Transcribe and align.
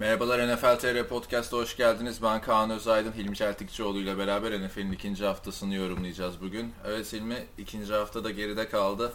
Merhabalar 0.00 0.48
NFL 0.48 0.78
TR 0.78 1.08
Podcast'a 1.08 1.56
hoş 1.56 1.76
geldiniz. 1.76 2.22
Ben 2.22 2.40
Kaan 2.40 2.70
Özaydın, 2.70 3.12
Hilmi 3.12 3.36
Çeltikçioğlu 3.36 3.98
ile 4.00 4.18
beraber 4.18 4.60
NFL'in 4.60 4.92
ikinci 4.92 5.24
haftasını 5.24 5.74
yorumlayacağız 5.74 6.40
bugün. 6.40 6.72
Evet 6.86 7.12
Hilmi, 7.12 7.36
ikinci 7.58 7.92
hafta 7.92 8.24
da 8.24 8.30
geride 8.30 8.68
kaldı. 8.68 9.12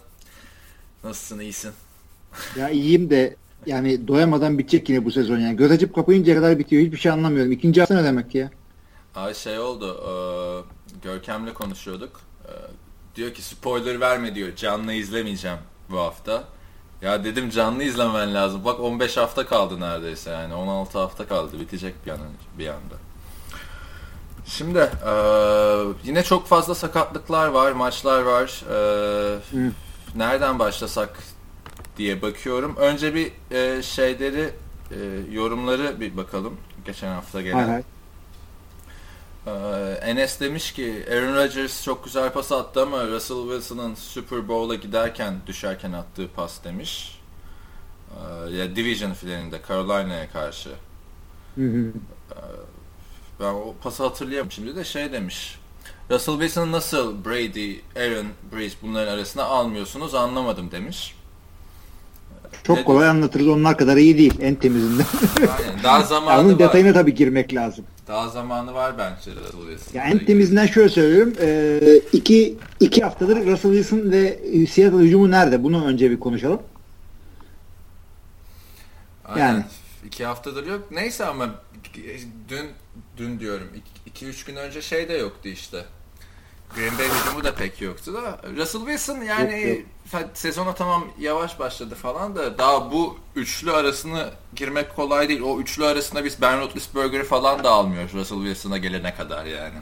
Nasılsın, 1.04 1.40
iyisin? 1.40 1.71
Ya 2.58 2.70
iyiyim 2.70 3.10
de 3.10 3.36
yani 3.66 4.08
doyamadan 4.08 4.60
bitecek 4.60 4.90
yine 4.90 5.06
bu 5.06 5.12
sezon 5.12 5.40
yani. 5.40 5.57
Göz 5.57 5.71
açıp 5.71 5.95
kapayıncaya 5.95 6.38
kadar 6.38 6.59
bitiyor. 6.59 6.84
Hiçbir 6.84 6.97
şey 6.97 7.11
anlamıyorum. 7.11 7.52
İkinci 7.52 7.79
hafta 7.79 7.95
ne 7.95 8.04
demek 8.04 8.36
ya? 8.36 8.52
Ay 9.15 9.33
şey 9.33 9.59
oldu, 9.59 9.97
e, 10.04 10.11
Görkem'le 11.04 11.54
konuşuyorduk. 11.54 12.21
E, 12.43 12.52
diyor 13.15 13.33
ki 13.33 13.41
spoiler 13.41 13.99
verme 13.99 14.36
diyor, 14.36 14.55
canlı 14.55 14.93
izlemeyeceğim 14.93 15.59
bu 15.89 15.99
hafta. 15.99 16.43
Ya 17.06 17.24
dedim 17.24 17.50
canlı 17.50 17.84
izlemen 17.84 18.34
lazım. 18.34 18.66
Bak 18.66 18.80
15 18.80 19.18
hafta 19.18 19.46
kaldı 19.46 19.80
neredeyse 19.80 20.30
yani. 20.30 20.54
16 20.54 21.00
hafta 21.00 21.28
kaldı. 21.28 21.59
Bitecek 21.59 22.05
bir, 22.05 22.12
an, 22.12 22.20
bir 22.59 22.68
anda. 22.68 22.96
Şimdi 24.46 24.80
e, 24.80 25.13
yine 26.04 26.23
çok 26.23 26.48
fazla 26.48 26.76
sakatlıklar 26.76 27.48
var, 27.48 27.72
maçlar 27.72 28.22
var. 28.22 28.63
E, 28.72 29.40
nereden 30.16 30.60
başlasak 30.60 31.20
diye 31.98 32.22
bakıyorum. 32.22 32.76
Önce 32.77 33.16
bir 33.16 33.32
e, 33.52 33.84
şeyleri, 33.84 34.49
e, 34.91 34.98
yorumları 35.32 35.99
bir 35.99 36.18
bakalım. 36.18 36.58
Geçen 36.85 37.13
hafta 37.13 37.41
gelen. 37.41 37.68
Hay 37.70 37.84
Enes 40.02 40.40
demiş 40.40 40.73
ki 40.73 41.05
Aaron 41.12 41.35
Rodgers 41.35 41.84
çok 41.84 42.04
güzel 42.04 42.34
pas 42.34 42.52
attı 42.52 42.81
ama 42.81 43.08
Russell 43.08 43.41
Wilson'ın 43.41 43.95
Super 43.95 44.48
Bowl'a 44.48 44.76
giderken 44.76 45.35
düşerken 45.48 45.94
attığı 45.94 46.27
pas 46.35 46.63
demiş. 46.63 47.20
Ee, 48.12 48.55
ya 48.55 48.76
Division 48.76 49.13
finalinde 49.13 49.62
Carolina'ya 49.68 50.31
karşı. 50.31 50.70
Hı. 51.55 51.91
Ben 53.40 53.54
o 53.54 53.76
pası 53.84 54.04
hatırlayamam. 54.04 54.51
Şimdi 54.51 54.76
de 54.76 54.84
şey 54.84 55.12
demiş. 55.12 55.60
Russell 56.12 56.35
Wilson'ı 56.35 56.71
nasıl 56.71 57.26
Brady, 57.26 57.76
Aaron, 57.96 58.27
Breeze 58.54 58.76
bunların 58.82 59.13
arasına 59.13 59.43
almıyorsunuz 59.43 60.16
anlamadım 60.16 60.71
demiş. 60.71 61.15
Çok 62.63 62.77
Ne- 62.77 62.84
kolay 62.84 63.07
anlatırız. 63.09 63.48
Onlar 63.48 63.77
kadar 63.77 63.98
iyi 63.98 64.17
değil. 64.17 64.34
En 64.41 64.56
temizinden. 64.56 65.06
Aynen. 65.59 65.84
Daha 65.84 66.03
zamanı 66.03 66.39
Onun 66.41 66.53
var. 66.53 66.59
detayına 66.59 66.94
tabii 66.94 67.13
girmek 67.16 67.53
lazım. 67.53 67.85
Daha 68.07 68.29
zamanı 68.29 68.73
var 68.73 68.94
bence 68.97 69.31
Russell 69.31 69.61
Wilson'da. 69.69 69.97
Ya 69.97 70.03
en 70.03 70.25
temizinden 70.25 70.66
şöyle 70.66 70.89
söylüyorum. 70.89 71.33
Ee, 71.41 71.79
iki, 72.13 72.57
iki 72.79 73.01
haftadır 73.03 73.38
Russell 73.45 73.72
Wilson 73.73 74.11
ve 74.11 74.39
Seattle 74.67 74.97
hücumu 74.97 75.31
nerede? 75.31 75.63
Bunu 75.63 75.85
önce 75.85 76.11
bir 76.11 76.19
konuşalım. 76.19 76.61
Aynen. 79.25 79.47
Yani. 79.47 79.63
iki 80.07 80.25
haftadır 80.25 80.67
yok. 80.67 80.88
Neyse 80.91 81.25
ama 81.25 81.50
dün 82.50 82.66
dün 83.17 83.39
diyorum 83.39 83.67
2-3 84.16 84.47
gün 84.47 84.56
önce 84.56 84.81
şey 84.81 85.09
de 85.09 85.13
yoktu 85.13 85.50
işte. 85.50 85.85
Green 86.75 86.97
Bay 86.97 87.06
hücumu 87.06 87.44
da 87.44 87.56
pek 87.56 87.81
yoktu 87.81 88.13
da. 88.13 88.40
Russell 88.58 88.81
Wilson 88.81 89.22
yani 89.22 89.69
Yok, 89.69 89.80
yok. 90.13 90.30
sezona 90.34 90.75
tamam 90.75 91.03
yavaş 91.19 91.59
başladı 91.59 91.96
falan 91.96 92.35
da 92.35 92.57
daha 92.57 92.91
bu 92.91 93.18
üçlü 93.35 93.72
arasını 93.72 94.30
girmek 94.56 94.96
kolay 94.96 95.30
değil. 95.30 95.41
O 95.41 95.59
üçlü 95.59 95.85
arasında 95.85 96.25
biz 96.25 96.41
Ben 96.41 96.59
Roethlisberger'ı 96.62 97.24
falan 97.24 97.63
da 97.63 97.72
almıyoruz 97.72 98.13
Russell 98.13 98.38
Wilson'a 98.38 98.78
gelene 98.78 99.16
kadar 99.16 99.46
yani. 99.46 99.74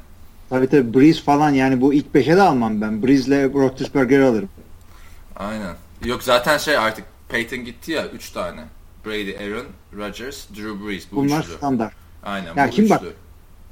Tabii 0.50 0.68
tabii 0.70 0.94
Breeze 0.94 1.22
falan 1.22 1.50
yani 1.50 1.82
bu 1.82 1.94
ilk 1.94 2.14
beşe 2.14 2.38
de 2.38 2.42
almam 2.42 2.82
ben. 2.82 3.04
Breeze'le 3.04 3.54
Roethlisberger'ı 3.54 4.28
alırım. 4.28 4.50
Aynen. 5.36 5.76
Yok 6.06 6.24
zaten 6.24 6.58
şey 6.58 6.78
artık 6.78 7.06
Peyton 7.30 7.60
gitti 7.60 7.92
ya 7.92 8.08
3 8.08 8.30
tane. 8.32 8.64
Brady, 9.06 9.38
Aaron, 9.38 9.66
Rodgers, 9.98 10.50
Drew 10.50 10.88
Brees 10.88 11.12
bu 11.12 11.16
Bunlar 11.16 11.40
üçlü. 11.44 11.54
standart. 11.54 11.94
Aynen 12.24 12.56
Ya 12.56 12.68
bu 12.68 12.72
kim 12.72 12.86
üçlü. 12.86 12.96
bak- 12.96 13.04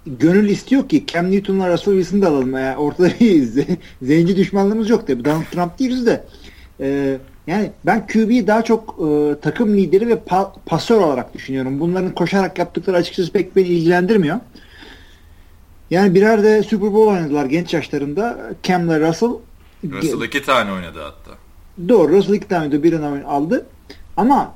Gönül 0.05 0.49
istiyor 0.49 0.89
ki 0.89 1.03
Cam 1.07 1.31
Newton'la 1.31 1.73
Russell 1.73 1.93
Wilson'ı 1.93 2.21
da 2.21 2.27
alalım. 2.27 2.53
Yani 2.53 2.77
ortada 2.77 3.07
bir 3.19 3.43
ze- 3.47 3.77
zenci 4.01 4.35
düşmanlığımız 4.35 4.89
yok 4.89 5.07
tabii. 5.07 5.25
Donald 5.25 5.43
Trump 5.51 5.79
değiliz 5.79 6.05
de. 6.05 6.23
Ee, 6.79 7.17
yani 7.47 7.71
ben 7.85 8.07
QB'yi 8.07 8.47
daha 8.47 8.61
çok 8.61 8.95
e, 8.99 9.39
takım 9.41 9.73
lideri 9.77 10.07
ve 10.07 10.13
pa- 10.13 10.51
pasör 10.65 10.97
olarak 11.01 11.33
düşünüyorum. 11.33 11.79
Bunların 11.79 12.11
koşarak 12.15 12.59
yaptıkları 12.59 12.97
açıkçası 12.97 13.31
pek 13.31 13.55
beni 13.55 13.67
ilgilendirmiyor. 13.67 14.39
Yani 15.91 16.15
birer 16.15 16.43
de 16.43 16.63
Super 16.63 16.93
Bowl 16.93 17.11
oynadılar 17.11 17.45
genç 17.45 17.73
yaşlarında. 17.73 18.37
Cam'la 18.63 18.99
Russell. 18.99 19.29
Russell 19.91 20.21
iki 20.21 20.43
tane 20.43 20.71
oynadı 20.71 20.99
hatta. 21.01 21.31
Doğru. 21.89 22.13
Russell 22.13 22.33
iki 22.33 22.47
tane 22.47 22.71
de 22.71 22.83
birini 22.83 23.23
aldı. 23.25 23.65
Ama 24.17 24.53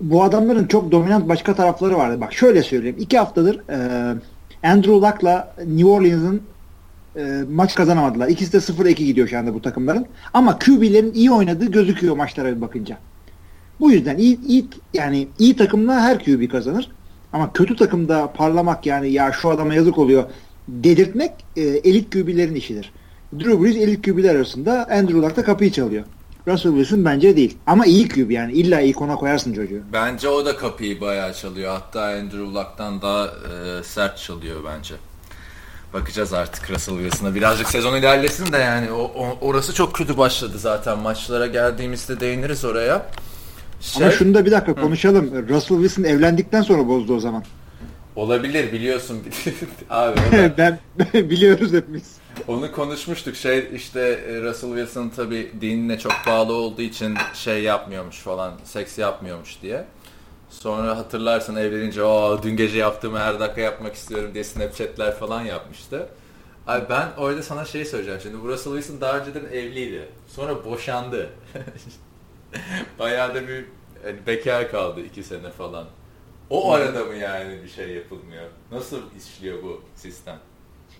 bu 0.00 0.22
adamların 0.22 0.66
çok 0.66 0.92
dominant 0.92 1.28
başka 1.28 1.54
tarafları 1.54 1.96
vardı. 1.96 2.20
Bak 2.20 2.32
şöyle 2.34 2.62
söyleyeyim. 2.62 2.96
iki 2.98 3.18
haftadır 3.18 3.60
e, 3.70 3.78
Andrew 4.64 4.92
Luck'la 4.92 5.54
New 5.66 5.88
Orleans'ın 5.88 6.42
e, 7.16 7.42
maç 7.50 7.74
kazanamadılar. 7.74 8.28
İkisi 8.28 8.52
de 8.52 8.56
0-2 8.56 8.92
gidiyor 8.92 9.28
şu 9.28 9.38
anda 9.38 9.54
bu 9.54 9.62
takımların. 9.62 10.06
Ama 10.32 10.58
QB'lerin 10.58 11.12
iyi 11.12 11.32
oynadığı 11.32 11.70
gözüküyor 11.70 12.16
maçlara 12.16 12.56
bir 12.56 12.60
bakınca. 12.60 12.98
Bu 13.80 13.90
yüzden 13.90 14.18
iyi, 14.18 14.46
iyi 14.46 14.66
yani 14.94 15.28
iyi 15.38 15.56
takımla 15.56 16.00
her 16.00 16.24
QB 16.24 16.50
kazanır. 16.50 16.90
Ama 17.32 17.52
kötü 17.52 17.76
takımda 17.76 18.32
parlamak 18.32 18.86
yani 18.86 19.12
ya 19.12 19.32
şu 19.32 19.50
adama 19.50 19.74
yazık 19.74 19.98
oluyor 19.98 20.24
dedirtmek 20.68 21.32
e, 21.56 21.62
elit 21.62 22.12
QB'lerin 22.12 22.54
işidir. 22.54 22.92
Drew 23.38 23.62
Brees 23.62 23.76
elit 23.76 24.04
QB'ler 24.04 24.34
arasında 24.34 24.88
Andrew 24.90 25.22
Luck 25.22 25.36
da 25.36 25.44
kapıyı 25.44 25.72
çalıyor. 25.72 26.04
Russell 26.48 26.72
Wilson 26.72 27.04
bence 27.04 27.36
değil. 27.36 27.56
Ama 27.66 27.86
iyi 27.86 28.08
QB 28.08 28.30
yani. 28.30 28.52
illa 28.52 28.80
iyi 28.80 28.92
kona 28.92 29.16
koyarsın 29.16 29.54
çocuğu. 29.54 29.80
Bence 29.92 30.28
o 30.28 30.44
da 30.46 30.56
kapıyı 30.56 31.00
bayağı 31.00 31.34
çalıyor. 31.34 31.72
Hatta 31.72 32.00
Andrew 32.02 32.38
Luck'tan 32.54 33.02
daha 33.02 33.24
e, 33.26 33.82
sert 33.82 34.18
çalıyor 34.18 34.60
bence. 34.66 34.94
Bakacağız 35.94 36.32
artık 36.32 36.70
Russell 36.70 36.94
Wilson'a. 36.98 37.34
Birazcık 37.34 37.68
sezon 37.68 37.96
ilerlesin 37.96 38.52
de 38.52 38.56
yani 38.58 38.92
o, 38.92 39.02
o- 39.02 39.38
orası 39.40 39.74
çok 39.74 39.94
kötü 39.94 40.18
başladı 40.18 40.58
zaten. 40.58 40.98
Maçlara 40.98 41.46
geldiğimizde 41.46 42.20
değiniriz 42.20 42.64
oraya. 42.64 43.06
Şey, 43.80 44.02
Ama 44.02 44.12
şunu 44.12 44.34
da 44.34 44.46
bir 44.46 44.50
dakika 44.50 44.74
konuşalım. 44.74 45.48
Russell 45.48 45.76
Wilson 45.82 46.04
evlendikten 46.04 46.62
sonra 46.62 46.88
bozdu 46.88 47.14
o 47.16 47.20
zaman. 47.20 47.44
olabilir 48.16 48.72
biliyorsun. 48.72 49.18
Abi 49.90 50.20
ben 50.58 50.78
biliyoruz 51.14 51.72
hepimiz. 51.72 52.12
Onu 52.48 52.72
konuşmuştuk. 52.72 53.36
Şey 53.36 53.68
işte 53.74 54.00
e, 54.00 54.42
Russell 54.42 54.70
Wilson 54.70 55.08
tabi 55.08 55.52
dinine 55.60 55.98
çok 55.98 56.12
bağlı 56.26 56.52
olduğu 56.52 56.82
için 56.82 57.14
şey 57.34 57.62
yapmıyormuş 57.62 58.18
falan, 58.18 58.54
seks 58.64 58.98
yapmıyormuş 58.98 59.62
diye. 59.62 59.84
Sonra 60.50 60.96
hatırlarsın 60.96 61.56
evlenince 61.56 62.02
o 62.02 62.42
dün 62.42 62.56
gece 62.56 62.78
yaptığımı 62.78 63.18
her 63.18 63.40
dakika 63.40 63.60
yapmak 63.60 63.94
istiyorum 63.94 64.30
diye 64.34 64.44
Snapchat'ler 64.44 65.14
falan 65.14 65.42
yapmıştı. 65.42 66.08
Abi 66.66 66.84
ben 66.90 67.08
orada 67.18 67.42
sana 67.42 67.64
şey 67.64 67.84
söyleyeceğim. 67.84 68.20
Şimdi 68.20 68.42
bu 68.42 68.48
Russell 68.48 68.72
Wilson 68.72 69.00
daha 69.00 69.18
önceden 69.18 69.44
evliydi. 69.52 70.08
Sonra 70.26 70.64
boşandı. 70.64 71.30
Bayağı 72.98 73.34
da 73.34 73.48
bir 73.48 73.64
hani 74.04 74.26
bekar 74.26 74.70
kaldı 74.70 75.00
iki 75.00 75.22
sene 75.22 75.50
falan. 75.50 75.86
O 76.50 76.72
arada 76.72 77.04
mı 77.04 77.14
yani 77.14 77.62
bir 77.62 77.68
şey 77.68 77.88
yapılmıyor? 77.88 78.44
Nasıl 78.72 79.00
işliyor 79.18 79.62
bu 79.62 79.82
sistem? 79.96 80.38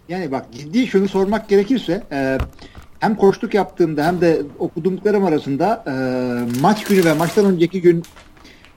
Yani 0.09 0.33
bak 0.33 0.47
ciddi 0.53 0.87
şunu 0.87 1.09
sormak 1.09 1.49
gerekirse 1.49 2.03
e, 2.13 2.39
hem 3.01 3.17
koçluk 3.17 3.55
yaptığımda 3.55 4.07
hem 4.07 4.21
de 4.21 4.43
okuduklarım 4.59 5.25
arasında 5.25 5.85
e, 5.87 5.93
maç 6.61 6.85
günü 6.85 7.05
ve 7.05 7.13
maçtan 7.13 7.45
önceki 7.45 7.81
gün 7.81 8.03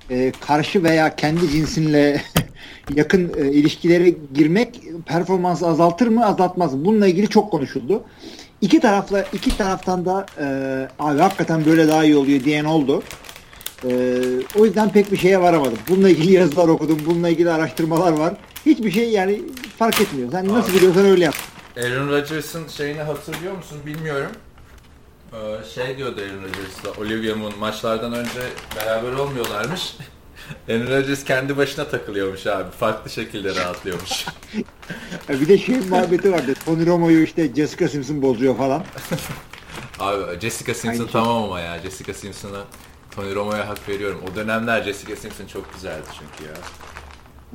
e, 0.09 0.31
karşı 0.47 0.83
veya 0.83 1.15
kendi 1.15 1.49
cinsinle 1.49 2.21
yakın 2.95 3.31
e, 3.37 3.51
ilişkilere 3.51 4.15
girmek 4.33 4.81
performansı 5.05 5.67
azaltır 5.67 6.07
mı 6.07 6.25
azaltmaz 6.25 6.73
mı? 6.75 6.85
Bununla 6.85 7.07
ilgili 7.07 7.27
çok 7.27 7.51
konuşuldu. 7.51 8.03
İki 8.61 8.79
tarafla 8.79 9.21
iki 9.33 9.57
taraftan 9.57 10.05
da 10.05 10.25
e, 10.39 10.45
abi 10.99 11.19
hakikaten 11.19 11.65
böyle 11.65 11.87
daha 11.87 12.03
iyi 12.03 12.15
oluyor 12.15 12.43
diyen 12.43 12.65
oldu. 12.65 13.03
E, 13.83 13.89
o 14.59 14.65
yüzden 14.65 14.89
pek 14.89 15.11
bir 15.11 15.17
şeye 15.17 15.41
varamadım. 15.41 15.77
Bununla 15.89 16.09
ilgili 16.09 16.33
yazılar 16.33 16.67
okudum. 16.67 16.99
Bununla 17.05 17.29
ilgili 17.29 17.51
araştırmalar 17.51 18.11
var. 18.11 18.33
Hiçbir 18.67 18.91
şey 18.91 19.09
yani 19.09 19.41
fark 19.79 20.01
etmiyor. 20.01 20.31
Sen 20.31 20.47
nasıl 20.47 20.69
Abi. 20.69 20.77
biliyorsan 20.77 21.05
öyle 21.05 21.23
yap. 21.23 21.35
Aaron 21.77 22.09
Rodgers'ın 22.09 22.67
şeyini 22.67 23.01
hatırlıyor 23.01 23.57
musun 23.57 23.77
bilmiyorum. 23.85 24.31
Ee, 25.33 25.37
şey 25.75 25.97
diyordu 25.97 26.21
Aaron 26.21 26.43
Rodgers'la 26.43 27.01
Olivia 27.01 27.35
Moon 27.35 27.59
maçlardan 27.59 28.13
önce 28.13 28.41
beraber 28.75 29.11
olmuyorlarmış. 29.11 29.95
Aaron 30.69 30.87
Rodgers 30.87 31.23
kendi 31.23 31.57
başına 31.57 31.87
takılıyormuş 31.87 32.47
abi. 32.47 32.71
Farklı 32.71 33.09
şekilde 33.09 33.55
rahatlıyormuş. 33.55 34.25
Bir 35.29 35.47
de 35.47 35.57
şey 35.57 35.77
muhabbeti 35.77 36.31
vardı. 36.31 36.53
Tony 36.65 36.85
Romo'yu 36.85 37.23
işte 37.23 37.53
Jessica 37.55 37.87
Simpson 37.89 38.21
bozuyor 38.21 38.57
falan. 38.57 38.83
abi 39.99 40.39
Jessica 40.41 40.73
Simpson 40.73 40.89
Aynı 40.89 41.11
şey. 41.11 41.11
tamam 41.11 41.43
ama 41.43 41.59
ya. 41.59 41.79
Jessica 41.79 42.13
Simpson'a 42.13 42.63
Tony 43.15 43.35
Romo'ya 43.35 43.67
hak 43.69 43.89
veriyorum. 43.89 44.21
O 44.31 44.35
dönemler 44.35 44.83
Jessica 44.83 45.15
Simpson 45.15 45.45
çok 45.45 45.73
güzeldi 45.73 46.05
çünkü 46.19 46.49
ya. 46.51 46.57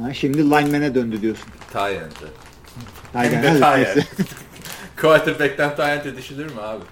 Ha, 0.00 0.14
şimdi 0.14 0.38
lineman'e 0.38 0.94
döndü 0.94 1.22
diyorsun. 1.22 1.46
Tyent'e. 1.72 2.26
Aynen. 3.14 3.32
Hem 3.34 3.42
de 3.42 3.48
hadi 3.48 3.60
Tyent. 3.60 3.96
neyse. 3.96 4.08
Quarterback'ten 5.00 5.76
Tyent'e 5.76 6.16
düşülür 6.16 6.44
mü 6.46 6.60
abi? 6.60 6.84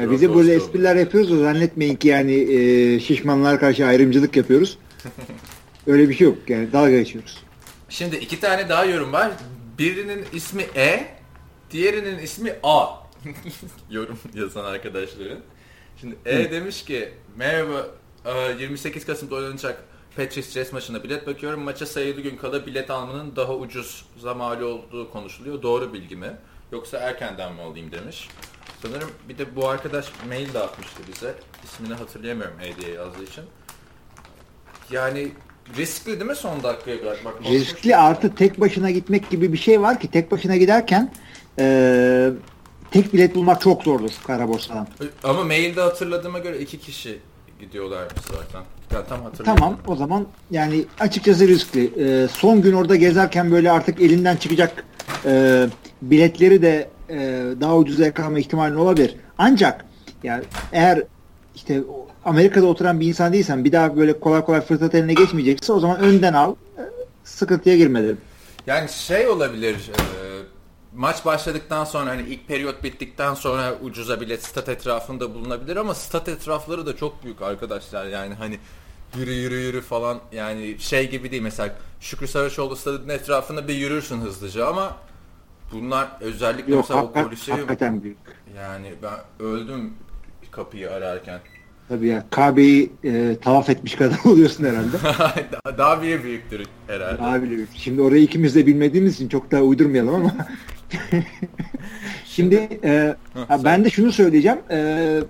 Ya 0.00 0.10
bize 0.10 0.34
böyle 0.34 0.54
espriler 0.54 0.96
yapıyoruz 0.96 1.30
da 1.30 1.36
zannetmeyin 1.36 1.96
ki 1.96 2.08
yani 2.08 2.32
e, 2.34 3.00
şişmanlara 3.00 3.58
karşı 3.58 3.86
ayrımcılık 3.86 4.36
yapıyoruz. 4.36 4.78
Öyle 5.86 6.08
bir 6.08 6.14
şey 6.14 6.26
yok. 6.26 6.38
Yani 6.48 6.72
dalga 6.72 6.90
geçiyoruz. 6.90 7.42
Şimdi 7.88 8.16
iki 8.16 8.40
tane 8.40 8.68
daha 8.68 8.84
yorum 8.84 9.12
var. 9.12 9.30
Birinin 9.78 10.24
ismi 10.32 10.62
E, 10.76 11.06
diğerinin 11.70 12.18
ismi 12.18 12.52
A. 12.62 12.86
yorum 13.90 14.18
yazan 14.34 14.64
arkadaşların. 14.64 15.38
Şimdi 16.00 16.16
E 16.26 16.44
Hı. 16.44 16.50
demiş 16.50 16.84
ki 16.84 17.08
merhaba 17.36 17.86
28 18.60 19.06
Kasım'da 19.06 19.34
oynanacak 19.34 19.82
Patriots 20.18 20.50
Jets 20.50 20.72
maçına 20.72 21.04
bilet 21.04 21.26
bakıyorum. 21.26 21.60
Maça 21.60 21.86
sayılı 21.86 22.20
gün 22.20 22.36
kala 22.36 22.66
bilet 22.66 22.90
almanın 22.90 23.36
daha 23.36 23.56
ucuz 23.56 24.04
zamali 24.20 24.64
olduğu 24.64 25.10
konuşuluyor. 25.10 25.62
Doğru 25.62 25.92
bilgi 25.92 26.16
mi? 26.16 26.36
Yoksa 26.72 26.98
erkenden 26.98 27.54
mi 27.54 27.62
alayım 27.62 27.92
demiş. 27.92 28.28
Sanırım 28.82 29.10
bir 29.28 29.38
de 29.38 29.56
bu 29.56 29.68
arkadaş 29.68 30.06
mail 30.28 30.54
de 30.54 30.58
atmıştı 30.58 31.02
bize. 31.12 31.34
İsmini 31.64 31.94
hatırlayamıyorum 31.94 32.60
E 32.60 32.76
diye 32.76 32.94
yazdığı 32.94 33.24
için. 33.24 33.44
Yani 34.90 35.28
riskli 35.76 36.06
değil 36.06 36.30
mi 36.30 36.36
son 36.36 36.62
dakikaya 36.62 37.02
bırakmak? 37.02 37.42
Riskli 37.42 37.96
artı 37.96 38.34
tek 38.34 38.60
başına 38.60 38.90
gitmek 38.90 39.30
gibi 39.30 39.52
bir 39.52 39.58
şey 39.58 39.80
var 39.80 40.00
ki 40.00 40.10
tek 40.10 40.32
başına 40.32 40.56
giderken 40.56 41.12
ee, 41.58 42.30
tek 42.90 43.12
bilet 43.14 43.34
bulmak 43.34 43.60
çok 43.60 43.82
zordur 43.82 44.10
kara 44.26 44.48
borsadan. 44.48 44.88
Ama 45.24 45.44
mailde 45.44 45.80
hatırladığıma 45.80 46.38
göre 46.38 46.58
iki 46.58 46.80
kişi 46.80 47.18
gidiyorlar 47.58 48.08
zaten. 48.32 48.62
Ya 48.92 49.04
tam 49.04 49.20
Tamam 49.44 49.78
o 49.86 49.96
zaman 49.96 50.26
yani 50.50 50.84
açıkçası 51.00 51.48
riskli. 51.48 51.90
Ee, 51.98 52.28
son 52.28 52.62
gün 52.62 52.72
orada 52.72 52.96
gezerken 52.96 53.50
böyle 53.50 53.70
artık 53.70 54.00
elinden 54.00 54.36
çıkacak 54.36 54.84
e, 55.24 55.66
biletleri 56.02 56.62
de 56.62 56.88
e, 57.10 57.16
daha 57.60 57.76
ucuza 57.76 58.04
yakalama 58.04 58.38
ihtimali 58.38 58.76
olabilir. 58.76 59.16
Ancak 59.38 59.84
yani 60.22 60.44
eğer 60.72 61.02
işte 61.54 61.80
Amerika'da 62.24 62.66
oturan 62.66 63.00
bir 63.00 63.08
insan 63.08 63.32
değilsen 63.32 63.64
bir 63.64 63.72
daha 63.72 63.96
böyle 63.96 64.20
kolay 64.20 64.44
kolay 64.44 64.60
fırsat 64.60 64.94
eline 64.94 65.14
geçmeyecekse 65.14 65.72
o 65.72 65.80
zaman 65.80 66.00
önden 66.00 66.32
al 66.32 66.54
e, 66.78 66.82
sıkıntıya 67.24 67.76
girme 67.76 68.02
derim. 68.02 68.18
Yani 68.66 68.88
şey 68.88 69.28
olabilir 69.28 69.74
e, 69.74 70.37
maç 70.98 71.24
başladıktan 71.24 71.84
sonra 71.84 72.10
hani 72.10 72.22
ilk 72.22 72.48
periyot 72.48 72.82
bittikten 72.84 73.34
sonra 73.34 73.74
ucuza 73.82 74.20
bilet 74.20 74.44
stat 74.44 74.68
etrafında 74.68 75.34
bulunabilir 75.34 75.76
ama 75.76 75.94
stat 75.94 76.28
etrafları 76.28 76.86
da 76.86 76.96
çok 76.96 77.24
büyük 77.24 77.42
arkadaşlar 77.42 78.06
yani 78.06 78.34
hani 78.34 78.58
yürü 79.16 79.32
yürü 79.32 79.54
yürü 79.54 79.80
falan 79.80 80.20
yani 80.32 80.76
şey 80.78 81.10
gibi 81.10 81.30
değil 81.30 81.42
mesela 81.42 81.74
Şükrü 82.00 82.28
Saraçoğlu 82.28 82.76
stadının 82.76 83.08
etrafında 83.08 83.68
bir 83.68 83.74
yürürsün 83.74 84.20
hızlıca 84.20 84.66
ama 84.66 84.96
bunlar 85.72 86.08
özellikle 86.20 86.72
Yok, 86.72 86.84
mesela 86.84 87.00
hakikaten, 87.00 87.24
o 87.24 87.28
Koliseum 87.28 87.58
hakikaten 87.58 88.02
büyük. 88.02 88.18
yani 88.56 88.94
ben 89.02 89.46
öldüm 89.46 89.92
kapıyı 90.50 90.90
ararken. 90.90 91.40
Tabii 91.88 92.06
ya 92.08 92.26
Kabe'yi 92.30 92.92
e, 93.04 93.36
tavaf 93.42 93.70
etmiş 93.70 93.94
kadar 93.94 94.18
oluyorsun 94.24 94.64
herhalde. 94.64 94.96
daha, 95.04 95.78
daha 95.78 96.02
bile 96.02 96.24
büyüktür 96.24 96.66
herhalde. 96.86 97.18
Daha 97.18 97.42
bile 97.42 97.50
büyük. 97.50 97.68
Şimdi 97.76 98.02
orayı 98.02 98.22
ikimiz 98.22 98.54
de 98.54 98.66
bilmediğimiz 98.66 99.14
için 99.14 99.28
çok 99.28 99.50
daha 99.50 99.62
uydurmayalım 99.62 100.14
ama. 100.14 100.34
Şimdi 102.24 102.68
e, 102.84 103.14
ha, 103.48 103.64
ben 103.64 103.84
de 103.84 103.90
şunu 103.90 104.12
söyleyeceğim. 104.12 104.58
E, 104.70 105.20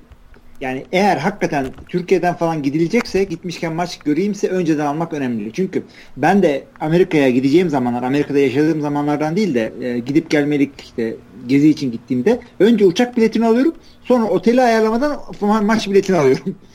yani 0.61 0.87
eğer 0.93 1.17
hakikaten 1.17 1.67
Türkiye'den 1.89 2.35
falan 2.35 2.63
gidilecekse 2.63 3.25
gitmişken 3.25 3.73
maç 3.73 3.99
göreyimse 3.99 4.49
önceden 4.49 4.87
almak 4.87 5.13
önemli. 5.13 5.53
Çünkü 5.53 5.83
ben 6.17 6.43
de 6.43 6.65
Amerika'ya 6.81 7.31
gideceğim 7.31 7.71
zamanlar, 7.71 8.03
Amerika'da 8.03 8.39
yaşadığım 8.39 8.81
zamanlardan 8.81 9.37
değil 9.37 9.55
de 9.55 9.73
e, 9.81 9.99
gidip 9.99 10.31
gelmelik 10.31 10.81
işte 10.81 11.17
gezi 11.47 11.69
için 11.69 11.93
gittiğimde 11.93 12.41
önce 12.61 12.85
uçak 12.85 13.17
biletini 13.17 13.47
alıyorum. 13.47 13.75
Sonra 14.05 14.25
oteli 14.25 14.63
ayarlamadan 14.63 15.21
maç 15.65 15.89
biletini 15.89 16.17
alıyorum. 16.17 16.57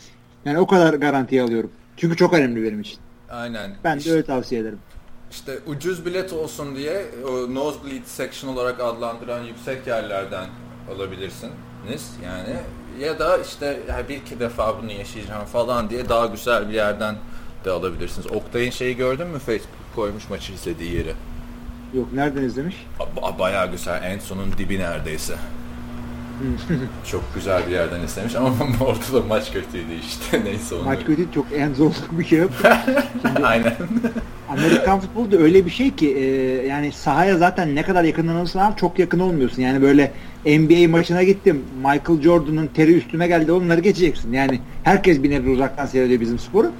Yani 0.45 0.59
o 0.59 0.67
kadar 0.67 0.93
garantiye 0.93 1.41
alıyorum. 1.41 1.71
Çünkü 1.97 2.17
çok 2.17 2.33
önemli 2.33 2.63
benim 2.63 2.81
için. 2.81 2.97
Aynen. 3.29 3.71
Ben 3.83 3.99
de 3.99 4.11
öyle 4.11 4.23
tavsiye 4.23 4.61
ederim. 4.61 4.79
İşte 5.33 5.59
ucuz 5.65 6.05
bilet 6.05 6.33
olsun 6.33 6.75
diye 6.75 7.05
o 7.27 7.53
nosebleed 7.55 8.05
section 8.05 8.53
olarak 8.53 8.79
adlandıran 8.79 9.43
yüksek 9.43 9.87
yerlerden 9.87 10.45
alabilirsiniz. 10.95 12.11
Yani 12.25 12.55
ya 12.99 13.19
da 13.19 13.37
işte 13.37 13.79
ya 13.89 14.09
bir 14.09 14.15
iki 14.17 14.39
defa 14.39 14.81
bunu 14.81 14.91
yaşayacağım 14.91 15.45
falan 15.45 15.89
diye 15.89 16.09
daha 16.09 16.25
güzel 16.25 16.69
bir 16.69 16.73
yerden 16.73 17.15
de 17.65 17.71
alabilirsiniz. 17.71 18.27
Oktay'ın 18.31 18.71
şeyi 18.71 18.95
gördün 18.95 19.27
mü 19.27 19.39
Facebook 19.39 19.95
koymuş 19.95 20.29
maçı 20.29 20.53
izlediği 20.53 20.93
yeri? 20.95 21.13
Yok 21.93 22.13
nereden 22.13 22.43
izlemiş? 22.43 22.85
Ba- 22.99 23.39
bayağı 23.39 23.71
güzel. 23.71 24.03
En 24.03 24.19
sonun 24.19 24.53
dibi 24.57 24.79
neredeyse. 24.79 25.35
Çok 27.11 27.23
güzel 27.35 27.67
bir 27.67 27.71
yerden 27.71 28.01
izlemiş 28.01 28.35
ama 28.35 28.49
ortada 28.81 29.21
maç 29.27 29.53
kötüydü 29.53 29.93
işte. 30.07 30.43
Neyse 30.45 30.75
onu. 30.75 30.83
Maç 30.83 30.99
kötü 31.05 31.27
çok 31.35 31.45
en 31.55 31.73
zorluk 31.73 32.09
bir 32.19 32.25
şey 32.25 32.39
yok. 32.39 32.51
Aynen. 33.43 33.73
Amerikan 34.49 34.99
futbolu 34.99 35.31
da 35.31 35.37
öyle 35.37 35.65
bir 35.65 35.71
şey 35.71 35.95
ki 35.95 36.17
e, 36.17 36.23
yani 36.67 36.91
sahaya 36.91 37.37
zaten 37.37 37.75
ne 37.75 37.83
kadar 37.83 38.03
yakınlanırsan 38.03 38.73
çok 38.73 38.99
yakın 38.99 39.19
olmuyorsun. 39.19 39.61
Yani 39.61 39.81
böyle 39.81 40.11
NBA 40.45 40.89
maçına 40.89 41.23
gittim. 41.23 41.63
Michael 41.77 42.21
Jordan'ın 42.21 42.67
teri 42.67 42.93
üstüme 42.93 43.27
geldi. 43.27 43.51
Onları 43.51 43.81
geçeceksin. 43.81 44.33
Yani 44.33 44.59
herkes 44.83 45.23
bir 45.23 45.29
nevi 45.29 45.49
uzaktan 45.49 45.85
seyrediyor 45.85 46.21
bizim 46.21 46.39
sporu. 46.39 46.71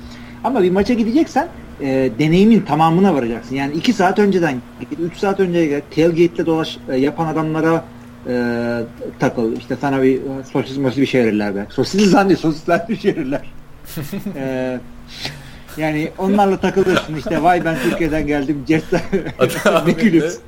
Ama 0.44 0.64
bir 0.64 0.72
maça 0.72 0.94
gideceksen 0.94 1.48
e, 1.82 2.10
deneyimin 2.20 2.62
tamamına 2.62 3.14
varacaksın. 3.14 3.56
Yani 3.56 3.74
iki 3.74 3.94
saat 3.94 4.20
önceden 4.20 4.56
git, 4.80 5.00
üç 5.00 5.18
saat 5.18 5.40
önce 5.40 5.66
gel, 5.66 5.82
tailgate'le 5.96 6.46
dolaş 6.46 6.78
e, 6.90 6.98
yapan 6.98 7.28
adamlara 7.28 7.86
e, 8.28 8.80
takıl. 9.20 9.58
İşte 9.58 9.76
sana 9.82 10.04
bir 10.04 10.22
sosis 10.54 10.78
mosis 10.78 10.98
bir 10.98 11.06
şey 11.06 11.26
verirler 11.26 11.56
be. 11.56 11.66
Sosis 11.70 12.12
zannediyor. 12.12 12.40
Sosisler 12.40 12.90
bir 12.90 12.98
şey 12.98 13.16
verirler. 13.16 13.52
e, 14.36 14.80
yani 15.78 16.12
onlarla 16.18 16.60
takılırsın 16.60 17.16
işte 17.16 17.44
vay 17.44 17.66
ben 17.66 17.78
Türkiye'den 17.84 18.28
geldim 18.28 18.66
Jets'e 18.68 19.02
ne 19.86 19.92
gülüyorsun. 19.92 20.42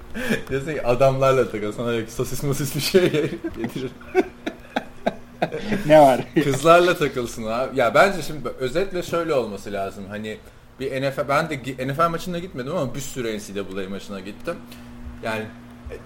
Diyorsun 0.50 0.74
ki 0.74 0.88
adamlarla 0.88 1.52
takıl 1.52 1.72
sana 1.72 1.92
sosis 2.08 2.44
mosis 2.44 2.76
bir 2.76 2.82
şey 2.82 3.12
getirir. 3.58 3.92
ne 5.86 6.02
var? 6.02 6.22
Kızlarla 6.44 6.98
takılsın 6.98 7.44
abi. 7.44 7.80
Ya 7.80 7.94
bence 7.94 8.22
şimdi 8.22 8.50
özetle 8.60 9.04
şöyle 9.04 9.34
olması 9.34 9.74
lazım. 9.74 10.04
Hani 10.10 10.38
bir 10.80 11.02
NFL 11.02 11.30
ben 11.30 11.50
de 11.50 11.88
NFL 11.88 12.10
maçına 12.10 12.40
gitmedim 12.40 12.76
ama 12.76 12.96
bir 12.96 13.00
sürü 13.00 13.38
NCAA 13.38 13.90
maçına 13.90 14.20
gittim. 14.20 14.56
Yani 15.24 15.44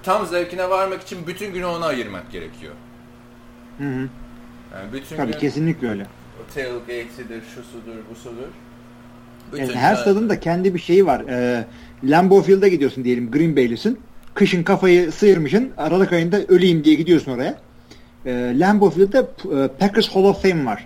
tam 0.03 0.25
zevkine 0.25 0.69
varmak 0.69 1.01
için 1.01 1.27
bütün 1.27 1.53
günü 1.53 1.65
ona 1.65 1.85
ayırmak 1.85 2.31
gerekiyor. 2.31 2.73
Hı 3.77 3.83
hı. 3.83 4.09
Yani 4.73 4.93
bütün 4.93 5.17
Tabii 5.17 5.31
gün, 5.31 5.39
kesinlikle 5.39 5.89
öyle. 5.89 6.05
O 6.39 6.53
tailgate'idir, 6.53 7.41
şusudur, 7.55 7.95
busudur. 8.11 8.47
Bütün 9.53 9.63
yani 9.63 9.75
her 9.75 9.95
stadın 9.95 10.29
da 10.29 10.39
kendi 10.39 10.73
bir 10.73 10.79
şeyi 10.79 11.05
var. 11.05 11.21
Ee, 11.29 11.65
Lambeau 12.03 12.41
Field'a 12.41 12.67
gidiyorsun 12.67 13.03
diyelim 13.03 13.31
Green 13.31 13.55
Bay'lisin. 13.55 13.99
Kışın 14.33 14.63
kafayı 14.63 15.11
sıyırmışın. 15.11 15.71
Aralık 15.77 16.13
ayında 16.13 16.45
öleyim 16.47 16.83
diye 16.83 16.95
gidiyorsun 16.95 17.31
oraya. 17.31 17.59
Ee, 18.25 18.55
Lambeau 18.59 18.89
Field'da 18.91 19.19
e, 19.19 19.67
Packers 19.67 20.15
Hall 20.15 20.23
of 20.23 20.41
Fame 20.41 20.65
var. 20.65 20.85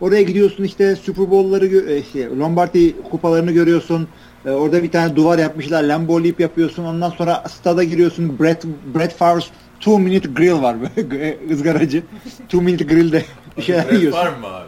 Oraya 0.00 0.22
gidiyorsun 0.22 0.64
işte 0.64 0.96
Super 0.96 1.30
Bowl'ları 1.30 1.92
e, 1.92 1.98
işte 1.98 2.28
Lombardi 2.28 3.02
kupalarını 3.10 3.52
görüyorsun. 3.52 4.08
Ee, 4.46 4.50
orada 4.50 4.82
bir 4.82 4.90
tane 4.90 5.16
duvar 5.16 5.38
yapmışlar. 5.38 5.82
Lambo 5.82 6.24
Leap 6.24 6.40
yapıyorsun. 6.40 6.84
Ondan 6.84 7.10
sonra 7.10 7.44
stada 7.48 7.84
giriyorsun. 7.84 8.38
Brett, 8.38 8.64
Brett 8.94 9.16
Favre's 9.16 9.46
Two 9.80 9.98
Minute 9.98 10.28
Grill 10.28 10.62
var. 10.62 10.76
ızgaracı. 11.50 12.02
Two 12.48 12.60
Minute 12.60 12.84
Grill'de 12.84 13.24
bir 13.56 13.62
şeyler 13.62 13.88
Brett 13.90 13.98
yiyorsun. 14.00 14.20
var 14.20 14.28
mı 14.28 14.46
abi? 14.46 14.66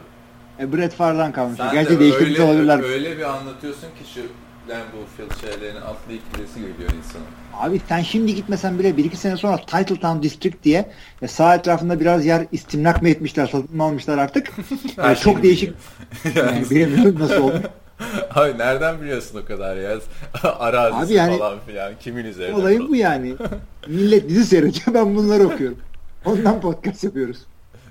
E, 0.61 0.73
Brett 0.73 0.93
Favre'dan 0.95 1.33
kalmış. 1.33 1.57
Sen 1.57 1.73
Gerçi 1.73 1.91
de 1.91 2.01
değiştirmiş 2.01 2.39
öyle, 2.39 2.43
olabilirler. 2.43 2.83
öyle 2.83 3.19
bir 3.19 3.23
anlatıyorsun 3.23 3.81
ki 3.81 4.13
şu 4.15 4.21
Lambeau 4.69 5.07
Field 5.17 5.41
şeylerini 5.53 5.81
atlayıp 5.81 6.23
gidesi 6.35 6.55
geliyor 6.61 6.91
insanın. 6.99 7.27
Abi 7.55 7.81
sen 7.89 8.03
şimdi 8.03 8.35
gitmesen 8.35 8.79
bile 8.79 8.97
bir 8.97 9.05
iki 9.05 9.17
sene 9.17 9.37
sonra 9.37 9.57
Title 9.57 10.01
Town 10.01 10.23
District 10.23 10.63
diye 10.65 10.91
e, 11.23 11.29
sağ 11.29 11.55
etrafında 11.55 12.01
biraz 12.01 12.27
yer 12.27 12.47
istimlak 12.53 13.03
mı 13.03 13.09
etmişler, 13.09 13.47
satın 13.47 13.77
mı 13.77 13.83
almışlar 13.83 14.19
artık. 14.19 14.49
e, 15.11 15.15
çok 15.15 15.35
şey 15.35 15.43
değişik. 15.43 15.75
yani 16.35 16.71
bilmiyorum 16.71 17.17
nasıl 17.21 17.43
oldu. 17.43 17.63
Abi 18.35 18.59
nereden 18.59 19.01
biliyorsun 19.01 19.43
o 19.45 19.45
kadar 19.45 19.77
ya? 19.77 19.99
Arazisi 20.43 21.05
Abi 21.05 21.13
yani, 21.13 21.39
falan 21.39 21.59
filan. 21.67 21.93
Kimin 22.01 22.25
üzerine? 22.25 22.57
Olayı 22.57 22.89
bu 22.89 22.97
yani. 22.97 23.35
Millet 23.89 24.29
dizi 24.29 24.47
seyrediyor 24.47 24.95
ben 24.95 25.17
bunları 25.17 25.47
okuyorum. 25.47 25.79
Ondan 26.25 26.61
podcast 26.61 27.05
yapıyoruz. 27.05 27.39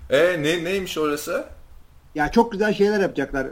E 0.10 0.44
ne 0.44 0.64
neymiş 0.64 0.98
orası? 0.98 1.46
Ya 2.16 2.32
çok 2.32 2.52
güzel 2.52 2.74
şeyler 2.74 3.00
yapacaklar. 3.00 3.48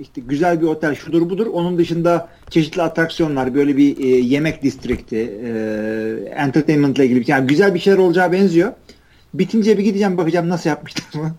İşte 0.00 0.20
güzel 0.20 0.60
bir 0.60 0.66
otel 0.66 0.94
şudur 0.94 1.30
budur. 1.30 1.46
Onun 1.46 1.78
dışında 1.78 2.28
çeşitli 2.50 2.82
atraksiyonlar, 2.82 3.54
böyle 3.54 3.76
bir 3.76 3.98
e, 3.98 4.06
yemek 4.06 4.62
distrikti, 4.62 5.40
e, 5.44 5.50
entertainment 6.34 6.98
ile 6.98 7.06
ilgili. 7.06 7.30
Yani 7.30 7.46
güzel 7.46 7.74
bir 7.74 7.78
şeyler 7.78 7.98
olacağı 7.98 8.32
benziyor. 8.32 8.72
Bitince 9.34 9.78
bir 9.78 9.84
gideceğim 9.84 10.18
bakacağım 10.18 10.48
nasıl 10.48 10.70
yapmışlar 10.70 11.22
mı? 11.22 11.34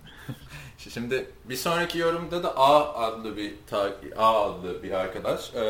Şimdi 0.77 1.25
bir 1.49 1.55
sonraki 1.55 1.97
yorumda 1.97 2.43
da 2.43 2.57
A 2.57 3.03
adlı 3.05 3.37
bir 3.37 3.53
A 4.17 4.45
adlı 4.51 4.83
bir 4.83 4.91
arkadaş 4.91 5.53
e, 5.55 5.61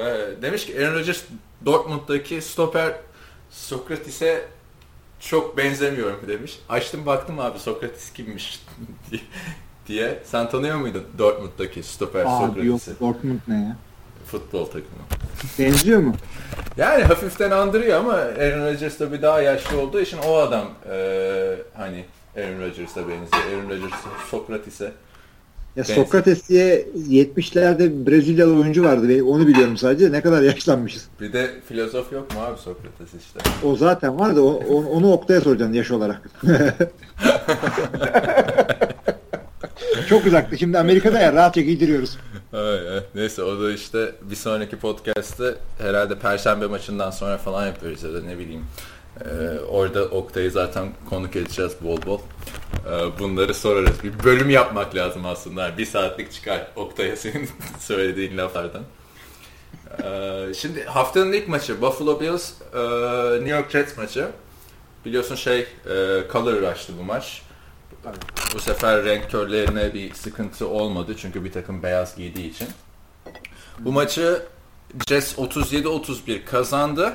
demiş 0.42 0.66
ki 0.66 0.80
Aaron 0.80 0.96
Rodgers 1.00 1.24
Dortmund'daki 1.66 2.42
stoper 2.42 2.94
Sokrates'e 3.52 4.46
çok 5.20 5.58
benzemiyorum 5.58 6.20
demiş. 6.28 6.60
Açtım 6.70 7.06
baktım 7.06 7.40
abi 7.40 7.60
Sokrates 7.60 8.14
kimmiş 8.14 8.62
diye. 9.88 10.20
Sen 10.26 10.50
tanıyor 10.50 10.78
muydun 10.78 11.04
Dortmund'daki 11.18 11.84
stoper 11.84 12.26
abi 12.26 12.48
Sokrates'i? 12.48 12.90
yok 12.90 13.00
Dortmund 13.02 13.40
ne 13.48 13.56
ya? 13.56 13.78
futbol 14.28 14.66
takımı. 14.66 15.04
Benziyor 15.60 16.00
mu? 16.00 16.16
Yani 16.78 17.04
hafiften 17.04 17.52
andırıyor 17.52 18.00
ama 18.00 18.12
Aaron 18.14 18.66
Rodgers 18.66 18.98
tabii 18.98 19.22
daha 19.22 19.42
yaşlı 19.42 19.82
olduğu 19.82 20.02
için 20.02 20.18
o 20.28 20.36
adam 20.36 20.68
e, 20.90 20.96
hani 21.78 22.06
Aaron 22.38 22.62
Rodgers'a 22.62 23.02
benziyor. 23.08 23.44
Aaron 23.54 23.70
Rodgers 23.70 24.00
Sokrates'e. 24.32 24.92
Ya 25.76 25.84
Sokrates 25.84 26.50
diye 26.50 26.88
70'lerde 27.10 28.08
Brezilyalı 28.08 28.60
oyuncu 28.60 28.84
vardı. 28.84 29.10
Ben 29.10 29.20
onu 29.20 29.48
biliyorum 29.48 29.78
sadece. 29.78 30.12
Ne 30.12 30.22
kadar 30.22 30.42
yaşlanmışız. 30.42 31.08
Bir 31.22 31.34
de 31.34 31.50
filozof 31.68 32.12
yok 32.14 32.36
mu 32.36 32.42
abi 32.42 32.60
Sokrates 32.60 33.14
işte. 33.26 33.40
O 33.64 33.76
zaten 33.76 34.20
vardı. 34.20 34.42
O, 34.42 34.84
onu 34.84 35.12
Oktay'a 35.12 35.42
soracaksın 35.42 35.74
yaş 35.74 35.92
olarak. 35.92 36.22
Çok 40.10 40.26
uzaktı. 40.26 40.58
Şimdi 40.58 40.80
Amerika'da 40.80 41.20
ya 41.20 41.34
rahatça 41.34 41.62
giydiriyoruz. 41.62 42.18
Ay. 42.54 42.80
Neyse 43.16 43.44
o 43.44 43.62
da 43.62 43.72
işte 43.72 44.12
bir 44.22 44.36
sonraki 44.36 44.76
podcast'te 44.78 45.56
herhalde 45.78 46.20
Perşembe 46.20 46.68
maçından 46.68 47.12
sonra 47.12 47.38
falan 47.38 47.68
yapıyoruz 47.68 48.04
ya 48.04 48.14
da 48.14 48.22
ne 48.22 48.38
bileyim. 48.40 48.64
Ee, 49.26 49.60
orada 49.60 50.04
Oktay'ı 50.06 50.52
zaten 50.52 50.90
konuk 51.10 51.36
edeceğiz 51.36 51.74
bol 51.82 52.02
bol. 52.06 52.20
Ee, 52.88 53.20
bunları 53.20 53.54
sorarız. 53.54 54.04
Bir 54.04 54.24
bölüm 54.24 54.50
yapmak 54.50 54.96
lazım 54.96 55.26
aslında. 55.26 55.78
Bir 55.78 55.86
saatlik 55.86 56.32
çıkar 56.32 56.68
Oktay'a 56.76 57.16
senin 57.16 57.50
söylediğin 57.80 58.38
laflardan. 58.38 58.84
Ee, 60.04 60.54
şimdi 60.54 60.84
haftanın 60.84 61.34
ilk 61.34 61.48
maçı 61.48 61.82
Buffalo 61.82 62.20
Bills 62.20 62.52
e, 62.74 62.80
New 63.34 63.50
York 63.50 63.72
Jets 63.72 63.98
maçı. 63.98 64.28
Biliyorsun 65.06 65.36
şey 65.36 65.60
e, 65.60 65.66
color 66.32 66.62
rush'tı 66.62 66.98
bu 67.00 67.04
maç. 67.04 67.42
Bu 68.56 68.60
sefer 68.60 69.06
renk 69.06 69.32
körlerine 69.32 69.94
bir 69.94 70.14
sıkıntı 70.14 70.68
olmadı 70.68 71.16
çünkü 71.18 71.46
bir 71.46 71.52
takım 71.52 71.84
beyaz 71.84 72.16
giydiği 72.16 72.50
için. 72.50 72.68
Bu 73.80 73.92
maçı 73.92 74.42
Jets 75.08 75.34
37-31 75.38 76.46
kazandı. 76.46 77.14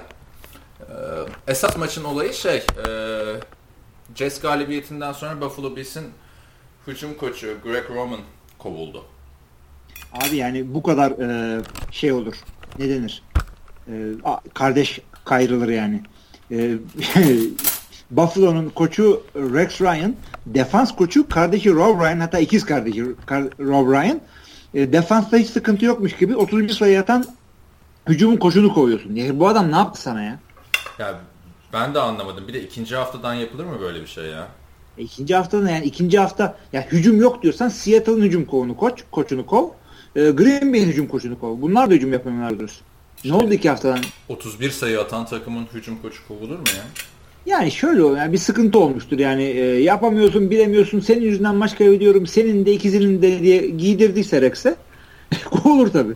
Ee, 0.88 0.92
esas 1.48 1.76
maçın 1.76 2.04
olayı 2.04 2.34
şey, 2.34 2.56
e, 2.56 2.90
Jets 4.14 4.40
galibiyetinden 4.40 5.12
sonra 5.12 5.40
Buffalo 5.40 5.76
Bills'in 5.76 6.04
hücum 6.86 7.14
koçu 7.14 7.56
Greg 7.64 7.90
Roman 7.90 8.20
kovuldu. 8.58 9.04
Abi 10.12 10.36
yani 10.36 10.74
bu 10.74 10.82
kadar 10.82 11.10
e, 11.10 11.60
şey 11.90 12.12
olur. 12.12 12.34
Ne 12.78 12.88
denir? 12.88 13.22
E, 13.88 13.92
kardeş 14.54 15.00
kayrılır 15.24 15.68
yani. 15.68 16.02
E, 16.50 16.56
Buffalo'nun 18.10 18.68
koçu 18.68 19.22
Rex 19.36 19.80
Ryan, 19.80 20.16
defans 20.46 20.96
koçu 20.96 21.28
kardeşi 21.28 21.74
Rob 21.74 22.00
Ryan 22.00 22.20
hatta 22.20 22.38
ikiz 22.38 22.64
kardeşi 22.64 23.04
Rob 23.60 23.92
Ryan. 23.92 24.20
E, 24.74 24.92
defansta 24.92 25.36
hiç 25.36 25.50
sıkıntı 25.50 25.84
yokmuş 25.84 26.16
gibi 26.16 26.36
30. 26.36 26.78
sayı 26.78 27.00
atan 27.00 27.24
hücumun 28.08 28.36
koçunu 28.36 28.74
kovuyorsun. 28.74 29.14
Yani 29.14 29.40
bu 29.40 29.48
adam 29.48 29.72
ne 29.72 29.76
yaptı 29.76 30.00
sana 30.00 30.22
ya? 30.22 30.38
Ya 30.98 31.20
ben 31.72 31.94
de 31.94 31.98
anlamadım. 31.98 32.48
Bir 32.48 32.54
de 32.54 32.62
ikinci 32.62 32.96
haftadan 32.96 33.34
yapılır 33.34 33.64
mı 33.64 33.80
böyle 33.80 34.00
bir 34.00 34.06
şey 34.06 34.24
ya? 34.24 34.48
E, 34.98 35.02
ikinci 35.02 35.34
haftada 35.34 35.70
yani 35.70 35.84
ikinci 35.84 36.18
hafta 36.18 36.58
ya 36.72 36.86
hücum 36.92 37.20
yok 37.20 37.42
diyorsan 37.42 37.68
Seattle'ın 37.68 38.22
hücum 38.22 38.44
kovunu 38.44 38.76
koç, 38.76 39.04
koçunu 39.10 39.46
kov. 39.46 39.68
E, 40.16 40.30
Green 40.30 40.72
Bay'in 40.72 40.88
hücum 40.88 41.06
koçunu 41.06 41.40
kov. 41.40 41.60
Bunlar 41.60 41.90
da 41.90 41.94
hücum 41.94 42.12
yapamıyorlar 42.12 42.58
diyorsun. 42.58 42.80
Ne 43.24 43.34
oldu 43.34 43.52
iki 43.52 43.68
haftadan? 43.70 44.00
31 44.28 44.70
sayı 44.70 45.00
atan 45.00 45.26
takımın 45.26 45.66
hücum 45.74 46.02
koçu 46.02 46.28
kovulur 46.28 46.58
mu 46.58 46.64
ya? 46.76 46.84
Yani 47.46 47.70
şöyle 47.70 48.02
oluyor. 48.02 48.18
Yani 48.18 48.32
bir 48.32 48.38
sıkıntı 48.38 48.78
olmuştur. 48.78 49.18
Yani 49.18 49.42
e, 49.42 49.82
yapamıyorsun, 49.82 50.50
bilemiyorsun. 50.50 51.00
Senin 51.00 51.20
yüzünden 51.20 51.54
maç 51.54 51.78
kaybediyorum. 51.78 52.26
Senin 52.26 52.66
de 52.66 52.72
ikizinin 52.72 53.22
de 53.22 53.40
diye 53.40 53.68
giydirdiyse 53.68 54.40
Rex'e 54.40 54.76
kovulur 55.50 55.88
tabii. 55.88 56.14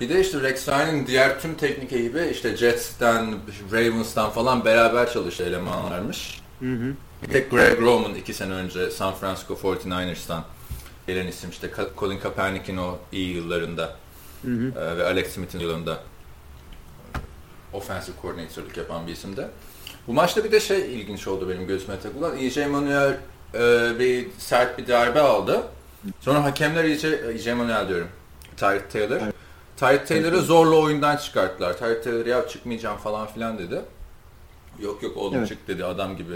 Bir 0.00 0.08
de 0.08 0.20
işte 0.20 0.40
Rex 0.40 0.68
Ryan'ın 0.68 1.06
diğer 1.06 1.40
tüm 1.40 1.54
teknik 1.54 1.92
ekibi 1.92 2.28
işte 2.32 2.56
Jets'ten, 2.56 3.34
Ravens'tan 3.72 4.30
falan 4.30 4.64
beraber 4.64 5.12
çalıştı 5.12 5.44
elemanlarmış. 5.44 6.40
Hı 6.60 6.72
hı. 6.72 6.92
Bir 7.22 7.32
tek 7.32 7.50
Greg 7.50 7.80
Roman 7.80 8.14
iki 8.14 8.34
sene 8.34 8.52
önce 8.52 8.90
San 8.90 9.14
Francisco 9.14 9.54
49ers'tan 9.54 10.42
gelen 11.06 11.26
isim 11.26 11.50
işte 11.50 11.70
Colin 11.98 12.18
Kaepernick'in 12.18 12.76
o 12.76 12.98
iyi 13.12 13.34
yıllarında 13.36 13.96
hı 14.44 14.50
hı. 14.50 14.72
E, 14.80 14.96
ve 14.96 15.04
Alex 15.04 15.32
Smith'in 15.32 15.58
yılında 15.58 16.00
offensive 17.72 18.16
coordinator'lık 18.22 18.76
yapan 18.76 19.06
bir 19.06 19.12
isimde. 19.12 19.48
Bu 20.06 20.12
maçta 20.12 20.44
bir 20.44 20.52
de 20.52 20.60
şey 20.60 20.94
ilginç 20.94 21.28
oldu 21.28 21.48
benim 21.48 21.66
gözüme 21.66 22.00
takılan. 22.00 22.38
EJ 22.38 22.56
Manuel 22.56 23.16
e, 23.54 23.58
bir 23.98 24.28
sert 24.38 24.78
bir 24.78 24.86
darbe 24.88 25.20
aldı. 25.20 25.62
Sonra 26.20 26.44
hakemler 26.44 26.84
EJ, 26.84 27.04
EJ 27.04 27.46
Manuel 27.46 27.88
diyorum. 27.88 28.08
Tyreek 28.56 28.90
Taylor. 28.90 29.16
Evet. 29.16 29.34
Tyreek 29.80 30.06
Taylor'ı 30.06 30.42
zorla 30.42 30.76
oyundan 30.76 31.16
çıkarttılar. 31.16 31.78
Tyreek 31.78 32.04
Taylor 32.04 32.26
ya 32.26 32.48
çıkmayacağım 32.48 32.96
falan 32.96 33.26
filan 33.26 33.58
dedi. 33.58 33.80
Yok 34.82 35.02
yok 35.02 35.16
oğlum 35.16 35.38
evet. 35.38 35.48
çık 35.48 35.68
dedi 35.68 35.84
adam 35.84 36.16
gibi 36.16 36.34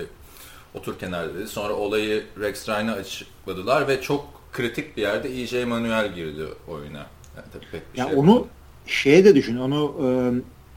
otur 0.74 0.98
kenarda 0.98 1.34
dedi. 1.34 1.48
Sonra 1.48 1.74
olayı 1.74 2.24
Rex 2.40 2.68
Ryan'a 2.68 2.92
açıkladılar 2.92 3.88
ve 3.88 4.00
çok 4.00 4.26
kritik 4.52 4.96
bir 4.96 5.02
yerde 5.02 5.40
EJ 5.42 5.64
Manuel 5.64 6.14
girdi 6.14 6.42
oyuna. 6.68 7.06
Yani 7.36 7.64
pek 7.72 7.94
bir 7.94 7.98
ya 7.98 8.04
şey 8.04 8.16
onu 8.16 8.30
yapmadı. 8.30 8.48
şeye 8.86 9.24
de 9.24 9.34
düşün. 9.34 9.56
Onu 9.56 9.94
e, 10.02 10.06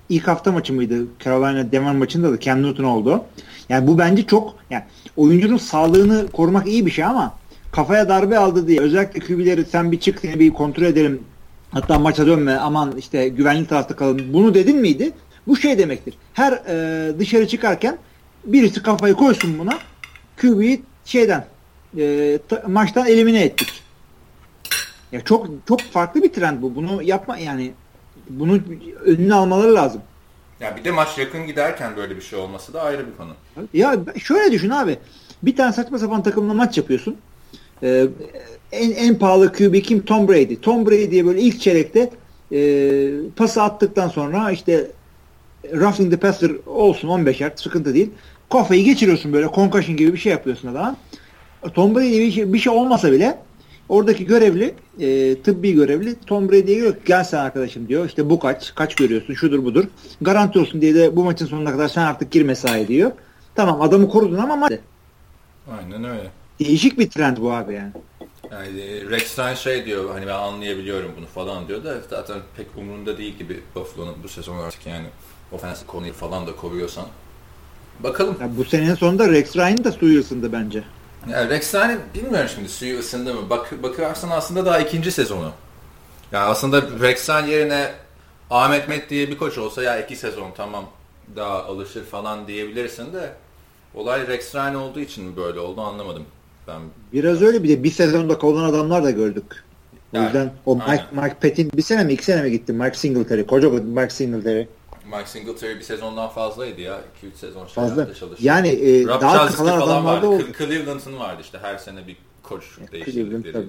ilk 0.09 0.27
hafta 0.27 0.51
maçı 0.51 0.73
mıydı? 0.73 1.05
Carolina 1.23 1.71
Denver 1.71 1.95
maçında 1.95 2.31
da 2.31 2.39
Cam 2.39 2.63
Newton 2.63 2.83
oldu. 2.83 3.23
Yani 3.69 3.87
bu 3.87 3.97
bence 3.97 4.25
çok 4.25 4.55
yani 4.69 4.83
oyuncunun 5.17 5.57
sağlığını 5.57 6.31
korumak 6.31 6.67
iyi 6.67 6.85
bir 6.85 6.91
şey 6.91 7.05
ama 7.05 7.35
kafaya 7.71 8.09
darbe 8.09 8.37
aldı 8.37 8.67
diye 8.67 8.81
özellikle 8.81 9.19
QB'leri 9.19 9.65
sen 9.65 9.91
bir 9.91 9.99
çık 9.99 10.19
seni 10.19 10.39
bir 10.39 10.53
kontrol 10.53 10.83
edelim 10.83 11.23
hatta 11.71 11.99
maça 11.99 12.27
dönme 12.27 12.55
aman 12.55 12.97
işte 12.97 13.27
güvenli 13.27 13.67
tarafta 13.67 13.95
kalın 13.95 14.33
bunu 14.33 14.53
dedin 14.53 14.77
miydi? 14.77 15.11
Bu 15.47 15.57
şey 15.57 15.77
demektir. 15.77 16.13
Her 16.33 16.53
e, 16.53 17.19
dışarı 17.19 17.47
çıkarken 17.47 17.97
birisi 18.45 18.83
kafayı 18.83 19.13
koysun 19.13 19.59
buna 19.59 19.79
QB'yi 20.41 20.81
şeyden 21.05 21.45
e, 21.97 22.39
ta, 22.49 22.63
maçtan 22.67 23.07
elimine 23.07 23.43
ettik. 23.43 23.83
Ya 25.11 25.21
çok 25.21 25.47
çok 25.67 25.81
farklı 25.81 26.23
bir 26.23 26.33
trend 26.33 26.61
bu. 26.61 26.75
Bunu 26.75 27.03
yapma 27.03 27.37
yani 27.37 27.71
bunu 28.29 28.59
önüne 29.05 29.33
almaları 29.33 29.75
lazım. 29.75 30.01
Ya 30.59 30.75
bir 30.77 30.83
de 30.83 30.91
maç 30.91 31.17
yakın 31.17 31.47
giderken 31.47 31.95
böyle 31.97 32.15
bir 32.15 32.21
şey 32.21 32.39
olması 32.39 32.73
da 32.73 32.81
ayrı 32.81 33.05
bir 33.07 33.17
konu. 33.17 33.31
Ya 33.73 33.95
şöyle 34.23 34.51
düşün 34.51 34.69
abi. 34.69 34.99
Bir 35.43 35.55
tane 35.55 35.73
saçma 35.73 35.97
sapan 35.97 36.23
takımla 36.23 36.53
maç 36.53 36.77
yapıyorsun. 36.77 37.17
Ee, 37.83 38.07
en, 38.71 38.91
en 38.91 39.17
pahalı 39.17 39.53
QB 39.53 39.81
kim? 39.81 40.05
Tom 40.05 40.27
Brady. 40.27 40.55
Tom 40.55 40.85
Brady'ye 40.85 41.25
böyle 41.25 41.41
ilk 41.41 41.61
çeyrekte 41.61 42.09
e, 42.51 43.09
pası 43.35 43.63
attıktan 43.63 44.07
sonra 44.07 44.51
işte 44.51 44.91
roughing 45.73 46.11
the 46.11 46.17
passer 46.17 46.51
olsun 46.65 47.07
15 47.07 47.41
yard 47.41 47.57
sıkıntı 47.57 47.93
değil. 47.93 48.09
Kafayı 48.49 48.83
geçiriyorsun 48.83 49.33
böyle 49.33 49.47
concussion 49.55 49.97
gibi 49.97 50.13
bir 50.13 50.17
şey 50.17 50.31
yapıyorsun 50.31 50.67
adama. 50.67 50.95
Tom 51.73 51.95
Brady 51.95 52.19
bir 52.19 52.31
şey, 52.31 52.53
bir 52.53 52.59
şey 52.59 52.73
olmasa 52.73 53.11
bile 53.11 53.37
Oradaki 53.89 54.25
görevli, 54.25 54.75
e, 54.99 55.41
tıbbi 55.41 55.73
görevli 55.73 56.15
Tom 56.25 56.49
Brady'ye 56.49 56.77
diyor 56.77 56.95
gel 57.05 57.23
sen 57.23 57.37
arkadaşım 57.37 57.87
diyor. 57.87 58.05
İşte 58.05 58.29
bu 58.29 58.39
kaç, 58.39 58.75
kaç 58.75 58.95
görüyorsun, 58.95 59.33
şudur 59.33 59.63
budur. 59.63 59.85
Garanti 60.21 60.59
olsun 60.59 60.81
diye 60.81 60.95
de 60.95 61.15
bu 61.15 61.23
maçın 61.23 61.45
sonuna 61.45 61.71
kadar 61.71 61.87
sen 61.87 62.01
artık 62.01 62.31
gir 62.31 62.43
mesai 62.43 62.87
diyor. 62.87 63.11
Tamam 63.55 63.81
adamı 63.81 64.09
korudun 64.09 64.37
ama. 64.37 64.67
Aynen 65.71 66.03
öyle. 66.03 66.31
Değişik 66.59 66.99
bir 66.99 67.09
trend 67.09 67.37
bu 67.37 67.53
abi 67.53 67.73
yani. 67.73 67.91
Yani 68.51 68.81
e, 68.81 69.09
Rex 69.09 69.39
Ryan 69.39 69.53
şey 69.53 69.85
diyor 69.85 70.09
hani 70.13 70.27
ben 70.27 70.33
anlayabiliyorum 70.33 71.11
bunu 71.17 71.25
falan 71.25 71.67
diyor 71.67 71.83
da 71.83 71.95
zaten 72.09 72.37
pek 72.57 72.67
umurunda 72.77 73.17
değil 73.17 73.37
gibi 73.37 73.63
Buffalo'nun 73.75 74.15
bu 74.23 74.27
sezon 74.27 74.57
artık 74.57 74.85
yani 74.85 75.05
offensive 75.51 75.87
konuyu 75.87 76.13
falan 76.13 76.47
da 76.47 76.55
koruyorsan. 76.55 77.05
Bakalım. 77.99 78.37
Ya 78.41 78.57
bu 78.57 78.65
senenin 78.65 78.95
sonunda 78.95 79.29
Rex 79.29 79.55
Ryan 79.55 79.83
da 79.83 79.91
suyu 79.91 80.19
ısındı 80.19 80.53
bence. 80.53 80.83
Ya 81.29 81.49
Rex 81.49 81.75
Ryan 81.75 81.99
bilmiyorum 82.13 82.49
şimdi 82.55 82.69
suyu 82.69 82.99
ısındı 82.99 83.33
mı? 83.33 83.49
Bak, 83.49 83.83
bakarsan 83.83 84.29
aslında 84.29 84.65
daha 84.65 84.79
ikinci 84.79 85.11
sezonu. 85.11 85.51
Yani 86.31 86.45
aslında 86.45 86.81
Rex 86.99 87.29
Ryan 87.29 87.45
yerine 87.45 87.91
Ahmet 88.49 88.89
Met 88.89 89.09
diye 89.09 89.29
bir 89.29 89.37
koç 89.37 89.57
olsa 89.57 89.83
ya 89.83 89.99
iki 89.99 90.15
sezon 90.15 90.51
tamam 90.57 90.85
daha 91.35 91.63
alışır 91.63 92.05
falan 92.05 92.47
diyebilirsin 92.47 93.13
de 93.13 93.33
olay 93.95 94.27
Rex 94.27 94.55
Ryan 94.55 94.75
olduğu 94.75 94.99
için 94.99 95.25
mi 95.25 95.35
böyle 95.35 95.59
oldu 95.59 95.81
anlamadım. 95.81 96.25
Ben 96.67 96.81
Biraz 97.13 97.41
öyle 97.41 97.63
bir 97.63 97.69
de 97.69 97.83
bir 97.83 97.91
sezonda 97.91 98.37
kovulan 98.37 98.69
adamlar 98.69 99.03
da 99.03 99.11
gördük. 99.11 99.63
O 100.13 100.17
yani, 100.17 100.25
yüzden 100.25 100.53
o 100.65 100.75
Mike, 100.75 101.05
Mike 101.11 101.35
Pett'in 101.41 101.71
bir 101.77 101.81
sene 101.81 102.03
mi 102.03 102.13
iki 102.13 102.25
sene 102.25 102.41
mi 102.41 102.51
gitti 102.51 102.73
Mike 102.73 102.97
Singletary 102.97 103.45
koca 103.45 103.69
Mike 103.69 104.09
Singletary. 104.09 104.65
Mike 105.05 105.25
Singletary 105.25 105.75
bir 105.75 105.81
sezondan 105.81 106.29
fazlaydı 106.29 106.81
ya. 106.81 107.01
2-3 107.23 107.35
sezon 107.35 107.65
Fazla. 107.65 108.13
çalıştı. 108.13 108.45
Yani 108.45 108.67
e, 108.67 109.05
Rob 109.05 109.21
daha 109.21 109.47
kalan 109.47 109.81
adamlar 109.81 110.21
da 110.21 110.29
oldu. 110.29 110.43
Cleveland'ın 110.57 111.19
vardı 111.19 111.41
işte 111.41 111.57
her 111.61 111.77
sene 111.77 112.07
bir 112.07 112.17
koç 112.43 112.63
değişiklikleri. 112.91 113.65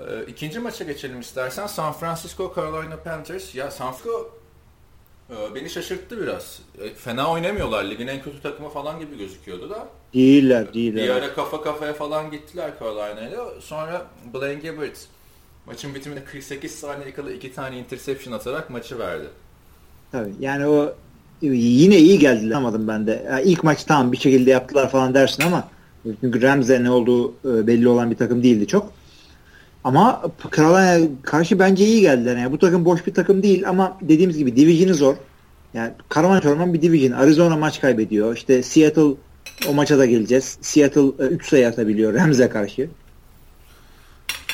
Ee, 0.00 0.24
ikinci 0.26 0.58
maça 0.58 0.84
geçelim 0.84 1.20
istersen. 1.20 1.66
San 1.66 1.92
Francisco 1.92 2.52
Carolina 2.56 2.96
Panthers. 2.96 3.54
Ya 3.54 3.70
San 3.70 3.92
Francisco 3.92 4.38
e, 5.30 5.54
beni 5.54 5.70
şaşırttı 5.70 6.20
biraz. 6.20 6.60
E, 6.80 6.94
fena 6.94 7.32
oynamıyorlar. 7.32 7.84
Ligin 7.84 8.06
en 8.06 8.22
kötü 8.22 8.42
takımı 8.42 8.68
falan 8.68 9.00
gibi 9.00 9.18
gözüküyordu 9.18 9.70
da. 9.70 9.88
Değiller, 10.14 10.74
değiller. 10.74 11.04
Bir 11.04 11.10
ara 11.10 11.34
kafa 11.34 11.62
kafaya 11.62 11.92
falan 11.92 12.30
gittiler 12.30 12.70
Carolina'yla. 12.80 13.60
Sonra 13.60 14.06
Blaine 14.34 14.60
Gabbert 14.60 15.08
Maçın 15.68 15.94
bitiminde 15.94 16.24
48 16.24 16.74
saniye 16.74 17.12
kala 17.12 17.32
iki 17.32 17.52
tane 17.52 17.78
interception 17.78 18.34
atarak 18.34 18.70
maçı 18.70 18.98
verdi. 18.98 19.24
Tabii 20.12 20.30
yani 20.40 20.66
o 20.66 20.94
yine 21.42 21.98
iyi 21.98 22.18
geldiler. 22.18 22.56
Anlamadım 22.56 22.88
ben 22.88 23.06
de. 23.06 23.26
Yani 23.30 23.42
ilk 23.42 23.64
maç 23.64 23.84
tamam 23.84 24.12
bir 24.12 24.16
şekilde 24.16 24.50
yaptılar 24.50 24.90
falan 24.90 25.14
dersin 25.14 25.42
ama 25.42 25.68
çünkü 26.20 26.42
Rams'e 26.42 26.84
ne 26.84 26.90
olduğu 26.90 27.32
e, 27.32 27.66
belli 27.66 27.88
olan 27.88 28.10
bir 28.10 28.16
takım 28.16 28.42
değildi 28.42 28.66
çok. 28.66 28.92
Ama 29.84 30.22
Carolina'ya 30.56 31.08
karşı 31.22 31.58
bence 31.58 31.84
iyi 31.86 32.00
geldiler. 32.00 32.36
Yani 32.36 32.52
bu 32.52 32.58
takım 32.58 32.84
boş 32.84 33.06
bir 33.06 33.14
takım 33.14 33.42
değil 33.42 33.68
ama 33.68 33.98
dediğimiz 34.00 34.38
gibi 34.38 34.56
division'ı 34.56 34.94
zor. 34.94 35.14
Yani 35.74 35.92
karman 36.08 36.40
çorman 36.40 36.74
bir 36.74 36.82
division. 36.82 37.12
Arizona 37.12 37.56
maç 37.56 37.80
kaybediyor. 37.80 38.36
İşte 38.36 38.62
Seattle 38.62 39.14
o 39.68 39.74
maça 39.74 39.98
da 39.98 40.06
geleceğiz. 40.06 40.58
Seattle 40.60 41.24
3 41.24 41.44
e, 41.44 41.48
sayı 41.48 41.68
atabiliyor 41.68 42.14
Rams'e 42.14 42.48
karşı. 42.48 42.88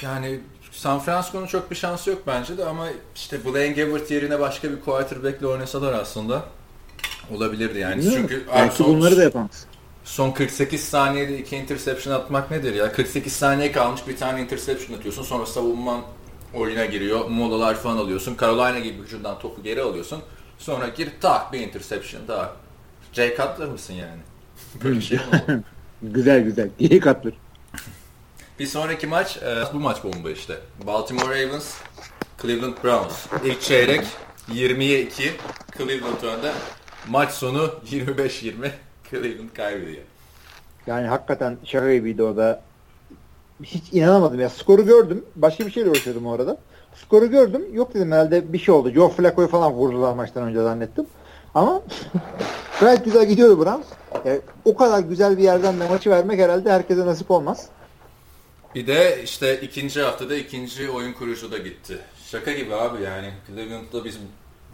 Yani 0.03 0.41
San 0.73 1.01
Francisco'nun 1.01 1.47
çok 1.47 1.71
bir 1.71 1.77
şansı 1.77 2.11
yok 2.11 2.23
bence 2.27 2.59
de 2.59 2.65
ama 2.65 2.89
işte 3.15 3.45
Blaine 3.45 3.73
Gabbert 3.73 4.11
yerine 4.11 4.41
başka 4.41 4.71
bir 4.71 4.81
quarterback'le 4.81 5.43
oynasalar 5.43 5.93
aslında 5.93 6.45
olabilirdi 7.37 7.79
yani. 7.79 8.03
Değil 8.03 8.15
Çünkü 8.15 8.45
Belki 8.55 8.77
son, 8.77 8.87
bunları 8.87 9.17
da 9.17 9.23
yapamaz. 9.23 9.67
Son 10.05 10.31
48 10.31 10.85
saniyede 10.85 11.39
iki 11.39 11.57
interception 11.57 12.15
atmak 12.15 12.51
nedir 12.51 12.75
ya? 12.75 12.93
48 12.93 13.33
saniye 13.33 13.73
kalmış 13.73 14.01
bir 14.09 14.17
tane 14.17 14.43
interception 14.43 14.99
atıyorsun. 14.99 15.23
Sonra 15.23 15.47
savunman 15.47 16.01
oyuna 16.55 16.85
giriyor. 16.85 17.29
Molalar 17.29 17.75
falan 17.75 17.97
alıyorsun. 17.97 18.37
Carolina 18.41 18.79
gibi 18.79 19.03
hücumdan 19.03 19.39
topu 19.39 19.63
geri 19.63 19.83
alıyorsun. 19.83 20.21
Sonra 20.59 20.89
gir 20.89 21.11
tak 21.21 21.53
bir 21.53 21.61
interception 21.61 22.29
daha. 22.29 22.53
Jay 23.13 23.31
Cutler 23.37 23.69
mısın 23.69 23.95
yani? 23.95 24.21
Şey 24.83 25.19
güzel 26.03 26.41
güzel. 26.41 26.69
Jay 26.81 27.01
Cutler. 27.01 27.33
Bir 28.59 28.67
sonraki 28.67 29.07
maç 29.07 29.37
e, 29.37 29.63
bu 29.75 29.81
maç 29.81 30.05
bomba 30.05 30.31
işte. 30.31 30.55
Baltimore 30.87 31.47
Ravens, 31.47 31.75
Cleveland 32.43 32.75
Browns. 32.85 33.27
İlk 33.45 33.61
çeyrek 33.61 34.05
20'ye 34.49 35.03
2 35.03 35.31
Cleveland 35.79 36.23
önde. 36.23 36.53
Maç 37.09 37.31
sonu 37.31 37.71
25-20 37.91 38.71
Cleveland 39.11 39.51
kaybediyor. 39.55 40.03
Yani 40.87 41.07
hakikaten 41.07 41.57
şaka 41.65 41.95
gibiydi 41.95 42.23
orada. 42.23 42.63
Hiç 43.63 43.83
inanamadım 43.93 44.41
ya. 44.41 44.49
Skoru 44.49 44.85
gördüm. 44.85 45.25
Başka 45.37 45.67
bir 45.67 45.71
şeyle 45.71 45.91
uğraşıyordum 45.91 46.27
orada. 46.27 46.57
Skoru 46.95 47.31
gördüm. 47.31 47.63
Yok 47.73 47.95
dedim 47.95 48.13
herhalde 48.13 48.53
bir 48.53 48.59
şey 48.59 48.75
oldu. 48.75 48.91
Joe 48.91 49.09
Flacco'yu 49.09 49.49
falan 49.49 49.73
vurdular 49.73 50.15
maçtan 50.15 50.43
önce 50.43 50.63
zannettim. 50.63 51.07
Ama 51.55 51.83
gayet 52.81 53.05
güzel 53.05 53.29
gidiyordu 53.29 53.65
Browns. 53.65 53.87
Yani 54.25 54.41
o 54.65 54.77
kadar 54.77 55.01
güzel 55.01 55.39
bir 55.39 55.43
yerden 55.43 55.81
de 55.81 55.89
maçı 55.89 56.11
vermek 56.11 56.41
herhalde 56.41 56.73
herkese 56.73 57.07
nasip 57.07 57.31
olmaz. 57.31 57.69
Bir 58.75 58.87
de 58.87 59.23
işte 59.25 59.61
ikinci 59.61 60.03
haftada 60.03 60.37
ikinci 60.37 60.91
oyun 60.91 61.13
kurucu 61.13 61.53
da 61.53 61.59
gitti. 61.59 61.99
Şaka 62.31 62.53
gibi 62.53 62.75
abi 62.75 63.03
yani. 63.03 63.33
Cleveland'da 63.47 64.05
biz 64.05 64.19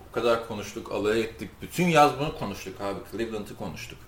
bu 0.08 0.14
kadar 0.14 0.48
konuştuk, 0.48 0.92
alay 0.92 1.20
ettik. 1.20 1.50
Bütün 1.62 1.88
yaz 1.88 2.12
bunu 2.20 2.38
konuştuk 2.38 2.80
abi. 2.80 2.98
Cleveland'ı 3.12 3.56
konuştuk. 3.56 3.98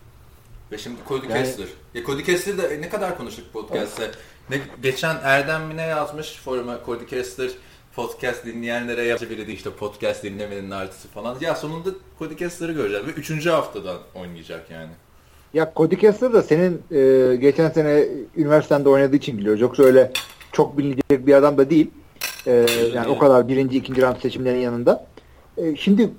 Ve 0.72 0.78
şimdi 0.78 0.96
Cody 1.08 1.26
yani... 1.26 1.44
Kessler. 1.44 1.66
Ya 1.94 2.04
Cody 2.04 2.22
Kessler 2.22 2.58
de 2.58 2.80
ne 2.80 2.88
kadar 2.88 3.18
konuştuk 3.18 3.52
podcast'te. 3.52 4.10
Ne, 4.50 4.60
geçen 4.82 5.16
Erdem 5.22 5.62
mi 5.62 5.76
ne 5.76 5.82
yazmış 5.82 6.32
foruma 6.32 6.80
Cody 6.86 7.06
Kessler 7.06 7.50
podcast 7.96 8.46
dinleyenlere 8.46 9.02
yazabilirdi 9.02 9.52
işte 9.52 9.70
podcast 9.70 10.24
dinlemenin 10.24 10.70
artısı 10.70 11.08
falan. 11.08 11.36
Ya 11.40 11.54
sonunda 11.54 11.88
Cody 12.18 12.36
Kessler'ı 12.36 12.72
göreceğiz 12.72 13.06
ve 13.06 13.10
üçüncü 13.10 13.50
haftadan 13.50 13.98
oynayacak 14.14 14.70
yani. 14.70 14.90
Ya 15.54 15.72
Cody 15.76 15.96
Kessler 15.96 16.32
da 16.32 16.42
senin 16.42 16.82
e, 16.90 17.36
geçen 17.36 17.70
sene 17.70 18.04
üniversitede 18.36 18.88
oynadığı 18.88 19.16
için 19.16 19.38
biliyoruz. 19.38 19.60
Yoksa 19.60 19.82
öyle 19.82 20.12
çok 20.52 20.78
bilinecek 20.78 21.26
bir 21.26 21.34
adam 21.34 21.58
da 21.58 21.70
değil. 21.70 21.90
E, 22.46 22.66
yani 22.94 23.08
o 23.08 23.18
kadar 23.18 23.48
birinci, 23.48 23.78
ikinci 23.78 24.02
round 24.02 24.16
seçimlerin 24.16 24.58
yanında. 24.58 25.06
E, 25.56 25.76
şimdi 25.76 26.10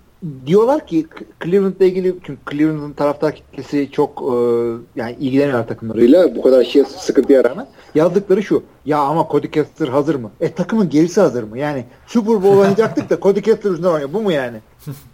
diyorlar 0.46 0.88
ki 0.88 1.08
Cleveland'la 1.44 1.86
ilgili 1.86 2.16
çünkü 2.24 2.42
Cleveland'ın 2.52 2.94
taraftar 2.94 3.36
kitlesi 3.36 3.90
çok 3.92 4.22
e, 4.22 4.36
yani 4.96 5.16
ilgileniyor 5.20 5.68
takımlarıyla 5.68 6.36
bu 6.36 6.42
kadar 6.42 6.64
şey 6.64 6.84
sıkıntıya 6.84 7.44
rağmen 7.44 7.68
yazdıkları 7.96 8.44
şu 8.44 8.64
ya 8.86 8.98
ama 9.00 9.28
Cody 9.32 9.48
Kessler 9.48 9.88
hazır 9.88 10.16
mı? 10.16 10.32
E 10.42 10.54
takımın 10.54 10.90
gerisi 10.90 11.22
hazır 11.22 11.44
mı? 11.44 11.60
Yani 11.60 11.86
Super 12.08 12.44
Bowl 12.44 12.58
oynayacaktık 12.58 13.10
da 13.10 13.20
Cody 13.20 13.42
Kessler 13.42 13.72
yüzünden 13.72 13.90
oynuyor. 13.90 14.14
Bu 14.14 14.22
mu 14.22 14.32
yani? 14.32 14.58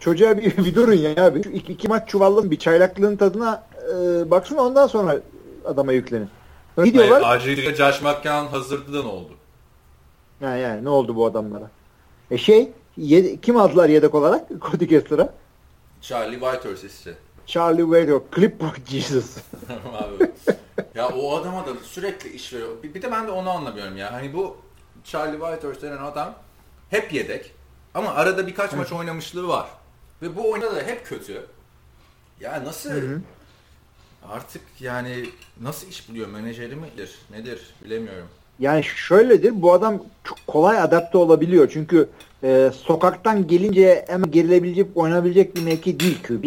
Çocuğa 0.00 0.38
bir, 0.38 0.56
bir 0.56 0.74
durun 0.74 0.94
ya 0.94 1.26
abi. 1.26 1.42
Şu 1.42 1.50
iki, 1.50 1.72
iki 1.72 1.88
maç 1.88 2.08
çuvallın 2.08 2.50
bir 2.50 2.58
çaylaklığın 2.58 3.16
tadına 3.16 3.62
e, 3.92 4.30
baksın 4.30 4.56
ondan 4.56 4.86
sonra 4.86 5.20
adama 5.64 5.92
yüklenin. 5.92 6.28
Gidiyorlar. 6.84 7.22
Acil 7.24 7.74
Josh 7.74 8.02
McCown 8.02 8.46
hazırdı 8.46 8.92
da 8.92 9.02
ne 9.02 9.08
oldu? 9.08 9.30
Yani, 10.40 10.60
yani 10.60 10.84
ne 10.84 10.88
oldu 10.88 11.16
bu 11.16 11.26
adamlara? 11.26 11.70
E 12.30 12.38
şey 12.38 12.72
Yed 13.00 13.40
kim 13.40 13.56
aldılar 13.56 13.88
yedek 13.88 14.14
olarak 14.14 14.48
Cody 14.60 14.86
Kessler'a? 14.86 15.34
Charlie 16.00 16.40
Whitehurst 16.40 16.84
işte. 16.84 17.14
Charlie 17.46 17.82
Whitehurst. 17.82 18.34
Clipboard 18.36 18.76
Jesus. 18.86 19.36
Abi. 19.92 20.30
ya 20.94 21.08
o 21.08 21.36
adama 21.36 21.66
da 21.66 21.70
sürekli 21.82 22.30
iş 22.30 22.52
veriyor. 22.52 22.68
Bir, 22.82 22.94
bir 22.94 23.02
de 23.02 23.12
ben 23.12 23.26
de 23.26 23.30
onu 23.30 23.50
anlamıyorum 23.50 23.96
ya. 23.96 24.12
Hani 24.12 24.34
bu 24.34 24.56
Charlie 25.04 25.38
Whitehurst 25.38 25.82
denen 25.82 25.98
adam 25.98 26.34
hep 26.90 27.12
yedek. 27.12 27.52
Ama 27.94 28.10
arada 28.10 28.46
birkaç 28.46 28.72
maç 28.72 28.92
oynamışlığı 28.92 29.48
var. 29.48 29.68
Ve 30.22 30.36
bu 30.36 30.50
oyunda 30.50 30.76
da 30.76 30.82
hep 30.82 31.06
kötü. 31.06 31.46
Ya 32.40 32.64
nasıl... 32.64 32.90
Hı 32.90 32.94
hı. 33.00 33.20
Artık 34.28 34.62
yani 34.80 35.24
nasıl 35.60 35.88
iş 35.88 36.08
buluyor? 36.08 36.28
Menajeri 36.28 36.76
midir? 36.76 37.18
Nedir? 37.30 37.74
Bilemiyorum. 37.84 38.28
Yani 38.58 38.84
şöyledir. 38.84 39.62
Bu 39.62 39.72
adam 39.72 40.02
çok 40.24 40.38
kolay 40.46 40.80
adapte 40.80 41.18
olabiliyor. 41.18 41.70
Çünkü 41.72 42.08
e, 42.44 42.70
sokaktan 42.74 43.46
gelince 43.46 44.04
hemen 44.08 44.30
gerilebilecek, 44.30 44.86
oynayabilecek 44.94 45.56
bir 45.56 45.62
mevki 45.62 46.00
değil 46.00 46.18
QB. 46.22 46.44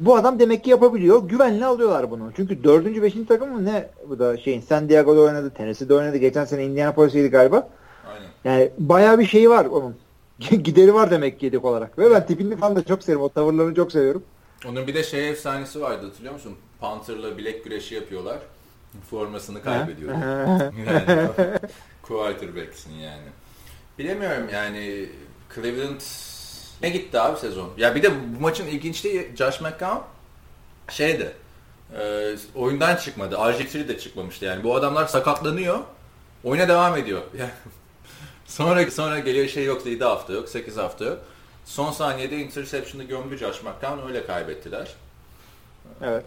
Bu 0.00 0.16
adam 0.16 0.38
demek 0.38 0.64
ki 0.64 0.70
yapabiliyor. 0.70 1.28
Güvenli 1.28 1.64
alıyorlar 1.64 2.10
bunu. 2.10 2.32
Çünkü 2.36 2.64
dördüncü, 2.64 3.02
beşinci 3.02 3.28
takım 3.28 3.52
mı 3.52 3.64
ne 3.64 3.88
bu 4.08 4.18
da 4.18 4.36
şeyin 4.36 4.60
San 4.60 4.88
Diego'da 4.88 5.20
oynadı, 5.20 5.50
Tennessee'de 5.50 5.94
oynadı. 5.94 6.16
Geçen 6.16 6.44
sene 6.44 6.64
Indianapolis'teydi 6.64 7.28
galiba. 7.28 7.68
Aynen. 8.06 8.28
Yani 8.44 8.70
bayağı 8.78 9.18
bir 9.18 9.26
şeyi 9.26 9.50
var 9.50 9.64
onun. 9.64 9.96
Gideri 10.50 10.94
var 10.94 11.10
demek 11.10 11.40
ki 11.40 11.46
yedek 11.46 11.64
olarak. 11.64 11.98
Ve 11.98 12.10
ben 12.10 12.26
tipini 12.26 12.56
falan 12.56 12.76
da 12.76 12.84
çok 12.84 13.02
seviyorum. 13.02 13.26
O 13.26 13.28
tavırlarını 13.28 13.74
çok 13.74 13.92
seviyorum. 13.92 14.22
Onun 14.68 14.86
bir 14.86 14.94
de 14.94 15.02
şey 15.02 15.30
efsanesi 15.30 15.80
vardı 15.80 16.06
hatırlıyor 16.06 16.34
musun? 16.34 16.56
Panther'la 16.80 17.38
bilek 17.38 17.64
güreşi 17.64 17.94
yapıyorlar. 17.94 18.38
Formasını 19.10 19.62
kaybediyor. 19.62 20.14
yani 20.86 21.28
quarterback'sin 22.02 22.92
yani. 22.92 23.22
Bilemiyorum 23.98 24.48
yani 24.52 25.08
Cleveland 25.54 26.00
ne 26.82 26.88
gitti 26.88 27.20
abi 27.20 27.38
sezon? 27.38 27.70
Ya 27.76 27.94
bir 27.94 28.02
de 28.02 28.10
bu 28.10 28.40
maçın 28.40 28.66
ilginçliği 28.66 29.32
Josh 29.36 29.60
McCown 29.60 29.98
şeydi 30.90 31.32
e, 31.98 32.34
oyundan 32.54 32.96
çıkmadı. 32.96 33.34
RG3 33.34 33.88
de 33.88 33.98
çıkmamıştı 33.98 34.44
yani. 34.44 34.64
Bu 34.64 34.76
adamlar 34.76 35.06
sakatlanıyor. 35.06 35.80
Oyuna 36.44 36.68
devam 36.68 36.96
ediyor. 36.96 37.22
sonra 38.46 38.90
sonra 38.90 39.18
geliyor 39.18 39.48
şey 39.48 39.64
yok 39.64 39.86
7 39.86 40.04
hafta 40.04 40.32
yok 40.32 40.48
8 40.48 40.76
hafta 40.76 41.04
yok. 41.04 41.18
Son 41.64 41.92
saniyede 41.92 42.36
interception'ı 42.36 43.04
gömdü 43.04 43.36
Josh 43.36 43.62
McCown 43.62 44.08
öyle 44.08 44.26
kaybettiler. 44.26 44.94
Evet. 46.02 46.24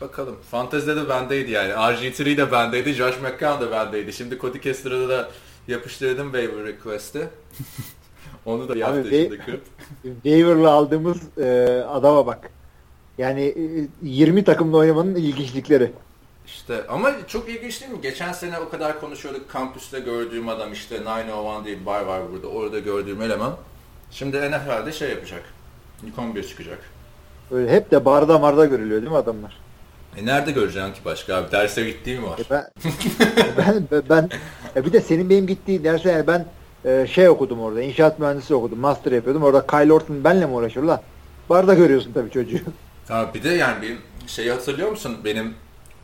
Bakalım. 0.00 0.38
Fantezide 0.50 0.96
de 0.96 1.08
bendeydi 1.08 1.50
yani. 1.50 1.72
RG3 1.72 2.36
de 2.36 2.52
bendeydi. 2.52 2.92
Josh 2.92 3.20
McCown 3.20 3.60
da 3.64 3.70
bendeydi. 3.70 4.12
Şimdi 4.12 4.38
Cody 4.38 4.60
Kessler'da 4.60 5.08
da 5.08 5.30
yapıştırdım 5.68 6.32
waiver 6.32 6.64
request'i. 6.64 7.28
Onu 8.46 8.68
da 8.68 8.74
şimdi 8.74 9.38
kırp. 9.38 9.62
Waiver'la 10.02 10.70
aldığımız 10.70 11.38
e, 11.38 11.82
adama 11.88 12.26
bak. 12.26 12.50
Yani 13.18 13.42
e, 13.42 13.88
20 14.02 14.44
takımla 14.44 14.76
oynamanın 14.76 15.14
ilginçlikleri. 15.14 15.92
İşte 16.46 16.86
ama 16.88 17.26
çok 17.28 17.48
ilginç 17.48 17.80
değil 17.80 17.92
mi? 17.92 18.00
Geçen 18.00 18.32
sene 18.32 18.58
o 18.58 18.68
kadar 18.68 19.00
konuşuyorduk. 19.00 19.50
Kampüste 19.50 20.00
gördüğüm 20.00 20.48
adam 20.48 20.72
işte 20.72 21.04
901 21.04 21.64
diye 21.64 21.80
bir 21.80 21.86
bar 21.86 22.02
var 22.02 22.22
burada. 22.32 22.46
Orada 22.46 22.78
gördüğüm 22.78 23.22
eleman. 23.22 23.56
Şimdi 24.10 24.50
NFL'de 24.50 24.92
şey 24.92 25.10
yapacak. 25.10 25.42
İlk 26.06 26.18
11 26.18 26.48
çıkacak. 26.48 26.78
Öyle 27.50 27.72
hep 27.72 27.90
de 27.90 28.04
barda 28.04 28.38
marda 28.38 28.64
görülüyor 28.66 29.00
değil 29.00 29.12
mi 29.12 29.16
adamlar? 29.18 29.56
E 30.16 30.26
nerede 30.26 30.50
göreceksin 30.50 30.92
ki 30.92 31.00
başka 31.04 31.36
abi? 31.36 31.52
Derse 31.52 31.84
gittiği 31.84 32.18
mi 32.18 32.26
var? 32.26 32.38
E 32.38 32.44
ben, 32.50 32.66
ben, 33.90 34.02
ben, 34.08 34.30
ben 34.76 34.80
e 34.80 34.84
bir 34.84 34.92
de 34.92 35.00
senin 35.00 35.30
benim 35.30 35.46
gittiği 35.46 35.84
derse 35.84 36.12
yani 36.12 36.26
ben 36.26 36.46
e, 36.84 37.06
şey 37.06 37.28
okudum 37.28 37.60
orada. 37.60 37.82
İnşaat 37.82 38.18
mühendisi 38.18 38.54
okudum. 38.54 38.78
Master 38.78 39.12
yapıyordum. 39.12 39.42
Orada 39.42 39.66
Kyle 39.66 39.92
Orton 39.92 40.24
benle 40.24 40.46
mi 40.46 40.52
uğraşıyor 40.52 40.86
lan? 40.86 41.00
Barda 41.50 41.74
görüyorsun 41.74 42.12
tabii 42.12 42.30
çocuğu. 42.30 42.58
Abi 43.10 43.38
bir 43.38 43.44
de 43.44 43.48
yani 43.48 43.82
bir 43.82 43.98
şeyi 44.26 44.50
hatırlıyor 44.50 44.90
musun? 44.90 45.16
Benim 45.24 45.54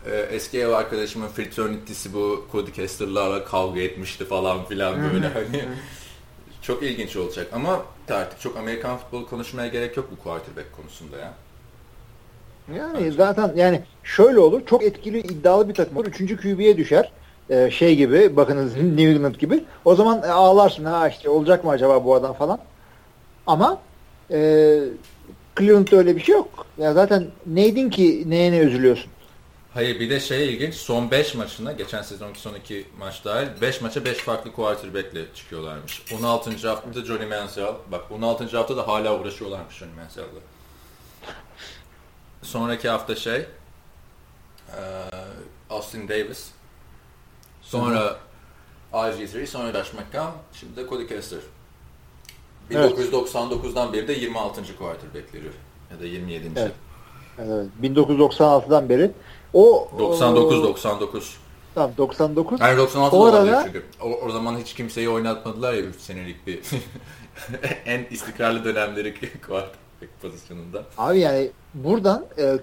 e, 0.06 0.16
eski 0.16 0.60
ev 0.60 0.68
arkadaşımın 0.68 1.28
fraternity'si 1.28 2.14
bu 2.14 2.46
Cody 2.52 2.70
Kessler'larla 2.70 3.44
kavga 3.44 3.80
etmişti 3.80 4.24
falan 4.24 4.64
filan 4.64 4.94
böyle 5.12 5.28
hani 5.28 5.64
çok 6.62 6.82
ilginç 6.82 7.16
olacak 7.16 7.46
ama 7.52 7.82
artık 8.10 8.40
çok 8.40 8.56
Amerikan 8.56 8.96
futbolu 8.96 9.26
konuşmaya 9.26 9.68
gerek 9.68 9.96
yok 9.96 10.08
bu 10.12 10.22
quarterback 10.22 10.72
konusunda 10.76 11.16
ya. 11.16 11.32
Yani 12.76 13.12
zaten 13.12 13.52
yani 13.56 13.82
şöyle 14.04 14.38
olur. 14.38 14.66
Çok 14.66 14.82
etkili 14.82 15.18
iddialı 15.18 15.68
bir 15.68 15.74
takım 15.74 15.96
olur. 15.96 16.06
Üçüncü 16.06 16.36
QB'ye 16.36 16.76
düşer. 16.76 17.12
E, 17.50 17.70
şey 17.70 17.96
gibi 17.96 18.36
bakınız 18.36 18.76
New 18.76 19.10
England 19.10 19.34
gibi 19.34 19.64
o 19.84 19.94
zaman 19.94 20.22
e, 20.22 20.26
ağlarsın 20.26 20.84
ha 20.84 21.08
işte 21.08 21.28
olacak 21.28 21.64
mı 21.64 21.70
acaba 21.70 22.04
bu 22.04 22.14
adam 22.14 22.34
falan 22.34 22.58
ama 23.46 23.80
e, 24.30 24.36
Cleveland'da 25.58 25.96
öyle 25.96 26.16
bir 26.16 26.20
şey 26.20 26.34
yok. 26.34 26.66
Ya 26.78 26.92
zaten 26.92 27.26
neydin 27.46 27.90
ki 27.90 28.24
neye 28.26 28.52
ne 28.52 28.58
üzülüyorsun? 28.58 29.10
Hayır 29.74 30.00
bir 30.00 30.10
de 30.10 30.20
şey 30.20 30.54
ilginç 30.54 30.74
son 30.74 31.10
5 31.10 31.34
maçında 31.34 31.72
geçen 31.72 32.02
sezonki 32.02 32.40
son 32.40 32.54
2 32.54 32.86
maç 32.98 33.24
dahil 33.24 33.48
5 33.60 33.80
maça 33.80 34.04
5 34.04 34.18
farklı 34.18 34.52
quarterback'le 34.52 35.34
çıkıyorlarmış. 35.34 36.02
16. 36.18 36.68
haftada 36.68 37.04
Johnny 37.04 37.26
Manziel. 37.26 37.74
Bak 37.92 38.04
16. 38.10 38.56
haftada 38.56 38.88
hala 38.88 39.20
uğraşıyorlarmış 39.20 39.74
Johnny 39.74 39.92
Manziel'le. 39.94 40.40
Sonraki 42.42 42.88
hafta 42.88 43.16
şey 43.16 43.46
Austin 45.70 46.08
Davis. 46.08 46.50
Sonra 47.70 48.16
RG3, 48.92 49.46
sonra 49.46 49.72
Josh 49.72 49.92
McCown, 49.92 50.30
şimdi 50.52 50.76
de 50.76 50.86
Cody 50.88 51.06
Kessler. 51.06 51.40
1999'dan 52.70 53.92
beri 53.92 54.08
de 54.08 54.12
26. 54.12 54.76
quarterback'leri 54.78 55.50
ya 55.90 56.00
da 56.00 56.04
27. 56.04 56.50
Evet. 56.56 56.72
Evet, 57.38 57.66
1996'dan 57.82 58.88
beri. 58.88 59.10
O 59.54 59.90
99 59.98 60.62
99. 60.64 61.36
Tamam 61.74 61.90
99. 61.98 62.60
Yani 62.60 62.78
96 62.78 63.16
o 63.16 63.24
arada, 63.24 63.62
çünkü. 63.64 63.84
O, 64.02 64.08
o 64.08 64.30
zaman 64.30 64.58
hiç 64.58 64.74
kimseyi 64.74 65.08
oynatmadılar 65.08 65.74
ya 65.74 65.80
3 65.80 65.96
senelik 66.00 66.46
bir 66.46 66.60
en 67.86 68.06
istikrarlı 68.10 68.64
dönemleri 68.64 69.14
quarterback 69.46 70.22
pozisyonunda. 70.22 70.84
Abi 70.98 71.18
yani 71.18 71.50
buradan 71.74 72.26
e, 72.38 72.56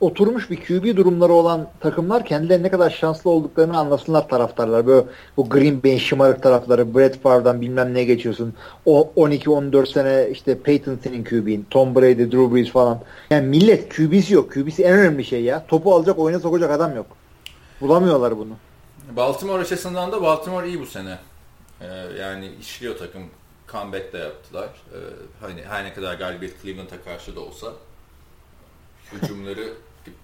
oturmuş 0.00 0.50
bir 0.50 0.56
QB 0.56 0.96
durumları 0.96 1.32
olan 1.32 1.68
takımlar 1.80 2.24
kendileri 2.24 2.62
ne 2.62 2.70
kadar 2.70 2.90
şanslı 2.90 3.30
olduklarını 3.30 3.78
anlasınlar 3.78 4.28
taraftarlar. 4.28 4.86
Böyle 4.86 5.06
bu 5.36 5.48
Green 5.48 5.82
Bay 5.82 5.98
şımarık 5.98 6.42
tarafları 6.42 6.94
Brett 6.94 7.22
Favre'dan 7.22 7.60
bilmem 7.60 7.94
ne 7.94 8.04
geçiyorsun. 8.04 8.54
O 8.84 9.12
12-14 9.16 9.92
sene 9.92 10.30
işte 10.30 10.58
Peyton 10.62 10.98
senin 11.02 11.24
QB'in. 11.24 11.66
Tom 11.70 11.94
Brady, 11.94 12.30
Drew 12.30 12.54
Brees 12.54 12.70
falan. 12.70 13.00
Yani 13.30 13.46
millet 13.46 13.96
QB'si 13.96 14.34
yok. 14.34 14.52
QB'si 14.52 14.84
en 14.84 14.92
önemli 14.98 15.24
şey 15.24 15.42
ya. 15.42 15.66
Topu 15.66 15.94
alacak 15.94 16.18
oyuna 16.18 16.40
sokacak 16.40 16.70
adam 16.70 16.96
yok. 16.96 17.06
Bulamıyorlar 17.80 18.38
bunu. 18.38 18.52
Baltimore 19.16 19.62
açısından 19.62 20.12
da 20.12 20.22
Baltimore 20.22 20.68
iyi 20.68 20.80
bu 20.80 20.86
sene. 20.86 21.18
Ee, 21.80 21.86
yani 22.20 22.50
işliyor 22.60 22.98
takım. 22.98 23.22
Comeback 23.72 24.12
de 24.12 24.18
yaptılar. 24.18 24.68
Ee, 24.92 24.98
hani 25.40 25.62
her 25.62 25.84
ne 25.84 25.94
kadar 25.94 26.14
galibiyet 26.14 26.62
Cleveland'a 26.62 27.02
karşı 27.04 27.36
da 27.36 27.40
olsa 27.40 27.66
hücumları 29.12 29.72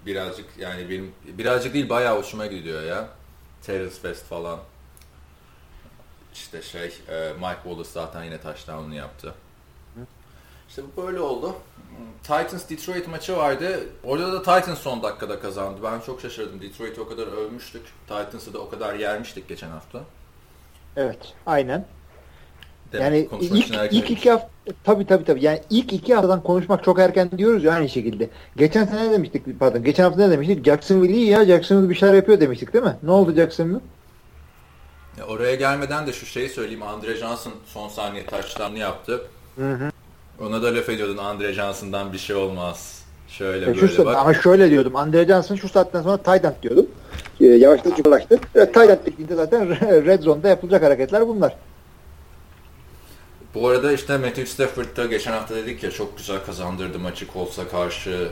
birazcık 0.05 0.45
yani 0.57 0.89
benim 0.89 1.11
birazcık 1.25 1.73
değil 1.73 1.89
bayağı 1.89 2.17
hoşuma 2.17 2.45
gidiyor 2.45 2.83
ya. 2.83 3.09
Terrence 3.61 3.93
West 3.93 4.25
falan. 4.25 4.59
İşte 6.33 6.61
şey 6.61 6.93
e, 7.09 7.33
Mike 7.33 7.59
Wallace 7.63 7.89
zaten 7.89 8.23
yine 8.23 8.41
touchdown'unu 8.41 8.95
yaptı. 8.95 9.35
İşte 10.69 10.81
bu 10.97 11.07
böyle 11.07 11.19
oldu. 11.19 11.55
Titans 12.23 12.69
Detroit 12.69 13.07
maçı 13.07 13.37
vardı. 13.37 13.79
Orada 14.03 14.33
da 14.33 14.39
Titans 14.39 14.79
son 14.79 15.03
dakikada 15.03 15.39
kazandı. 15.39 15.79
Ben 15.83 15.99
çok 15.99 16.21
şaşırdım. 16.21 16.61
Detroit'i 16.61 17.01
o 17.01 17.07
kadar 17.07 17.27
övmüştük. 17.27 17.81
Titans'ı 18.07 18.53
da 18.53 18.59
o 18.59 18.69
kadar 18.69 18.95
yermiştik 18.95 19.49
geçen 19.49 19.69
hafta. 19.69 19.99
Evet, 20.95 21.33
aynen. 21.45 21.85
Demek 22.93 23.05
yani 23.05 23.27
ilk, 23.41 23.93
ilk 23.93 24.11
iki 24.11 24.31
hafta 24.31 24.49
tabii 24.83 25.05
tabii 25.05 25.25
tabii. 25.25 25.43
Yani 25.43 25.61
ilk 25.69 25.93
iki 25.93 26.15
haftadan 26.15 26.43
konuşmak 26.43 26.83
çok 26.83 26.99
erken 26.99 27.31
diyoruz 27.37 27.63
ya 27.63 27.73
aynı 27.73 27.89
şekilde. 27.89 28.29
Geçen 28.57 28.85
sene 28.85 29.07
ne 29.07 29.11
demiştik 29.11 29.59
pardon. 29.59 29.83
Geçen 29.83 30.03
hafta 30.03 30.27
ne 30.27 30.31
demiştik? 30.31 30.65
Jacksonville 30.65 31.13
iyi 31.13 31.27
ya. 31.27 31.45
Jacksonville 31.45 31.89
bir 31.89 31.95
şeyler 31.95 32.13
yapıyor 32.13 32.39
demiştik 32.39 32.73
değil 32.73 32.85
mi? 32.85 32.95
Ne 33.03 33.11
oldu 33.11 33.33
Jacksonville? 33.35 33.79
Ya 35.19 35.25
oraya 35.25 35.55
gelmeden 35.55 36.07
de 36.07 36.13
şu 36.13 36.25
şeyi 36.25 36.49
söyleyeyim. 36.49 36.83
Andre 36.83 37.15
Johnson 37.15 37.53
son 37.65 37.89
saniye 37.89 38.25
touchdown'ı 38.25 38.79
yaptı. 38.79 39.21
Hı 39.55 39.73
hı. 39.73 39.91
Ona 40.41 40.63
da 40.63 40.75
laf 40.75 40.89
ediyordun 40.89 41.17
Andre 41.17 41.53
Johnson'dan 41.53 42.13
bir 42.13 42.17
şey 42.17 42.35
olmaz. 42.35 43.03
Şöyle 43.27 43.65
e, 43.65 43.81
böyle 43.81 44.05
bak. 44.05 44.15
Ama 44.17 44.33
şöyle 44.33 44.69
diyordum. 44.69 44.95
Andre 44.95 45.25
Johnson 45.25 45.55
şu 45.55 45.69
saatten 45.69 46.01
sonra 46.01 46.35
end 46.35 46.63
diyordum. 46.63 46.85
Ee, 47.41 47.45
yavaşladı 47.45 47.95
çıkılaştı. 47.95 48.39
Evet, 48.55 48.73
tight 48.73 48.89
end 48.89 48.99
dediğinde 49.05 49.35
zaten 49.35 49.69
red 49.81 50.21
zone'da 50.21 50.49
yapılacak 50.49 50.83
hareketler 50.83 51.27
bunlar. 51.27 51.55
Bu 53.53 53.67
arada 53.67 53.91
işte 53.91 54.17
Matthew 54.17 54.45
Stafford'da 54.45 55.05
geçen 55.05 55.31
hafta 55.31 55.55
dedik 55.55 55.83
ya 55.83 55.91
çok 55.91 56.17
güzel 56.17 56.45
kazandırdı 56.45 56.99
maçı 56.99 57.25
Colts'a 57.33 57.67
karşı. 57.67 58.29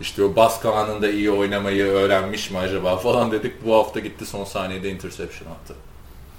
İşte 0.00 0.24
o 0.24 0.36
baskı 0.36 0.72
anında 0.72 1.10
iyi 1.10 1.30
oynamayı 1.30 1.84
öğrenmiş 1.84 2.50
mi 2.50 2.58
acaba 2.58 2.96
falan 2.96 3.32
dedik. 3.32 3.66
Bu 3.66 3.74
hafta 3.74 4.00
gitti 4.00 4.26
son 4.26 4.44
saniyede 4.44 4.90
interception 4.90 5.50
attı. 5.50 5.74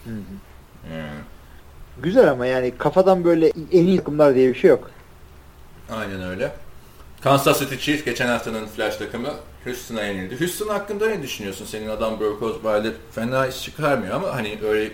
Hı 0.06 0.10
hı. 0.12 1.08
Güzel 2.04 2.32
ama 2.32 2.46
yani 2.46 2.74
kafadan 2.78 3.24
böyle 3.24 3.48
en 3.72 3.86
iyi 3.86 3.98
takımlar 3.98 4.36
diye 4.36 4.50
bir 4.50 4.56
şey 4.56 4.70
yok. 4.70 4.92
Aynen 5.92 6.22
öyle. 6.22 6.52
Kansas 7.22 7.60
City 7.60 7.76
Chiefs 7.76 8.06
geçen 8.06 8.28
haftanın 8.28 8.68
flash 8.68 8.96
takımı 8.96 9.34
Houston'a 9.64 10.04
yenildi. 10.04 10.40
Houston 10.40 10.68
hakkında 10.68 11.10
ne 11.10 11.24
düşünüyorsun? 11.24 11.66
Senin 11.66 11.90
adam 11.90 12.20
Brock 12.20 12.44
Osweiler 12.44 12.94
fena 13.12 13.48
iş 13.48 13.64
çıkarmıyor 13.64 14.16
ama 14.16 14.36
hani 14.36 14.60
öyle 14.64 14.92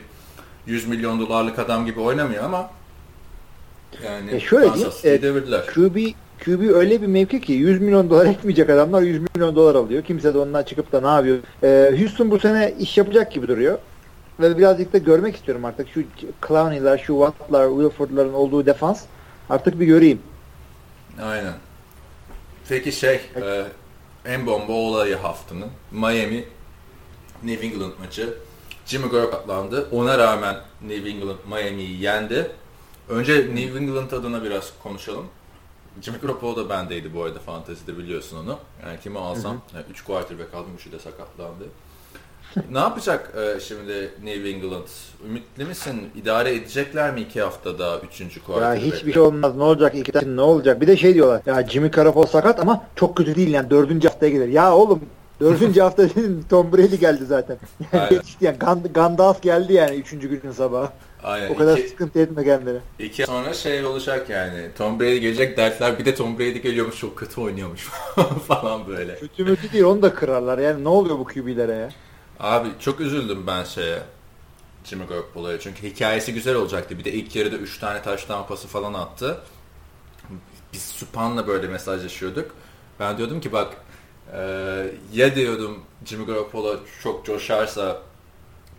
100 0.68 0.88
milyon 0.88 1.20
dolarlık 1.20 1.60
adam 1.60 1.86
gibi 1.86 2.00
oynamıyor 2.00 2.44
ama 2.44 2.70
yani 4.06 4.36
e 4.36 4.40
şöyle 4.40 4.74
diyeyim, 4.74 4.92
e. 5.04 5.62
QB, 5.74 5.98
QB 6.46 6.76
öyle 6.76 7.02
bir 7.02 7.08
mevki 7.08 7.42
ki 7.42 7.54
100 7.54 7.82
milyon 7.82 8.10
dolar 8.10 8.26
etmeyecek 8.32 8.70
adamlar 8.70 9.02
100 9.02 9.22
milyon 9.36 9.56
dolar 9.56 9.76
alıyor. 9.76 10.04
Kimse 10.04 10.34
de 10.34 10.38
ondan 10.38 10.64
çıkıp 10.64 10.92
da 10.92 11.02
ne 11.02 11.08
yapıyor. 11.08 11.38
E, 11.64 12.00
Houston 12.00 12.32
bu 12.32 12.40
sene 12.40 12.74
iş 12.80 12.98
yapacak 12.98 13.32
gibi 13.32 13.48
duruyor. 13.48 13.78
Ve 14.40 14.58
birazcık 14.58 14.94
da 14.94 14.98
görmek 14.98 15.36
istiyorum 15.36 15.66
artık. 15.66 15.90
Şu 15.90 16.04
Clowney'ler, 16.48 16.98
şu 16.98 17.14
Watt'lar, 17.14 17.70
Wilford'ların 17.70 18.34
olduğu 18.34 18.66
defans 18.66 19.04
artık 19.50 19.80
bir 19.80 19.86
göreyim. 19.86 20.20
Aynen. 21.22 21.54
Peki 22.70 22.92
şey, 22.92 23.16
e, 23.16 23.64
en 24.26 24.46
bomba 24.46 24.72
olayı 24.72 25.16
haftanın 25.16 25.70
Miami 25.92 26.44
New 27.44 27.68
England 27.68 27.92
maçı. 28.00 28.34
Jimmy 28.86 29.10
Garoppolo 29.10 29.40
atlandı. 29.40 29.88
Ona 29.92 30.18
rağmen 30.18 30.56
New 30.82 31.10
England 31.10 31.38
Miami'yi 31.50 32.02
yendi. 32.02 32.52
Önce 33.10 33.34
New 33.56 33.80
England 33.80 34.12
adına 34.12 34.44
biraz 34.44 34.74
konuşalım. 34.84 35.26
Jimmy 36.02 36.18
Garoppolo 36.20 36.56
da 36.56 36.70
bendeydi 36.70 37.14
bu 37.14 37.24
arada 37.24 37.40
fantezide 37.40 37.98
biliyorsun 37.98 38.38
onu. 38.38 38.58
Yani 38.86 39.00
kimi 39.04 39.20
alsam 39.20 39.62
3 39.92 40.04
quarterback 40.04 40.54
aldım 40.54 40.72
3'ü 40.78 40.92
de 40.92 41.00
sakatlandı. 41.00 41.64
ne 42.72 42.80
yapacak 42.80 43.34
e, 43.38 43.60
şimdi 43.60 44.12
New 44.24 44.50
England? 44.50 44.88
Ümitli 45.26 45.66
misin? 45.66 46.10
İdare 46.16 46.56
edecekler 46.56 47.14
mi 47.14 47.22
iki 47.22 47.42
haftada 47.42 48.00
üçüncü 48.00 48.44
quarterback? 48.44 48.84
Ya 48.86 48.92
hiçbir 48.92 49.14
şey 49.14 49.22
olmaz. 49.22 49.56
Ne 49.56 49.64
olacak? 49.64 49.96
İki 49.96 50.12
tane 50.12 50.36
ne 50.36 50.42
olacak? 50.42 50.82
Bir 50.82 50.88
de 50.88 50.98
şey 50.98 51.14
diyorlar. 51.14 51.42
Ya 51.46 51.68
Jimmy 51.68 51.90
Garoppolo 51.90 52.26
sakat 52.26 52.60
ama 52.60 52.86
çok 52.96 53.18
kötü 53.18 53.36
değil 53.36 53.50
yani. 53.50 53.70
Dördüncü 53.70 54.08
haftaya 54.08 54.32
gelir. 54.32 54.48
Ya 54.48 54.76
oğlum 54.76 55.02
Dördüncü 55.40 55.82
hafta 55.82 56.08
Tom 56.50 56.74
Brady 56.74 56.96
geldi 56.96 57.26
zaten. 57.26 57.58
Yani, 57.94 58.20
yani 58.42 58.58
Gandalf 58.94 59.42
geldi 59.42 59.74
yani 59.74 59.96
üçüncü 59.96 60.30
günün 60.30 60.54
sabahı. 60.54 60.90
Aynen. 61.24 61.50
O 61.50 61.56
kadar 61.56 61.78
iki, 61.78 61.90
sıkıntı 61.90 62.20
etme 62.20 62.44
kendine. 62.44 62.80
İki 63.00 63.26
sonra 63.26 63.54
şey 63.54 63.86
olacak 63.86 64.30
yani. 64.30 64.68
Tom 64.78 65.00
Brady 65.00 65.18
gelecek 65.18 65.58
dertler 65.58 66.00
bir 66.00 66.06
de 66.06 66.16
Tom 66.16 66.40
Brady 66.40 66.58
geliyormuş 66.58 67.00
çok 67.00 67.18
kötü 67.18 67.42
oynuyormuş 67.42 67.82
falan 68.48 68.88
böyle. 68.88 69.16
Kötü 69.20 69.44
mütü 69.44 69.72
değil 69.74 69.84
onu 69.84 70.02
da 70.02 70.14
kırarlar 70.14 70.58
yani 70.58 70.84
ne 70.84 70.90
oluyor 70.90 71.20
bu 71.20 71.24
QB'lere 71.24 71.74
ya? 71.74 71.90
Abi 72.40 72.70
çok 72.80 73.00
üzüldüm 73.00 73.48
ben 73.48 73.64
şeye. 73.64 74.00
Jimmy 74.84 75.06
Garoppolo'ya 75.06 75.60
çünkü 75.60 75.84
hikayesi 75.84 76.34
güzel 76.34 76.56
olacaktı. 76.56 77.00
Bir 77.00 77.04
de 77.04 77.12
ilk 77.12 77.36
yarıda 77.36 77.56
3 77.56 77.80
tane 77.80 78.02
taştan 78.02 78.48
pası 78.48 78.68
falan 78.68 78.94
attı. 78.94 79.42
Biz 80.74 80.82
Supan'la 80.82 81.48
böyle 81.48 81.68
mesajlaşıyorduk. 81.68 82.52
Ben 83.00 83.18
diyordum 83.18 83.42
ki 83.42 83.52
bak 83.52 83.74
e, 84.34 84.40
ya 85.14 85.36
diyordum 85.36 85.80
Jimmy 86.06 86.26
Garoppolo 86.26 86.80
çok 87.04 87.26
coşarsa 87.26 88.02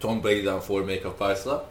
Tom 0.00 0.24
Brady'den 0.24 0.60
formayı 0.60 1.02
kaparsa 1.02 1.64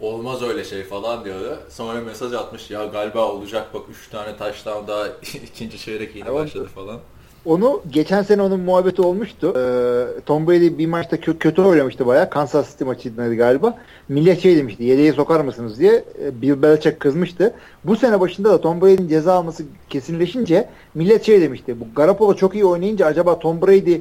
olmaz 0.00 0.42
öyle 0.42 0.64
şey 0.64 0.82
falan 0.82 1.24
diyordu. 1.24 1.58
Sonra 1.68 2.00
mesaj 2.00 2.32
atmış 2.32 2.70
ya 2.70 2.84
galiba 2.86 3.32
olacak 3.32 3.74
bak 3.74 3.82
3 3.90 4.08
tane 4.10 4.36
taştan 4.36 4.86
daha 4.86 5.06
ikinci 5.44 5.78
çeyrek 5.78 6.16
yeni 6.16 6.34
başladı 6.34 6.68
falan. 6.74 7.00
Onu 7.44 7.82
geçen 7.90 8.22
sene 8.22 8.42
onun 8.42 8.60
muhabbeti 8.60 9.02
olmuştu. 9.02 9.54
Ee, 9.56 10.20
Tom 10.26 10.46
Brady 10.46 10.78
bir 10.78 10.86
maçta 10.86 11.16
kö- 11.16 11.38
kötü 11.38 11.62
oynamıştı 11.62 12.06
bayağı. 12.06 12.30
Kansas 12.30 12.70
City 12.70 12.84
maçıydı 12.84 13.36
galiba. 13.36 13.78
Millet 14.08 14.42
şey 14.42 14.56
demişti. 14.56 14.84
Yedeğe 14.84 15.12
sokar 15.12 15.40
mısınız 15.40 15.78
diye. 15.78 16.04
Ee, 16.22 16.42
Bill 16.42 16.62
Belichick 16.62 17.00
kızmıştı. 17.00 17.54
Bu 17.84 17.96
sene 17.96 18.20
başında 18.20 18.50
da 18.50 18.60
Tom 18.60 18.80
Brady'nin 18.80 19.08
ceza 19.08 19.34
alması 19.34 19.64
kesinleşince 19.88 20.68
millet 20.94 21.26
şey 21.26 21.40
demişti. 21.40 21.80
Bu 21.80 21.84
Garoppolo 21.96 22.34
çok 22.34 22.54
iyi 22.54 22.64
oynayınca 22.64 23.06
acaba 23.06 23.38
Tom 23.38 23.62
Brady 23.62 24.00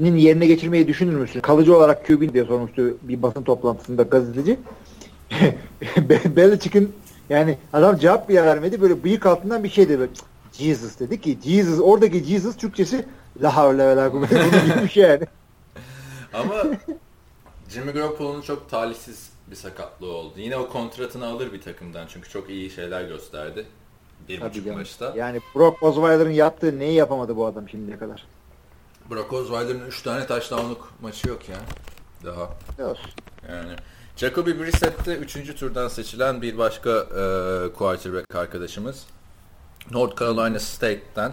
nin 0.00 0.16
yerine 0.16 0.46
geçirmeyi 0.46 0.88
düşünür 0.88 1.14
müsün? 1.14 1.40
Kalıcı 1.40 1.76
olarak 1.76 2.06
QB 2.06 2.32
diye 2.32 2.44
sormuştu 2.44 2.96
bir 3.02 3.22
basın 3.22 3.42
toplantısında 3.42 4.02
gazeteci. 4.02 4.58
Belichick'in 6.36 6.92
yani 7.30 7.58
adam 7.72 7.98
cevap 7.98 8.28
bile 8.28 8.44
vermedi. 8.44 8.80
Böyle 8.80 9.04
bıyık 9.04 9.26
altından 9.26 9.64
bir 9.64 9.68
şey 9.68 9.88
dedi. 9.88 10.08
Jesus 10.52 11.00
dedi 11.00 11.20
ki 11.20 11.38
Jesus 11.44 11.80
oradaki 11.82 12.24
Jesus 12.24 12.56
Türkçesi 12.56 13.04
la 13.42 13.56
havle 13.56 13.86
ve 13.88 13.96
la 13.96 14.08
gibi 14.08 14.82
bir 14.84 14.88
şey 14.88 15.02
yani. 15.02 15.24
Ama 16.34 16.64
Jimmy 17.68 17.92
Garoppolo'nun 17.92 18.40
çok 18.42 18.70
talihsiz 18.70 19.30
bir 19.50 19.56
sakatlığı 19.56 20.12
oldu. 20.12 20.32
Yine 20.36 20.56
o 20.56 20.68
kontratını 20.68 21.26
alır 21.26 21.52
bir 21.52 21.60
takımdan 21.60 22.06
çünkü 22.08 22.28
çok 22.28 22.50
iyi 22.50 22.70
şeyler 22.70 23.04
gösterdi. 23.04 23.66
Bir 24.28 24.40
Tabii 24.40 24.50
buçuk 24.50 24.64
canım. 24.64 24.78
maçta. 24.78 25.12
Yani 25.16 25.40
Brock 25.54 25.82
Osweiler'ın 25.82 26.30
yaptığı 26.30 26.78
neyi 26.78 26.94
yapamadı 26.94 27.36
bu 27.36 27.46
adam 27.46 27.68
şimdiye 27.68 27.98
kadar? 27.98 28.26
Brock 29.10 29.32
Osweiler'ın 29.32 29.86
3 29.86 30.02
tane 30.02 30.26
touchdown'luk 30.26 30.92
maçı 31.02 31.28
yok 31.28 31.48
ya. 31.48 31.56
Daha. 32.24 32.42
Olsun. 32.90 33.10
Yani 33.48 33.76
Jacoby 34.16 34.50
Brissett 34.50 35.06
de 35.06 35.16
3. 35.16 35.58
turdan 35.58 35.88
seçilen 35.88 36.42
bir 36.42 36.58
başka 36.58 36.90
e, 36.90 37.72
quarterback 37.72 38.34
arkadaşımız. 38.34 39.06
North 39.90 40.20
Carolina 40.20 40.58
State'ten 40.58 41.32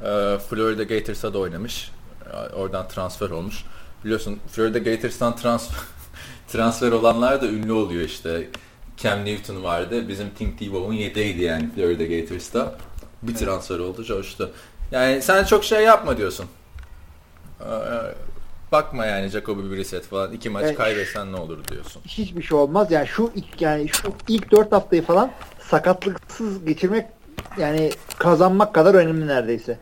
e, 0.00 0.38
Florida 0.38 0.82
Gators'a 0.82 1.34
da 1.34 1.38
oynamış. 1.38 1.90
E, 2.32 2.54
oradan 2.54 2.88
transfer 2.88 3.30
olmuş. 3.30 3.64
Biliyorsun 4.04 4.38
Florida 4.48 4.78
Gators'tan 4.78 5.36
transfer 5.36 5.78
transfer 6.48 6.92
olanlar 6.92 7.42
da 7.42 7.46
ünlü 7.46 7.72
oluyor 7.72 8.04
işte. 8.04 8.48
Cam 8.96 9.24
Newton 9.24 9.62
vardı. 9.62 10.08
Bizim 10.08 10.30
Tim 10.30 10.56
Tebow'un 10.56 10.92
yedeğiydi 10.92 11.42
yani 11.42 11.70
Florida 11.74 12.04
Gators'ta. 12.04 12.74
Bir 13.22 13.34
transfer 13.34 13.78
oldu, 13.78 14.04
coştu. 14.04 14.50
Yani 14.90 15.22
sen 15.22 15.44
çok 15.44 15.64
şey 15.64 15.84
yapma 15.84 16.16
diyorsun. 16.16 16.46
Ee, 17.62 18.14
bakma 18.72 19.06
yani 19.06 19.28
Jacoby 19.28 19.76
Brissett 19.76 20.04
falan. 20.04 20.32
iki 20.32 20.50
maç 20.50 20.64
Evet. 20.64 20.76
kaybetsen 20.76 21.32
ne 21.32 21.36
olur 21.36 21.58
diyorsun. 21.68 22.02
Hiçbir 22.06 22.42
şey 22.42 22.58
olmaz. 22.58 22.90
Yani 22.90 23.06
şu 23.06 23.30
ilk 23.34 23.62
yani 23.62 23.88
şu 23.88 24.12
ilk 24.28 24.50
4 24.52 24.72
haftayı 24.72 25.02
falan 25.02 25.30
sakatlıksız 25.60 26.64
geçirmek 26.64 27.06
yani 27.58 27.90
kazanmak 28.18 28.74
kadar 28.74 28.94
önemli 28.94 29.26
neredeyse. 29.26 29.78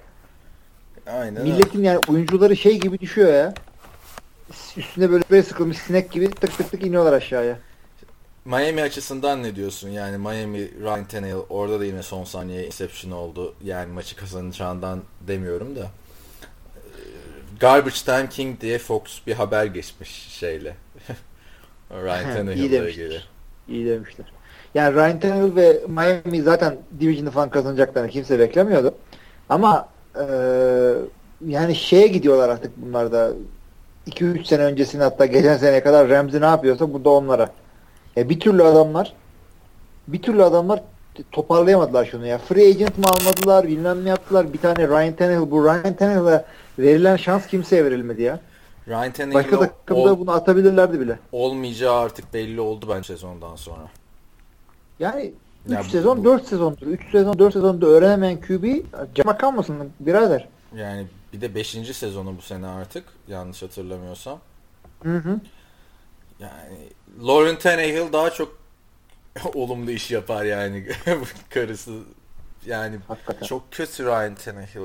Aynen 1.07 1.43
Milletin 1.43 1.83
yani 1.83 1.99
oyuncuları 2.09 2.57
şey 2.57 2.81
gibi 2.81 2.99
düşüyor 2.99 3.33
ya. 3.33 3.55
Üstüne 4.77 5.11
böyle 5.11 5.25
böyle 5.31 5.43
sıkılmış 5.43 5.79
sinek 5.79 6.11
gibi 6.11 6.31
tık 6.31 6.59
tık 6.59 6.71
tık 6.71 6.83
iniyorlar 6.87 7.13
aşağıya. 7.13 7.59
Miami 8.45 8.83
açısından 8.83 9.43
ne 9.43 9.57
diyorsun? 9.57 9.89
Yani 9.89 10.19
Miami, 10.19 10.71
Ryan 10.83 11.05
Tannehill 11.05 11.37
orada 11.49 11.81
da 11.81 11.85
yine 11.85 12.03
son 12.03 12.25
saniye 12.25 12.67
interception 12.67 13.13
oldu. 13.13 13.55
Yani 13.65 13.93
maçı 13.93 14.17
kazanacağından 14.17 15.01
demiyorum 15.21 15.77
da. 15.77 15.87
Garbage 17.61 17.97
Time 18.05 18.29
King 18.29 18.61
diye 18.61 18.79
Fox 18.79 19.03
bir 19.27 19.33
haber 19.35 19.65
geçmiş 19.65 20.29
şeyle. 20.29 20.75
Ryan 21.91 22.47
demişler. 22.47 22.89
ilgili. 22.89 23.21
İyi 23.69 23.87
demişler. 23.87 24.27
Yani 24.75 24.95
Ryan 24.95 25.21
Tannehill 25.21 25.57
ve 25.57 25.81
Miami 25.89 26.43
zaten 26.43 26.77
Division'ı 27.01 27.31
falan 27.31 27.51
kazanacaklarını 27.51 28.11
kimse 28.11 28.39
beklemiyordu. 28.39 28.95
Ama 29.49 29.89
eee, 30.17 30.25
yani 31.47 31.75
şeye 31.75 32.07
gidiyorlar 32.07 32.49
artık 32.49 32.73
bunlar 32.77 33.13
da 33.13 33.33
2-3 34.07 34.45
sene 34.45 34.63
öncesine 34.63 35.03
hatta 35.03 35.27
geçen 35.27 35.57
seneye 35.57 35.83
kadar 35.83 36.09
Ramsey 36.09 36.41
ne 36.41 36.45
yapıyorsa 36.47 36.93
bu 36.93 37.05
da 37.05 37.11
onlara. 37.11 37.51
E 38.17 38.29
bir 38.29 38.41
türlü 38.41 38.63
adamlar 38.63 39.13
bir 40.09 40.23
türlü 40.23 40.45
adamlar 40.45 40.83
toparlayamadılar 41.33 42.05
şunu 42.05 42.27
ya. 42.27 42.39
Free 42.39 42.69
agent 42.69 42.99
mı 42.99 43.05
almadılar, 43.09 43.69
bilmem 43.69 44.05
ne 44.05 44.09
yaptılar. 44.09 44.53
Bir 44.53 44.59
tane 44.59 44.89
Ryan 44.89 45.13
Tannehill, 45.13 45.51
bu 45.51 45.65
Ryan 45.65 45.95
Tannehill'e 45.97 46.45
verilen 46.79 47.17
şans 47.17 47.47
kimseye 47.47 47.85
verilmedi 47.85 48.23
ya. 48.23 48.41
Ryan 48.89 49.13
Tannehill 49.13 49.35
Başka 49.45 49.57
ol- 49.59 49.61
takımda 49.61 50.19
bunu 50.19 50.31
atabilirlerdi 50.33 51.01
bile. 51.01 51.19
olmayacağı 51.33 51.95
artık 51.99 52.35
belli 52.35 52.61
oldu 52.61 52.87
bence 52.89 53.07
sezondan 53.07 53.57
sonra. 53.57 53.89
Yani 54.99 55.33
3 55.67 55.73
Ya 55.73 55.83
sezon 55.85 56.19
bu- 56.19 56.25
4 56.25 56.47
sezondur. 56.49 56.87
3 56.87 57.11
sezon 57.13 57.39
4 57.39 57.53
sezonda 57.53 57.87
öğrenemeyen 57.87 58.41
QB 58.41 58.65
cama 59.15 59.39
kalmasın 59.39 59.91
birader. 60.01 60.49
Yani 60.77 61.07
bir 61.33 61.41
de 61.41 61.55
5. 61.55 61.95
sezonu 61.95 62.37
bu 62.37 62.43
sene 62.43 62.67
artık 62.67 63.05
yanlış 63.29 63.63
hatırlamıyorsam. 63.63 64.39
Hı 65.03 65.17
hı. 65.17 65.41
Yani 66.41 66.79
Lauren 67.27 67.59
Tannehill 67.59 68.13
daha 68.13 68.31
çok 68.31 68.59
olumlu 69.55 69.91
iş 69.91 70.11
yapar 70.11 70.45
yani 70.45 70.87
karısı 71.51 71.93
yani 72.67 72.97
Hakikaten. 73.09 73.47
çok 73.47 73.73
kötü 73.73 74.05
Ryan 74.05 74.35
Tannehill 74.35 74.81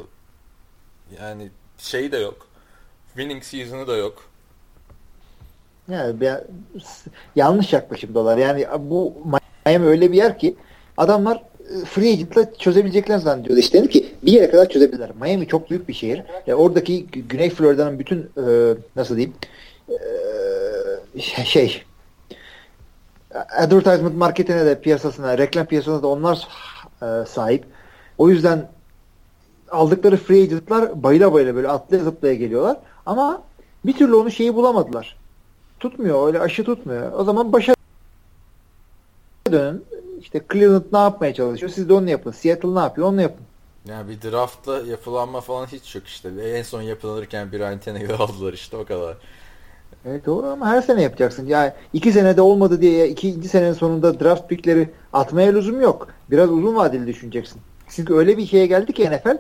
yani 1.21 1.49
şey 1.77 2.11
de 2.11 2.17
yok 2.17 2.47
winning 3.07 3.43
season'ı 3.43 3.87
da 3.87 3.97
yok 3.97 4.29
Yani 5.89 6.21
bir- 6.21 6.31
yanlış 7.35 7.73
yaklaşımdalar. 7.73 8.37
Yani 8.37 8.67
bu 8.79 9.13
Miami 9.65 9.85
öyle 9.87 10.11
bir 10.11 10.17
yer 10.17 10.39
ki 10.39 10.55
adamlar 10.97 11.43
e, 11.81 11.85
free 11.85 12.11
agent'la 12.13 12.53
çözebileceklerini 12.53 13.21
zannediyordu. 13.21 13.59
İşte 13.59 13.77
dedim 13.77 13.89
ki 13.89 14.15
bir 14.23 14.31
yere 14.31 14.49
kadar 14.51 14.69
çözebilirler. 14.69 15.11
Miami 15.21 15.47
çok 15.47 15.69
büyük 15.69 15.87
bir 15.87 15.93
şehir. 15.93 16.23
E, 16.47 16.53
oradaki 16.53 17.05
Gü- 17.05 17.27
Güney 17.27 17.49
Florida'nın 17.49 17.99
bütün 17.99 18.19
e, 18.37 18.75
nasıl 18.95 19.15
diyeyim 19.17 19.33
e, 19.89 21.19
şey 21.45 21.83
advertisement 23.57 24.15
marketine 24.15 24.65
de 24.65 24.81
piyasasına, 24.81 25.37
reklam 25.37 25.65
piyasasına 25.65 26.03
da 26.03 26.07
onlar 26.07 26.47
e, 27.01 27.25
sahip. 27.25 27.65
O 28.17 28.29
yüzden 28.29 28.67
aldıkları 29.75 30.17
free 30.17 30.41
agent'lar 30.43 31.03
bayıla 31.03 31.33
bayıla 31.33 31.55
böyle 31.55 31.67
atlaya 31.67 32.03
zıplaya 32.03 32.33
geliyorlar. 32.33 32.77
Ama 33.05 33.41
bir 33.85 33.93
türlü 33.93 34.15
onu 34.15 34.31
şeyi 34.31 34.55
bulamadılar. 34.55 35.17
Tutmuyor. 35.79 36.27
Öyle 36.27 36.39
aşı 36.39 36.63
tutmuyor. 36.63 37.11
O 37.19 37.23
zaman 37.23 37.53
başa 37.53 37.75
dönün. 39.51 39.85
İşte 40.19 40.41
Cleveland 40.53 40.83
ne 40.93 40.99
yapmaya 40.99 41.33
çalışıyor? 41.33 41.71
Siz 41.71 41.89
de 41.89 41.93
onu 41.93 42.09
yapın. 42.09 42.31
Seattle 42.31 42.75
ne 42.75 42.79
yapıyor? 42.79 43.07
Onu 43.07 43.21
yapın. 43.21 43.45
yani 43.89 44.09
bir 44.09 44.31
draftla 44.31 44.81
yapılanma 44.81 45.41
falan 45.41 45.65
hiç 45.65 45.95
yok 45.95 46.07
işte 46.07 46.29
en 46.43 46.63
son 46.63 46.81
yapılırken 46.81 47.51
bir 47.51 47.59
Tannehill 47.59 48.13
aldılar 48.19 48.53
işte 48.53 48.77
o 48.77 48.85
kadar 48.85 49.17
Evet 50.05 50.25
doğru 50.25 50.47
ama 50.47 50.67
her 50.67 50.81
sene 50.81 51.01
yapacaksın. 51.01 51.47
Yani 51.47 51.71
iki 51.93 52.11
senede 52.11 52.41
olmadı 52.41 52.81
diye 52.81 53.09
ikinci 53.09 53.49
senenin 53.49 53.73
sonunda 53.73 54.19
draft 54.19 54.49
pickleri 54.49 54.89
atmaya 55.13 55.51
lüzum 55.51 55.81
yok. 55.81 56.07
Biraz 56.31 56.49
uzun 56.49 56.75
vadeli 56.75 57.07
düşüneceksin. 57.07 57.61
Çünkü 57.89 58.13
öyle 58.13 58.37
bir 58.37 58.45
şeye 58.45 58.65
geldi 58.65 58.93
ki 58.93 59.11
NFL 59.11 59.37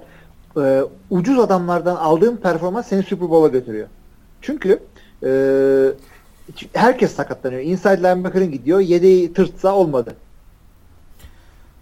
e, 0.57 0.83
ucuz 1.09 1.39
adamlardan 1.39 1.95
aldığın 1.95 2.37
performans 2.37 2.87
seni 2.87 3.03
Super 3.03 3.29
Bowl'a 3.29 3.47
götürüyor. 3.47 3.87
Çünkü 4.41 4.79
e, 5.23 5.29
herkes 6.73 7.15
sakatlanıyor. 7.15 7.61
Inside 7.61 7.97
linebacker'ın 7.97 8.51
gidiyor. 8.51 8.79
Yedeği 8.79 9.33
tırtsa 9.33 9.75
olmadı. 9.75 10.15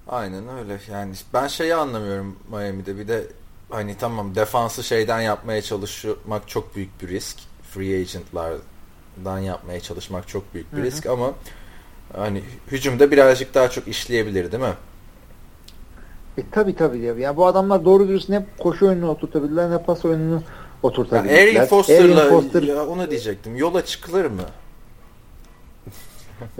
Aynen 0.07 0.43
öyle. 0.59 0.79
Yani 0.91 1.13
ben 1.33 1.47
şeyi 1.47 1.75
anlamıyorum 1.75 2.35
Miami'de. 2.51 2.97
Bir 2.97 3.07
de 3.07 3.23
hani 3.69 3.97
tamam 3.97 4.35
defansı 4.35 4.83
şeyden 4.83 5.21
yapmaya 5.21 5.61
çalışmak 5.61 6.47
çok 6.47 6.75
büyük 6.75 7.01
bir 7.01 7.07
risk. 7.07 7.37
Free 7.71 7.99
agentlardan 7.99 9.39
yapmaya 9.39 9.79
çalışmak 9.79 10.27
çok 10.27 10.53
büyük 10.53 10.71
bir 10.71 10.77
Hı 10.77 10.81
hı. 10.81 10.85
risk 10.85 11.05
ama 11.05 11.33
hani 12.15 12.43
hücumda 12.71 13.11
birazcık 13.11 13.53
daha 13.53 13.69
çok 13.69 13.87
işleyebilir 13.87 14.51
değil 14.51 14.63
mi? 14.63 14.73
E 16.37 16.41
tabi 16.51 16.75
tabi 16.75 17.01
diyor. 17.01 17.17
Yani 17.17 17.37
bu 17.37 17.45
adamlar 17.45 17.85
doğru 17.85 18.07
dürüst 18.07 18.29
ne 18.29 18.45
koşu 18.59 18.87
oyununu 18.87 19.09
oturtabilirler 19.09 19.71
ne 19.71 19.77
pas 19.77 20.05
oyununu 20.05 20.33
Ya 20.33 20.41
oturtabilirler. 20.83 21.43
Arian 21.43 21.65
Foster'la 21.65 22.29
Foster, 22.29 22.63
ya 22.63 22.87
onu 22.87 23.09
diyecektim. 23.09 23.55
Yola 23.55 23.85
çıkılır 23.85 24.25
mı? 24.25 24.41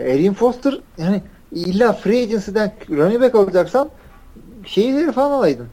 Arian 0.00 0.34
Foster 0.34 0.80
yani 0.98 1.22
illa 1.52 1.92
free 1.92 2.22
agency'den 2.22 2.72
running 2.90 3.22
back 3.22 3.34
alacaksan 3.34 3.90
şeyleri 4.66 5.12
falan 5.12 5.30
alaydın. 5.30 5.66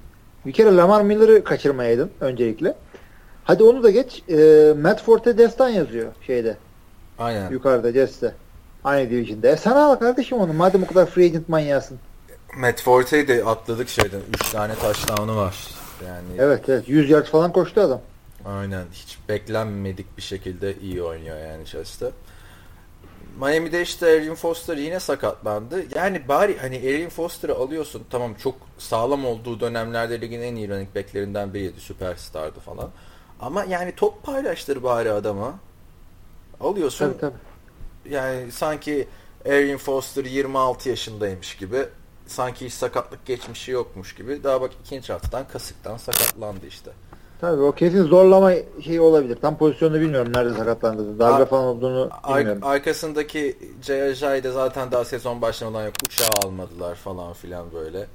Bir 0.46 0.52
kere 0.52 0.76
Lamar 0.76 1.02
Miller'ı 1.02 1.44
kaçırmayaydın 1.44 2.12
öncelikle. 2.22 2.76
Hadi 3.44 3.64
onu 3.64 3.84
da 3.84 3.90
geç. 3.90 4.24
E, 4.30 4.74
Matt 4.82 5.04
Forte 5.04 5.38
destan 5.38 5.70
yazıyor 5.70 6.12
şeyde. 6.28 6.58
Aynen. 7.20 7.52
Yukarıda 7.52 7.92
Jets'te. 7.92 8.34
Aynı 8.84 9.10
division'da. 9.10 9.48
E 9.48 9.58
sana 9.58 9.86
al 9.86 9.96
kardeşim 9.96 10.38
onu. 10.38 10.54
Madem 10.54 10.84
o 10.84 10.88
kadar 10.88 11.06
free 11.06 11.26
agent 11.26 11.50
manyasın. 11.50 11.98
Matt 12.58 12.82
Forte'yi 12.82 13.28
de 13.28 13.44
atladık 13.46 13.90
şeyden. 13.90 14.22
3 14.34 14.50
tane 14.50 14.76
touchdown'u 14.76 15.36
var. 15.36 15.68
Yani 16.08 16.28
Evet 16.40 16.70
evet. 16.70 16.90
100 16.90 17.10
yard 17.10 17.26
falan 17.26 17.52
koştu 17.52 17.82
adam. 17.82 18.02
Aynen 18.46 18.86
hiç 18.94 19.18
beklenmedik 19.30 20.18
bir 20.18 20.22
şekilde 20.22 20.76
iyi 20.80 21.04
oynuyor 21.04 21.38
yani 21.38 21.66
Chelsea. 21.66 22.10
Miami'de 23.40 23.82
işte 23.82 24.06
Arian 24.06 24.36
Foster 24.36 24.78
yine 24.78 25.00
sakatlandı. 25.00 25.84
Yani 25.96 26.28
bari 26.28 26.58
hani 26.58 26.78
Arian 26.78 27.10
Foster'ı 27.10 27.56
alıyorsun. 27.56 28.04
Tamam 28.10 28.34
çok 28.34 28.56
sağlam 28.78 29.26
olduğu 29.26 29.60
dönemlerde 29.60 30.22
ligin 30.22 30.42
en 30.42 30.56
iyi 30.56 30.70
running 30.70 30.96
backlerinden 30.96 31.54
biriydi. 31.54 31.80
Süperstardı 31.80 32.60
falan. 32.60 32.90
Ama 33.40 33.64
yani 33.64 33.96
top 33.96 34.24
paylaştır 34.24 34.84
bari 34.84 35.12
adama. 35.12 35.60
Alıyorsun. 36.60 37.06
Tabii 37.06 37.20
tabii. 37.20 38.14
Yani 38.16 38.52
sanki 38.52 39.08
Arian 39.46 39.78
Foster 39.78 40.26
26 40.26 40.90
yaşındaymış 40.90 41.58
gibi. 41.58 41.86
Sanki 42.32 42.66
hiç 42.66 42.74
sakatlık 42.74 43.26
geçmişi 43.26 43.72
yokmuş 43.72 44.16
gibi. 44.16 44.44
Daha 44.44 44.62
bak 44.62 44.72
ikinci 44.86 45.14
haftadan 45.14 45.48
kasıktan 45.48 45.98
sakatlandı 45.98 46.68
işte. 46.68 46.92
Tabii 47.42 47.62
o 47.62 47.72
kesin 47.72 48.04
zorlama 48.04 48.52
şeyi 48.84 49.02
olabilir. 49.02 49.38
Tam 49.42 49.58
pozisyonunu 49.58 50.02
bilmiyorum 50.02 50.34
nerede 50.36 50.54
sakatlandı. 50.54 51.20
Darbe 51.20 51.44
Ar- 51.44 51.50
falan 51.50 51.66
olduğunu 51.66 52.10
Ar- 52.24 52.40
bilmiyorum. 52.40 52.64
arkasındaki 52.64 53.58
Jay 54.14 54.44
de 54.44 54.52
zaten 54.52 54.92
daha 54.92 55.06
sezon 55.06 55.42
başlamadan 55.42 55.86
yok. 55.86 55.94
Uçağı 56.06 56.30
almadılar 56.46 56.96
falan 56.96 57.34
filan 57.34 57.66
böyle. 57.74 58.06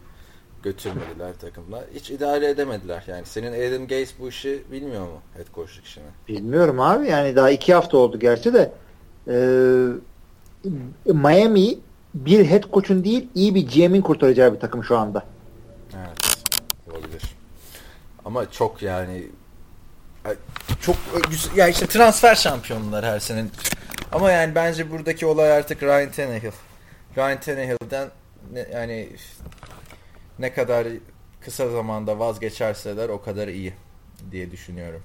Götürmediler 0.63 1.33
takımla. 1.41 1.85
Hiç 1.95 2.11
idare 2.11 2.49
edemediler. 2.49 3.05
Yani 3.07 3.27
senin 3.27 3.53
Adam 3.53 3.87
Gaze 3.87 4.13
bu 4.21 4.29
işi 4.29 4.63
bilmiyor 4.73 5.03
mu? 5.03 5.21
Head 5.37 5.47
coachluk 5.55 5.85
işini. 5.85 6.05
Bilmiyorum 6.29 6.81
abi 6.81 7.07
yani 7.09 7.37
daha 7.37 7.51
iki 7.51 7.75
hafta 7.75 7.97
oldu 7.99 8.19
gerçi 8.19 8.55
de 8.55 8.73
Miami 11.07 11.79
bir 12.25 12.51
head 12.51 12.63
coach'un 12.73 13.05
değil 13.05 13.29
iyi 13.35 13.55
bir 13.55 13.69
GM'in 13.69 14.03
kurtaracağı 14.03 14.55
bir 14.55 14.61
takım 14.61 14.85
şu 14.85 14.99
anda. 14.99 15.25
Evet. 15.97 16.47
Olabilir. 16.91 17.23
Ama 18.25 18.51
çok 18.51 18.83
yani 18.83 19.27
çok 20.81 20.97
güzel. 21.31 21.57
Ya 21.57 21.69
işte 21.69 21.87
transfer 21.87 22.35
şampiyonlar 22.35 23.05
her 23.05 23.21
sene. 23.21 23.45
Ama 24.13 24.31
yani 24.31 24.55
bence 24.55 24.91
buradaki 24.91 25.27
olay 25.27 25.53
artık 25.53 25.83
Ryan 25.83 26.11
Tannehill. 26.11 26.53
Ryan 27.17 27.41
Tannehill'den 27.41 28.09
ne, 28.53 28.67
yani 28.73 29.09
ne 30.39 30.53
kadar 30.53 30.87
kısa 31.41 31.71
zamanda 31.71 32.19
vazgeçerseler 32.19 33.09
o 33.09 33.23
kadar 33.23 33.49
iyi 33.49 33.75
diye 34.31 34.51
düşünüyorum. 34.51 35.03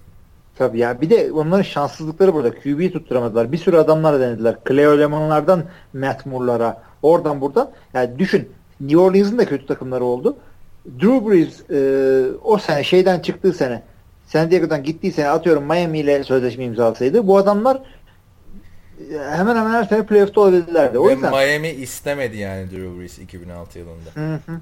Tabii 0.61 0.79
ya 0.79 1.01
bir 1.01 1.09
de 1.09 1.31
onların 1.31 1.61
şanssızlıkları 1.61 2.33
burada. 2.33 2.51
QB'yi 2.51 2.93
tutturamadılar. 2.93 3.51
Bir 3.51 3.57
sürü 3.57 3.77
adamlar 3.77 4.19
denediler. 4.19 4.55
Cleo 4.67 4.99
Lemon'lardan 4.99 5.63
Matt 5.93 6.25
Moore'lara 6.25 6.81
oradan 7.01 7.41
buradan. 7.41 7.71
Yani 7.93 8.19
düşün 8.19 8.49
New 8.81 8.97
Orleans'ın 8.97 9.37
da 9.37 9.45
kötü 9.45 9.65
takımları 9.65 10.03
oldu. 10.03 10.37
Drew 10.85 11.29
Brees 11.29 11.69
e, 11.69 12.37
o 12.43 12.57
sene 12.57 12.83
şeyden 12.83 13.19
çıktığı 13.19 13.53
sene 13.53 13.83
San 14.27 14.51
Diego'dan 14.51 14.83
gittiği 14.83 15.11
sene 15.11 15.29
atıyorum 15.29 15.63
Miami 15.63 15.99
ile 15.99 16.23
sözleşme 16.23 16.63
imzalasaydı 16.63 17.27
bu 17.27 17.37
adamlar 17.37 17.75
e, 17.75 19.17
hemen 19.17 19.55
hemen 19.55 19.71
her 19.71 19.83
sene 19.83 20.05
playoff'ta 20.05 20.41
olabilirlerdi. 20.41 20.99
O 20.99 21.07
Ve 21.07 21.11
yüzden... 21.11 21.31
Miami 21.31 21.69
istemedi 21.69 22.37
yani 22.37 22.71
Drew 22.71 22.99
Brees 22.99 23.19
2006 23.19 23.79
yılında. 23.79 24.09
Hı 24.13 24.39
hı. 24.45 24.59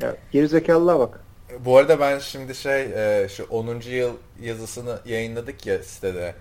Ya, 0.00 0.16
gerizekalılığa 0.32 0.98
bak. 0.98 1.23
Bu 1.60 1.76
arada 1.76 2.00
ben 2.00 2.18
şimdi 2.18 2.54
şey 2.54 2.82
e, 2.82 3.28
şu 3.28 3.44
10. 3.44 3.80
yıl 3.80 4.16
yazısını 4.40 5.00
yayınladık 5.04 5.66
ya 5.66 5.82
sitede. 5.82 6.34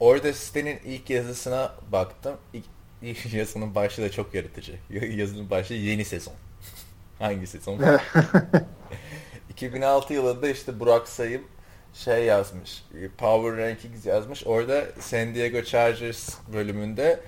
Orada 0.00 0.32
sitenin 0.32 0.78
ilk 0.84 1.10
yazısına 1.10 1.72
baktım. 1.92 2.36
İlk, 2.52 2.64
ilk 3.02 3.32
yazının 3.34 3.74
başlığı 3.74 4.02
da 4.02 4.10
çok 4.10 4.34
yaratıcı. 4.34 4.72
Yazının 4.90 5.50
başlığı 5.50 5.74
yeni 5.74 6.04
sezon. 6.04 6.34
Hangi 7.18 7.46
sezon? 7.46 7.80
2006 9.50 10.14
yılında 10.14 10.48
işte 10.48 10.80
Burak 10.80 11.08
Sayım 11.08 11.42
şey 11.94 12.24
yazmış. 12.24 12.84
Power 13.18 13.56
Rankings 13.56 14.06
yazmış. 14.06 14.46
Orada 14.46 14.84
San 15.00 15.34
Diego 15.34 15.62
Chargers 15.62 16.34
bölümünde 16.52 17.20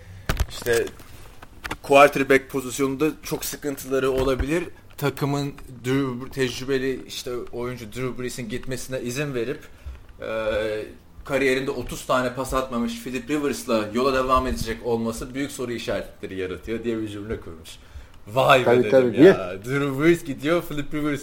işte 0.48 0.86
quarterback 1.82 2.50
pozisyonunda 2.50 3.10
çok 3.22 3.44
sıkıntıları 3.44 4.10
olabilir. 4.10 4.64
Takımın 4.96 5.52
Drew, 5.84 6.30
tecrübeli 6.30 7.06
işte 7.06 7.30
oyuncu 7.52 7.92
Drew 7.92 8.22
Brees'in 8.22 8.48
gitmesine 8.48 9.00
izin 9.00 9.34
verip 9.34 9.60
e, 10.20 10.26
kariyerinde 11.24 11.70
30 11.70 12.06
tane 12.06 12.34
pas 12.34 12.54
atmamış 12.54 13.02
Philip 13.02 13.30
Rivers'la 13.30 13.88
yola 13.94 14.14
devam 14.14 14.46
edecek 14.46 14.86
olması 14.86 15.34
büyük 15.34 15.50
soru 15.50 15.72
işaretleri 15.72 16.38
yaratıyor 16.38 16.84
diye 16.84 16.98
bir 16.98 17.08
cümle 17.08 17.40
kurmuş. 17.40 17.70
Vay 18.28 18.64
tabii, 18.64 18.78
be 18.78 18.84
dedim 18.84 19.12
tabii, 19.12 19.24
ya. 19.24 19.64
Drew 19.64 20.02
Brees 20.02 20.24
gidiyor, 20.24 20.62
Philip 20.62 20.94
Rivers 20.94 21.22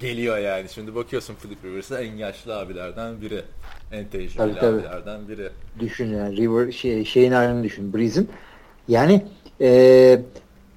geliyor 0.00 0.38
yani. 0.38 0.68
Şimdi 0.68 0.94
bakıyorsun 0.94 1.34
Philip 1.34 1.64
Rivers'a 1.64 2.00
en 2.00 2.16
yaşlı 2.16 2.58
abilerden 2.58 3.20
biri. 3.20 3.42
En 3.92 4.08
tecrübeli 4.08 4.34
tabii, 4.36 4.54
tabii. 4.54 4.76
abilerden 4.76 5.28
biri. 5.28 5.50
Düşün 5.80 6.16
yani 6.16 6.36
River 6.36 6.72
şey, 6.72 7.04
şeyin 7.04 7.32
halini 7.32 7.64
düşün. 7.64 7.94
Breeze'in. 7.94 8.28
Yani 8.88 9.24
ee, 9.60 10.20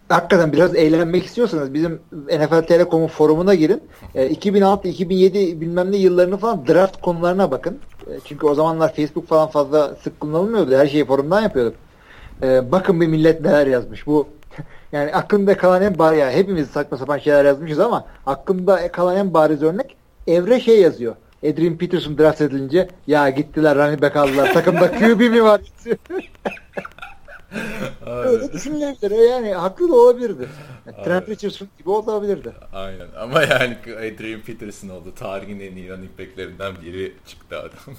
hakikaten 0.10 0.54
biraz 0.54 0.76
eğlenmek 0.76 1.26
istiyorsanız 1.26 1.74
bizim 1.74 2.00
NFL 2.12 2.62
Telekom'un 2.62 3.08
forumuna 3.08 3.56
girin. 3.56 3.84
E, 4.16 4.30
2006, 4.30 4.88
2007 4.88 5.62
bilmem 5.62 5.92
ne 5.92 5.98
yıllarını 5.98 6.38
falan 6.38 6.68
draft 6.68 7.02
konularına 7.02 7.52
bakın. 7.52 7.80
E, 8.08 8.12
çünkü 8.26 8.46
o 8.46 8.56
zamanlar 8.56 8.94
Facebook 8.94 9.28
falan 9.28 9.48
fazla 9.48 9.96
sık 9.96 10.20
kullanılmıyordu. 10.20 10.76
Her 10.76 10.88
şeyi 10.88 11.06
forumdan 11.06 11.42
yapıyorduk. 11.42 11.76
E, 12.44 12.72
bakın 12.72 13.02
bir 13.02 13.08
millet 13.08 13.42
neler 13.42 13.68
yazmış. 13.68 14.08
Bu 14.08 14.28
yani 14.92 15.14
aklımda 15.14 15.58
kalan 15.58 15.82
en 15.82 15.98
bariz 15.98 16.20
yani 16.20 16.34
hepimiz 16.34 16.68
saçma 16.68 16.98
sapan 16.98 17.18
şeyler 17.18 17.46
yazmışız 17.46 17.80
ama 17.80 18.06
aklımda 18.26 18.92
kalan 18.92 19.18
en 19.18 19.34
bariz 19.34 19.64
örnek 19.64 19.98
Evre 20.28 20.60
şey 20.60 20.82
yazıyor. 20.82 21.16
Adrian 21.44 21.78
Peterson 21.78 22.18
draft 22.18 22.42
edilince 22.42 22.88
ya 23.08 23.30
gittiler 23.30 23.78
running 23.78 24.02
back 24.02 24.16
aldılar. 24.16 24.54
Takımda 24.54 24.92
QB 24.92 25.20
mi 25.20 25.44
var? 25.44 25.62
Öyle 28.06 28.54
düşünülebilir. 28.54 29.30
Yani 29.30 29.54
haklı 29.54 29.90
da 29.90 29.96
olabilirdi. 29.96 30.48
Yani 30.86 31.06
Trent 31.06 31.30
Richardson 31.30 31.68
gibi 31.78 31.90
olabilirdi. 31.90 32.54
Aynen. 32.74 33.08
Ama 33.20 33.42
yani 33.42 33.78
Adrian 33.98 34.42
Peterson 34.42 34.90
oldu. 34.90 35.14
Tarihin 35.16 35.60
en 35.60 35.76
iyi 35.76 35.90
running 35.90 36.20
backlerinden 36.20 36.74
biri 36.82 37.14
çıktı 37.28 37.60
adam. 37.60 37.96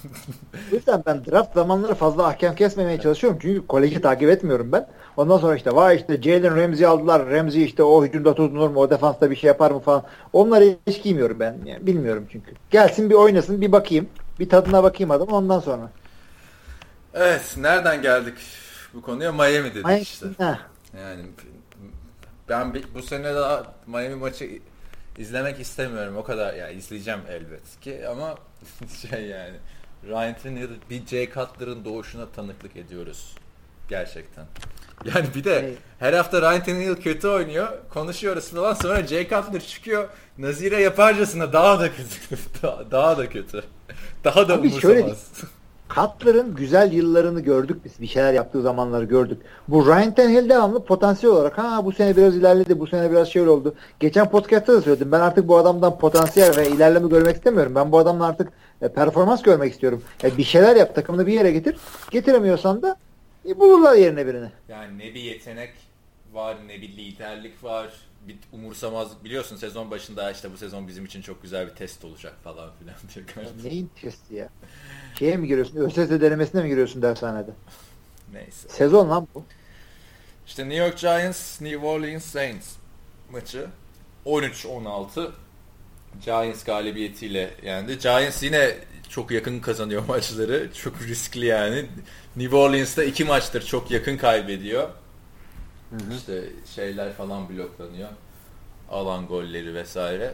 o 0.71 0.75
yüzden 0.75 1.03
ben 1.05 1.25
draft 1.25 1.53
zamanları 1.53 1.95
fazla 1.95 2.27
ahkam 2.27 2.55
kesmemeye 2.55 3.01
çalışıyorum. 3.01 3.39
Çünkü 3.41 3.67
koleji 3.67 4.01
takip 4.01 4.29
etmiyorum 4.29 4.71
ben. 4.71 4.87
Ondan 5.17 5.37
sonra 5.37 5.55
işte 5.55 5.75
vay 5.75 5.95
işte 5.95 6.21
Jalen 6.21 6.57
Ramsey 6.57 6.85
aldılar. 6.85 7.29
Ramsey 7.29 7.63
işte 7.63 7.83
o 7.83 8.05
hücumda 8.05 8.35
tutunur 8.35 8.69
mu? 8.69 8.79
O 8.79 8.89
defansta 8.89 9.31
bir 9.31 9.35
şey 9.35 9.47
yapar 9.47 9.71
mı 9.71 9.79
falan. 9.79 10.03
Onları 10.33 10.75
hiç 10.87 11.03
giymiyorum 11.03 11.39
ben. 11.39 11.57
Yani 11.65 11.87
bilmiyorum 11.87 12.25
çünkü. 12.31 12.51
Gelsin 12.71 13.09
bir 13.09 13.15
oynasın 13.15 13.61
bir 13.61 13.71
bakayım. 13.71 14.07
Bir 14.39 14.49
tadına 14.49 14.83
bakayım 14.83 15.11
adam 15.11 15.27
ondan 15.27 15.59
sonra. 15.59 15.89
Evet. 17.13 17.55
Nereden 17.57 18.01
geldik 18.01 18.35
bu 18.93 19.01
konuya? 19.01 19.31
Miami 19.31 19.73
dedik 19.73 19.85
Miami, 19.85 20.01
işte. 20.01 20.25
Yani 20.97 21.25
ben 22.49 22.73
bu 22.95 23.01
sene 23.01 23.35
daha 23.35 23.73
Miami 23.87 24.15
maçı 24.15 24.59
izlemek 25.17 25.59
istemiyorum. 25.59 26.17
O 26.17 26.23
kadar 26.23 26.53
ya 26.53 26.67
yani 26.67 26.77
izleyeceğim 26.77 27.19
elbet 27.29 27.79
ki 27.81 28.07
ama 28.07 28.35
şey 29.09 29.25
yani 29.25 29.55
Ryan 30.07 30.35
Tannehill 30.43 30.69
bir 30.89 31.05
Jay 31.05 31.29
Cutler'ın 31.29 31.85
doğuşuna 31.85 32.25
tanıklık 32.25 32.75
ediyoruz. 32.75 33.35
Gerçekten. 33.89 34.45
Yani 35.05 35.27
bir 35.35 35.43
de 35.43 35.73
her 35.99 36.13
hafta 36.13 36.41
Ryan 36.41 36.63
Tannehill 36.63 36.95
kötü 36.95 37.27
oynuyor. 37.27 37.67
Konuşuyoruz 37.89 38.49
falan 38.49 38.73
sonra 38.73 39.07
Jay 39.07 39.29
Cutler 39.29 39.61
çıkıyor. 39.61 40.09
Nazire 40.37 40.81
yaparcasına 40.81 41.53
daha 41.53 41.79
da 41.79 41.89
kötü. 41.91 42.41
daha, 42.63 42.91
daha 42.91 43.17
da 43.17 43.29
kötü. 43.29 43.63
Daha 44.23 44.47
da 44.47 44.53
Abi 44.53 44.67
umursamaz. 44.67 44.81
Şöyle, 44.81 45.15
Cutler'ın 45.95 46.55
güzel 46.55 46.93
yıllarını 46.93 47.41
gördük 47.41 47.85
biz. 47.85 48.01
Bir 48.01 48.07
şeyler 48.07 48.33
yaptığı 48.33 48.61
zamanları 48.61 49.05
gördük. 49.05 49.41
Bu 49.67 49.87
Ryan 49.87 50.13
Tannehill 50.13 50.49
devamlı 50.49 50.85
potansiyel 50.85 51.35
olarak 51.35 51.57
ha 51.57 51.85
bu 51.85 51.91
sene 51.91 52.17
biraz 52.17 52.35
ilerledi, 52.35 52.79
bu 52.79 52.87
sene 52.87 53.11
biraz 53.11 53.27
şey 53.27 53.49
oldu. 53.49 53.75
Geçen 53.99 54.29
podcast'ta 54.29 54.73
da 54.73 54.81
söyledim. 54.81 55.11
Ben 55.11 55.19
artık 55.19 55.47
bu 55.47 55.57
adamdan 55.57 55.97
potansiyel 55.97 56.57
ve 56.57 56.69
ilerleme 56.69 57.07
görmek 57.07 57.35
istemiyorum. 57.35 57.75
Ben 57.75 57.91
bu 57.91 57.97
adamla 57.97 58.25
artık 58.25 58.49
e, 58.81 58.87
performans 58.87 59.41
görmek 59.41 59.73
istiyorum. 59.73 60.03
E, 60.23 60.37
bir 60.37 60.43
şeyler 60.43 60.75
yap, 60.75 60.95
takımını 60.95 61.27
bir 61.27 61.33
yere 61.33 61.51
getir. 61.51 61.77
Getiremiyorsan 62.11 62.81
da 62.81 62.95
e, 63.49 63.59
bulurlar 63.59 63.95
yerine 63.95 64.27
birini. 64.27 64.49
Yani 64.69 64.97
ne 64.97 65.13
bir 65.13 65.21
yetenek 65.21 65.71
var, 66.33 66.57
ne 66.67 66.81
bir 66.81 66.97
liderlik 66.97 67.63
var 67.63 68.08
bir 68.29 68.37
umursamazlık 68.51 69.23
biliyorsun 69.23 69.55
sezon 69.55 69.91
başında 69.91 70.31
işte 70.31 70.51
bu 70.53 70.57
sezon 70.57 70.87
bizim 70.87 71.05
için 71.05 71.21
çok 71.21 71.41
güzel 71.41 71.67
bir 71.67 71.71
test 71.75 72.05
olacak 72.05 72.33
falan 72.43 72.69
filan 72.79 72.95
diye. 73.63 73.71
Neyin 73.71 73.91
testi 74.01 74.35
ya? 74.35 74.49
Şeye 75.19 75.37
mi 75.37 75.47
giriyorsun? 75.47 75.77
ÖSS 75.77 75.97
denemesine 75.97 76.61
mi 76.63 76.69
giriyorsun 76.69 77.01
dershanede? 77.01 77.51
Neyse. 78.33 78.69
Sezon 78.69 79.09
lan 79.09 79.27
bu. 79.35 79.43
İşte 80.47 80.69
New 80.69 80.85
York 80.85 80.97
Giants, 80.97 81.61
New 81.61 81.87
Orleans 81.87 82.25
Saints 82.25 82.67
maçı 83.31 83.67
13-16 84.25 85.31
Giants 86.25 86.63
galibiyetiyle 86.63 87.51
yendi. 87.63 87.99
Giants 87.99 88.43
yine 88.43 88.75
çok 89.09 89.31
yakın 89.31 89.59
kazanıyor 89.59 90.05
maçları. 90.07 90.69
Çok 90.73 91.01
riskli 91.01 91.45
yani. 91.45 91.85
New 92.35 92.55
Orleans'ta 92.57 93.03
iki 93.03 93.23
maçtır 93.23 93.65
çok 93.65 93.91
yakın 93.91 94.17
kaybediyor. 94.17 94.89
Hı 95.89 95.95
hı. 95.95 96.17
İşte 96.17 96.43
şeyler 96.75 97.13
falan 97.13 97.49
bloklanıyor. 97.49 98.09
Alan 98.91 99.27
golleri 99.27 99.75
vesaire. 99.75 100.33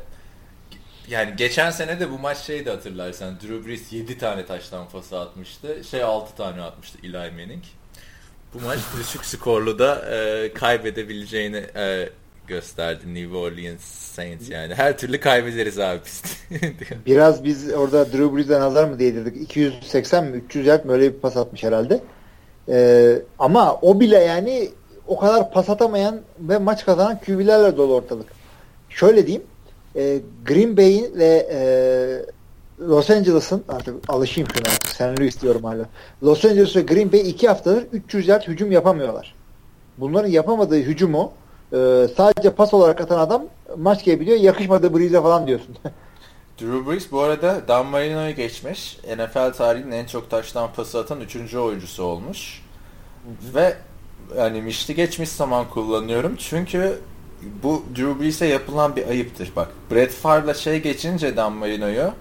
Yani 1.10 1.34
geçen 1.38 1.72
sene 1.72 2.00
de 2.00 2.12
bu 2.12 2.20
maç 2.20 2.38
şeydi 2.38 2.70
hatırlarsan. 2.70 3.36
Drew 3.36 3.68
Brees 3.68 3.94
7 3.94 4.18
tane 4.18 4.46
taştan 4.46 4.90
pası 4.90 5.20
atmıştı. 5.20 5.84
Şey 5.84 6.04
6 6.04 6.36
tane 6.36 6.62
atmıştı 6.62 6.98
Eli 7.04 7.12
Manning. 7.12 7.64
Bu 8.54 8.66
maç 8.66 8.80
düşük 9.00 9.26
skorlu 9.26 9.80
da 9.80 10.16
e, 10.16 10.54
kaybedebileceğini 10.54 11.66
e, 11.76 12.10
gösterdi 12.48 13.14
New 13.14 13.38
Orleans 13.38 13.82
Saints 13.82 14.50
yani. 14.50 14.76
Her 14.76 14.98
türlü 14.98 15.20
kaybederiz 15.20 15.80
abi 15.80 16.00
biz. 16.06 16.24
Biraz 17.06 17.44
biz 17.44 17.74
orada 17.74 18.06
Drew 18.06 18.36
Brees'e 18.36 18.60
nazar 18.60 18.86
mı 18.86 19.00
değdirdik? 19.00 19.42
280 19.42 20.26
mi 20.26 20.38
300 20.38 20.66
yard 20.68 20.86
mı 20.86 20.92
öyle 20.92 21.14
bir 21.14 21.20
pas 21.20 21.38
atmış 21.38 21.64
herhalde. 21.64 22.04
Ee, 22.70 23.22
ama 23.40 23.76
o 23.76 24.00
bile 24.00 24.18
yani 24.18 24.70
o 25.08 25.20
kadar 25.20 25.52
pas 25.52 25.70
atamayan 25.70 26.22
ve 26.40 26.58
maç 26.58 26.86
kazanan 26.86 27.20
QB'lerle 27.20 27.78
dolu 27.78 27.94
ortalık. 27.94 28.28
Şöyle 28.90 29.28
diyeyim. 29.28 29.44
E, 29.96 30.20
Green 30.46 30.78
Bay'in 30.78 31.16
ve 31.16 31.48
e, 31.52 31.60
Los 32.80 33.10
Angeles'ın 33.10 33.64
artık 33.70 33.96
alışayım 34.10 34.50
şuna 34.54 34.68
artık. 34.68 34.88
Sen 34.88 35.18
Louis 35.18 35.44
hala. 35.44 35.86
Los 36.24 36.46
Angeles 36.46 36.76
ve 36.76 36.82
Green 36.82 37.12
Bay 37.12 37.30
iki 37.30 37.48
haftadır 37.48 37.88
300 37.92 38.28
yard 38.28 38.44
hücum 38.44 38.72
yapamıyorlar. 38.72 39.36
Bunların 39.98 40.30
yapamadığı 40.30 40.80
hücumu 40.80 41.32
e, 41.74 42.08
sadece 42.18 42.50
pas 42.50 42.74
olarak 42.74 43.02
atan 43.02 43.20
adam 43.20 43.44
maç 43.78 44.06
gelebiliyor. 44.06 44.38
Yakışmadığı 44.38 44.98
Breeze'e 44.98 45.22
falan 45.22 45.48
diyorsun. 45.48 45.76
Drew 46.62 46.92
Brees 46.92 47.12
bu 47.12 47.22
arada 47.22 47.62
Dan 47.68 47.86
Marino'yu 47.86 48.36
geçmiş. 48.36 49.00
NFL 49.18 49.54
tarihinin 49.54 49.92
en 49.92 50.06
çok 50.06 50.30
taştan 50.30 50.74
pası 50.74 51.00
atan 51.00 51.22
3. 51.22 51.56
oyuncusu 51.56 52.04
olmuş. 52.04 52.62
Ve 53.56 53.76
yani 54.38 54.62
mişli 54.62 54.96
geçmiş 54.96 55.30
zaman 55.30 55.70
kullanıyorum. 55.70 56.36
Çünkü 56.36 57.00
bu 57.64 57.84
Drew 57.96 58.20
Brees'e 58.24 58.46
yapılan 58.46 58.96
bir 58.96 59.08
ayıptır. 59.08 59.52
Bak 59.56 59.68
Brett 59.92 60.12
Favre'la 60.12 60.54
şey 60.54 60.82
geçince 60.82 61.38
Dan 61.38 61.54
Marino'yu 61.54 62.12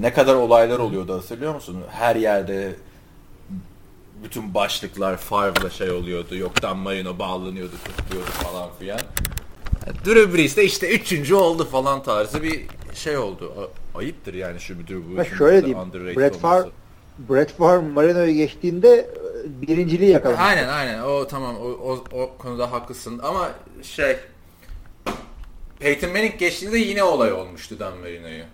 ne 0.00 0.12
kadar 0.12 0.34
olaylar 0.34 0.78
oluyordu 0.78 1.14
hatırlıyor 1.14 1.54
musun? 1.54 1.76
Her 1.90 2.16
yerde 2.16 2.74
bütün 4.24 4.54
başlıklar 4.54 5.16
Favre'la 5.16 5.70
şey 5.70 5.90
oluyordu. 5.90 6.36
Yok 6.36 6.62
Dan 6.62 6.76
Marino 6.78 7.18
bağlanıyordu, 7.18 7.74
tutuyordu 7.96 8.30
falan 8.30 8.70
filan. 8.78 9.00
Drew 10.06 10.34
Brees 10.34 10.56
de 10.56 10.64
işte 10.64 10.94
üçüncü 10.94 11.34
oldu 11.34 11.64
falan 11.64 12.02
tarzı 12.02 12.42
bir 12.42 12.60
şey 12.94 13.16
oldu. 13.16 13.70
Ayıptır 13.94 14.34
yani 14.34 14.60
şu 14.60 14.74
Drew 14.74 15.16
Brees'in 15.16 15.36
şöyle 15.36 15.66
diyeyim. 15.66 15.92
Brett 15.92 16.38
Favre, 16.38 16.68
Brett 17.30 17.56
Favre 17.56 17.88
Marino'yu 17.88 18.34
geçtiğinde 18.34 19.10
birinciliği 19.44 20.10
yakaladı. 20.10 20.38
Aynen 20.38 20.68
aynen. 20.68 21.02
O 21.02 21.26
tamam 21.26 21.56
o, 21.56 21.68
o, 21.68 22.04
o 22.12 22.30
konuda 22.38 22.72
haklısın 22.72 23.20
ama 23.22 23.50
şey 23.82 24.16
Peyton 25.78 26.10
Manning 26.10 26.38
geçtiğinde 26.38 26.78
yine 26.78 27.02
olay 27.02 27.32
olmuştu 27.32 27.78
Dan 27.78 27.98
Marino'yu. 27.98 28.44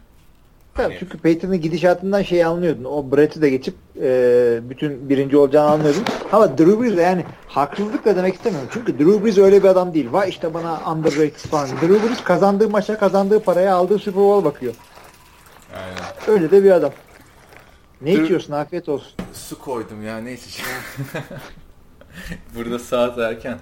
Hani... 0.74 0.96
Çünkü 0.98 1.18
Peyton'ın 1.18 1.60
gidişatından 1.60 2.22
şeyi 2.22 2.46
anlıyordun. 2.46 2.84
O 2.84 3.16
Brett'i 3.16 3.42
de 3.42 3.50
geçip 3.50 3.74
e, 4.02 4.60
bütün 4.62 5.08
birinci 5.08 5.36
olacağını 5.36 5.70
anlıyordun. 5.70 6.04
Ama 6.32 6.58
Drew 6.58 6.80
Brees 6.80 6.98
yani 6.98 7.24
haksızlık 7.46 8.04
da 8.04 8.16
demek 8.16 8.34
istemiyorum. 8.34 8.68
Çünkü 8.72 8.98
Drew 8.98 9.24
Brees 9.24 9.38
öyle 9.38 9.62
bir 9.62 9.68
adam 9.68 9.94
değil. 9.94 10.08
Vay 10.12 10.28
işte 10.28 10.54
bana 10.54 10.80
underrated 10.92 11.50
falan. 11.50 11.68
Drew 11.68 12.08
Brees 12.08 12.24
kazandığı 12.24 12.68
maça 12.68 12.98
kazandığı 12.98 13.40
paraya 13.40 13.74
aldığı 13.74 13.98
Super 13.98 14.22
Bowl 14.22 14.44
bakıyor. 14.44 14.74
Aynen. 15.74 16.38
Öyle 16.38 16.50
de 16.50 16.64
bir 16.64 16.70
adam. 16.70 16.92
Ne 18.02 18.16
Dur, 18.16 18.22
içiyorsun? 18.22 18.52
Afiyet 18.52 18.88
olsun. 18.88 19.12
Su 19.50 19.58
koydum 19.58 20.06
ya 20.06 20.18
ne 20.18 20.32
içeceğim. 20.32 20.80
Burada 22.54 22.78
saat 22.78 23.18
erken. 23.18 23.58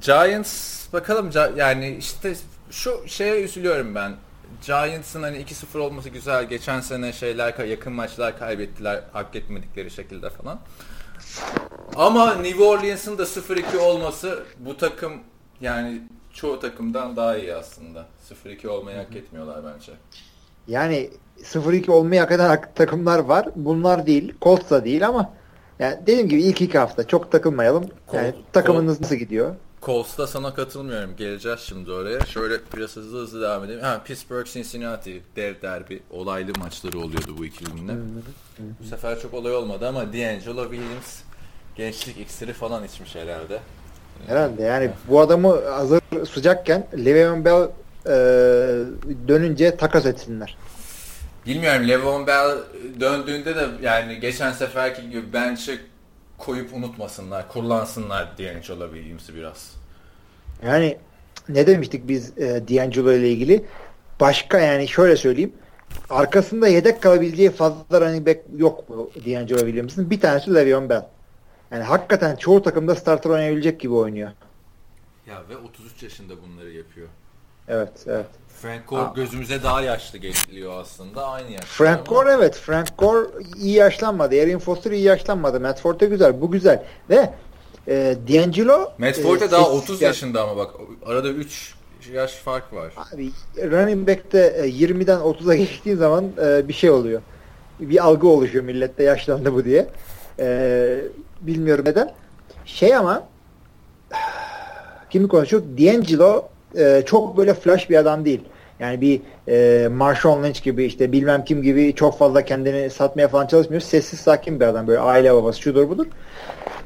Giants 0.00 0.86
bakalım 0.92 1.30
yani 1.56 1.96
işte 1.96 2.34
şu 2.70 3.08
şeye 3.08 3.42
üzülüyorum 3.42 3.94
ben. 3.94 4.16
Giants'ın 4.66 5.22
hani 5.22 5.44
2-0 5.44 5.78
olması 5.78 6.08
güzel. 6.08 6.44
Geçen 6.48 6.80
sene 6.80 7.12
şeyler 7.12 7.64
yakın 7.64 7.92
maçlar 7.92 8.38
kaybettiler 8.38 9.04
hak 9.12 9.36
etmedikleri 9.36 9.90
şekilde 9.90 10.30
falan. 10.30 10.60
Ama 11.96 12.34
New 12.34 12.64
Orleans'ın 12.64 13.18
da 13.18 13.22
0-2 13.22 13.76
olması 13.76 14.44
bu 14.58 14.76
takım 14.76 15.12
yani 15.60 16.02
çoğu 16.32 16.60
takımdan 16.60 17.16
daha 17.16 17.36
iyi 17.36 17.54
aslında. 17.54 18.06
0-2 18.46 18.68
olmayı 18.68 18.96
hak 18.96 19.16
etmiyorlar 19.16 19.60
bence. 19.74 19.92
Yani 20.68 21.10
0-2 21.42 21.90
olmayı 21.90 22.20
hak 22.20 22.32
eden 22.32 22.60
takımlar 22.74 23.18
var. 23.18 23.48
Bunlar 23.56 24.06
değil. 24.06 24.34
Colts 24.42 24.70
da 24.70 24.84
değil 24.84 25.06
ama 25.08 25.32
yani 25.78 25.98
dediğim 26.02 26.28
gibi 26.28 26.42
ilk 26.42 26.60
iki 26.60 26.78
hafta 26.78 27.06
çok 27.06 27.32
takılmayalım. 27.32 27.84
Yani 28.12 28.28
Col- 28.28 28.34
takımınız 28.52 28.96
Col- 28.98 29.02
nasıl 29.02 29.14
gidiyor? 29.16 29.54
Colts'ta 29.82 30.26
sana 30.26 30.54
katılmıyorum. 30.54 31.16
Geleceğiz 31.16 31.60
şimdi 31.60 31.90
oraya. 31.90 32.20
Şöyle 32.20 32.54
biraz 32.76 32.96
hızlı 32.96 33.22
hızlı 33.22 33.42
devam 33.42 33.64
edelim. 33.64 33.80
Ha, 33.80 34.00
Pittsburgh 34.04 34.46
Cincinnati 34.46 35.22
dev 35.36 35.62
derbi 35.62 36.02
olaylı 36.10 36.52
maçları 36.58 36.98
oluyordu 36.98 37.34
bu 37.38 37.44
ikilinin. 37.44 38.24
Bu 38.80 38.84
sefer 38.86 39.20
çok 39.20 39.34
olay 39.34 39.54
olmadı 39.54 39.88
ama 39.88 40.00
D'Angelo 40.00 40.62
Williams 40.70 41.20
gençlik 41.76 42.18
iksiri 42.18 42.52
falan 42.52 42.84
içmiş 42.84 43.14
herhalde. 43.14 43.58
Herhalde 44.26 44.62
yani 44.62 44.90
bu 45.08 45.20
adamı 45.20 45.64
hazır 45.64 46.00
sıcakken 46.34 46.86
Le'Veon 47.04 47.44
Bell 47.44 47.68
e, 48.06 48.12
dönünce 49.28 49.76
takas 49.76 50.06
etsinler. 50.06 50.56
Bilmiyorum 51.46 51.88
Le'Veon 51.88 52.26
Bell 52.26 52.58
döndüğünde 53.00 53.56
de 53.56 53.66
yani 53.82 54.20
geçen 54.20 54.52
seferki 54.52 55.10
gibi 55.10 55.32
bench'e 55.32 55.78
koyup 56.38 56.74
unutmasınlar, 56.74 57.48
kullansınlar 57.48 58.38
D'Angelo 58.38 58.94
Williams'ı 58.94 59.34
biraz. 59.34 59.72
Yani 60.66 60.98
ne 61.48 61.66
demiştik 61.66 62.08
biz 62.08 62.38
e, 62.38 62.68
D'Angelo 62.68 63.12
ile 63.12 63.30
ilgili? 63.30 63.64
Başka 64.20 64.58
yani 64.58 64.88
şöyle 64.88 65.16
söyleyeyim. 65.16 65.52
Arkasında 66.10 66.68
yedek 66.68 67.02
kalabileceği 67.02 67.50
fazla 67.50 68.00
running 68.00 68.26
back 68.26 68.40
yok 68.56 68.88
mu 68.88 69.10
D'Angelo 69.26 69.58
Williams'ın. 69.58 70.10
Bir 70.10 70.20
tanesi 70.20 70.54
Le'Veon 70.54 70.88
Bell. 70.88 71.02
Yani 71.70 71.82
hakikaten 71.82 72.36
çoğu 72.36 72.62
takımda 72.62 72.94
starter 72.94 73.30
oynayabilecek 73.30 73.80
gibi 73.80 73.94
oynuyor. 73.94 74.30
Ya 75.26 75.42
ve 75.48 75.56
33 75.56 76.02
yaşında 76.02 76.34
bunları 76.42 76.70
yapıyor. 76.70 77.08
Evet, 77.68 77.92
evet. 78.06 78.26
Frank 78.62 78.88
Gore 78.88 79.02
Aa. 79.02 79.12
gözümüze 79.16 79.62
daha 79.62 79.82
yaşlı 79.82 80.18
geliyor 80.18 80.80
aslında. 80.80 81.26
Aynı 81.26 81.50
yaş. 81.50 81.64
Frank 81.64 82.08
ama. 82.08 82.18
Gore 82.18 82.32
evet. 82.32 82.54
Frank 82.54 82.98
Gore 82.98 83.28
iyi 83.56 83.74
yaşlanmadı. 83.74 84.34
Erin 84.34 84.58
Foster 84.58 84.90
iyi 84.90 85.02
yaşlanmadı. 85.02 85.60
Matt 85.60 85.80
Forte 85.80 86.06
güzel. 86.06 86.40
Bu 86.40 86.50
güzel. 86.50 86.84
Ve 87.10 87.30
e, 87.88 88.16
D'Angelo 88.28 88.92
Matt 88.98 89.20
Forte 89.20 89.44
e, 89.44 89.50
daha 89.50 89.70
30 89.70 90.02
yaşında 90.02 90.42
ama 90.42 90.56
bak 90.56 90.70
arada 91.06 91.28
3 91.28 91.74
yaş 92.12 92.32
fark 92.32 92.72
var. 92.72 92.92
Abi 93.14 93.30
running 93.56 94.08
back'te 94.08 94.38
e, 94.38 94.68
20'den 94.68 95.18
30'a 95.18 95.54
geçtiğin 95.54 95.96
zaman 95.96 96.24
e, 96.44 96.68
bir 96.68 96.72
şey 96.72 96.90
oluyor. 96.90 97.22
Bir 97.80 98.04
algı 98.04 98.28
oluşuyor 98.28 98.64
millette 98.64 99.02
yaşlandı 99.02 99.54
bu 99.54 99.64
diye. 99.64 99.88
E, 100.38 100.98
bilmiyorum 101.40 101.84
neden. 101.86 102.14
Şey 102.64 102.96
ama 102.96 103.28
kimi 105.10 105.28
konuşuyor? 105.28 105.62
D'Angelo 105.62 106.48
e, 106.78 107.02
çok 107.06 107.36
böyle 107.36 107.54
flash 107.54 107.90
bir 107.90 107.96
adam 107.96 108.24
değil. 108.24 108.40
Yani 108.80 109.00
bir 109.00 109.20
e, 109.48 109.88
Marshawn 109.88 110.44
Lynch 110.44 110.62
gibi 110.62 110.84
işte 110.84 111.12
bilmem 111.12 111.44
kim 111.44 111.62
gibi 111.62 111.94
çok 111.94 112.18
fazla 112.18 112.44
kendini 112.44 112.90
satmaya 112.90 113.28
falan 113.28 113.46
çalışmıyor. 113.46 113.82
Sessiz 113.82 114.20
sakin 114.20 114.60
bir 114.60 114.64
adam 114.64 114.86
böyle 114.86 115.00
aile 115.00 115.34
babası 115.34 115.60
şudur 115.60 115.88
budur. 115.88 116.06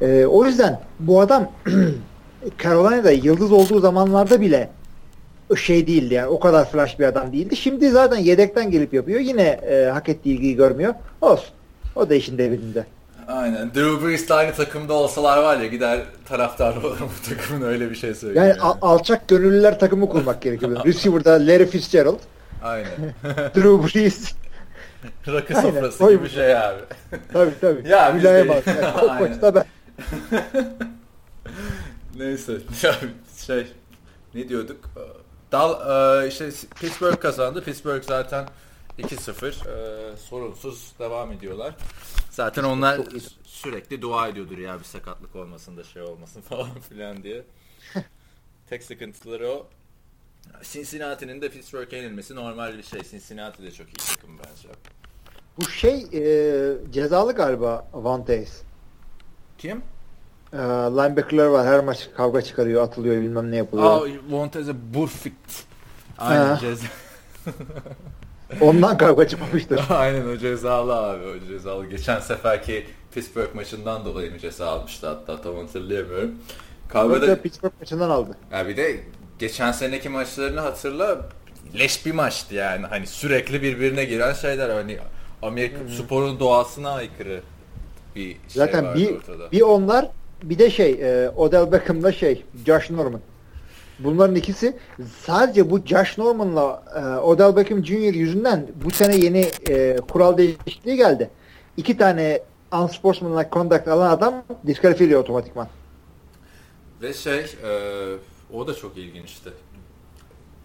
E, 0.00 0.26
o 0.26 0.44
yüzden 0.44 0.80
bu 1.00 1.20
adam 1.20 1.50
Carolina'da 2.62 3.10
yıldız 3.10 3.52
olduğu 3.52 3.80
zamanlarda 3.80 4.40
bile 4.40 4.68
şey 5.56 5.86
değildi 5.86 6.14
yani 6.14 6.26
o 6.26 6.40
kadar 6.40 6.70
flash 6.70 6.98
bir 6.98 7.04
adam 7.04 7.32
değildi. 7.32 7.56
Şimdi 7.56 7.90
zaten 7.90 8.16
yedekten 8.16 8.70
gelip 8.70 8.94
yapıyor. 8.94 9.20
Yine 9.20 9.42
e, 9.42 9.90
hak 9.92 10.08
ettiği 10.08 10.34
ilgiyi 10.34 10.56
görmüyor. 10.56 10.94
Olsun. 11.20 11.54
O 11.96 12.10
da 12.10 12.14
işin 12.14 12.38
devrinde. 12.38 12.86
Aynen. 13.28 13.74
Drew 13.74 14.06
Brees'le 14.06 14.30
aynı 14.30 14.54
takımda 14.54 14.92
olsalar 14.92 15.38
var 15.42 15.56
ya 15.56 15.66
gider 15.66 16.00
taraftar 16.28 16.76
olur 16.84 16.98
bu 17.00 17.28
takımın 17.30 17.62
öyle 17.66 17.90
bir 17.90 17.96
şey 17.96 18.14
söylüyor. 18.14 18.44
Yani, 18.44 18.48
yani. 18.58 18.60
Al- 18.60 18.78
alçak 18.82 19.28
gönüllüler 19.28 19.78
takımı 19.80 20.08
kurmak 20.08 20.42
gerekiyor. 20.42 20.80
Receiver'da 20.86 21.30
Larry 21.30 21.66
Fitzgerald. 21.66 22.18
Aynen. 22.62 22.90
Drew 23.54 23.82
Brees. 23.82 24.32
Rakı 25.26 25.54
sofrası 25.54 26.04
Aynen. 26.04 26.16
gibi 26.16 26.24
bir 26.24 26.30
şey 26.30 26.56
abi. 26.56 26.80
tabii 27.32 27.52
tabii. 27.60 27.88
Ya 27.88 28.14
Hülya'ya 28.14 28.48
bak. 28.48 28.66
Yani, 28.66 29.20
maçta 29.20 29.54
ben. 29.54 29.64
Neyse. 32.16 32.52
Ya, 32.82 32.94
şey 33.46 33.66
ne 34.34 34.48
diyorduk? 34.48 34.76
Dal 35.52 36.26
işte 36.26 36.50
Pittsburgh 36.80 37.20
kazandı. 37.20 37.62
Pittsburgh 37.64 38.02
zaten 38.02 38.44
2-0 38.98 40.12
e, 40.12 40.16
sorunsuz 40.16 40.92
devam 40.98 41.32
ediyorlar. 41.32 41.74
Zaten 42.30 42.64
onlar 42.64 43.00
sürekli 43.44 44.02
dua 44.02 44.28
ediyordur 44.28 44.58
ya 44.58 44.78
bir 44.78 44.84
sakatlık 44.84 45.36
olmasın 45.36 45.76
da 45.76 45.84
şey 45.84 46.02
olmasın 46.02 46.40
falan 46.48 46.80
filan 46.88 47.22
diye. 47.22 47.42
Tek 48.68 48.82
sıkıntıları 48.82 49.48
o. 49.48 49.66
Cincinnati'nin 50.62 51.40
de 51.40 51.48
Pittsburgh'e 51.48 51.96
yenilmesi 51.96 52.34
normal 52.34 52.78
bir 52.78 52.82
şey. 52.82 53.02
Cincinnati 53.02 53.62
de 53.62 53.70
çok 53.70 53.86
iyi 53.88 54.14
takım 54.14 54.38
bence. 54.38 54.68
Bu 55.58 55.68
şey 55.68 56.06
e, 56.12 56.92
cezalı 56.92 57.32
galiba 57.32 57.88
Vantes. 57.92 58.62
Kim? 59.58 59.82
E, 60.52 60.56
linebacker'lar 60.58 61.46
var. 61.46 61.66
Her 61.66 61.84
maç 61.84 62.08
kavga 62.16 62.42
çıkarıyor, 62.42 62.82
atılıyor, 62.82 63.22
bilmem 63.22 63.50
ne 63.50 63.56
yapılıyor. 63.56 64.08
Aa, 64.08 64.10
Vantes'e 64.30 64.94
Burfict. 64.94 65.52
Aynen 66.18 66.56
ceza. 66.56 66.86
Ondan 68.60 68.98
kavga 68.98 69.28
çıkmamıştır. 69.28 69.80
Aynen 69.90 70.28
o 70.28 70.36
cezalı 70.36 70.94
abi. 70.94 71.24
O 71.24 71.48
cezalı. 71.48 71.86
Geçen 71.86 72.20
seferki 72.20 72.86
Pittsburgh 73.14 73.54
maçından 73.54 74.04
dolayı 74.04 74.32
mı 74.32 74.38
ceza 74.38 74.66
almıştı 74.66 75.06
hatta 75.06 75.40
tam 75.40 75.56
hatırlayamıyorum. 75.56 76.34
Kavga 76.88 77.22
da 77.22 77.42
Pittsburgh 77.42 77.72
maçından 77.80 78.10
aldı. 78.10 78.36
Ya 78.52 78.68
bir 78.68 78.76
de 78.76 79.00
geçen 79.38 79.72
seneki 79.72 80.08
maçlarını 80.08 80.60
hatırla 80.60 81.28
leş 81.78 82.06
bir 82.06 82.12
maçtı 82.12 82.54
yani. 82.54 82.86
Hani 82.86 83.06
sürekli 83.06 83.62
birbirine 83.62 84.04
giren 84.04 84.32
şeyler 84.32 84.70
hani 84.70 84.98
Amerika 85.42 85.80
hmm. 85.80 85.88
sporun 85.88 86.40
doğasına 86.40 86.90
aykırı 86.90 87.40
bir 88.16 88.22
şey 88.22 88.38
Zaten 88.48 88.94
bir, 88.94 89.16
ortada. 89.16 89.52
bir 89.52 89.60
onlar 89.60 90.08
bir 90.42 90.58
de 90.58 90.70
şey 90.70 90.90
e, 90.92 91.30
Odell 91.30 91.72
Beckham'la 91.72 92.12
şey 92.12 92.44
Josh 92.66 92.90
Norman. 92.90 93.20
Bunların 93.98 94.34
ikisi 94.36 94.76
sadece 95.24 95.70
bu 95.70 95.80
Josh 95.86 96.18
Norman'la 96.18 96.84
e, 96.96 97.20
Odell 97.20 97.56
Beckham 97.56 97.84
Jr. 97.84 98.14
yüzünden 98.14 98.66
bu 98.84 98.90
sene 98.90 99.16
yeni 99.16 99.50
e, 99.68 99.96
kural 99.96 100.38
değişikliği 100.38 100.96
geldi. 100.96 101.30
İki 101.76 101.96
tane 101.96 102.42
unsportsmanlike 102.72 103.50
conduct 103.52 103.88
alan 103.88 104.10
adam 104.10 104.44
diskalifiye 104.66 105.18
otomatikman. 105.18 105.68
Ve 107.02 107.14
şey 107.14 107.40
e, 107.40 107.70
o 108.52 108.66
da 108.66 108.74
çok 108.74 108.96
ilginçti. 108.96 109.50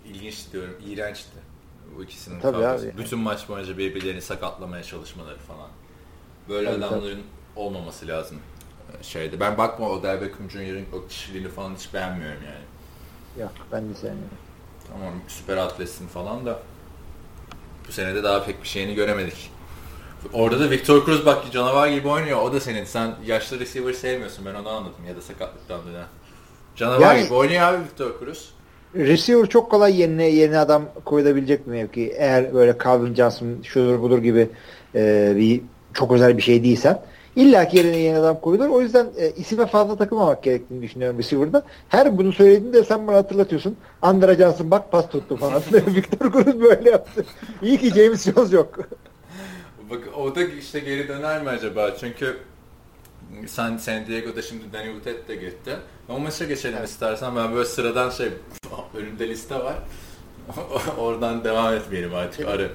İlginç 0.06 0.52
diyorum, 0.54 0.78
iğrençti. 0.86 1.38
Bu 1.98 2.04
ikisinin 2.04 2.40
Tabii 2.40 2.52
kavgası. 2.58 2.86
Abi. 2.86 2.98
Bütün 2.98 3.20
maç 3.20 3.50
boyunca 3.50 3.78
birbirlerini 3.78 4.22
sakatlamaya 4.22 4.84
çalışmaları 4.84 5.38
falan. 5.38 5.70
Böyle 6.50 6.72
tabii, 6.72 6.86
adamların 6.86 7.12
tabii. 7.12 7.24
olmaması 7.56 8.08
lazım. 8.08 8.38
şeydi. 9.02 9.40
Ben 9.40 9.58
bakma 9.58 9.90
Odell 9.90 10.22
Beckham 10.22 10.50
Jr.'ın 10.50 10.86
o 10.94 11.08
kişiliğini 11.08 11.50
falan 11.50 11.76
hiç 11.76 11.94
beğenmiyorum 11.94 12.44
yani. 12.46 12.71
Yok 13.40 13.52
ben 13.72 13.90
de 13.90 13.94
sevmiyorum. 13.96 14.38
Tamam 14.92 15.14
süper 15.28 15.58
atletsin 15.58 16.08
falan 16.08 16.46
da 16.46 16.60
bu 17.88 17.92
sene 17.92 18.16
de 18.16 18.24
daha 18.24 18.46
pek 18.46 18.64
bir 18.64 18.68
şeyini 18.68 18.96
göremedik. 18.96 19.52
Orada 20.34 20.60
da 20.60 20.70
Victor 20.70 21.06
Cruz 21.06 21.26
bak 21.26 21.52
canavar 21.52 21.88
gibi 21.88 22.08
oynuyor. 22.08 22.42
O 22.42 22.54
da 22.54 22.60
senin. 22.60 22.86
Sen 22.86 23.16
yaşlı 23.26 23.60
receiver 23.60 23.94
sevmiyorsun. 23.94 24.46
Ben 24.46 24.56
onu 24.56 24.70
anladım. 24.70 25.06
Ya 25.08 25.16
da 25.16 25.22
sakatlıktan 25.22 25.80
dönen. 25.88 26.06
Canavar 26.76 27.16
Yani- 27.16 27.24
gibi 27.24 27.34
oynuyor 27.34 27.62
abi 27.62 27.84
Victor 27.84 28.20
Cruz. 28.20 28.54
Receiver 28.96 29.46
çok 29.50 29.72
kolay 29.72 30.02
yerine 30.02 30.28
yerine 30.30 30.58
adam 30.58 30.86
koyulabilecek 31.06 31.66
bir 31.68 31.72
mevki. 31.72 32.14
Eğer 32.18 32.54
böyle 32.54 32.78
Calvin 32.84 33.16
Johnson 33.16 33.62
şudur 33.64 34.02
budur 34.02 34.18
gibi 34.20 34.50
e, 34.96 35.34
bir 35.36 35.62
çok 35.94 36.12
özel 36.12 36.38
bir 36.38 36.42
şey 36.42 36.64
değilsen 36.64 37.02
illa 37.36 37.68
ki 37.68 37.78
yerine 37.78 37.98
yeni 37.98 38.18
adam 38.18 38.42
koyulur. 38.42 38.70
O 38.70 38.82
yüzden 38.82 39.08
e, 39.18 39.32
isime 39.32 39.66
fazla 39.66 39.96
takılmamak 39.96 40.44
gerektiğini 40.44 40.82
düşünüyorum 40.82 41.18
receiver'da. 41.18 41.64
Her 41.90 42.18
bunu 42.18 42.34
söylediğinde 42.34 42.84
sen 42.84 43.08
bana 43.08 43.18
hatırlatıyorsun. 43.18 43.78
Andre 44.02 44.36
Johnson 44.36 44.72
bak 44.72 44.92
pas 44.92 45.10
tuttu 45.10 45.38
falan. 45.38 45.62
Victor 45.74 46.32
Cruz 46.32 46.62
böyle 46.62 46.90
yaptı. 46.90 47.26
İyi 47.62 47.78
ki 47.78 47.90
James 47.90 48.24
Jones 48.34 48.54
yok. 48.54 48.80
Bak 49.90 50.00
o 50.18 50.36
da 50.36 50.44
işte 50.44 50.80
geri 50.80 51.08
döner 51.08 51.42
mi 51.42 51.50
acaba? 51.50 51.92
Çünkü 52.00 52.38
sen 53.48 53.78
San 53.78 54.08
Diego'da 54.08 54.42
şimdi 54.42 54.64
Danny 54.74 54.86
Woodhead 54.86 55.28
de 55.28 55.36
gitti. 55.36 55.78
O 56.10 56.20
maça 56.20 56.46
geçelim 56.46 56.84
istersen. 56.84 57.36
Ben 57.36 57.54
böyle 57.54 57.66
sıradan 57.66 58.10
şey 58.10 58.30
önümde 58.96 59.30
liste 59.30 59.56
var. 59.56 59.76
Oradan 60.98 61.44
devam 61.44 61.74
etmeyelim 61.74 62.14
artık 62.14 62.48
arı. 62.48 62.72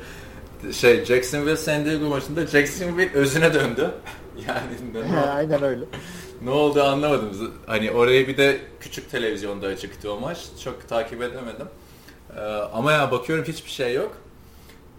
Şey 0.73 1.05
Jacksonville 1.05 1.57
San 1.57 1.85
Diego 1.85 2.09
maçında 2.09 2.47
Jacksonville 2.47 3.13
özüne 3.15 3.55
döndü. 3.55 3.91
Yani 4.49 5.11
ne, 5.13 5.21
Aynen 5.21 5.63
öyle. 5.63 5.85
ne 6.43 6.51
oldu 6.51 6.83
anlamadım. 6.83 7.55
Hani 7.67 7.91
orayı 7.91 8.29
bir 8.29 8.37
de 8.37 8.61
küçük 8.81 9.11
televizyonda 9.11 9.67
açıktı 9.67 10.13
o 10.13 10.21
maç. 10.21 10.47
Çok 10.65 10.89
takip 10.89 11.23
edemedim. 11.23 11.69
Ee, 12.37 12.41
ama 12.73 12.93
ya 12.93 13.11
bakıyorum 13.11 13.45
hiçbir 13.45 13.71
şey 13.71 13.95
yok. 13.95 14.17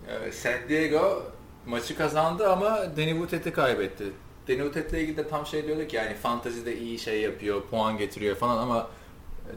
Ee, 0.08 0.32
San 0.32 0.70
Diego 0.70 1.24
maçı 1.66 1.98
kazandı 1.98 2.50
ama 2.52 2.80
Danny 2.98 3.12
Woodhead'i 3.12 3.54
kaybetti. 3.54 4.04
Danny 4.48 4.58
Woodhead'le 4.58 4.94
ilgili 4.94 5.18
de 5.18 5.28
tam 5.28 5.46
şey 5.46 5.68
diyorduk 5.68 5.94
yani 5.94 6.16
fantazide 6.16 6.78
iyi 6.78 7.00
şey 7.00 7.22
yapıyor, 7.22 7.62
puan 7.72 7.98
getiriyor 7.98 8.36
falan 8.36 8.58
ama 8.58 8.88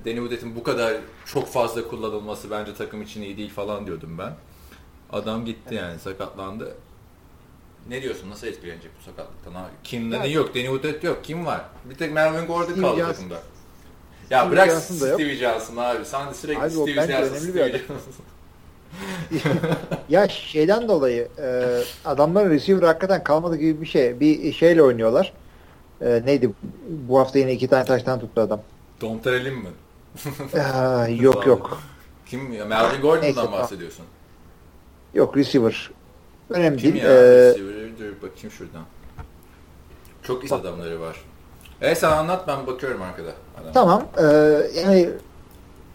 Danny 0.05 0.17
Woodhead'in 0.17 0.57
bu 0.57 0.63
kadar 0.63 0.97
çok 1.27 1.49
fazla 1.49 1.89
kullanılması 1.89 2.51
bence 2.51 2.75
takım 2.75 3.03
için 3.03 3.23
iyi 3.23 3.37
değil 3.37 3.51
falan 3.51 3.87
diyordum 3.87 4.19
ben. 4.19 4.33
Adam 5.13 5.45
gitti 5.45 5.75
yani 5.75 5.99
sakatlandı. 5.99 6.75
Ne 7.89 8.03
diyorsun? 8.03 8.31
Nasıl 8.31 8.47
etkilenecek 8.47 8.91
bu 9.01 9.05
sakatlıktan? 9.11 9.55
abi? 9.55 9.69
Kim 9.85 10.13
Ya- 10.13 10.21
ne 10.21 10.29
yok? 10.29 10.55
Danny 10.55 10.65
Woodhead 10.67 11.03
yok. 11.03 11.25
Kim 11.25 11.47
var? 11.47 11.61
Bir 11.85 11.95
tek 11.95 12.13
Melvin 12.13 12.47
Gordon 12.47 12.67
kaldı 12.81 12.99
Johnson. 12.99 13.13
takımda. 13.13 13.41
Ya 14.31 14.41
Steve 14.41 14.53
bırak 14.53 14.71
Johnson. 14.71 14.95
Steve 14.95 15.35
Johnson 15.37 15.77
abi. 15.77 16.05
Sen 16.05 16.33
sürekli 16.33 16.61
Abi 16.61 16.97
bence 16.97 17.13
Johnson, 17.13 17.13
önemli 17.13 17.33
bir 17.35 17.51
Steve 17.51 17.65
adam. 17.65 17.79
Johnson. 17.81 18.25
Ya 20.09 20.29
şeyden 20.29 20.89
dolayı 20.89 21.29
e, 21.39 21.79
adamların 22.05 22.51
receiver 22.51 22.83
hakikaten 22.83 23.25
kalmadı 23.25 23.57
gibi 23.57 23.81
bir 23.81 23.87
şey. 23.87 24.21
Bir 24.21 24.53
şeyle 24.53 24.83
oynuyorlar. 24.83 25.33
E, 26.01 26.23
neydi? 26.25 26.51
Bu 26.89 27.19
hafta 27.19 27.39
yine 27.39 27.53
iki 27.53 27.69
tane 27.69 27.85
taştan 27.85 28.21
tuttu 28.21 28.41
adam. 28.41 28.61
Tom 29.01 29.19
Terrell'in 29.19 29.55
mi? 29.59 29.69
Yok 31.23 31.47
yok. 31.47 31.83
Kim 32.27 32.53
ya? 32.53 32.65
Melvin 32.65 33.01
Gordon'dan 33.01 33.23
Neyse, 33.23 33.53
bahsediyorsun. 33.53 34.05
Yok 35.15 35.37
receiver. 35.37 35.91
Önemli 36.51 36.77
Kim 36.79 36.93
değil. 36.93 37.05
ya? 37.05 37.11
Ee, 37.11 37.49
Receiver'ı 37.51 37.99
dur 37.99 38.23
bakayım 38.23 38.51
şuradan. 38.51 38.83
Çok 40.23 40.45
iyi 40.45 40.55
adamları 40.55 41.01
var. 41.01 41.17
E 41.81 41.95
sen 41.95 42.11
anlat 42.11 42.49
ben 42.49 42.67
bakıyorum 42.67 43.03
arkada. 43.03 43.31
Adam. 43.63 43.73
tamam. 43.73 44.03
Ee, 44.19 44.23
yani 44.81 45.11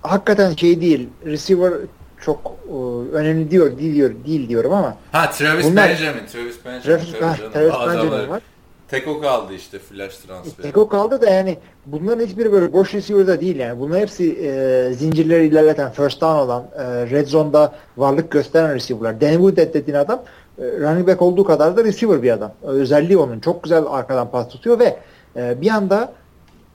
hakikaten 0.02 0.56
şey 0.56 0.82
değil. 0.82 1.10
Receiver 1.26 1.74
çok 2.22 2.56
e, 2.70 2.72
önemli 3.16 3.52
diyor, 3.52 3.78
değil 3.78 3.96
diyor, 3.96 4.12
değil 4.28 4.50
diyorum 4.50 4.74
ama 4.74 4.98
Ha 5.12 5.30
Travis 5.30 5.66
Bunlar- 5.66 5.90
Benjamin. 5.90 6.26
Travis 6.26 6.56
Benjamin. 6.66 6.82
Travis, 6.84 7.12
tabii 7.12 7.24
ha. 7.24 7.36
Travis 7.54 7.74
O 7.74 7.88
Benjamin 7.88 8.30
var. 8.30 8.42
Tek 8.88 9.08
o 9.08 9.22
kaldı 9.22 9.54
işte 9.54 9.80
flash 9.80 10.18
transferi. 10.18 10.62
Teko 10.62 10.90
kaldı 10.90 11.22
da 11.22 11.30
yani 11.30 11.58
bunların 11.86 12.26
hiçbiri 12.26 12.52
böyle 12.52 12.74
boş 12.74 12.94
receiver'da 12.94 13.42
değil 13.42 13.56
yani. 13.56 13.80
Bunların 13.80 14.02
hepsi 14.02 14.34
e, 14.34 14.94
zincirleri 14.94 15.48
ilerleten, 15.48 15.92
first 15.92 16.22
down 16.22 16.36
olan, 16.40 16.64
e, 16.78 16.84
red 17.10 17.28
zone'da 17.28 17.76
varlık 17.98 18.32
gösteren 18.32 18.76
receiver'lar. 18.76 19.22
Danny 19.22 19.34
Woodhead 19.34 19.74
dediğin 19.74 19.98
adam 19.98 20.20
e, 20.20 20.26
running 20.60 21.08
back 21.08 21.22
olduğu 21.22 21.44
kadar 21.44 21.78
da 21.78 21.84
receiver 21.84 22.24
bir 22.24 22.32
adam. 22.32 22.52
Özelliği 22.64 23.18
onun. 23.18 23.40
Çok 23.40 23.64
güzel 23.64 23.84
arkadan 23.88 24.32
pas 24.32 24.48
tutuyor 24.48 24.80
ve 24.80 24.98
e, 25.36 25.62
bir 25.62 25.70
anda 25.70 26.14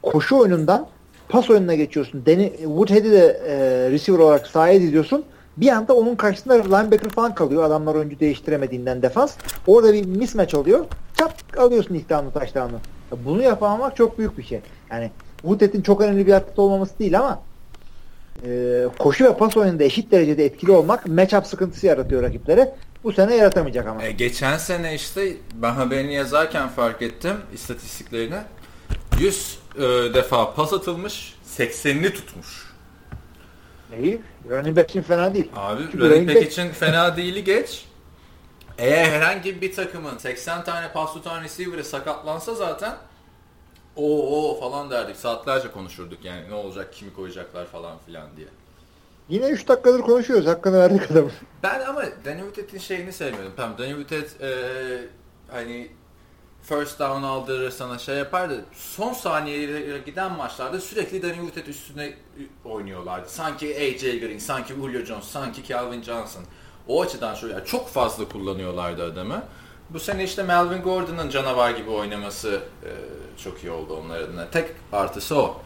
koşu 0.02 0.36
oyunundan 0.36 0.86
pas 1.28 1.50
oyununa 1.50 1.74
geçiyorsun. 1.74 2.26
Danny 2.26 2.52
Woodhead'i 2.56 3.12
de 3.12 3.40
e, 3.46 3.56
receiver 3.90 4.18
olarak 4.18 4.46
sahaya 4.46 4.80
diziyorsun. 4.80 5.24
Bir 5.56 5.68
anda 5.68 5.94
onun 5.94 6.14
karşısında 6.14 6.54
linebacker 6.54 7.10
falan 7.10 7.34
kalıyor. 7.34 7.62
Adamlar 7.62 7.94
oyuncu 7.94 8.20
değiştiremediğinden 8.20 9.02
defans. 9.02 9.36
Orada 9.66 9.92
bir 9.92 10.06
mismatch 10.06 10.54
oluyor. 10.54 10.84
Çap 11.16 11.34
alıyorsun 11.58 12.02
down'u 12.10 12.32
taştanı. 12.32 12.78
Bunu 13.24 13.42
yapamamak 13.42 13.96
çok 13.96 14.18
büyük 14.18 14.38
bir 14.38 14.42
şey. 14.42 14.60
Yani 14.90 15.10
Woodhead'in 15.40 15.82
çok 15.82 16.00
önemli 16.00 16.26
bir 16.26 16.32
atlet 16.32 16.58
olmaması 16.58 16.98
değil 16.98 17.18
ama 17.18 17.38
e, 18.46 18.84
koşu 18.98 19.24
ve 19.24 19.36
pas 19.36 19.56
oyununda 19.56 19.84
eşit 19.84 20.12
derecede 20.12 20.44
etkili 20.44 20.70
olmak 20.72 21.06
matchup 21.06 21.46
sıkıntısı 21.46 21.86
yaratıyor 21.86 22.22
rakiplere. 22.22 22.74
Bu 23.04 23.12
sene 23.12 23.36
yaratamayacak 23.36 23.86
ama. 23.86 24.02
E, 24.02 24.12
geçen 24.12 24.56
sene 24.56 24.94
işte 24.94 25.32
ben 25.54 25.72
haberini 25.72 26.14
yazarken 26.14 26.68
fark 26.68 27.02
ettim 27.02 27.36
istatistiklerini. 27.54 28.38
100 29.20 29.58
e, 29.76 29.80
defa 30.14 30.54
pas 30.54 30.72
atılmış, 30.72 31.34
80'ini 31.58 32.12
tutmuş. 32.12 32.70
İyi. 34.02 34.20
Running 34.50 34.76
back 34.76 34.90
için 34.90 35.02
fena 35.02 35.34
değil. 35.34 35.48
Abi 35.56 35.82
Çünkü 35.82 35.98
running 35.98 36.12
running 36.12 36.28
back 36.28 36.38
back- 36.38 36.46
için 36.46 36.68
fena 36.68 37.16
değili 37.16 37.44
geç. 37.44 37.84
Eğer 38.78 39.04
herhangi 39.04 39.60
bir 39.60 39.72
takımın 39.74 40.18
80 40.18 40.64
tane 40.64 40.92
pas 40.92 41.12
tutan 41.12 41.42
receiver'ı 41.42 41.84
sakatlansa 41.84 42.54
zaten 42.54 42.92
o 44.00 44.50
o 44.50 44.60
falan 44.60 44.90
derdik. 44.90 45.16
Saatlerce 45.16 45.70
konuşurduk 45.70 46.24
yani 46.24 46.50
ne 46.50 46.54
olacak, 46.54 46.92
kimi 46.92 47.14
koyacaklar 47.14 47.66
falan 47.66 47.98
filan 48.06 48.36
diye. 48.36 48.48
Yine 49.28 49.48
3 49.48 49.68
dakikadır 49.68 50.00
konuşuyoruz. 50.00 50.46
Hakkını 50.46 50.78
verdik 50.78 51.10
adamın. 51.10 51.32
Ben 51.62 51.80
ama 51.80 52.02
Danny 52.24 52.40
Woodhead'in 52.40 52.78
şeyini 52.78 53.12
sevmiyordum. 53.12 53.52
Tamam 53.56 53.78
Danny 53.78 54.04
Woodhead 54.04 54.40
e, 54.40 55.08
hani 55.50 55.90
first 56.62 56.98
down 56.98 57.22
aldırır 57.22 57.70
sana 57.70 57.98
şey 57.98 58.16
yapar 58.16 58.50
da 58.50 58.54
son 58.72 59.12
saniyelere 59.12 59.98
giden 59.98 60.32
maçlarda 60.32 60.80
sürekli 60.80 61.22
Danny 61.22 61.34
Woodhead 61.34 61.66
üstüne 61.66 62.14
oynuyorlardı. 62.64 63.28
Sanki 63.28 63.66
AJ 63.76 64.20
Green, 64.20 64.38
sanki 64.38 64.74
Julio 64.74 65.04
Jones, 65.04 65.24
sanki 65.24 65.64
Calvin 65.64 66.02
Johnson. 66.02 66.44
O 66.88 67.02
açıdan 67.02 67.34
şöyle 67.34 67.54
yani 67.54 67.66
çok 67.66 67.88
fazla 67.88 68.28
kullanıyorlardı 68.28 69.04
adamı. 69.04 69.42
Bu 69.94 70.00
sene 70.00 70.24
işte 70.24 70.42
Melvin 70.42 70.82
Gordon'ın 70.82 71.30
canavar 71.30 71.70
gibi 71.70 71.90
oynaması 71.90 72.60
e, 72.82 72.90
çok 73.44 73.64
iyi 73.64 73.70
oldu 73.70 73.98
onlar. 74.04 74.52
Tek 74.52 74.64
artısı 74.92 75.38
o. 75.38 75.56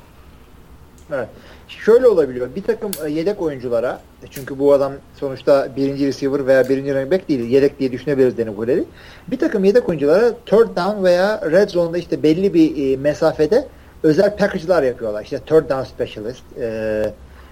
Evet. 1.13 1.29
Şöyle 1.69 2.09
olabiliyor. 2.09 2.49
Bir 2.57 2.63
takım 2.63 2.91
e, 3.05 3.11
yedek 3.11 3.43
oyunculara 3.43 4.01
e, 4.23 4.27
çünkü 4.31 4.59
bu 4.59 4.73
adam 4.73 4.93
sonuçta 5.21 5.69
birinci 5.77 6.07
receiver 6.07 6.47
veya 6.47 6.69
birinci 6.69 6.95
running 6.95 7.13
back 7.13 7.29
değil. 7.29 7.41
Yedek 7.41 7.79
diye 7.79 7.93
düşünebiliriz 7.93 8.39
Danny 8.39 8.49
Woodhead'i. 8.49 8.85
Bir 9.29 9.39
takım 9.39 9.65
yedek 9.65 9.89
oyunculara 9.89 10.33
third 10.47 10.77
down 10.77 11.05
veya 11.05 11.51
red 11.51 11.69
zone'da 11.69 11.99
işte 11.99 12.23
belli 12.23 12.55
bir 12.55 12.93
e, 12.93 12.97
mesafede 12.97 13.69
özel 14.03 14.37
package'lar 14.37 14.83
yapıyorlar. 14.83 15.23
İşte 15.23 15.39
third 15.39 15.71
down 15.71 15.83
specialist, 15.83 16.43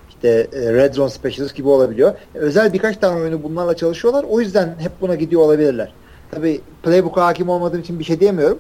işte 0.09 0.47
red 0.53 0.95
zone 0.95 1.11
specialist 1.11 1.57
gibi 1.57 1.69
olabiliyor. 1.69 2.15
Özel 2.35 2.73
birkaç 2.73 2.97
tane 2.97 3.21
oyunu 3.21 3.43
bunlarla 3.43 3.77
çalışıyorlar. 3.77 4.25
O 4.29 4.41
yüzden 4.41 4.75
hep 4.79 4.93
buna 5.01 5.15
gidiyor 5.15 5.43
olabilirler. 5.43 5.93
Tabii 6.33 6.61
playbook'a 6.83 7.27
hakim 7.27 7.49
olmadığım 7.49 7.81
için 7.81 7.99
bir 7.99 8.05
şey 8.05 8.21
diyemiyorum. 8.21 8.59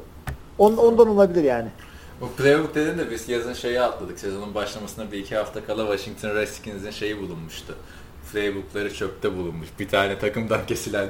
On, 0.59 0.77
ondan 0.77 1.09
olabilir 1.09 1.45
yani. 1.45 1.68
Bu 2.20 2.29
playbook 2.29 2.75
dedin 2.75 2.99
de 2.99 3.11
biz 3.11 3.29
yazın 3.29 3.53
şeyi 3.53 3.81
atladık. 3.81 4.18
Sezonun 4.18 4.55
başlamasına 4.55 5.12
bir 5.12 5.18
iki 5.18 5.37
hafta 5.37 5.64
kala 5.64 5.97
Washington 5.97 6.37
Redskins'in 6.37 6.91
şeyi 6.91 7.18
bulunmuştu. 7.18 7.75
Playbookları 8.33 8.95
çöpte 8.95 9.37
bulunmuş. 9.37 9.68
Bir 9.79 9.89
tane 9.89 10.18
takımdan 10.18 10.66
kesilen 10.66 11.09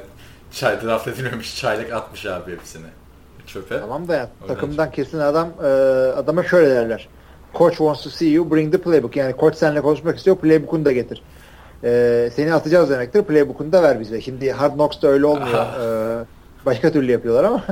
çay 0.52 0.82
draft 0.82 1.08
edilmemiş 1.08 1.56
çaylak 1.60 1.92
atmış 1.92 2.26
abi 2.26 2.52
hepsini. 2.52 2.86
Çöpe. 3.46 3.80
Tamam 3.80 4.08
da 4.08 4.14
ya, 4.14 4.28
Oradan 4.42 4.54
takımdan 4.54 4.90
kesin 4.90 5.18
adam 5.18 5.48
e, 5.62 5.66
adama 6.16 6.42
şöyle 6.42 6.70
derler. 6.70 7.08
Coach 7.54 7.76
wants 7.76 8.02
to 8.02 8.10
see 8.10 8.28
you, 8.28 8.50
bring 8.50 8.72
the 8.72 8.80
playbook. 8.80 9.16
Yani 9.16 9.36
koç 9.36 9.56
seninle 9.56 9.80
konuşmak 9.80 10.16
istiyor, 10.18 10.36
playbook'unu 10.36 10.84
da 10.84 10.92
getir. 10.92 11.22
E, 11.84 12.30
seni 12.34 12.54
atacağız 12.54 12.90
demektir, 12.90 13.22
playbook'unu 13.22 13.72
da 13.72 13.82
ver 13.82 14.00
bize. 14.00 14.20
Şimdi 14.20 14.52
Hard 14.52 14.72
Knocks'ta 14.72 15.08
öyle 15.08 15.26
olmuyor. 15.26 15.66
E, 16.22 16.41
başka 16.66 16.92
türlü 16.92 17.12
yapıyorlar 17.12 17.44
ama. 17.44 17.64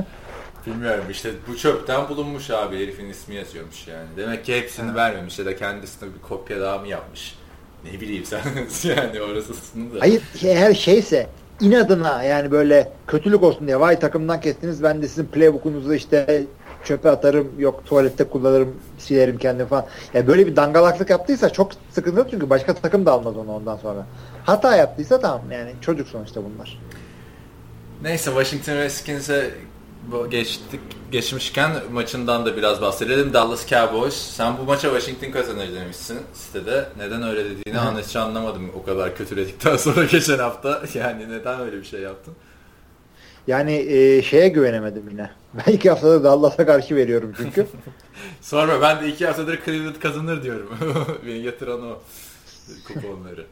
Bilmiyorum 0.67 1.03
işte 1.11 1.29
bu 1.47 1.57
çöpten 1.57 2.09
bulunmuş 2.09 2.49
abi 2.49 2.75
herifin 2.75 3.09
ismi 3.09 3.35
yazıyormuş 3.35 3.87
yani. 3.87 4.07
Demek 4.17 4.45
ki 4.45 4.55
hepsini 4.55 4.95
vermemiş 4.95 5.39
ya 5.39 5.45
da 5.45 5.55
kendisine 5.55 6.09
bir 6.15 6.21
kopya 6.29 6.61
daha 6.61 6.77
mı 6.77 6.87
yapmış. 6.87 7.35
Ne 7.85 8.01
bileyim 8.01 8.25
sen 8.25 8.41
yani 8.83 9.21
orasısını 9.21 9.95
da. 9.95 9.99
Hayır 9.99 10.21
eğer 10.43 10.73
şeyse 10.73 11.27
inadına 11.61 12.23
yani 12.23 12.51
böyle 12.51 12.91
kötülük 13.07 13.43
olsun 13.43 13.67
diye 13.67 13.79
vay 13.79 13.99
takımdan 13.99 14.41
kestiniz 14.41 14.83
ben 14.83 15.01
de 15.01 15.07
sizin 15.07 15.25
playbook'unuzu 15.25 15.93
işte 15.93 16.45
çöpe 16.83 17.09
atarım 17.09 17.51
yok 17.59 17.85
tuvalette 17.85 18.23
kullanırım 18.23 18.75
silerim 18.97 19.37
kendimi 19.37 19.69
falan. 19.69 19.85
Yani 20.13 20.27
böyle 20.27 20.47
bir 20.47 20.55
dangalaklık 20.55 21.09
yaptıysa 21.09 21.49
çok 21.49 21.71
sıkıntı 21.91 22.27
çünkü 22.31 22.49
başka 22.49 22.73
takım 22.73 23.05
da 23.05 23.11
almaz 23.11 23.37
onu 23.37 23.51
ondan 23.55 23.77
sonra. 23.77 24.05
Hata 24.43 24.75
yaptıysa 24.75 25.19
tamam 25.19 25.41
yani 25.51 25.71
çocuk 25.81 26.07
sonuçta 26.07 26.41
bunlar. 26.43 26.79
Neyse 28.01 28.25
Washington 28.25 28.75
Redskins'e 28.75 29.51
geçtik 30.31 30.79
geçmişken 31.11 31.71
maçından 31.91 32.45
da 32.45 32.57
biraz 32.57 32.81
bahsedelim. 32.81 33.33
Dallas 33.33 33.67
Cowboys. 33.67 34.13
Sen 34.13 34.57
bu 34.57 34.63
maça 34.63 34.89
Washington 34.89 35.31
kazanır 35.31 35.75
demişsin 35.75 36.19
sitede. 36.33 36.89
Neden 36.97 37.23
öyle 37.23 37.45
dediğini 37.45 37.79
Hı. 37.79 37.99
hiç 38.01 38.15
anlamadım 38.15 38.71
o 38.75 38.83
kadar 38.83 39.15
kötüledikten 39.15 39.77
sonra 39.77 40.05
geçen 40.05 40.39
hafta. 40.39 40.83
Yani 40.93 41.29
neden 41.29 41.59
öyle 41.59 41.77
bir 41.77 41.83
şey 41.83 42.01
yaptın? 42.01 42.33
Yani 43.47 43.73
e, 43.73 44.21
şeye 44.21 44.47
güvenemedim 44.47 45.09
yine. 45.09 45.31
Ben 45.53 45.73
iki 45.73 45.89
haftadır 45.89 46.23
Dallas'a 46.23 46.65
karşı 46.65 46.95
veriyorum 46.95 47.33
çünkü. 47.37 47.67
Sonra 48.41 48.81
ben 48.81 49.01
de 49.01 49.07
iki 49.07 49.27
haftadır 49.27 49.59
Cleveland 49.65 49.95
kazanır 49.95 50.43
diyorum. 50.43 50.69
Beni 51.27 51.37
yatıran 51.37 51.81
o 51.81 51.99
kuponları. 52.87 53.45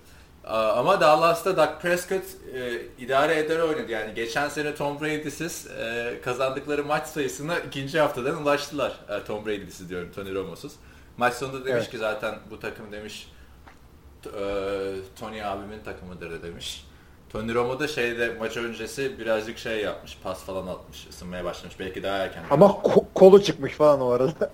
Ama 0.50 1.02
Dallas'ta 1.02 1.58
Dak 1.58 1.82
Prescott 1.82 2.24
e, 2.54 2.82
idare 3.00 3.40
eder 3.40 3.60
oynadı. 3.60 3.92
Yani 3.92 4.14
geçen 4.14 4.50
sene 4.50 4.76
Tom 4.76 5.02
Brady'siz 5.02 5.68
e, 5.68 6.14
kazandıkları 6.24 6.86
maç 6.86 7.08
sayısına 7.08 7.60
ikinci 7.60 8.00
haftadan 8.00 8.42
ulaştılar. 8.42 9.00
E, 9.10 9.24
Tom 9.24 9.46
Brady'siz 9.46 9.90
diyorum, 9.90 10.12
Tony 10.16 10.36
Romo'suz. 10.36 10.72
Maç 11.18 11.34
sonunda 11.34 11.66
demiş 11.66 11.82
evet. 11.82 11.92
ki 11.92 11.98
zaten 11.98 12.36
bu 12.50 12.60
takım 12.60 12.92
demiş 12.92 13.32
e, 14.26 14.42
Tony 15.20 15.44
abimin 15.44 15.84
takımıdır 15.86 16.32
da 16.32 16.44
demiş. 16.44 16.86
Tony 17.30 17.54
Romo 17.54 17.80
da 17.80 17.88
şeyde 17.88 18.36
maç 18.40 18.58
öncesi 18.58 19.20
birazcık 19.20 19.58
şey 19.58 19.82
yapmış, 19.82 20.18
pas 20.24 20.44
falan 20.44 20.68
atmış, 20.68 21.08
ısınmaya 21.10 21.46
başlamış. 21.46 21.80
Belki 21.80 22.04
daha 22.04 22.18
erken. 22.18 22.44
Ama 22.52 22.66
ko- 22.66 23.06
kolu 23.14 23.44
çıkmış 23.44 23.74
falan 23.74 24.02
o 24.02 24.10
arada. 24.10 24.52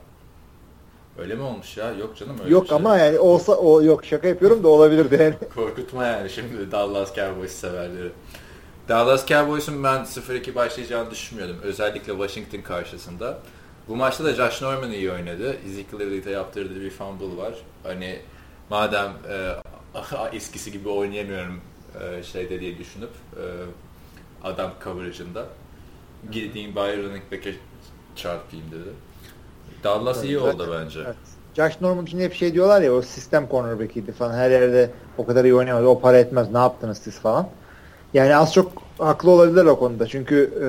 Öyle 1.17 1.35
mi 1.35 1.41
olmuş 1.41 1.77
ya? 1.77 1.91
Yok 1.91 2.17
canım 2.17 2.35
öyle 2.43 2.53
Yok 2.53 2.67
şey. 2.67 2.75
ama 2.77 2.97
yani 2.97 3.19
olsa 3.19 3.53
o 3.53 3.81
yok 3.81 4.05
şaka 4.05 4.27
yapıyorum 4.27 4.63
da 4.63 4.67
olabilirdi 4.67 5.17
yani. 5.21 5.35
Korkutma 5.55 6.05
yani 6.05 6.29
şimdi 6.29 6.71
Dallas 6.71 7.15
Cowboys 7.15 7.51
severleri. 7.51 8.11
Dallas 8.89 9.27
Cowboys'un 9.27 9.83
ben 9.83 10.03
0-2 10.03 10.55
başlayacağını 10.55 11.11
düşünmüyordum. 11.11 11.57
Özellikle 11.63 12.11
Washington 12.13 12.61
karşısında. 12.61 13.39
Bu 13.87 13.95
maçta 13.95 14.23
da 14.23 14.33
Josh 14.33 14.61
Norman 14.61 14.91
iyi 14.91 15.11
oynadı. 15.11 15.55
Ezekiel 15.65 16.01
Elliott'a 16.01 16.29
yaptırdığı 16.29 16.81
bir 16.81 16.89
fumble 16.89 17.37
var. 17.37 17.53
Hani 17.83 18.19
madem 18.69 19.11
e, 19.29 19.51
eskisi 20.33 20.71
gibi 20.71 20.89
oynayamıyorum 20.89 21.61
e, 22.01 22.23
şeyde 22.23 22.59
diye 22.59 22.77
düşünüp 22.77 23.09
e, 23.33 23.43
adam 24.43 24.71
coverage'ında 24.83 25.45
gideyim 26.31 26.75
running 26.75 27.31
back'e 27.31 27.55
çarpayım 28.15 28.65
dedi. 28.71 28.89
Dallas 29.83 30.23
iyi 30.23 30.39
oldu 30.39 30.69
bence. 30.79 30.99
Evet. 31.05 31.15
Josh 31.55 31.81
Norman 31.81 32.05
için 32.05 32.19
hep 32.19 32.33
şey 32.33 32.53
diyorlar 32.53 32.81
ya 32.81 32.93
o 32.93 33.01
sistem 33.01 33.47
cornerback'iydi 33.51 34.11
falan. 34.11 34.33
Her 34.33 34.51
yerde 34.51 34.91
o 35.17 35.25
kadar 35.25 35.43
iyi 35.43 35.55
oynayamadı. 35.55 35.87
O 35.87 35.99
para 35.99 36.17
etmez. 36.17 36.51
Ne 36.51 36.57
yaptınız 36.57 36.97
siz 36.97 37.19
falan. 37.19 37.47
Yani 38.13 38.35
az 38.35 38.53
çok 38.53 38.71
haklı 38.97 39.31
olabilirler 39.31 39.65
o 39.65 39.79
konuda. 39.79 40.07
Çünkü 40.07 40.53
e, 40.61 40.67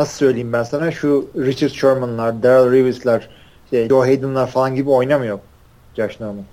nasıl 0.00 0.18
söyleyeyim 0.18 0.52
ben 0.52 0.62
sana 0.62 0.90
şu 0.90 1.28
Richard 1.36 1.70
Sherman'lar, 1.70 2.42
Daryl 2.42 2.72
Reeves'lar, 2.72 3.28
şey, 3.70 3.88
Joe 3.88 4.00
Hayden'lar 4.00 4.50
falan 4.50 4.74
gibi 4.74 4.90
oynamıyor 4.90 5.38
Josh 5.96 6.20
Norman. 6.20 6.44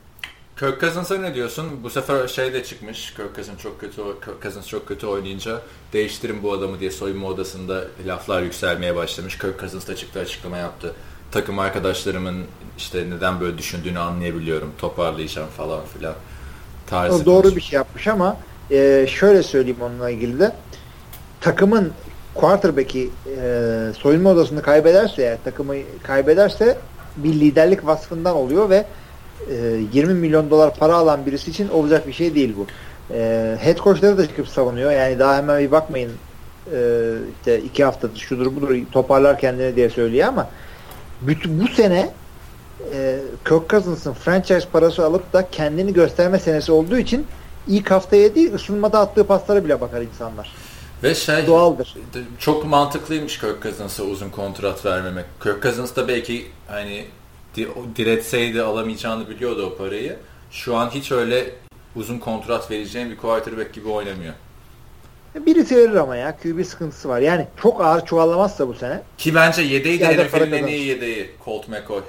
Kirk 0.60 0.82
Cousins'a 0.82 1.18
ne 1.18 1.36
diyorsun? 1.36 1.84
Bu 1.84 1.90
sefer 1.90 2.28
şey 2.28 2.54
de 2.54 2.64
çıkmış. 2.64 3.14
Kirk 3.14 3.36
Cousins 3.36 3.58
çok 3.58 3.82
kötü 3.82 3.96
Kirk 3.96 4.42
Cousins 4.44 4.68
çok 4.68 4.88
kötü 4.88 5.08
oynayınca 5.08 5.62
değiştirin 5.94 6.44
bu 6.44 6.54
adamı 6.54 6.80
diye 6.80 6.92
soyunma 6.92 7.28
odasında 7.28 7.84
laflar 8.08 8.42
yükselmeye 8.42 8.96
başlamış. 8.96 9.38
Kirk 9.38 9.60
Cousins 9.60 9.88
da 9.88 9.96
çıktı 9.96 10.20
açıklama 10.20 10.58
yaptı 10.58 10.94
takım 11.36 11.60
arkadaşlarımın 11.60 12.36
işte 12.78 13.06
neden 13.10 13.40
böyle 13.40 13.58
düşündüğünü 13.58 14.00
anlayabiliyorum. 14.00 14.72
Toparlayacağım 14.78 15.48
falan 15.58 15.80
filan. 15.98 16.14
Tarzı 16.88 17.16
o 17.16 17.26
doğru 17.26 17.42
konuşmuş. 17.42 17.56
bir 17.56 17.62
şey 17.62 17.78
yapmış 17.78 18.08
ama 18.08 18.38
e, 18.72 19.08
şöyle 19.10 19.44
söyleyeyim 19.44 19.82
onunla 19.82 20.10
ilgili 20.10 20.40
de 20.40 20.52
takımın 21.42 21.92
quarterback'i 22.34 23.10
e, 23.42 23.92
soyunma 23.98 24.30
odasını 24.30 24.62
kaybederse 24.62 25.22
eğer 25.22 25.38
takımı 25.44 25.76
kaybederse 26.04 26.78
bir 27.18 27.34
liderlik 27.34 27.86
vasfından 27.86 28.36
oluyor 28.36 28.70
ve 28.70 28.86
e, 29.50 29.56
20 29.94 30.14
milyon 30.14 30.50
dolar 30.50 30.76
para 30.76 30.96
alan 30.96 31.26
birisi 31.26 31.52
için 31.52 31.70
olacak 31.70 32.08
bir 32.08 32.14
şey 32.14 32.36
değil 32.36 32.54
bu. 32.58 32.68
E, 33.14 33.58
head 33.60 33.78
coachları 33.78 34.18
da 34.18 34.28
çıkıp 34.28 34.48
savunuyor. 34.48 34.92
Yani 34.92 35.20
daha 35.20 35.38
hemen 35.38 35.60
bir 35.60 35.72
bakmayın 35.72 36.12
e, 36.74 36.78
işte 37.40 37.60
iki 37.60 37.84
haftadır 37.84 38.20
şudur 38.20 38.56
budur 38.56 38.76
toparlar 38.92 39.40
kendini 39.40 39.76
diye 39.76 39.90
söylüyor 39.90 40.28
ama 40.28 40.50
bütün 41.22 41.60
bu 41.60 41.68
sene 41.68 42.14
e, 42.94 43.20
Kirk 43.46 43.70
Cousins'ın 43.70 44.14
franchise 44.14 44.68
parası 44.72 45.06
alıp 45.06 45.34
da 45.34 45.50
kendini 45.52 45.94
gösterme 45.94 46.40
senesi 46.40 46.72
olduğu 46.72 46.98
için 46.98 47.28
ilk 47.68 47.92
haftaya 47.92 48.36
değil 48.36 48.54
ısınmada 48.54 49.00
attığı 49.00 49.28
paslara 49.28 49.66
bile 49.66 49.82
bakar 49.82 50.02
insanlar. 50.02 50.52
Ve 51.04 51.16
şey 51.16 51.48
doğaldır. 51.48 51.96
Çok 52.40 52.66
mantıklıymış 52.66 53.40
Kirk 53.40 53.64
Cousins'a 53.64 54.04
uzun 54.04 54.30
kontrat 54.30 54.86
vermemek. 54.86 55.26
Kirk 55.44 55.64
Cousins 55.64 55.96
da 55.96 56.08
belki 56.08 56.46
hani 56.68 57.06
diretseydi 57.96 58.62
alamayacağını 58.62 59.30
biliyordu 59.30 59.72
o 59.74 59.78
parayı. 59.78 60.18
Şu 60.52 60.76
an 60.76 60.90
hiç 60.90 61.12
öyle 61.12 61.52
uzun 61.96 62.20
kontrat 62.20 62.72
vereceğim 62.72 63.10
bir 63.10 63.18
quarterback 63.18 63.74
gibi 63.74 63.90
oynamıyor. 63.90 64.34
Birisi 65.36 65.76
verir 65.78 65.96
ama 65.96 66.16
ya. 66.16 66.38
QB 66.38 66.66
sıkıntısı 66.66 67.10
var. 67.10 67.20
Yani 67.20 67.48
çok 67.62 67.82
ağır 67.82 68.06
çuvallamazsa 68.06 68.68
bu 68.68 68.74
sene. 68.74 69.02
Ki 69.18 69.36
bence 69.36 69.62
yedeği 69.62 70.00
de 70.00 70.26
NFL'in 70.26 70.52
en 70.52 70.68
iyi 70.68 70.88
yedeği. 70.88 71.32
Colt 71.46 71.68
McCoy. 71.68 72.02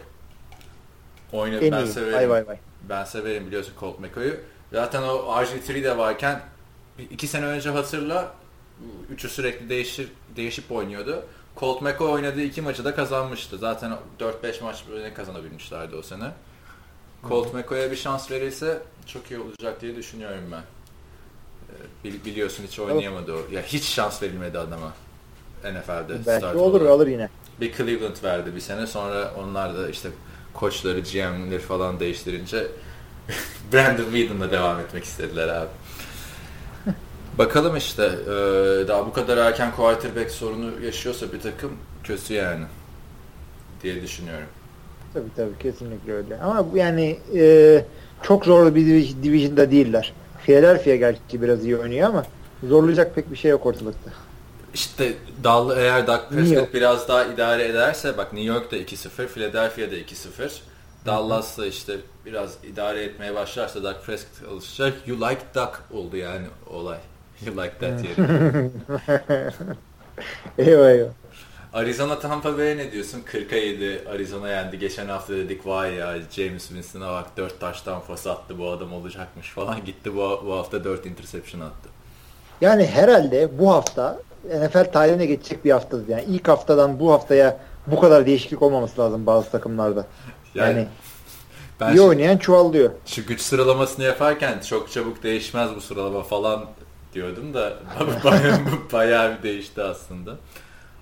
Oynadı 1.33 1.65
en 1.65 1.73
ben 1.73 1.85
iyi. 1.85 1.93
severim. 1.93 2.15
Vay 2.15 2.31
vay 2.31 2.47
vay. 2.47 2.57
Ben 2.89 3.05
severim 3.05 3.47
biliyorsun 3.47 3.73
Colt 3.81 4.01
McCoy'u. 4.01 4.35
Zaten 4.73 5.03
o 5.03 5.17
RG3 5.17 5.85
de 5.85 5.99
varken 5.99 6.41
iki 7.11 7.29
sene 7.29 7.47
önce 7.47 7.71
hatırla 7.71 8.33
üçü 9.11 9.29
sürekli 9.29 9.69
değişir, 9.69 10.09
değişip 10.37 10.73
oynuyordu. 10.73 11.27
Colt 11.57 11.83
McCoy 11.83 12.13
oynadığı 12.13 12.43
iki 12.43 12.63
maçı 12.63 12.85
da 12.85 12.95
kazanmıştı. 12.95 13.59
Zaten 13.59 13.93
4-5 14.21 14.65
maç 14.65 14.85
böyle 14.91 15.15
kazanabilmişlerdi 15.15 15.97
o 15.97 16.03
sene. 16.03 16.31
Colt 17.29 17.55
McCoy'a 17.55 17.91
bir 17.91 17.97
şans 17.97 18.31
verirse 18.31 18.79
çok 19.07 19.31
iyi 19.31 19.41
olacak 19.41 19.81
diye 19.81 19.97
düşünüyorum 19.97 20.45
ben 20.53 20.63
biliyorsun 22.05 22.65
hiç 22.67 22.79
oynayamadı 22.79 23.33
o. 23.33 23.39
Ya 23.53 23.63
hiç 23.63 23.85
şans 23.85 24.23
verilmedi 24.23 24.59
adama 24.59 24.93
NFL'de. 25.65 26.27
Belki 26.27 26.47
olur 26.47 26.81
olarak. 26.81 26.93
alır 26.93 27.07
yine. 27.07 27.29
Bir 27.61 27.73
Cleveland 27.73 28.17
verdi 28.25 28.55
bir 28.55 28.61
sene 28.61 28.87
sonra 28.87 29.33
onlar 29.39 29.79
da 29.79 29.89
işte 29.89 30.09
koçları, 30.55 31.01
GM'leri 31.01 31.59
falan 31.59 32.01
değiştirince 32.01 32.67
Brandon 33.73 34.05
Whedon'la 34.05 34.51
devam 34.51 34.81
etmek 34.81 35.05
istediler 35.05 35.49
abi. 35.49 35.69
Bakalım 37.39 37.77
işte 37.77 38.03
e, 38.05 38.29
daha 38.89 39.07
bu 39.07 39.13
kadar 39.13 39.37
erken 39.37 39.73
quarterback 39.77 40.31
sorunu 40.31 40.85
yaşıyorsa 40.85 41.33
bir 41.33 41.41
takım 41.41 41.73
kötü 42.05 42.35
yani 42.35 42.65
diye 43.83 44.03
düşünüyorum. 44.03 44.49
Tabii 45.15 45.29
tabii 45.37 45.59
kesinlikle 45.59 46.13
öyle. 46.13 46.39
Ama 46.39 46.67
yani 46.75 47.19
e, 47.35 47.85
çok 48.23 48.45
zor 48.45 48.75
bir 48.75 48.87
division'da 49.23 49.71
değiller. 49.71 50.13
Philadelphia 50.47 50.97
gerçi 50.97 51.43
biraz 51.43 51.65
iyi 51.65 51.77
oynuyor 51.77 52.09
ama 52.09 52.25
zorlayacak 52.63 53.15
pek 53.15 53.31
bir 53.31 53.37
şey 53.37 53.51
yok 53.51 53.67
ortalıkta. 53.67 54.11
İşte 54.75 55.13
Dallı 55.45 55.77
eğer 55.79 56.07
Dak 56.07 56.31
Prescott 56.31 56.75
biraz 56.75 57.09
daha 57.09 57.25
idare 57.25 57.65
ederse 57.65 58.19
bak 58.19 58.33
New 58.33 58.49
York'ta 58.53 58.77
2-0, 58.77 59.27
Philadelphia'da 59.27 59.95
2-0. 59.95 60.51
Dallas 61.07 61.59
da 61.59 61.67
işte 61.67 61.97
biraz 62.27 62.55
idare 62.65 63.05
etmeye 63.05 63.35
başlarsa 63.35 63.83
Dak 63.83 64.05
Prescott 64.05 64.53
alışacak. 64.53 65.09
You 65.09 65.21
like 65.21 65.41
Duck 65.55 65.83
oldu 65.93 66.17
yani 66.17 66.47
olay. 66.71 66.99
You 67.47 67.57
like 67.57 67.79
that 67.79 68.05
yeri. 68.05 68.71
eyvah 70.71 70.91
eyvah. 70.91 71.09
Arizona 71.77 72.19
Tampa 72.19 72.59
Bay 72.59 72.77
ne 72.77 72.93
diyorsun? 72.93 73.23
40'a 73.33 73.57
7 73.59 74.09
Arizona 74.09 74.49
yendi. 74.49 74.79
Geçen 74.79 75.09
hafta 75.09 75.35
dedik 75.35 75.67
vay 75.67 75.95
ya 75.95 76.17
James 76.31 76.69
Winston'a 76.69 77.13
bak 77.13 77.37
4 77.37 77.61
taştan 77.61 78.03
pas 78.09 78.27
attı 78.27 78.59
bu 78.59 78.71
adam 78.71 78.93
olacakmış 78.93 79.51
falan. 79.51 79.85
Gitti 79.85 80.15
bu, 80.15 80.43
bu 80.47 80.53
hafta 80.53 80.85
4 80.85 81.07
interception 81.07 81.61
attı. 81.61 81.89
Yani 82.61 82.87
herhalde 82.87 83.59
bu 83.59 83.73
hafta 83.73 84.19
NFL 84.45 84.93
tarihine 84.93 85.27
geçecek 85.27 85.65
bir 85.65 85.71
haftadır. 85.71 86.09
Yani 86.09 86.25
ilk 86.29 86.49
haftadan 86.49 87.01
bu 87.01 87.13
haftaya 87.13 87.61
bu 87.87 88.01
kadar 88.01 88.27
değişiklik 88.27 88.63
olmaması 88.63 89.01
lazım 89.01 89.27
bazı 89.27 89.51
takımlarda. 89.51 90.07
Yani, 90.55 90.79
yani 90.79 90.87
ben 91.81 91.95
iyi 91.95 92.01
oynayan 92.01 92.39
çuvallıyor. 92.39 92.91
Şu 93.07 93.27
güç 93.27 93.41
sıralamasını 93.41 94.05
yaparken 94.05 94.61
çok 94.61 94.93
çabuk 94.93 95.23
değişmez 95.23 95.71
bu 95.77 95.81
sıralama 95.81 96.23
falan 96.23 96.67
diyordum 97.15 97.55
da 97.55 97.73
bayağı, 98.25 98.59
bayağı 98.93 99.39
bir 99.39 99.43
değişti 99.43 99.83
aslında. 99.83 100.37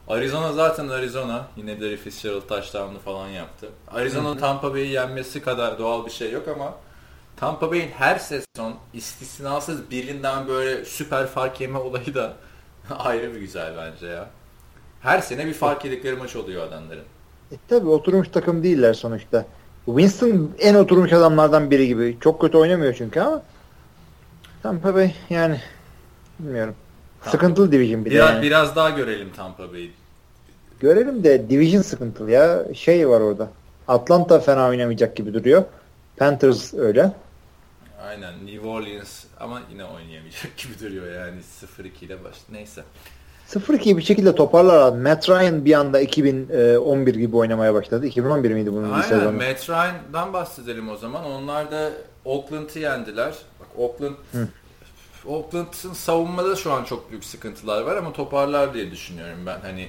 Arizona 0.09 0.53
zaten 0.53 0.89
Arizona. 0.89 1.47
Yine 1.57 1.81
de 1.81 1.97
Fitzgerald 1.97 2.49
touchdown'u 2.49 2.99
falan 2.99 3.29
yaptı. 3.29 3.69
Arizona'nın 3.89 4.39
Tampa 4.39 4.73
Bay'i 4.75 4.89
yenmesi 4.89 5.43
kadar 5.43 5.79
doğal 5.79 6.07
bir 6.07 6.11
şey 6.11 6.33
yok 6.33 6.49
ama 6.49 6.75
Tampa 7.37 7.71
Bay'in 7.71 7.89
her 7.89 8.19
sezon 8.19 8.75
istisnasız 8.95 9.91
birinden 9.91 10.49
böyle 10.49 10.85
süper 10.85 11.27
fark 11.27 11.61
yeme 11.61 11.79
olayı 11.79 12.15
da 12.15 12.33
ayrı 12.99 13.35
bir 13.35 13.41
güzel 13.41 13.75
bence 13.77 14.07
ya. 14.07 14.31
Her 15.01 15.21
sene 15.21 15.47
bir 15.47 15.55
fark 15.55 15.85
yedikleri 15.85 16.17
maç 16.17 16.37
oluyor 16.37 16.69
adamların. 16.69 17.05
E, 17.53 17.57
tabii 17.69 17.89
oturmuş 17.89 18.29
takım 18.29 18.63
değiller 18.63 18.95
sonuçta. 18.95 19.47
Winston 19.87 20.51
en 20.59 20.75
oturmuş 20.75 21.13
adamlardan 21.13 21.71
biri 21.71 21.87
gibi. 21.87 22.17
Çok 22.21 22.41
kötü 22.41 22.59
oynamıyor 22.59 22.95
çünkü 22.95 23.21
ama 23.21 23.43
Tampa 24.63 24.95
Bay 24.95 25.15
yani 25.31 25.61
bilmiyorum. 26.39 26.75
Tampa. 27.25 27.31
Sıkıntılı 27.31 27.73
division 27.73 28.05
bir 28.05 28.11
biraz, 28.11 28.29
de 28.29 28.33
yani. 28.33 28.43
Biraz 28.43 28.77
daha 28.77 28.91
görelim 28.91 29.29
Tampa 29.37 29.73
Bay'i. 29.73 29.91
Görelim 30.81 31.25
de 31.25 31.51
division 31.51 31.83
sıkıntılı 31.83 32.31
ya. 32.31 32.65
Şey 32.75 33.09
var 33.09 33.21
orada. 33.21 33.49
Atlanta 33.89 34.41
fena 34.41 34.69
oynamayacak 34.69 35.17
gibi 35.17 35.35
duruyor. 35.35 35.65
Panthers 36.17 36.75
öyle. 36.75 37.13
Aynen 38.09 38.47
New 38.47 38.69
Orleans 38.69 39.25
ama 39.41 39.61
yine 39.71 39.85
oynayamayacak 39.85 40.57
gibi 40.57 40.81
duruyor 40.81 41.13
yani 41.13 41.41
0-2 41.79 42.05
ile 42.05 42.25
baş. 42.25 42.37
Neyse. 42.53 42.83
0-2'yi 43.49 43.97
bir 43.97 44.03
şekilde 44.03 44.35
toparlar 44.35 44.75
abi. 44.79 44.99
Matt 45.03 45.29
Ryan 45.29 45.65
bir 45.65 45.75
anda 45.75 46.01
2011 46.01 47.15
gibi 47.15 47.37
oynamaya 47.37 47.75
başladı. 47.75 48.07
2011 48.07 48.51
miydi 48.51 48.73
bunun 48.73 48.93
Aynen, 48.93 49.09
sezonu? 49.09 49.33
Matt 49.33 49.71
Ryan'dan 49.71 50.33
bahsedelim 50.33 50.89
o 50.89 50.97
zaman. 50.97 51.25
Onlar 51.25 51.71
da 51.71 51.91
Oakland'ı 52.25 52.79
yendiler. 52.79 53.35
Bak 53.61 53.69
Oakland 53.79 54.15
Hı. 54.33 54.49
Oakland'ın 55.29 55.93
savunmada 55.93 56.57
şu 56.57 56.73
an 56.73 56.85
çok 56.85 57.11
büyük 57.11 57.25
sıkıntılar 57.25 57.83
var 57.83 57.97
ama 57.97 58.13
toparlar 58.13 58.75
diye 58.75 58.91
düşünüyorum 58.91 59.39
ben. 59.47 59.61
Hani 59.61 59.89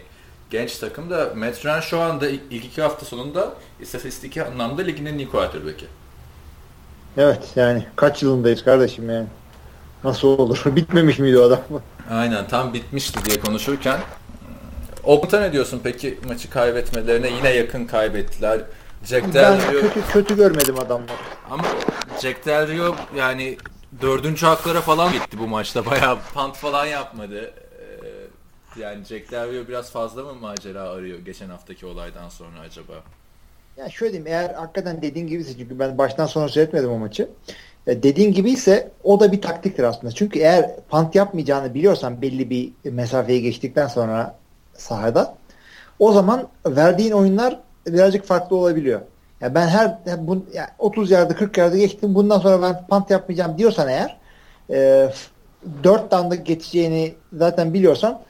genç 0.49 0.77
takım 0.77 1.09
da 1.09 1.29
Matt 1.35 1.65
Ryan 1.65 1.79
şu 1.79 1.99
anda 1.99 2.29
ilk 2.29 2.65
iki 2.65 2.81
hafta 2.81 3.05
sonunda 3.05 3.53
istatistik 3.79 4.37
anlamda 4.37 4.81
ligin 4.81 5.05
en 5.05 5.17
iyi 5.17 5.29
quarterback'i. 5.29 5.85
Evet 7.17 7.43
yani 7.55 7.85
kaç 7.95 8.23
yılındayız 8.23 8.63
kardeşim 8.63 9.09
yani. 9.09 9.27
Nasıl 10.03 10.27
olur? 10.27 10.61
Bitmemiş 10.75 11.19
miydi 11.19 11.39
o 11.39 11.43
adam? 11.43 11.59
Aynen 12.11 12.47
tam 12.47 12.73
bitmişti 12.73 13.25
diye 13.25 13.39
konuşurken. 13.39 13.99
Oakland'a 15.03 15.39
ne 15.39 15.53
diyorsun 15.53 15.81
peki 15.83 16.19
maçı 16.27 16.49
kaybetmelerine? 16.49 17.29
Yine 17.29 17.49
yakın 17.49 17.85
kaybettiler. 17.85 18.61
Jack 19.05 19.33
Del 19.33 19.71
Rio... 19.71 19.81
kötü, 19.81 20.01
kötü 20.13 20.35
görmedim 20.35 20.79
adamları. 20.79 21.17
Ama 21.51 21.63
Jack 22.21 22.45
Del 22.45 22.67
Rio 22.67 22.95
yani 23.15 23.57
dördüncü 24.01 24.45
haklara 24.45 24.81
falan 24.81 25.13
gitti 25.13 25.39
bu 25.39 25.47
maçta. 25.47 25.85
Bayağı 25.85 26.17
pant 26.33 26.55
falan 26.55 26.85
yapmadı. 26.85 27.53
Ee, 27.79 28.81
yani 28.81 29.05
Jack 29.05 29.31
Del 29.31 29.51
Rio 29.51 29.67
biraz 29.67 29.91
fazla 29.91 30.23
mı 30.23 30.33
macera 30.33 30.81
arıyor 30.81 31.19
geçen 31.19 31.49
haftaki 31.49 31.85
olaydan 31.85 32.29
sonra 32.29 32.59
acaba? 32.59 32.93
Ya 33.77 33.89
şöyle 33.89 34.13
diyeyim 34.13 34.27
eğer 34.27 34.53
hakikaten 34.53 35.01
dediğin 35.01 35.27
gibi 35.27 35.45
çünkü 35.45 35.79
ben 35.79 35.97
baştan 35.97 36.25
sona 36.25 36.49
seyretmedim 36.49 36.91
o 36.91 36.97
maçı. 36.97 37.29
E, 37.87 38.03
dediğin 38.03 38.33
gibi 38.33 38.51
ise 38.51 38.91
o 39.03 39.19
da 39.19 39.31
bir 39.31 39.41
taktiktir 39.41 39.83
aslında. 39.83 40.11
Çünkü 40.11 40.39
eğer 40.39 40.75
pant 40.89 41.15
yapmayacağını 41.15 41.73
biliyorsan 41.73 42.21
belli 42.21 42.49
bir 42.49 42.71
mesafeyi 42.83 43.41
geçtikten 43.41 43.87
sonra 43.87 44.35
sahada 44.73 45.37
o 45.99 46.11
zaman 46.11 46.47
verdiğin 46.65 47.11
oyunlar 47.11 47.59
birazcık 47.87 48.25
farklı 48.25 48.55
olabiliyor. 48.55 49.01
Ya 49.45 49.55
ben 49.55 49.67
her 49.67 49.97
bu, 50.17 50.45
yani 50.53 50.67
30 50.79 51.11
yardı 51.11 51.35
40 51.35 51.57
yardı 51.57 51.77
geçtim 51.77 52.15
bundan 52.15 52.39
sonra 52.39 52.61
ben 52.61 52.87
pant 52.87 53.11
yapmayacağım 53.11 53.57
diyorsan 53.57 53.87
eğer 53.87 54.17
e, 54.69 55.09
4 55.83 56.11
down'da 56.11 56.35
geçeceğini 56.35 57.13
zaten 57.33 57.73
biliyorsan 57.73 58.21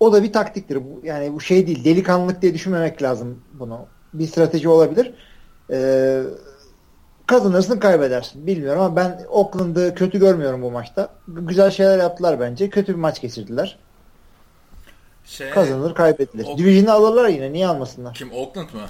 o 0.00 0.12
da 0.12 0.22
bir 0.22 0.32
taktiktir. 0.32 0.76
Bu, 0.76 1.00
yani 1.06 1.32
bu 1.32 1.40
şey 1.40 1.66
değil 1.66 1.84
delikanlılık 1.84 2.42
diye 2.42 2.54
düşünmemek 2.54 3.02
lazım 3.02 3.40
bunu. 3.52 3.86
Bir 4.14 4.26
strateji 4.26 4.68
olabilir. 4.68 5.14
Eee 5.70 6.22
kazanırsın 7.26 7.78
kaybedersin. 7.78 8.46
Bilmiyorum 8.46 8.82
ama 8.82 8.96
ben 8.96 9.20
Oakland'ı 9.28 9.94
kötü 9.94 10.18
görmüyorum 10.20 10.62
bu 10.62 10.70
maçta. 10.70 11.08
Güzel 11.28 11.70
şeyler 11.70 11.98
yaptılar 11.98 12.40
bence. 12.40 12.70
Kötü 12.70 12.92
bir 12.92 12.98
maç 12.98 13.20
geçirdiler. 13.20 13.78
Şey, 15.24 15.50
Kazanır 15.50 15.94
kaybedilir. 15.94 16.46
Ok- 16.46 16.58
Division'ı 16.58 16.92
alırlar 16.92 17.28
yine. 17.28 17.52
Niye 17.52 17.66
almasınlar? 17.66 18.14
Kim? 18.14 18.32
Oakland 18.32 18.68
mı? 18.74 18.80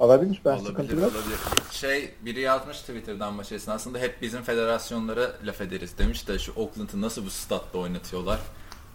Alabilir. 0.00 0.40
Ben 0.44 0.50
olabilir, 0.50 0.66
sıkıntı 0.66 0.96
yok. 0.96 1.02
Olabilir. 1.02 1.38
Şey 1.70 2.14
biri 2.24 2.40
yazmış 2.40 2.80
Twitter'dan 2.80 3.34
maç 3.34 3.52
esnasında 3.52 3.98
hep 3.98 4.22
bizim 4.22 4.42
federasyonlara 4.42 5.30
laf 5.44 5.60
ederiz 5.60 5.98
demiş 5.98 6.28
de 6.28 6.38
şu 6.38 6.52
Oakland'ı 6.56 7.00
nasıl 7.00 7.26
bu 7.26 7.30
statta 7.30 7.78
oynatıyorlar 7.78 8.38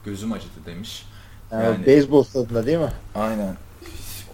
gözüm 0.05 0.31
acıdı 0.31 0.65
demiş. 0.65 1.05
Yani, 1.51 1.63
yani 1.63 1.85
beyzbol 1.85 2.23
stadında 2.23 2.65
değil 2.65 2.77
mi? 2.77 2.91
Aynen. 3.15 3.55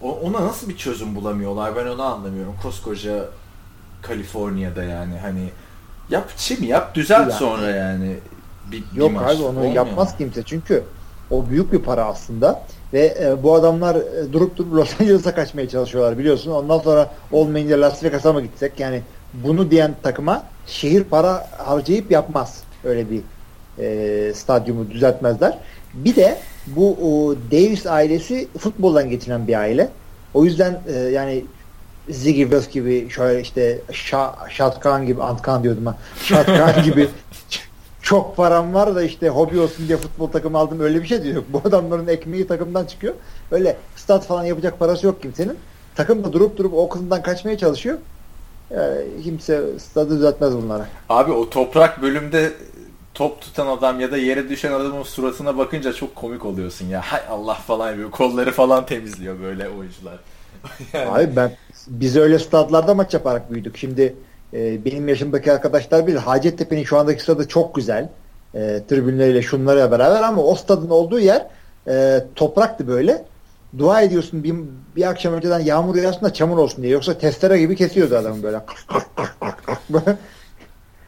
O, 0.01 0.11
ona 0.19 0.41
nasıl 0.47 0.69
bir 0.69 0.77
çözüm 0.77 1.15
bulamıyorlar 1.15 1.75
ben 1.75 1.85
onu 1.85 2.03
anlamıyorum. 2.03 2.55
Koskoca 2.63 3.25
Kaliforniya'da 4.01 4.83
yani 4.83 5.17
hani 5.19 5.49
yap 6.09 6.31
çim 6.37 6.63
yap 6.63 6.95
düzelt 6.95 7.19
yani. 7.19 7.33
sonra 7.33 7.69
yani. 7.69 8.17
Bir, 8.71 8.83
Yok 8.95 9.11
bir 9.11 9.15
abi 9.15 9.43
onu 9.43 9.45
Olmuyor 9.45 9.73
yapmaz 9.73 10.11
mu? 10.11 10.17
kimse 10.17 10.43
çünkü 10.43 10.83
o 11.29 11.49
büyük 11.49 11.73
bir 11.73 11.79
para 11.79 12.05
aslında 12.05 12.63
ve 12.93 13.17
e, 13.21 13.43
bu 13.43 13.53
adamlar 13.53 13.95
e, 13.95 14.33
durup 14.33 14.57
durup 14.57 14.73
Los 14.73 15.01
Angeles'a 15.01 15.35
kaçmaya 15.35 15.69
çalışıyorlar 15.69 16.17
biliyorsun. 16.17 16.51
Ondan 16.51 16.79
sonra 16.79 17.11
olmayınca 17.31 17.81
Las 17.81 18.03
Vegas'a 18.03 18.33
mı 18.33 18.41
gitsek 18.41 18.79
yani 18.79 19.01
bunu 19.33 19.71
diyen 19.71 19.95
takıma 20.03 20.43
şehir 20.67 21.03
para 21.03 21.47
harcayıp 21.57 22.11
yapmaz. 22.11 22.63
Öyle 22.83 23.05
bir 23.09 23.21
e, 23.79 24.33
stadyumu 24.33 24.91
düzeltmezler. 24.91 25.57
Bir 25.93 26.15
de 26.15 26.37
bu 26.67 26.91
o, 26.91 27.35
Davis 27.51 27.85
ailesi 27.85 28.47
futboldan 28.57 29.09
geçiren 29.09 29.47
bir 29.47 29.59
aile. 29.59 29.89
O 30.33 30.45
yüzden 30.45 30.81
e, 30.87 30.97
yani 30.97 31.45
Ziggy 32.09 32.41
Welles 32.41 32.69
gibi 32.69 33.09
şöyle 33.09 33.41
işte 33.41 33.79
Shotgun 34.49 35.05
gibi 35.05 35.23
Antkan 35.23 35.63
diyordum 35.63 35.85
ha. 35.85 35.97
Shotgun 36.23 36.83
gibi 36.83 37.09
çok 38.11 38.37
param 38.37 38.73
var 38.73 38.95
da 38.95 39.03
işte 39.03 39.29
hobi 39.29 39.59
olsun 39.59 39.87
diye 39.87 39.97
futbol 39.97 40.27
takımı 40.27 40.57
aldım 40.57 40.79
öyle 40.79 41.01
bir 41.01 41.07
şey 41.07 41.23
diyor. 41.23 41.43
Bu 41.49 41.61
adamların 41.65 42.07
ekmeği 42.07 42.47
takımdan 42.47 42.85
çıkıyor. 42.85 43.13
Öyle 43.51 43.77
stat 43.95 44.25
falan 44.25 44.43
yapacak 44.43 44.79
parası 44.79 45.05
yok 45.05 45.21
kimsenin. 45.21 45.57
Takım 45.95 46.23
da 46.23 46.33
durup 46.33 46.57
durup 46.57 46.73
o 46.73 46.89
kızından 46.89 47.21
kaçmaya 47.21 47.57
çalışıyor. 47.57 47.97
Yani 48.71 49.23
kimse 49.23 49.79
stadı 49.79 50.15
düzeltmez 50.15 50.57
bunlara. 50.57 50.87
Abi 51.09 51.31
o 51.31 51.49
toprak 51.49 52.01
bölümde 52.01 52.51
top 53.13 53.41
tutan 53.41 53.67
adam 53.67 53.99
ya 53.99 54.11
da 54.11 54.17
yere 54.17 54.49
düşen 54.49 54.71
adamın 54.71 55.03
suratına 55.03 55.57
bakınca 55.57 55.93
çok 55.93 56.15
komik 56.15 56.45
oluyorsun 56.45 56.85
ya. 56.87 57.01
Hay 57.01 57.21
Allah 57.29 57.53
falan 57.53 57.89
yapıyor. 57.89 58.11
Kolları 58.11 58.51
falan 58.51 58.85
temizliyor 58.85 59.39
böyle 59.39 59.69
oyuncular. 59.69 60.19
yani. 60.93 61.09
Abi 61.09 61.35
ben 61.35 61.57
biz 61.87 62.15
öyle 62.15 62.39
stadlarda 62.39 62.93
maç 62.93 63.13
yaparak 63.13 63.51
büyüdük. 63.51 63.77
Şimdi 63.77 64.15
e, 64.53 64.85
benim 64.85 65.07
yaşımdaki 65.07 65.51
arkadaşlar 65.51 66.07
bilir. 66.07 66.17
Hacettepe'nin 66.17 66.83
şu 66.83 66.97
andaki 66.97 67.23
stadı 67.23 67.47
çok 67.47 67.75
güzel. 67.75 68.09
E, 68.53 68.81
tribünleriyle 68.89 69.41
şunlarla 69.41 69.91
beraber 69.91 70.21
ama 70.21 70.43
o 70.43 70.55
stadın 70.55 70.89
olduğu 70.89 71.19
yer 71.19 71.47
e, 71.87 72.23
topraktı 72.35 72.87
böyle. 72.87 73.25
Dua 73.77 74.01
ediyorsun 74.01 74.43
bir, 74.43 74.55
bir 74.95 75.09
akşam 75.09 75.33
önceden 75.33 75.59
yağmur 75.59 75.95
yağsın 75.95 76.25
da 76.25 76.33
çamur 76.33 76.57
olsun 76.57 76.83
diye. 76.83 76.93
Yoksa 76.93 77.17
testere 77.17 77.59
gibi 77.59 77.75
kesiyordu 77.75 78.15
adam 78.15 78.43
böyle. 78.43 78.61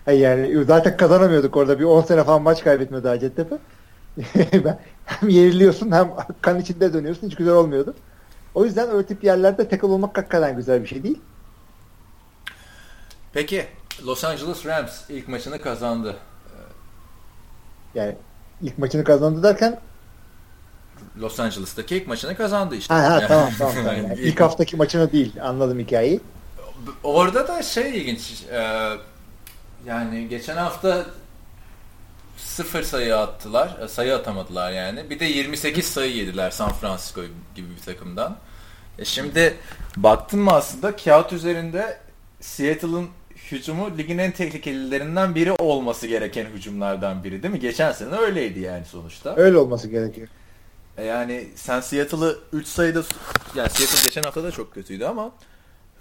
yani 0.20 0.66
zaten 0.66 0.98
kazanamıyorduk 0.98 1.58
orada. 1.58 1.80
Bir 1.80 1.84
10 1.84 2.02
sene 2.02 2.24
falan 2.24 2.42
maç 2.42 2.64
kaybetmedi 2.64 3.08
Hacettepe. 3.08 3.56
hem 5.06 5.30
yeniliyorsun 5.30 5.92
hem 5.92 6.12
kan 6.42 6.60
içinde 6.60 6.94
dönüyorsun. 6.94 7.28
Hiç 7.28 7.36
güzel 7.36 7.54
olmuyordu. 7.54 7.94
O 8.56 8.66
yüzden 8.66 8.92
öyle 8.92 9.06
tip 9.06 9.24
yerlerde 9.24 9.68
tackle 9.68 9.88
olmak 9.88 10.18
hakikaten 10.18 10.56
güzel 10.56 10.82
bir 10.82 10.88
şey 10.88 11.04
değil. 11.04 11.20
Peki 13.34 13.68
Los 14.06 14.24
Angeles 14.24 14.66
Rams 14.66 15.10
ilk 15.10 15.28
maçını 15.28 15.62
kazandı. 15.62 16.16
Yani 17.96 18.16
ilk 18.62 18.78
maçını 18.78 19.04
kazandı 19.04 19.44
derken 19.44 19.80
Los 21.18 21.40
Angeles'taki 21.40 21.96
ilk 21.96 22.08
maçını 22.08 22.38
kazandı 22.38 22.76
işte. 22.76 22.94
Ha, 22.94 23.00
ha 23.00 23.14
yani. 23.14 23.28
tamam 23.28 23.52
tamam. 23.58 23.76
yani 23.86 24.20
ilk 24.20 24.42
haftaki 24.42 24.78
maçını 24.78 25.12
değil 25.12 25.34
anladım 25.42 25.80
hikayeyi. 25.80 26.20
Orada 27.04 27.48
da 27.48 27.64
şey 27.64 27.98
ilginç. 27.98 28.44
E, 28.52 28.90
yani 29.86 30.28
geçen 30.30 30.58
hafta 30.58 31.06
sıfır 32.38 32.84
sayı 32.84 33.18
attılar. 33.18 33.80
E, 33.84 33.88
sayı 33.88 34.16
atamadılar 34.16 34.72
yani. 34.72 35.10
Bir 35.10 35.20
de 35.20 35.26
28 35.26 35.86
sayı 35.86 36.16
yediler 36.16 36.52
San 36.52 36.74
Francisco 36.74 37.22
gibi 37.56 37.68
bir 37.76 37.82
takımdan. 37.82 38.38
E 39.00 39.06
şimdi 39.06 39.58
baktın 39.98 40.40
mı 40.40 40.52
aslında 40.52 40.96
kağıt 40.96 41.34
üzerinde 41.34 41.98
Seattle'ın 42.42 43.10
hücumu 43.52 43.98
ligin 43.98 44.18
en 44.18 44.32
tehlikelilerinden 44.32 45.36
biri 45.36 45.52
olması 45.52 46.08
gereken 46.08 46.46
hücumlardan 46.46 47.24
biri 47.24 47.44
değil 47.44 47.54
mi? 47.54 47.60
Geçen 47.60 47.92
sene 47.92 48.16
öyleydi 48.16 48.60
yani 48.60 48.86
sonuçta. 48.86 49.36
Öyle 49.36 49.58
olması 49.58 49.88
gerekiyor. 49.88 50.28
E 50.98 51.04
yani 51.04 51.48
sen 51.56 51.82
Seattle'ı 51.82 52.40
3 52.54 52.68
sayıda 52.68 53.04
yani 53.56 53.70
Seattle 53.70 54.04
geçen 54.04 54.24
hafta 54.24 54.44
da 54.44 54.52
çok 54.52 54.74
kötüydü 54.74 55.06
ama 55.06 55.32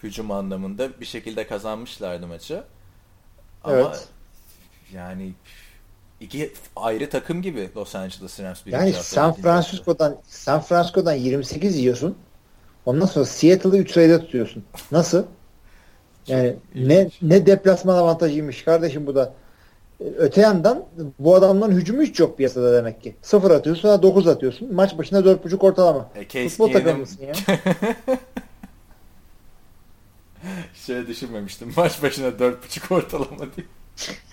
hücum 0.02 0.30
anlamında 0.30 1.00
bir 1.00 1.04
şekilde 1.04 1.46
kazanmışlardı 1.46 2.26
maçı. 2.26 2.62
Ama 3.64 3.76
evet. 3.76 4.08
yani 4.92 5.32
iki 6.20 6.52
ayrı 6.76 7.10
takım 7.10 7.42
gibi 7.42 7.70
Los 7.76 7.94
Angeles 7.94 8.40
Rams. 8.40 8.60
Yani 8.66 8.92
San 8.92 9.34
Francisco'dan 9.34 10.16
San 10.28 10.60
Francisco'dan 10.60 11.14
28 11.14 11.76
yiyorsun. 11.76 12.16
Ondan 12.86 13.06
sonra 13.06 13.24
Seattle'ı 13.24 13.76
3 13.76 13.90
sayıda 13.90 14.20
tutuyorsun. 14.20 14.64
Nasıl? 14.92 15.24
Yani 16.26 16.56
ne 16.74 17.10
ne 17.22 17.46
deplasman 17.46 17.96
avantajıymış 17.96 18.64
kardeşim 18.64 19.06
bu 19.06 19.14
da. 19.14 19.34
Öte 20.16 20.40
yandan 20.40 20.84
bu 21.18 21.34
adamların 21.34 21.72
hücumu 21.76 22.02
hiç 22.02 22.20
yok 22.20 22.36
piyasada 22.36 22.72
demek 22.72 23.02
ki. 23.02 23.14
Sıfır 23.22 23.50
atıyorsun 23.50 23.82
sonra 23.82 24.02
9 24.02 24.26
atıyorsun. 24.28 24.74
Maç 24.74 24.98
başına 24.98 25.18
4.5 25.18 25.56
ortalama. 25.56 26.10
E, 26.34 26.48
Futbol 26.48 26.72
takımısın 26.72 27.26
ya. 27.26 27.32
şey 30.74 31.06
düşünmemiştim. 31.06 31.72
Maç 31.76 32.02
başına 32.02 32.28
4.5 32.28 32.94
ortalama 32.94 33.46
diye. 33.56 33.66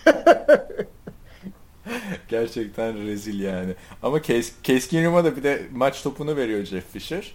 Gerçekten 2.28 3.06
rezil 3.06 3.40
yani. 3.40 3.74
Ama 4.02 4.22
Case, 4.22 4.52
Case 4.62 4.88
Keenum'a 4.88 5.24
da 5.24 5.36
bir 5.36 5.42
de 5.42 5.62
maç 5.72 6.02
topunu 6.02 6.36
veriyor 6.36 6.64
Jeff 6.64 6.92
Fisher. 6.92 7.34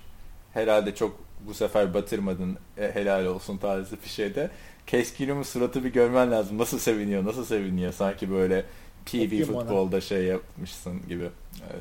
Herhalde 0.53 0.95
çok 0.95 1.24
bu 1.47 1.53
sefer 1.53 1.93
batırmadın 1.93 2.57
e, 2.77 2.91
helal 2.95 3.25
olsun 3.25 3.57
tarzı 3.57 3.97
bir 4.03 4.09
şeyde. 4.09 4.49
Case 4.87 5.15
Keenum'un 5.15 5.43
suratı 5.43 5.83
bir 5.83 5.93
görmen 5.93 6.31
lazım. 6.31 6.57
Nasıl 6.57 6.79
seviniyor, 6.79 7.25
nasıl 7.25 7.45
seviniyor. 7.45 7.93
Sanki 7.93 8.31
böyle 8.31 8.65
PV 9.05 9.43
futbolda 9.45 10.01
şey 10.01 10.23
yapmışsın 10.23 11.01
gibi. 11.07 11.23
E, 11.55 11.71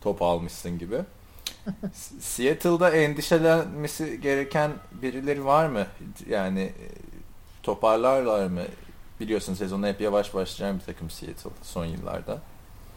top 0.00 0.22
almışsın 0.22 0.78
gibi. 0.78 0.96
Seattle'da 2.20 2.90
endişelenmesi 2.90 4.20
gereken 4.20 4.70
birileri 5.02 5.44
var 5.44 5.68
mı? 5.68 5.86
Yani 6.28 6.60
e, 6.60 6.86
toparlarlar 7.62 8.46
mı? 8.46 8.62
Biliyorsun 9.20 9.54
sezonu 9.54 9.86
hep 9.86 10.00
yavaş 10.00 10.34
başlayan 10.34 10.78
bir 10.78 10.84
takım 10.84 11.10
Seattle 11.10 11.50
son 11.62 11.84
yıllarda. 11.84 12.40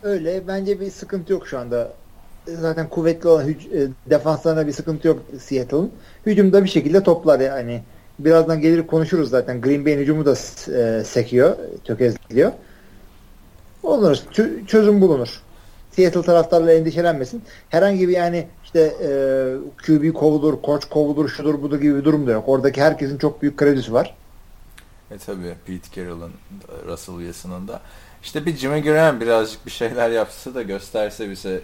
Öyle. 0.03 0.47
Bence 0.47 0.79
bir 0.79 0.91
sıkıntı 0.91 1.33
yok 1.33 1.47
şu 1.47 1.59
anda. 1.59 1.93
Zaten 2.47 2.89
kuvvetli 2.89 3.29
olan 3.29 3.47
hüc- 3.47 3.85
e, 3.85 3.91
defanslarına 4.09 4.67
bir 4.67 4.71
sıkıntı 4.71 5.07
yok 5.07 5.19
Seattle'ın. 5.39 5.91
Hücumda 6.25 6.63
bir 6.63 6.69
şekilde 6.69 7.03
toplar 7.03 7.39
yani. 7.39 7.83
Birazdan 8.19 8.61
gelir 8.61 8.87
konuşuruz 8.87 9.29
zaten. 9.29 9.61
Green 9.61 9.85
Bay'in 9.85 9.99
hücumu 9.99 10.25
da 10.25 10.31
e, 10.31 11.03
sekiyor, 11.03 11.55
tökezliyor. 11.83 12.51
Olur. 13.83 14.17
Çözüm 14.67 15.01
bulunur. 15.01 15.41
Seattle 15.91 16.21
taraftarları 16.21 16.71
endişelenmesin. 16.71 17.43
Herhangi 17.69 18.07
bir 18.07 18.13
yani 18.13 18.47
işte 18.63 18.79
e, 18.79 19.09
QB 19.85 20.13
kovulur, 20.13 20.61
koç 20.61 20.85
kovulur, 20.85 21.29
şudur 21.29 21.61
budur 21.61 21.79
gibi 21.79 21.95
bir 21.95 22.03
durum 22.03 22.27
da 22.27 22.31
yok. 22.31 22.49
Oradaki 22.49 22.81
herkesin 22.81 23.17
çok 23.17 23.41
büyük 23.41 23.57
kredisi 23.57 23.93
var. 23.93 24.15
E 25.11 25.17
tabi 25.17 25.53
Pete 25.65 26.01
Carroll'ın, 26.01 26.31
Russell 26.87 27.15
Wilson'ın 27.15 27.67
da. 27.67 27.81
İşte 28.23 28.45
bir 28.45 28.55
Jimmy 28.55 28.83
Graham 28.83 29.19
birazcık 29.21 29.65
bir 29.65 29.71
şeyler 29.71 30.09
yapsa 30.09 30.55
da 30.55 30.61
gösterse 30.61 31.29
bize 31.29 31.61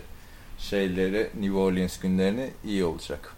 şeyleri, 0.61 1.29
New 1.39 1.57
Orleans 1.57 1.99
günlerini 1.99 2.49
iyi 2.63 2.85
olacak. 2.85 3.33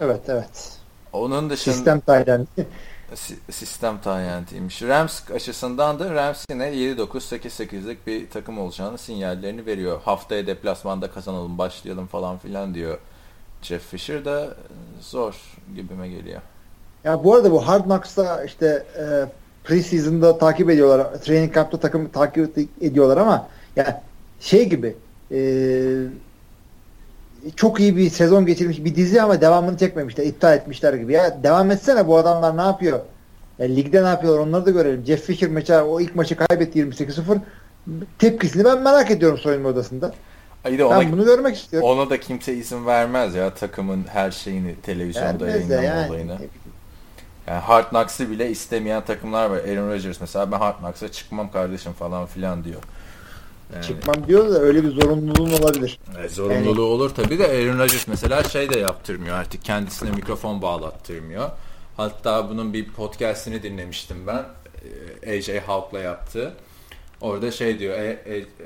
Evet, 0.00 0.20
evet. 0.28 0.78
Onun 1.12 1.50
dışında... 1.50 1.74
Sistem 1.74 2.00
taylanı. 2.00 2.46
sistem 3.50 4.00
tayyantıymış. 4.00 4.82
Rams 4.82 5.30
açısından 5.30 5.98
da 5.98 6.14
Rams 6.14 6.44
yine 6.50 6.64
7-9-8-8'lik 6.64 8.06
bir 8.06 8.30
takım 8.30 8.58
olacağını 8.58 8.98
sinyallerini 8.98 9.66
veriyor. 9.66 10.00
Haftaya 10.04 10.46
deplasmanda 10.46 11.10
kazanalım, 11.10 11.58
başlayalım 11.58 12.06
falan 12.06 12.38
filan 12.38 12.74
diyor. 12.74 12.98
Jeff 13.62 13.82
Fisher 13.82 14.24
da 14.24 14.56
zor 15.00 15.34
gibime 15.76 16.08
geliyor. 16.08 16.40
Ya 17.04 17.24
bu 17.24 17.34
arada 17.34 17.50
bu 17.50 17.68
Hard 17.68 17.84
Knocks'ta 17.84 18.44
işte 18.44 18.86
e, 18.98 19.04
preseason'da 19.64 20.38
takip 20.38 20.70
ediyorlar. 20.70 21.14
Training 21.14 21.54
camp'ta 21.54 21.80
takım 21.80 22.08
takip 22.08 22.58
ediyorlar 22.80 23.16
ama 23.16 23.48
ya 23.76 24.02
şey 24.40 24.68
gibi 24.68 24.96
e, 25.32 25.38
çok 27.56 27.80
iyi 27.80 27.96
bir 27.96 28.10
sezon 28.10 28.46
geçirmiş 28.46 28.84
bir 28.84 28.94
dizi 28.94 29.22
ama 29.22 29.40
devamını 29.40 29.78
çekmemişler. 29.78 30.26
iptal 30.26 30.56
etmişler 30.56 30.94
gibi. 30.94 31.12
Ya 31.12 31.42
devam 31.42 31.70
etsene 31.70 32.06
bu 32.06 32.16
adamlar 32.16 32.56
ne 32.56 32.62
yapıyor? 32.62 33.00
Ya, 33.58 33.66
ligde 33.66 34.02
ne 34.02 34.08
yapıyorlar 34.08 34.40
onları 34.40 34.66
da 34.66 34.70
görelim. 34.70 35.04
Jeff 35.06 35.24
Fisher 35.24 35.48
mesela 35.48 35.84
o 35.84 36.00
ilk 36.00 36.16
maçı 36.16 36.36
kaybetti 36.36 36.80
28-0. 36.80 37.38
Tepkisini 38.18 38.64
ben 38.64 38.82
merak 38.82 39.10
ediyorum 39.10 39.38
soyunma 39.38 39.68
odasında. 39.68 40.12
De 40.64 40.84
ona, 40.84 41.00
ben 41.00 41.12
bunu 41.12 41.24
görmek 41.24 41.56
istiyorum. 41.56 41.88
Ona 41.88 42.10
da 42.10 42.20
kimse 42.20 42.54
izin 42.54 42.86
vermez 42.86 43.34
ya 43.34 43.54
takımın 43.54 44.04
her 44.12 44.30
şeyini 44.30 44.74
televizyonda 44.82 45.48
yayınlama 45.48 45.82
yani. 45.82 46.10
olayını. 46.10 46.38
Yani 47.46 47.60
Hard 47.60 47.88
Knocks'ı 47.88 48.30
bile 48.30 48.50
istemeyen 48.50 49.04
takımlar 49.04 49.50
var. 49.50 49.56
Aaron 49.56 49.88
Rodgers 49.88 50.20
mesela 50.20 50.52
ben 50.52 50.58
Hard 50.58 50.78
Knocks'a 50.78 51.12
çıkmam 51.12 51.50
kardeşim 51.52 51.92
falan 51.92 52.26
filan 52.26 52.64
diyor. 52.64 52.80
Yani, 53.74 53.84
Çıkmam 53.86 54.28
diyor 54.28 54.50
da 54.50 54.58
öyle 54.58 54.84
bir 54.84 54.88
zorunluluğun 54.88 55.52
olabilir. 55.52 55.98
E, 56.24 56.28
zorunluluğu 56.28 56.82
yani, 56.82 56.92
olur 56.92 57.10
tabii 57.10 57.38
de 57.38 57.46
Aaron 57.46 57.78
Rodgers 57.78 58.08
mesela 58.08 58.42
şey 58.42 58.70
de 58.70 58.78
yaptırmıyor 58.78 59.36
artık 59.36 59.64
kendisine 59.64 60.10
mikrofon 60.10 60.62
bağlattırmıyor. 60.62 61.50
Hatta 61.96 62.50
bunun 62.50 62.72
bir 62.72 62.92
podcastini 62.92 63.62
dinlemiştim 63.62 64.26
ben. 64.26 64.44
E, 65.22 65.38
AJ 65.38 65.48
Hawk'la 65.48 65.98
yaptı. 65.98 66.52
Orada 67.20 67.50
şey 67.50 67.78
diyor, 67.78 67.98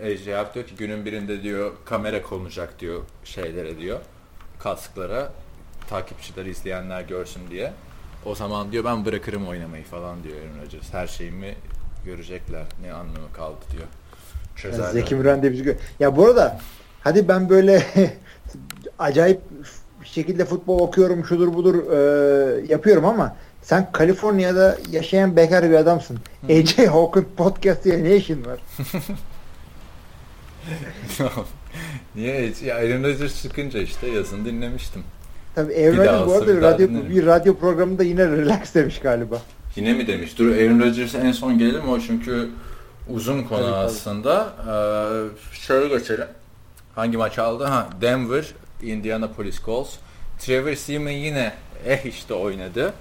AJ 0.05 0.27
Hawk 0.27 0.55
diyor 0.55 0.67
ki 0.67 0.75
günün 0.79 1.05
birinde 1.05 1.43
diyor 1.43 1.73
kamera 1.85 2.23
konacak 2.23 2.81
diyor 2.81 3.03
şeylere 3.25 3.79
diyor. 3.79 4.01
Kasklara 4.59 5.33
takipçiler 5.89 6.47
izleyenler 6.47 7.03
görsün 7.03 7.51
diye. 7.51 7.73
O 8.25 8.35
zaman 8.35 8.73
diyor 8.73 8.85
ben 8.85 9.05
bırakırım 9.05 9.49
oynamayı 9.49 9.85
falan 9.85 10.25
diyor 10.25 10.37
Aaron 10.37 10.65
Rodgers. 10.65 10.93
Her 10.93 11.07
şeyimi 11.07 11.55
görecekler. 12.05 12.65
Ne 12.83 12.93
anlamı 12.93 13.33
kaldı 13.33 13.65
diyor. 13.73 13.87
Çözerler. 14.63 14.85
Yani 14.85 14.93
Zeki 14.93 15.15
Müren 15.15 15.43
de 15.43 15.53
bizi 15.53 15.65
gö- 15.65 15.77
Ya 16.01 16.17
bu 16.17 16.27
arada 16.27 16.61
hadi 17.01 17.29
ben 17.29 17.49
böyle 17.49 17.83
acayip 18.99 19.41
şekilde 20.05 20.45
futbol 20.45 20.79
okuyorum 20.79 21.25
şudur 21.25 21.55
budur 21.55 21.75
e, 21.93 22.67
yapıyorum 22.73 23.05
ama 23.05 23.37
sen 23.63 23.93
Kaliforniya'da 23.93 24.79
yaşayan 24.91 25.37
bekar 25.37 25.71
bir 25.71 25.75
adamsın. 25.75 26.19
AJ 26.51 26.79
Hawkins 26.79 27.25
podcast 27.37 27.85
diye 27.85 28.05
ne 28.05 28.17
işin 28.17 28.45
var? 28.45 28.59
Niye? 32.15 32.53
Ya 32.65 32.77
Aaron 32.77 33.05
Rodgers 33.05 33.43
çıkınca 33.43 33.81
işte 33.81 34.07
yazın 34.07 34.45
dinlemiştim. 34.45 35.03
Tabii 35.55 35.75
Aaron 35.75 35.97
Rodgers 35.97 36.27
bu 36.27 36.33
arada 36.33 36.57
bir 36.57 36.63
radyo, 36.63 36.89
bir 37.09 37.27
radyo 37.27 37.55
programında 37.57 38.03
yine 38.05 38.29
relax 38.29 38.75
demiş 38.75 38.99
galiba. 39.01 39.43
Yine 39.77 39.93
mi 39.93 40.07
demiş? 40.07 40.39
Dur 40.39 40.51
Aaron 40.57 40.81
Rodgers'a 40.81 41.19
en 41.19 41.33
son 41.33 41.59
gelelim 41.59 41.89
o 41.89 42.01
çünkü 42.01 42.49
uzun 43.09 43.43
konu 43.43 43.63
tabii, 43.63 43.75
aslında. 43.75 44.53
Ee, 44.69 45.55
şöyle 45.57 45.89
geçelim. 45.99 46.27
Hangi 46.95 47.17
maç 47.17 47.39
aldı? 47.39 47.65
Ha, 47.65 47.89
Denver, 48.01 48.45
Indianapolis 48.83 49.65
Colts. 49.65 49.95
Trevor 50.39 50.75
Seaman 50.75 51.11
yine 51.11 51.53
eh 51.87 52.05
işte 52.07 52.35
oynadı. 52.35 52.93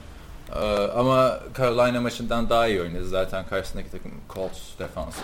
Ee, 0.55 0.59
ama 0.95 1.39
Carolina 1.57 2.01
maçından 2.01 2.49
daha 2.49 2.67
iyi 2.67 2.81
oynadı. 2.81 3.07
Zaten 3.07 3.45
karşısındaki 3.45 3.91
takım 3.91 4.11
Colts 4.33 4.59
defansı. 4.79 5.21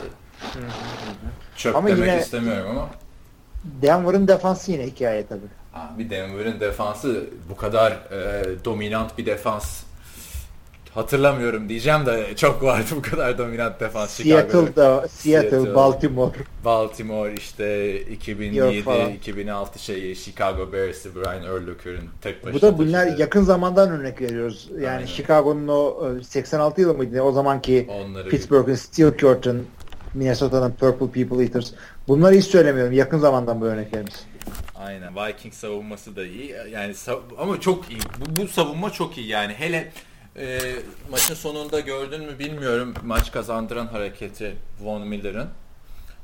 Çöp 1.55 1.75
ama 1.75 1.87
demek 1.87 2.07
yine 2.07 2.19
istemiyorum 2.19 2.69
ama. 2.71 2.89
Denver'ın 3.63 4.27
defansı 4.27 4.71
yine 4.71 4.85
hikaye 4.85 5.27
tabii. 5.27 5.41
Bir 5.97 6.09
Denver'ın 6.09 6.59
defansı 6.59 7.25
bu 7.49 7.57
kadar 7.57 7.91
e, 7.91 8.43
dominant 8.65 9.17
bir 9.17 9.25
defans 9.25 9.83
hatırlamıyorum 10.95 11.69
diyeceğim 11.69 12.05
de 12.05 12.35
çok 12.35 12.63
vardı 12.63 12.85
bu 12.95 13.01
kadar 13.01 13.37
dominant 13.37 13.79
defans 13.79 14.09
Seattle'da, 14.09 15.07
Seattle, 15.07 15.49
Seattle, 15.49 15.75
Baltimore. 15.75 16.33
Baltimore 16.65 17.33
işte 17.33 17.97
2007-2006 18.01 19.79
şeyi 19.79 20.15
Chicago 20.15 20.73
Bears'ı 20.73 21.15
Brian 21.15 21.43
Urlacher'ın 21.43 22.09
tek 22.21 22.43
başına. 22.43 22.53
Bu 22.53 22.61
da 22.61 22.77
bunlar 22.77 23.05
taşıdı. 23.05 23.21
yakın 23.21 23.43
zamandan 23.43 23.89
örnek 23.89 24.21
veriyoruz. 24.21 24.69
Yani 24.71 24.87
Aynen. 24.87 25.05
Chicago'nun 25.05 25.67
o 25.67 26.09
86 26.23 26.81
yılı 26.81 26.93
mıydı? 26.93 27.21
O 27.21 27.31
zamanki 27.31 27.87
Onları 27.89 28.29
Pittsburgh'ın 28.29 28.75
Steel 28.75 29.17
Curtain, 29.17 29.63
Minnesota'nın 30.13 30.71
Purple 30.71 31.23
People 31.23 31.43
Eaters. 31.43 31.71
Bunları 32.07 32.35
hiç 32.35 32.45
söylemiyorum. 32.45 32.93
Yakın 32.93 33.19
zamandan 33.19 33.61
bu 33.61 33.65
örneklerimiz. 33.65 34.25
Aynen. 34.75 35.15
Viking 35.15 35.53
savunması 35.53 36.15
da 36.15 36.25
iyi. 36.25 36.55
Yani 36.71 36.93
ama 37.37 37.59
çok 37.59 37.91
iyi. 37.91 37.99
Bu, 38.19 38.41
bu 38.41 38.47
savunma 38.47 38.89
çok 38.89 39.17
iyi 39.17 39.27
yani. 39.27 39.53
Hele 39.53 39.91
e, 40.37 40.59
maçın 41.11 41.33
sonunda 41.33 41.79
gördün 41.79 42.21
mü 42.25 42.39
bilmiyorum 42.39 42.93
maç 43.03 43.31
kazandıran 43.31 43.87
hareketi 43.87 44.55
Von 44.81 45.07
Miller'ın. 45.07 45.49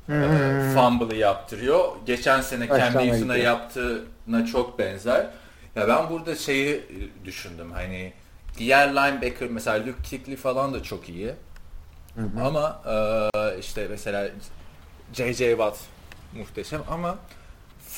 E, 0.09 0.13
hmm. 0.13 0.73
fumble'ı 0.73 1.15
yaptırıyor. 1.17 1.95
Geçen 2.05 2.41
sene 2.41 2.67
Cam 2.67 3.07
Newton'a 3.07 3.37
yaptığına 3.37 4.45
çok 4.51 4.79
benzer. 4.79 5.27
Ya 5.75 5.87
ben 5.87 6.09
burada 6.09 6.35
şeyi 6.35 6.83
düşündüm 7.25 7.71
hani 7.71 8.13
diğer 8.57 8.89
linebacker 8.89 9.49
mesela 9.49 9.79
Luke 9.79 10.09
Kuechly 10.09 10.35
falan 10.35 10.73
da 10.73 10.83
çok 10.83 11.09
iyi. 11.09 11.33
Hı 12.15 12.21
hı. 12.21 12.43
Ama 12.43 12.81
e, 13.35 13.59
işte 13.59 13.87
mesela 13.89 14.29
J.J. 15.13 15.49
Watt 15.49 15.77
muhteşem 16.33 16.81
ama 16.91 17.17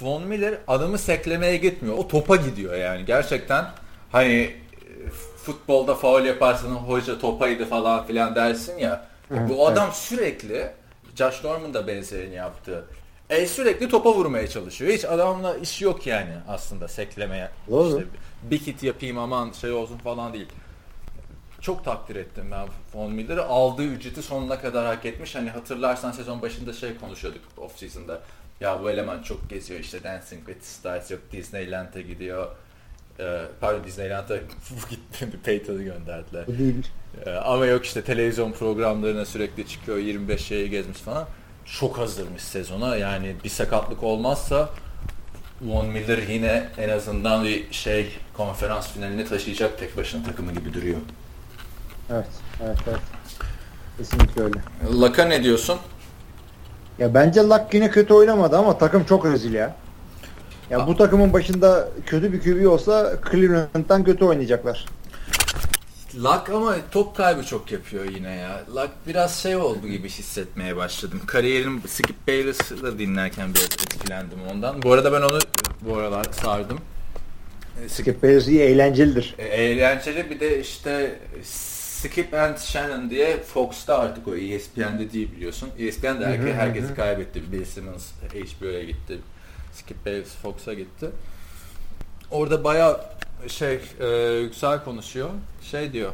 Von 0.01 0.23
Miller 0.23 0.57
adamı 0.67 0.97
seklemeye 0.97 1.57
gitmiyor. 1.57 1.97
O 1.97 2.07
topa 2.07 2.35
gidiyor 2.35 2.73
yani. 2.73 3.05
Gerçekten 3.05 3.65
hani 4.11 4.55
futbolda 5.43 5.95
faul 5.95 6.25
yaparsan 6.25 6.69
hoca 6.69 7.19
topaydı 7.19 7.65
falan 7.65 8.05
filan 8.05 8.35
dersin 8.35 8.77
ya. 8.77 9.05
Evet, 9.31 9.49
bu 9.49 9.67
adam 9.67 9.85
evet. 9.85 9.95
sürekli 9.95 10.71
Josh 11.15 11.43
Norman 11.43 11.73
da 11.73 11.87
benzerini 11.87 12.35
yaptı. 12.35 12.85
E, 13.29 13.45
sürekli 13.45 13.89
topa 13.89 14.13
vurmaya 14.13 14.47
çalışıyor. 14.47 14.91
Hiç 14.91 15.05
adamla 15.05 15.57
iş 15.57 15.81
yok 15.81 16.07
yani 16.07 16.33
aslında 16.47 16.87
seklemeye. 16.87 17.49
Doğru. 17.69 17.87
İşte 17.87 18.09
bir 18.43 18.59
kit 18.59 18.83
yapayım 18.83 19.17
aman 19.17 19.51
şey 19.51 19.71
olsun 19.71 19.97
falan 19.97 20.33
değil. 20.33 20.47
Çok 21.61 21.85
takdir 21.85 22.15
ettim 22.15 22.45
ben 22.51 22.67
Von 22.93 23.11
Miller'ı. 23.11 23.45
Aldığı 23.45 23.83
ücreti 23.83 24.21
sonuna 24.21 24.61
kadar 24.61 24.85
hak 24.85 25.05
etmiş. 25.05 25.35
Hani 25.35 25.49
hatırlarsan 25.49 26.11
sezon 26.11 26.41
başında 26.41 26.73
şey 26.73 26.97
konuşuyorduk 26.97 27.41
off 27.57 27.77
season'da. 27.77 28.21
Ya 28.59 28.83
bu 28.83 28.89
eleman 28.89 29.21
çok 29.21 29.49
geziyor 29.49 29.79
işte 29.79 30.03
Dancing 30.03 30.45
with 30.45 30.65
Stars 30.65 31.11
yok 31.11 31.21
Disneyland'e 31.31 32.01
gidiyor 32.01 32.47
Ee, 33.19 33.41
pardon 33.61 33.83
Disneyland'a 33.83 34.35
gitti. 34.89 35.29
Peyton'u 35.43 35.83
gönderdiler. 35.83 36.47
Değil. 36.47 36.87
Ee, 37.25 37.29
ama 37.31 37.65
yok 37.65 37.85
işte 37.85 38.01
televizyon 38.01 38.51
programlarına 38.51 39.25
sürekli 39.25 39.67
çıkıyor 39.67 39.97
25 39.97 40.41
şeyi 40.45 40.69
gezmiş 40.69 40.97
falan. 40.97 41.27
Çok 41.65 41.97
hazırmış 41.97 42.41
sezona. 42.41 42.95
Yani 42.95 43.35
bir 43.43 43.49
sakatlık 43.49 44.03
olmazsa 44.03 44.69
Von 45.61 45.87
Miller 45.87 46.17
yine 46.17 46.67
en 46.77 46.89
azından 46.89 47.43
bir 47.43 47.71
şey 47.73 48.17
konferans 48.37 48.91
finalini 48.91 49.25
taşıyacak 49.25 49.79
tek 49.79 49.97
başına 49.97 50.23
takımı 50.23 50.51
gibi 50.53 50.73
duruyor. 50.73 50.97
Evet, 52.11 52.27
evet, 52.63 52.77
evet. 52.89 52.99
Kesinlikle 53.97 54.43
öyle. 54.43 54.59
Laka 55.01 55.25
ne 55.25 55.43
diyorsun? 55.43 55.79
Ya 56.99 57.13
bence 57.13 57.41
Luck 57.41 57.73
yine 57.73 57.89
kötü 57.91 58.13
oynamadı 58.13 58.57
ama 58.57 58.77
takım 58.77 59.03
çok 59.03 59.25
rezil 59.25 59.53
ya. 59.53 59.75
Ya 60.71 60.87
bu 60.87 60.97
takımın 60.97 61.33
başında 61.33 61.89
kötü 62.05 62.33
bir 62.33 62.41
QB 62.41 62.67
olsa 62.71 63.13
Cleveland'dan 63.31 64.03
kötü 64.03 64.25
oynayacaklar. 64.25 64.85
Luck 66.15 66.49
ama 66.49 66.75
top 66.91 67.15
kaybı 67.15 67.43
çok 67.43 67.71
yapıyor 67.71 68.05
yine 68.05 68.35
ya. 68.35 68.61
Luck 68.75 68.89
biraz 69.07 69.39
şey 69.39 69.55
oldu 69.55 69.87
gibi 69.87 70.09
hissetmeye 70.09 70.75
başladım. 70.75 71.21
Kariyerim 71.27 71.81
Skip 71.87 72.27
Bayless'ı 72.27 72.83
da 72.83 72.99
dinlerken 72.99 73.53
biraz 73.53 73.63
etkilendim 73.63 74.37
ondan. 74.51 74.81
Bu 74.81 74.91
arada 74.91 75.13
ben 75.13 75.21
onu 75.21 75.39
bu 75.81 75.97
aralar 75.97 76.25
sardım. 76.31 76.79
E, 77.85 77.89
Skip 77.89 78.23
Bayless 78.23 78.47
iyi 78.47 78.59
eğlencelidir. 78.61 79.35
E, 79.37 79.43
Eğlenceli 79.43 80.29
bir 80.29 80.39
de 80.39 80.59
işte 80.59 81.19
Skip 81.43 82.33
and 82.33 82.57
Shannon 82.57 83.09
diye 83.09 83.37
Fox'ta 83.43 83.99
artık 83.99 84.27
o 84.27 84.35
ESPN'de 84.35 85.11
değil 85.13 85.31
biliyorsun. 85.35 85.69
ESPN 85.79 86.19
de 86.19 86.25
herke, 86.25 86.53
herkesi 86.53 86.95
kaybetti. 86.95 87.51
Bill 87.51 87.65
Simmons 87.65 88.05
HBO'ya 88.33 88.83
gitti. 88.83 89.17
Skip 89.73 90.05
Bayless 90.05 90.35
Fox'a 90.35 90.73
gitti. 90.73 91.09
Orada 92.31 92.63
baya 92.63 92.99
şey 93.47 93.73
e, 93.75 94.43
güzel 94.47 94.83
konuşuyor. 94.83 95.29
Şey 95.61 95.93
diyor. 95.93 96.11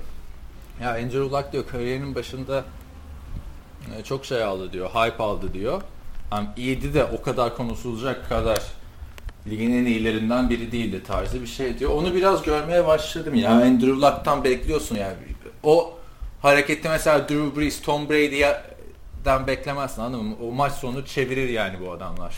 Ya 0.82 0.92
Andrew 0.92 1.20
Luck 1.20 1.54
diyor 1.54 1.68
kariyerinin 1.68 2.16
başında 2.16 2.64
e, 3.98 4.04
çok 4.04 4.26
şey 4.26 4.44
aldı 4.44 4.74
diyor. 4.74 4.90
Hype 4.90 5.24
aldı 5.24 5.54
diyor. 5.54 5.82
Yani 6.32 6.48
iyiydi 6.58 6.94
de 6.94 7.04
o 7.04 7.22
kadar 7.22 7.58
konuşulacak 7.58 8.30
kadar 8.30 8.62
ligin 9.50 9.72
en 9.72 9.86
iyilerinden 9.86 10.50
biri 10.50 10.72
değildi 10.72 11.04
tarzı 11.08 11.42
bir 11.42 11.48
şey 11.48 11.80
diyor. 11.80 11.92
Onu 11.92 12.14
biraz 12.14 12.44
görmeye 12.44 12.88
başladım 12.88 13.36
ya. 13.36 13.52
Andrew 13.52 13.92
Luck'tan 13.92 14.44
bekliyorsun 14.44 14.96
yani. 14.96 15.16
O 15.64 15.98
hareketi 16.42 16.90
mesela 16.90 17.30
Drew 17.30 17.60
Brees, 17.60 17.82
Tom 17.82 18.10
Brady'den 18.10 19.48
beklemezsin 19.48 20.02
anladın 20.02 20.26
mı? 20.26 20.36
O 20.44 20.52
maç 20.52 20.74
sonu 20.74 21.06
çevirir 21.06 21.50
yani 21.50 21.80
bu 21.86 21.92
adamlar. 21.92 22.36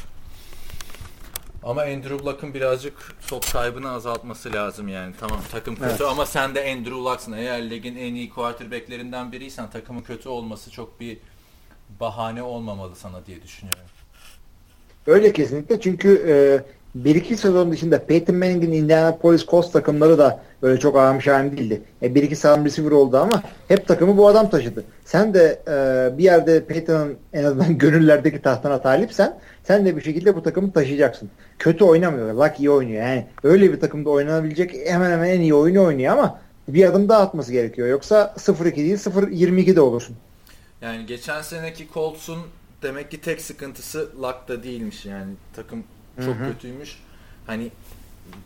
Ama 1.63 1.81
Andrew 1.81 2.25
Luck'ın 2.25 2.53
birazcık 2.53 2.93
top 3.27 3.51
kaybını 3.53 3.91
azaltması 3.91 4.53
lazım 4.53 4.87
yani. 4.87 5.13
Tamam 5.19 5.39
takım 5.51 5.75
kötü 5.75 5.87
Evet. 5.89 6.01
ama 6.01 6.25
sen 6.25 6.55
de 6.55 6.71
Andrew 6.71 6.91
Luck'sın. 6.99 7.31
Eğer 7.33 7.69
ligin 7.69 7.95
en 7.95 8.13
iyi 8.15 8.29
quarterbacklerinden 8.29 9.31
biriysen 9.31 9.69
takımın 9.69 10.01
kötü 10.01 10.29
olması 10.29 10.71
çok 10.71 10.99
bir 10.99 11.17
bahane 11.99 12.43
olmamalı 12.43 12.95
sana 12.95 13.25
diye 13.25 13.43
düşünüyorum. 13.43 13.83
Öyle 15.07 15.33
kesinlikle 15.33 15.81
çünkü 15.81 16.25
e, 16.27 16.35
bir 16.95 17.15
iki 17.15 17.37
sezon 17.37 17.71
dışında 17.71 18.05
Peyton 18.05 18.35
Manning'in 18.35 18.71
Indianapolis 18.71 19.45
Colts 19.45 19.71
takımları 19.71 20.17
da 20.17 20.43
böyle 20.61 20.79
çok 20.79 20.97
ağım 20.97 21.21
şahim 21.21 21.57
değildi. 21.57 21.81
E, 22.01 22.15
bir 22.15 22.23
iki 22.23 22.35
sağlam 22.35 22.65
receiver 22.65 22.91
oldu 22.91 23.17
ama 23.17 23.43
hep 23.67 23.87
takımı 23.87 24.17
bu 24.17 24.27
adam 24.27 24.49
taşıdı. 24.49 24.83
Sen 25.05 25.33
de 25.33 25.61
e, 25.67 26.17
bir 26.17 26.23
yerde 26.23 26.65
Peyton'ın 26.65 27.17
en 27.33 27.43
azından 27.43 27.77
gönüllerdeki 27.77 28.41
tahtına 28.41 28.81
talipsen 28.81 29.39
sen 29.63 29.85
de 29.85 29.97
bir 29.97 30.01
şekilde 30.01 30.35
bu 30.35 30.43
takımı 30.43 30.71
taşıyacaksın. 30.71 31.29
Kötü 31.59 31.83
oynamıyor. 31.83 32.33
Luck 32.33 32.59
iyi 32.59 32.69
oynuyor. 32.69 33.03
Yani 33.03 33.27
öyle 33.43 33.73
bir 33.73 33.79
takımda 33.79 34.09
oynanabilecek 34.09 34.75
hemen 34.87 35.11
hemen 35.11 35.29
en 35.29 35.41
iyi 35.41 35.53
oyunu 35.53 35.83
oynuyor 35.83 36.13
ama 36.13 36.39
bir 36.67 36.85
adım 36.85 37.09
daha 37.09 37.21
atması 37.21 37.51
gerekiyor. 37.51 37.87
Yoksa 37.87 38.33
0-2 38.37 38.75
değil 38.75 38.95
0-22 38.95 39.75
de 39.75 39.81
olursun. 39.81 40.15
Yani 40.81 41.05
geçen 41.05 41.41
seneki 41.41 41.87
Colts'un 41.93 42.39
demek 42.81 43.11
ki 43.11 43.21
tek 43.21 43.41
sıkıntısı 43.41 44.09
Luck'ta 44.21 44.63
değilmiş 44.63 45.05
yani 45.05 45.31
takım 45.55 45.83
çok 46.25 46.35
Hı 46.35 46.43
hı. 46.43 46.51
kötüymüş. 46.53 46.97
Hani 47.47 47.71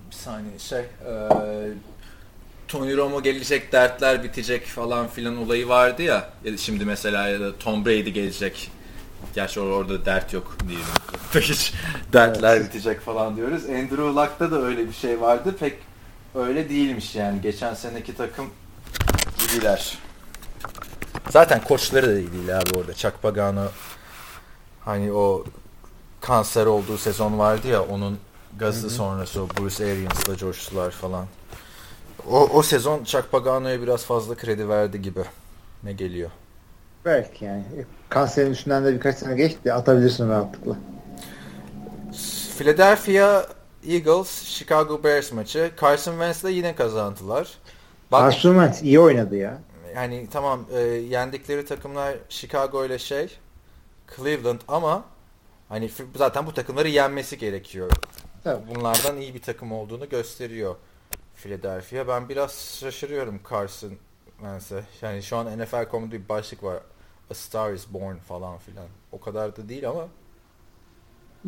bir 0.10 0.16
saniye 0.16 0.60
şey 0.60 0.80
e, 0.80 1.30
Tony 2.68 2.98
Romo 2.98 3.24
gelecek 3.24 3.72
dertler 3.72 4.24
bitecek 4.24 4.66
falan 4.66 5.08
filan 5.08 5.38
olayı 5.38 5.68
vardı 5.68 6.02
ya. 6.02 6.30
Şimdi 6.58 6.86
mesela 6.86 7.28
ya 7.28 7.40
da 7.40 7.58
Tom 7.58 7.86
Brady 7.86 8.10
gelecek. 8.10 8.72
Gerçi 9.36 9.60
or- 9.60 9.72
orada 9.72 10.06
dert 10.06 10.34
yok 10.34 10.58
diyelim. 10.68 10.86
Hiç 11.52 11.74
dertler 12.14 12.64
bitecek 12.64 13.02
falan 13.02 13.36
diyoruz. 13.36 13.66
Andrew 13.66 14.04
Luck'ta 14.04 14.52
da 14.52 14.62
öyle 14.62 14.88
bir 14.88 14.94
şey 14.94 15.22
vardı. 15.22 15.56
Pek 15.60 15.74
öyle 16.36 16.70
değilmiş 16.70 17.16
yani. 17.16 17.42
Geçen 17.42 17.74
seneki 17.74 18.16
takım 18.18 18.50
gibiler. 19.40 19.98
Zaten 21.30 21.62
koçları 21.64 22.08
da 22.08 22.20
iyi 22.20 22.32
değil 22.34 22.58
abi 22.58 22.78
orada. 22.78 22.94
Chuck 22.94 23.22
Pagano 23.22 23.66
hani 24.82 25.12
o 25.12 25.46
kanser 26.24 26.66
olduğu 26.66 26.98
sezon 26.98 27.40
vardı 27.40 27.68
ya 27.68 27.84
onun 27.84 28.20
gazı 28.60 28.90
sonrası 28.90 29.40
Bruce 29.40 29.86
Arians'la 29.86 30.38
coştular 30.38 30.92
falan. 30.92 31.26
O, 32.30 32.40
o 32.40 32.64
sezon 32.64 33.04
Chuck 33.04 33.32
Pagano'ya 33.32 33.82
biraz 33.82 34.06
fazla 34.06 34.36
kredi 34.36 34.70
verdi 34.70 35.02
gibi. 35.02 35.24
Ne 35.84 35.94
geliyor? 35.94 36.30
Belki 37.06 37.46
yani. 37.46 37.64
Kanserin 38.10 38.52
üstünden 38.52 38.86
de 38.86 38.94
birkaç 38.94 39.18
sene 39.18 39.36
geçti. 39.36 39.74
Atabilirsin 39.74 40.30
rahatlıkla. 40.30 40.76
Philadelphia 42.58 43.46
Eagles 43.88 44.44
Chicago 44.44 45.04
Bears 45.04 45.32
maçı. 45.32 45.72
Carson 45.82 46.12
Wentz'le 46.12 46.56
yine 46.56 46.76
kazandılar. 46.76 47.58
Bak 48.12 48.22
Carson 48.22 48.54
Wentz 48.54 48.84
iyi 48.84 49.00
oynadı 49.00 49.36
ya. 49.36 49.58
yani 49.96 50.28
tamam 50.32 50.66
e, 50.74 50.80
yendikleri 50.82 51.66
takımlar 51.66 52.16
Chicago 52.30 52.86
ile 52.86 53.00
şey 53.00 53.38
Cleveland 54.16 54.60
ama 54.68 55.04
hani 55.70 55.90
zaten 56.16 56.46
bu 56.46 56.54
takımları 56.54 56.90
yenmesi 56.90 57.38
gerekiyor. 57.38 57.92
Tabii. 58.44 58.76
Bunlardan 58.76 59.18
iyi 59.18 59.34
bir 59.34 59.42
takım 59.42 59.72
olduğunu 59.72 60.10
gösteriyor 60.10 60.76
Philadelphia. 61.36 62.08
Ben 62.08 62.30
biraz 62.30 62.78
şaşırıyorum 62.80 63.40
Carson 63.52 63.94
Wentz'e. 64.38 64.84
Yani 65.02 65.24
şu 65.24 65.38
an 65.38 65.60
NFL.com'da 65.60 66.12
bir 66.12 66.30
başlık 66.30 66.64
var. 66.64 66.80
A 67.32 67.34
Star 67.34 67.74
is 67.74 67.88
Born 67.90 68.16
falan 68.16 68.58
filan. 68.58 68.88
O 69.12 69.20
kadar 69.20 69.56
da 69.56 69.70
değil 69.70 69.90
ama 69.90 70.08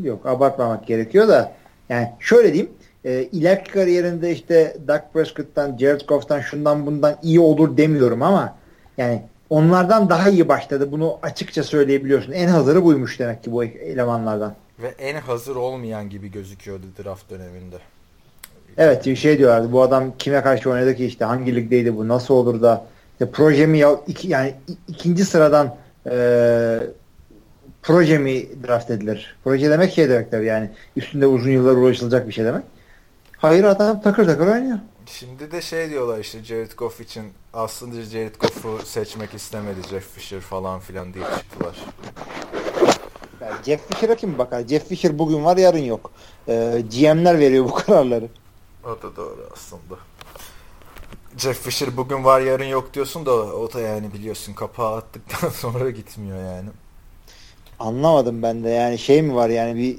Yok 0.01 0.25
abartmamak 0.25 0.87
gerekiyor 0.87 1.27
da 1.27 1.55
yani 1.89 2.11
şöyle 2.19 2.53
diyeyim 2.53 2.71
e, 3.05 3.23
ileriki 3.23 3.71
kariyerinde 3.71 4.31
işte 4.31 4.77
Dak 4.87 5.13
Prescott'tan, 5.13 5.77
Jared 5.77 6.01
Goff'tan 6.07 6.39
şundan 6.39 6.85
bundan 6.85 7.17
iyi 7.23 7.39
olur 7.39 7.77
demiyorum 7.77 8.21
ama 8.21 8.57
yani 8.97 9.23
onlardan 9.49 10.09
daha 10.09 10.29
iyi 10.29 10.47
başladı. 10.47 10.91
Bunu 10.91 11.19
açıkça 11.21 11.63
söyleyebiliyorsun. 11.63 12.31
En 12.31 12.47
hazırı 12.47 12.83
buymuş 12.83 13.19
demek 13.19 13.43
ki 13.43 13.51
bu 13.51 13.63
elemanlardan. 13.63 14.55
ve 14.79 14.87
en 14.87 15.15
hazır 15.15 15.55
olmayan 15.55 16.09
gibi 16.09 16.31
gözüküyordu 16.31 16.85
draft 17.03 17.29
döneminde. 17.29 17.75
Evet 18.77 19.05
bir 19.05 19.15
şey 19.15 19.37
diyorlardı. 19.37 19.71
Bu 19.71 19.81
adam 19.81 20.13
kime 20.19 20.41
karşı 20.41 20.69
oynadı 20.69 20.95
ki 20.95 21.05
işte 21.05 21.25
hangi 21.25 21.55
ligdeydi 21.55 21.97
bu 21.97 22.07
nasıl 22.07 22.33
olur 22.33 22.61
da 22.61 22.85
işte 23.11 23.31
proje 23.31 23.65
mi 23.65 23.77
ya 23.77 23.99
iki, 24.07 24.27
yani 24.27 24.53
ikinci 24.87 25.25
sıradan 25.25 25.75
e, 26.09 26.79
proje 27.83 28.17
mi 28.17 28.45
draft 28.67 28.91
edilir? 28.91 29.35
Proje 29.43 29.69
demek 29.69 29.93
şey 29.93 30.09
demek 30.09 30.31
tabii 30.31 30.45
yani 30.45 30.69
üstünde 30.95 31.27
uzun 31.27 31.51
yıllar 31.51 31.75
uğraşılacak 31.75 32.27
bir 32.27 32.33
şey 32.33 32.45
demek. 32.45 32.63
Hayır 33.37 33.63
adam 33.63 34.01
takır 34.01 34.25
takır 34.25 34.47
oynuyor. 34.47 34.77
Şimdi 35.05 35.51
de 35.51 35.61
şey 35.61 35.89
diyorlar 35.89 36.19
işte 36.19 36.43
Jared 36.43 36.71
Goff 36.77 37.01
için 37.01 37.23
aslında 37.53 38.01
Jared 38.01 38.35
Goff'u 38.35 38.85
seçmek 38.85 39.33
istemedi 39.33 39.87
Jeff 39.89 40.13
Fisher 40.13 40.39
falan 40.39 40.79
filan 40.79 41.13
diye 41.13 41.25
çıktılar. 41.37 41.75
Yani 43.41 43.55
Jeff 43.65 43.87
Fisher'a 43.87 44.15
kim 44.15 44.37
bakar? 44.37 44.67
Jeff 44.67 44.87
Fisher 44.87 45.19
bugün 45.19 45.45
var 45.45 45.57
yarın 45.57 45.77
yok. 45.83 46.11
E, 46.47 46.83
GM'ler 46.91 47.39
veriyor 47.39 47.65
bu 47.65 47.73
kararları. 47.73 48.27
O 48.83 48.89
da 49.01 49.15
doğru 49.15 49.49
aslında. 49.53 49.95
Jeff 51.37 51.61
Fisher 51.61 51.97
bugün 51.97 52.23
var 52.23 52.41
yarın 52.41 52.65
yok 52.65 52.93
diyorsun 52.93 53.25
da 53.25 53.31
o 53.31 53.73
da 53.73 53.81
yani 53.81 54.13
biliyorsun 54.13 54.53
kapağı 54.53 54.95
attıktan 54.95 55.49
sonra 55.61 55.89
gitmiyor 55.89 56.37
yani. 56.37 56.69
Anlamadım 57.79 58.41
ben 58.41 58.63
de 58.63 58.69
yani 58.69 58.97
şey 58.97 59.21
mi 59.21 59.35
var 59.35 59.49
yani 59.49 59.75
bir 59.75 59.97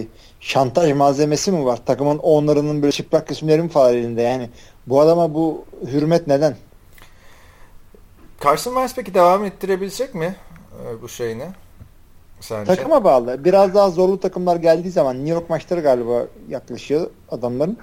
e, 0.00 0.06
şantaj 0.42 0.92
malzemesi 0.92 1.52
mi 1.52 1.64
var? 1.64 1.80
Takımın 1.86 2.18
onlarının 2.18 2.82
böyle 2.82 2.92
çıplak 2.92 3.30
resimleri 3.30 3.62
mi 3.62 3.68
falan 3.68 3.94
elinde 3.94 4.22
yani? 4.22 4.50
Bu 4.86 5.00
adama 5.00 5.34
bu 5.34 5.64
hürmet 5.86 6.26
neden? 6.26 6.56
Carson 8.44 8.70
Wentz 8.70 8.94
peki 8.94 9.14
devam 9.14 9.44
ettirebilecek 9.44 10.14
mi 10.14 10.36
e, 10.84 11.02
bu 11.02 11.08
şeyini? 11.08 11.46
Sence? 12.40 12.74
Takıma 12.74 13.04
bağlı. 13.04 13.44
Biraz 13.44 13.74
daha 13.74 13.90
zorlu 13.90 14.20
takımlar 14.20 14.56
geldiği 14.56 14.90
zaman 14.90 15.16
New 15.16 15.30
York 15.30 15.50
maçları 15.50 15.80
galiba 15.80 16.26
yaklaşıyor 16.48 17.10
adamların. 17.30 17.78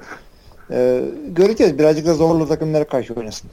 Ee, 0.72 1.02
göreceğiz. 1.28 1.80
Birazcık 1.80 2.06
da 2.06 2.14
zorlu 2.14 2.48
takımlara 2.48 2.88
karşı 2.88 3.14
oynasın. 3.14 3.50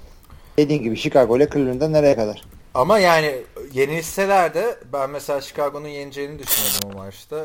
Dediğin 0.58 0.82
gibi 0.82 0.96
Chicago 0.96 1.36
ile 1.36 1.48
Cleveland'da 1.48 1.88
nereye 1.88 2.16
kadar? 2.16 2.42
Ama 2.74 2.98
yani 2.98 3.42
yenilseler 3.72 4.54
de 4.54 4.76
ben 4.92 5.10
mesela 5.10 5.40
Chicago'nun 5.40 5.88
yeneceğini 5.88 6.38
düşünüyordum 6.38 6.90
o 6.94 6.98
maçta 6.98 7.44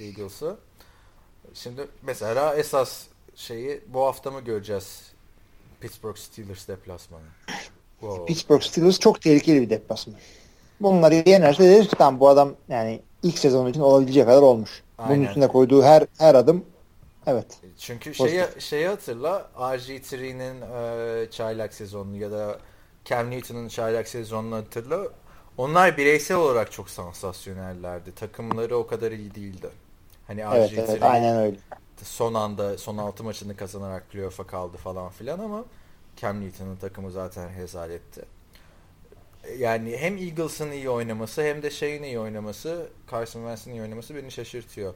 Eagles'ı. 0.00 0.56
Şimdi 1.54 1.86
mesela 2.02 2.56
esas 2.56 3.02
şeyi 3.34 3.80
bu 3.86 4.00
hafta 4.06 4.30
mı 4.30 4.40
göreceğiz? 4.40 5.12
Pittsburgh 5.80 6.16
Steelers 6.16 6.68
deplasmanı. 6.68 7.22
Wow. 8.00 8.24
Pittsburgh 8.26 8.62
Steelers 8.62 8.98
çok 8.98 9.22
tehlikeli 9.22 9.60
bir 9.60 9.70
deplasman. 9.70 10.16
Bunları 10.80 11.14
yenerse 11.26 11.64
deriz 11.64 11.88
ki 11.88 11.96
bu 11.98 12.28
adam 12.28 12.54
yani 12.68 13.02
ilk 13.22 13.38
sezon 13.38 13.66
için 13.66 13.80
olabileceği 13.80 14.26
kadar 14.26 14.42
olmuş. 14.42 14.82
Aynen. 14.98 15.16
Bunun 15.16 15.26
üstünde 15.26 15.48
koyduğu 15.48 15.82
her 15.82 16.06
her 16.18 16.34
adım 16.34 16.64
evet. 17.26 17.46
Çünkü 17.78 18.14
şeyi, 18.14 18.44
şeyi 18.58 18.86
hatırla 18.88 19.50
RG3'nin 19.56 20.62
e, 20.62 21.30
çaylak 21.30 21.74
sezonunu 21.74 22.16
ya 22.16 22.30
da 22.30 22.58
Cam 23.04 23.30
Newton'un 23.30 23.68
çaylak 23.68 24.08
sezonunu 24.08 24.56
hatırla. 24.56 25.08
Onlar 25.58 25.96
bireysel 25.96 26.36
olarak 26.36 26.72
çok 26.72 26.90
sansasyonellerdi. 26.90 28.14
Takımları 28.14 28.76
o 28.76 28.86
kadar 28.86 29.12
iyi 29.12 29.34
değildi. 29.34 29.68
Hani 30.26 30.40
evet, 30.40 30.72
RG3 30.72 30.80
evet, 30.88 31.02
aynen 31.02 31.36
öyle. 31.36 31.56
Son 32.02 32.34
anda 32.34 32.78
son 32.78 32.98
altı 32.98 33.24
maçını 33.24 33.56
kazanarak 33.56 34.10
playoff'a 34.10 34.46
kaldı 34.46 34.76
falan 34.76 35.10
filan 35.10 35.38
ama 35.38 35.64
Cam 36.16 36.40
Newton'un 36.40 36.76
takımı 36.76 37.10
zaten 37.10 37.56
rezaletti. 37.58 38.24
Yani 39.58 39.96
hem 39.96 40.16
Eagles'ın 40.16 40.70
iyi 40.70 40.90
oynaması 40.90 41.42
hem 41.42 41.62
de 41.62 41.70
şeyin 41.70 42.02
iyi 42.02 42.18
oynaması, 42.18 42.86
Carson 43.10 43.40
Wentz'in 43.40 43.70
iyi 43.70 43.82
oynaması 43.82 44.14
beni 44.14 44.30
şaşırtıyor. 44.30 44.94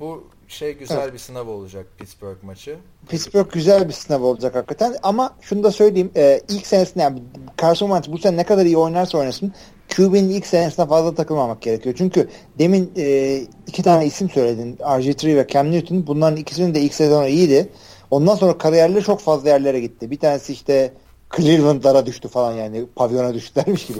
Bu 0.00 0.28
şey 0.48 0.78
güzel 0.78 1.02
evet. 1.02 1.12
bir 1.12 1.18
sınav 1.18 1.48
olacak 1.48 1.86
Pittsburgh 1.98 2.42
maçı. 2.42 2.78
Pittsburgh 3.08 3.52
güzel 3.52 3.88
bir 3.88 3.92
sınav 3.92 4.22
olacak 4.22 4.54
hakikaten 4.54 4.96
ama 5.02 5.36
şunu 5.40 5.62
da 5.62 5.70
söyleyeyim 5.70 6.10
e, 6.16 6.40
ilk 6.48 6.66
senesinde 6.66 7.02
yani 7.02 7.22
Carson 7.62 7.86
Wentz 7.86 8.12
bu 8.12 8.18
sene 8.18 8.36
ne 8.36 8.44
kadar 8.44 8.66
iyi 8.66 8.76
oynarsa 8.76 9.18
oynasın 9.18 9.54
QB'nin 9.96 10.30
ilk 10.30 10.46
senesine 10.46 10.86
fazla 10.86 11.14
takılmamak 11.14 11.62
gerekiyor. 11.62 11.94
Çünkü 11.98 12.28
demin 12.58 12.92
e, 12.96 13.40
iki 13.66 13.82
tane 13.82 14.06
isim 14.06 14.30
söyledin. 14.30 14.76
RG3 14.76 15.36
ve 15.36 15.46
Cam 15.48 15.70
Newton. 15.70 16.06
Bunların 16.06 16.36
ikisinin 16.36 16.74
de 16.74 16.80
ilk 16.80 16.94
sezonu 16.94 17.28
iyiydi. 17.28 17.68
Ondan 18.10 18.34
sonra 18.34 18.58
kariyerleri 18.58 19.04
çok 19.04 19.20
fazla 19.20 19.48
yerlere 19.48 19.80
gitti. 19.80 20.10
Bir 20.10 20.18
tanesi 20.18 20.52
işte 20.52 20.92
Cleveland'lara 21.36 22.06
düştü 22.06 22.28
falan 22.28 22.52
yani 22.52 22.86
pavyona 22.96 23.34
düştülermiş 23.34 23.86
gibi. 23.86 23.98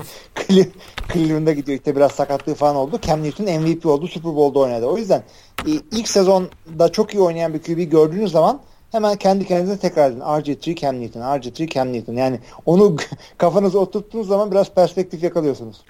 Cleveland'a 1.12 1.52
gidiyor 1.52 1.78
işte 1.78 1.96
biraz 1.96 2.12
sakatlığı 2.12 2.54
falan 2.54 2.76
oldu. 2.76 2.98
Cam 3.02 3.22
Newton 3.22 3.44
MVP 3.44 3.86
oldu 3.86 4.08
Super 4.08 4.36
Bowl'da 4.36 4.58
oynadı. 4.58 4.86
O 4.86 4.96
yüzden 4.96 5.22
e, 5.66 5.70
ilk 5.92 6.08
sezonda 6.08 6.92
çok 6.92 7.14
iyi 7.14 7.20
oynayan 7.20 7.54
bir 7.54 7.62
QB 7.62 7.90
gördüğünüz 7.90 8.32
zaman 8.32 8.60
hemen 8.92 9.16
kendi 9.16 9.46
kendinize 9.46 9.78
tekrar 9.78 10.10
edin. 10.10 10.20
RG3 10.20 10.80
Cam 10.80 11.00
Newton, 11.00 11.20
RG3 11.20 11.74
Cam 11.74 11.92
Newton. 11.92 12.14
Yani 12.14 12.40
onu 12.66 12.96
kafanıza 13.38 13.78
oturttuğunuz 13.78 14.28
zaman 14.28 14.50
biraz 14.50 14.74
perspektif 14.74 15.22
yakalıyorsunuz. 15.22 15.80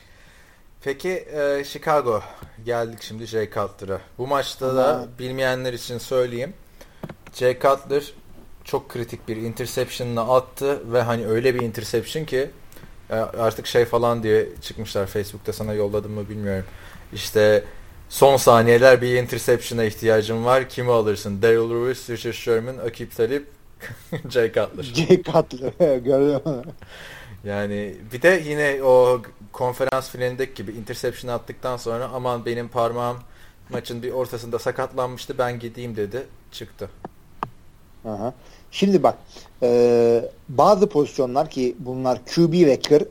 Peki 0.82 1.08
e, 1.10 1.64
Chicago 1.64 2.20
geldik 2.64 3.02
şimdi 3.02 3.26
Jay 3.26 3.50
Cutler'a. 3.50 4.00
Bu 4.18 4.26
maçta 4.26 4.76
da 4.76 5.08
bilmeyenler 5.18 5.72
için 5.72 5.98
söyleyeyim. 5.98 6.54
Jay 7.34 7.58
Cutler 7.58 8.12
çok 8.64 8.88
kritik 8.88 9.28
bir 9.28 9.36
interception'ını 9.36 10.34
attı 10.34 10.92
ve 10.92 11.02
hani 11.02 11.26
öyle 11.26 11.54
bir 11.54 11.60
interception 11.60 12.24
ki 12.24 12.50
e, 13.10 13.14
artık 13.14 13.66
şey 13.66 13.84
falan 13.84 14.22
diye 14.22 14.48
çıkmışlar 14.62 15.06
Facebook'ta 15.06 15.52
sana 15.52 15.74
yolladım 15.74 16.12
mı 16.12 16.28
bilmiyorum. 16.28 16.64
İşte 17.12 17.64
son 18.10 18.36
saniyeler 18.36 19.02
bir 19.02 19.14
interception'a 19.22 19.84
ihtiyacım 19.84 20.44
var. 20.44 20.68
Kimi 20.68 20.90
alırsın? 20.90 21.42
Daryl 21.42 21.70
Lewis, 21.70 22.10
Richard 22.10 22.32
Sherman, 22.32 22.78
Akip 22.78 23.16
Talip, 23.16 23.46
Jay 24.30 24.52
Cutler. 24.52 24.82
Jay 24.82 25.22
Cutler. 25.22 25.96
Gördüm 25.98 26.62
Yani 27.44 27.94
bir 28.12 28.22
de 28.22 28.42
yine 28.46 28.82
o 28.82 29.22
konferans 29.52 30.10
finalindeki 30.10 30.54
gibi 30.54 30.72
interception 30.72 31.32
attıktan 31.32 31.76
sonra 31.76 32.10
aman 32.14 32.46
benim 32.46 32.68
parmağım 32.68 33.16
maçın 33.68 34.02
bir 34.02 34.12
ortasında 34.12 34.58
sakatlanmıştı 34.58 35.38
ben 35.38 35.58
gideyim 35.58 35.96
dedi. 35.96 36.26
Çıktı. 36.52 36.90
Aha. 38.04 38.34
Şimdi 38.70 39.02
bak 39.02 39.18
e, 39.62 40.30
bazı 40.48 40.88
pozisyonlar 40.88 41.50
ki 41.50 41.76
bunlar 41.78 42.20
QB 42.24 42.52
ve 42.52 42.80
kır 42.80 43.02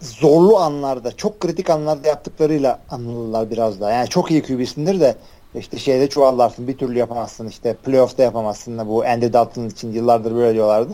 zorlu 0.00 0.56
anlarda 0.56 1.16
çok 1.16 1.40
kritik 1.40 1.70
anlarda 1.70 2.08
yaptıklarıyla 2.08 2.80
anılırlar 2.90 3.50
biraz 3.50 3.80
daha. 3.80 3.90
Yani 3.90 4.08
çok 4.08 4.30
iyi 4.30 4.42
QB'sindir 4.42 5.00
de 5.00 5.16
işte 5.54 5.78
şeyde 5.78 6.08
çuvallarsın 6.08 6.68
bir 6.68 6.78
türlü 6.78 6.98
yapamazsın 6.98 7.48
işte 7.48 7.74
playoff'ta 7.74 8.22
yapamazsın 8.22 8.88
bu 8.88 9.04
Andy 9.04 9.32
Dalton 9.32 9.68
için 9.68 9.92
yıllardır 9.92 10.34
böyle 10.34 10.54
diyorlardı. 10.54 10.92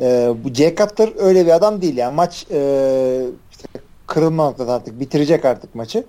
E, 0.00 0.34
bu 0.44 0.54
Jay 0.54 0.74
Cutler 0.74 1.10
öyle 1.18 1.46
bir 1.46 1.50
adam 1.50 1.82
değil 1.82 1.96
yani 1.96 2.14
maç 2.14 2.46
e, 2.50 3.26
işte 3.50 3.68
kırılma 4.06 4.44
noktası 4.44 4.72
artık 4.72 5.00
bitirecek 5.00 5.44
artık 5.44 5.74
maçı. 5.74 6.04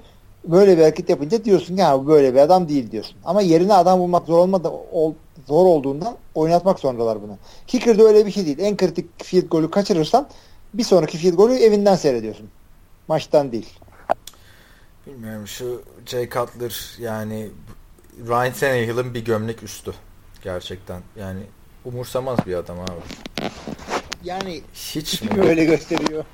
Böyle 0.46 0.78
bir 0.78 0.82
hareket 0.82 1.10
yapınca 1.10 1.44
diyorsun 1.44 1.78
ya 1.78 2.08
böyle 2.08 2.34
bir 2.34 2.40
adam 2.40 2.70
değil 2.70 2.92
diyorsun. 2.92 3.16
Ama 3.26 3.42
yerine 3.42 3.74
adam 3.74 4.00
bulmak 4.00 4.26
zor 4.26 4.38
olmadı 4.38 4.72
ol, 4.92 5.14
zor 5.48 5.66
olduğundan 5.66 6.16
oynatmak 6.36 6.80
zorundalar 6.80 7.22
bunu. 7.22 7.38
Kicker'da 7.68 8.04
öyle 8.04 8.26
bir 8.26 8.32
şey 8.32 8.46
değil. 8.46 8.58
En 8.60 8.78
kritik 8.78 9.24
field 9.24 9.48
golü 9.48 9.72
kaçırırsan 9.72 10.28
bir 10.74 10.84
sonraki 10.84 11.18
field 11.18 11.34
golü 11.34 11.54
evinden 11.54 11.96
seyrediyorsun. 11.96 12.50
Maçtan 13.08 13.52
değil. 13.52 13.80
Bilmiyorum 15.08 15.48
şu 15.48 15.82
Jay 16.06 16.30
Cutler 16.30 16.96
yani 17.00 17.50
Ryan 18.28 18.54
Tannehill'in 18.54 19.14
bir 19.14 19.26
gömlek 19.26 19.64
üstü. 19.64 19.94
Gerçekten. 20.44 21.02
Yani 21.20 21.40
umursamaz 21.86 22.40
bir 22.46 22.56
adam 22.56 22.80
abi. 22.80 23.02
Yani 24.24 24.62
hiç 24.74 25.22
mi? 25.22 25.42
öyle 25.42 25.66
gösteriyor. 25.66 26.26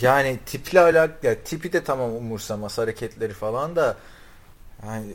Yani 0.00 0.38
tiple 0.46 0.80
alak 0.80 1.24
ya 1.24 1.42
tipi 1.44 1.72
de 1.72 1.84
tamam 1.84 2.16
umursamaz 2.16 2.78
hareketleri 2.78 3.32
falan 3.32 3.76
da 3.76 3.96
yani 4.86 5.14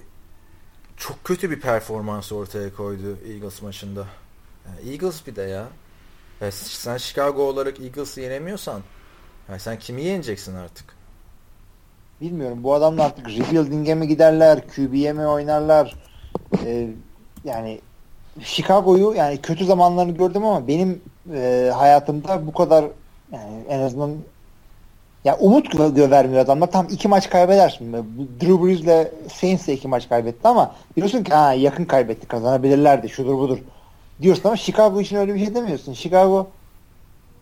çok 0.98 1.24
kötü 1.24 1.52
bir 1.52 1.60
performans 1.60 2.32
ortaya 2.32 2.74
koydu 2.76 3.18
Eagles 3.28 3.62
maçında. 3.62 4.08
Yani 4.68 4.92
Eagles 4.92 5.28
bir 5.28 5.36
de 5.36 5.42
ya. 5.42 5.68
Ya. 6.42 6.52
Sen 6.52 6.98
Chicago 6.98 7.44
olarak 7.44 7.80
Eagles'ı 7.80 8.22
yenemiyorsan 8.22 8.82
yani 9.50 9.60
sen 9.60 9.80
kimi 9.80 10.02
yeneceksin 10.02 10.56
artık? 10.56 10.86
Bilmiyorum. 12.22 12.64
Bu 12.64 12.74
adamlar 12.74 13.06
artık 13.06 13.28
rebuilding'e 13.30 13.96
mi 13.96 14.08
giderler? 14.08 14.68
QB'ye 14.76 15.14
mi 15.14 15.28
oynarlar? 15.28 15.96
Ee, 16.66 16.88
yani 17.44 17.82
Chicago'yu 18.40 19.14
yani 19.14 19.42
kötü 19.42 19.66
zamanlarını 19.66 20.12
gördüm 20.12 20.46
ama 20.46 20.68
benim 20.68 21.02
e, 21.34 21.72
hayatımda 21.76 22.48
bu 22.48 22.54
kadar 22.54 22.86
yani 23.32 23.64
en 23.70 23.80
azından 23.80 24.12
ya 25.24 25.38
umut 25.38 25.96
gö 25.96 26.12
vermiyor 26.12 26.42
adamlar. 26.42 26.72
Tam 26.72 26.88
iki 26.90 27.08
maç 27.08 27.30
kaybedersin. 27.30 27.94
Drew 28.42 28.64
Brees'le 28.64 29.08
Saints 29.34 29.70
iki 29.70 29.88
maç 29.88 30.10
kaybetti 30.10 30.48
ama 30.48 30.76
diyorsun 30.96 31.24
ki 31.24 31.34
ha 31.34 31.54
yakın 31.54 31.86
kaybetti 31.86 32.28
kazanabilirlerdi 32.28 33.10
şudur 33.10 33.34
budur 33.34 33.60
diyorsun 34.22 34.44
ama 34.46 34.58
Chicago 34.58 35.02
için 35.02 35.16
öyle 35.16 35.36
bir 35.36 35.40
şey 35.40 35.56
demiyorsun. 35.56 35.94
Chicago 35.94 36.48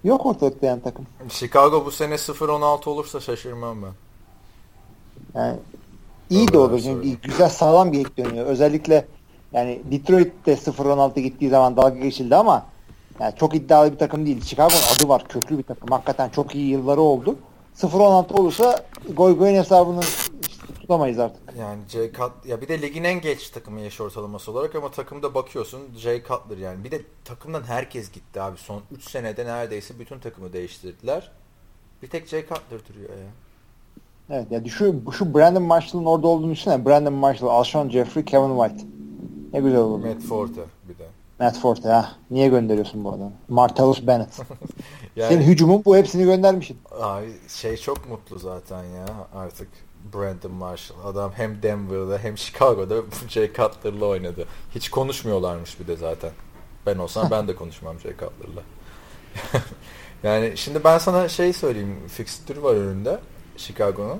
yok 0.03 0.25
ortalıkta 0.25 0.67
yani 0.67 0.81
takım. 0.81 1.05
Chicago 1.29 1.85
bu 1.85 1.91
sene 1.91 2.13
0-16 2.13 2.89
olursa 2.89 3.19
şaşırmam 3.19 3.77
ben. 3.83 3.91
Yani 5.35 5.57
iyi 6.29 6.47
de 6.47 6.57
olur. 6.57 6.79
Çünkü 6.79 7.09
güzel 7.09 7.49
sağlam 7.49 7.91
bir 7.91 8.07
dönüyor. 8.17 8.45
Özellikle 8.45 9.05
yani 9.53 9.81
Detroit'te 9.91 10.53
0-16 10.53 11.19
gittiği 11.19 11.49
zaman 11.49 11.77
dalga 11.77 11.99
geçildi 11.99 12.35
ama 12.35 12.65
yani 13.19 13.33
çok 13.35 13.55
iddialı 13.55 13.91
bir 13.91 13.97
takım 13.97 14.25
değil. 14.25 14.41
Chicago'nun 14.41 14.95
adı 14.95 15.09
var. 15.09 15.23
Köklü 15.29 15.57
bir 15.57 15.63
takım. 15.63 15.89
Hakikaten 15.91 16.29
çok 16.29 16.55
iyi 16.55 16.69
yılları 16.69 17.01
oldu. 17.01 17.35
0-16 17.77 18.33
olursa 18.33 18.85
goy 19.15 19.37
goyun 19.37 19.55
hesabını 19.55 20.01
işte 20.01 20.28
tutamayız 20.73 21.19
artık. 21.19 21.41
Yani 21.59 21.81
Jay 21.89 22.11
Cut 22.11 22.31
ya 22.45 22.61
bir 22.61 22.67
de 22.67 22.81
ligin 22.81 23.03
en 23.03 23.21
geç 23.21 23.49
takımı 23.49 23.79
yaş 23.79 24.01
ortalaması 24.01 24.51
olarak 24.51 24.75
ama 24.75 24.91
takımda 24.91 25.33
bakıyorsun 25.33 25.81
Jay 25.97 26.23
Cutler 26.23 26.57
yani. 26.57 26.83
Bir 26.83 26.91
de 26.91 27.01
takımdan 27.25 27.63
herkes 27.63 28.11
gitti 28.11 28.41
abi. 28.41 28.57
Son 28.57 28.81
3 28.91 29.09
senede 29.09 29.45
neredeyse 29.45 29.99
bütün 29.99 30.19
takımı 30.19 30.53
değiştirdiler. 30.53 31.31
Bir 32.03 32.07
tek 32.07 32.27
Jay 32.27 32.41
Cutler 32.41 32.79
duruyor 32.89 33.09
ya. 33.09 33.29
Evet 34.29 34.51
ya 34.51 34.63
şu, 34.69 35.01
şu 35.17 35.33
Brandon 35.33 35.63
Marshall'ın 35.63 36.05
orada 36.05 36.27
olduğunu 36.27 36.51
düşünsene. 36.51 36.85
Brandon 36.85 37.13
Marshall, 37.13 37.49
Alshon 37.49 37.89
Jeffrey, 37.89 38.25
Kevin 38.25 38.57
White. 38.57 38.85
Ne 39.53 39.59
güzel 39.59 39.79
olur. 39.79 39.99
Matt 39.99 40.21
Forte 40.21 40.61
bir 40.89 40.97
de. 40.97 41.07
Matt 41.39 41.57
Forte 41.57 41.89
ha. 41.89 42.11
Niye 42.31 42.47
gönderiyorsun 42.47 43.03
bu 43.03 43.09
adamı? 43.09 43.31
Martellus 43.49 44.07
Bennett. 44.07 44.39
yani, 45.15 45.33
Senin 45.33 45.47
hücumun 45.47 45.85
bu 45.85 45.97
hepsini 45.97 46.23
göndermişsin. 46.23 46.77
Abi 47.01 47.27
şey 47.47 47.77
çok 47.77 48.09
mutlu 48.09 48.39
zaten 48.39 48.83
ya 48.83 49.05
artık 49.35 49.67
Brandon 50.13 50.51
Marshall. 50.51 50.97
Adam 51.05 51.31
hem 51.31 51.63
Denver'da 51.63 52.17
hem 52.17 52.37
Chicago'da 52.37 53.01
Jay 53.27 53.53
Cutler'la 53.53 54.05
oynadı. 54.05 54.45
Hiç 54.75 54.89
konuşmuyorlarmış 54.89 55.79
bir 55.79 55.87
de 55.87 55.95
zaten. 55.95 56.31
Ben 56.85 56.97
olsam 56.97 57.31
ben 57.31 57.47
de 57.47 57.55
konuşmam 57.55 57.99
Jay 57.99 58.11
Cutler'la. 58.11 58.63
yani 60.23 60.57
şimdi 60.57 60.83
ben 60.83 60.97
sana 60.97 61.29
şey 61.29 61.53
söyleyeyim. 61.53 61.95
Fixtür 62.07 62.57
var 62.57 62.75
önünde 62.75 63.19
Chicago'nun. 63.57 64.19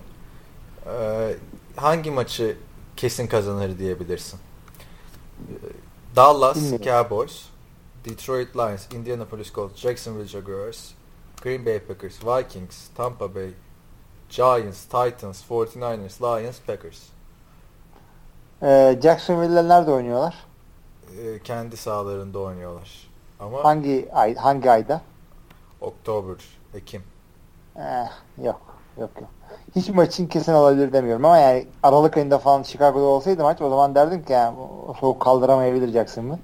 Ee, 0.85 1.35
hangi 1.76 2.11
maçı 2.11 2.57
kesin 2.97 3.27
kazanır 3.27 3.80
diyebilirsin? 3.80 4.39
Dallas 6.15 6.57
Bilmiyorum. 6.57 6.85
Cowboys, 6.85 7.43
Detroit 8.06 8.56
Lions, 8.56 8.93
Indianapolis 8.93 9.53
Colts, 9.53 9.76
Jacksonville 9.76 10.27
Jaguars, 10.27 10.91
Green 11.41 11.65
Bay 11.65 11.80
Packers, 11.80 12.19
Vikings, 12.26 12.88
Tampa 12.95 13.35
Bay, 13.35 13.49
Giants, 14.30 14.84
Titans, 14.85 15.43
49ers, 15.49 16.22
Lions, 16.22 16.60
Packers. 16.68 16.99
Ee, 18.64 18.99
Jacksonville'ler 19.03 19.68
nerede 19.68 19.91
oynuyorlar? 19.91 20.35
e, 21.26 21.39
kendi 21.43 21.77
sahalarında 21.77 22.39
oynuyorlar. 22.39 23.10
Ama 23.39 23.64
Hangi 23.64 24.10
ay 24.14 24.35
hangi 24.35 24.72
ayda? 24.72 25.01
Oktober, 25.81 26.35
Ekim. 26.73 27.03
Eh, 27.76 28.10
yok. 28.43 28.61
Yok 28.99 29.10
yok. 29.22 29.30
Hiç 29.76 29.89
maçın 29.89 30.27
kesin 30.27 30.53
olabilir 30.53 30.93
demiyorum 30.93 31.26
ama 31.26 31.38
yani 31.38 31.68
Aralık 31.84 32.18
ayında 32.18 32.38
falan 32.38 32.64
Chicago'da 32.64 33.03
olsaydı 33.03 33.43
maç 33.43 33.61
o 33.61 33.69
zaman 33.69 33.95
derdim 33.95 34.26
ki 34.26 34.34
yani, 34.34 34.57
soğuk 34.99 35.22
kaldıramayabilir 35.22 35.91
Jacksonville. 35.91 36.39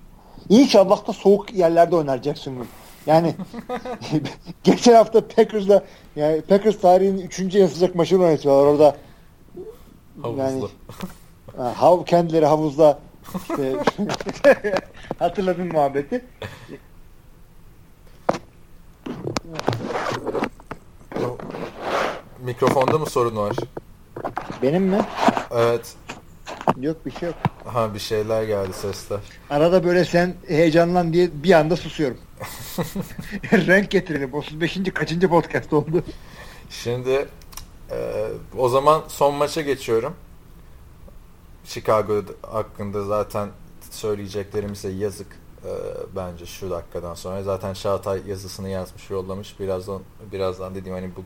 İnşallah 0.49 1.07
da 1.07 1.13
soğuk 1.13 1.53
yerlerde 1.53 1.95
oynar 1.95 2.21
Jacksonville. 2.23 2.67
Yani 3.05 3.35
geçen 4.63 4.93
hafta 4.93 5.27
Packers'la 5.27 5.83
yani 6.15 6.41
Packers 6.41 6.81
tarihinin 6.81 7.21
3. 7.21 7.55
en 7.55 7.67
sıcak 7.67 7.95
maçını 7.95 8.23
oynatıyorlar 8.23 8.65
orada. 8.71 8.95
Havuzlu. 10.21 10.39
Yani 10.39 10.63
ha, 11.57 11.73
hav, 11.77 12.05
kendileri 12.05 12.45
havuzda 12.45 12.99
işte, 13.41 13.75
hatırladın 15.19 15.67
muhabbeti. 15.67 16.25
Mikrofonda 22.39 22.97
mı 22.97 23.05
sorun 23.05 23.35
var? 23.35 23.55
Benim 24.61 24.83
mi? 24.83 25.01
Evet. 25.51 25.95
Yok 26.79 27.05
bir 27.05 27.11
şey 27.11 27.29
yok. 27.29 27.37
Ha 27.65 27.93
bir 27.93 27.99
şeyler 27.99 28.43
geldi 28.43 28.73
sesler. 28.73 29.19
Arada 29.49 29.83
böyle 29.83 30.05
sen 30.05 30.35
heyecanlan 30.47 31.13
diye 31.13 31.29
bir 31.33 31.51
anda 31.51 31.75
susuyorum. 31.75 32.17
Renk 33.51 33.91
getirelim. 33.91 34.33
35. 34.33 34.79
kaçıncı 34.93 35.29
podcast 35.29 35.73
oldu? 35.73 36.03
Şimdi 36.69 37.27
e, 37.91 38.27
o 38.57 38.69
zaman 38.69 39.03
son 39.07 39.35
maça 39.35 39.61
geçiyorum. 39.61 40.13
Chicago 41.65 42.21
hakkında 42.41 43.03
zaten 43.03 43.49
söyleyeceklerimize 43.91 44.89
yazık 44.89 45.27
e, 45.65 45.71
bence 46.15 46.45
şu 46.45 46.69
dakikadan 46.69 47.13
sonra. 47.13 47.43
Zaten 47.43 47.73
Çağatay 47.73 48.21
yazısını 48.27 48.69
yazmış, 48.69 49.09
yollamış. 49.09 49.59
Birazdan 49.59 50.01
birazdan 50.31 50.75
dediğim 50.75 50.97
hani 50.97 51.15
bu 51.15 51.23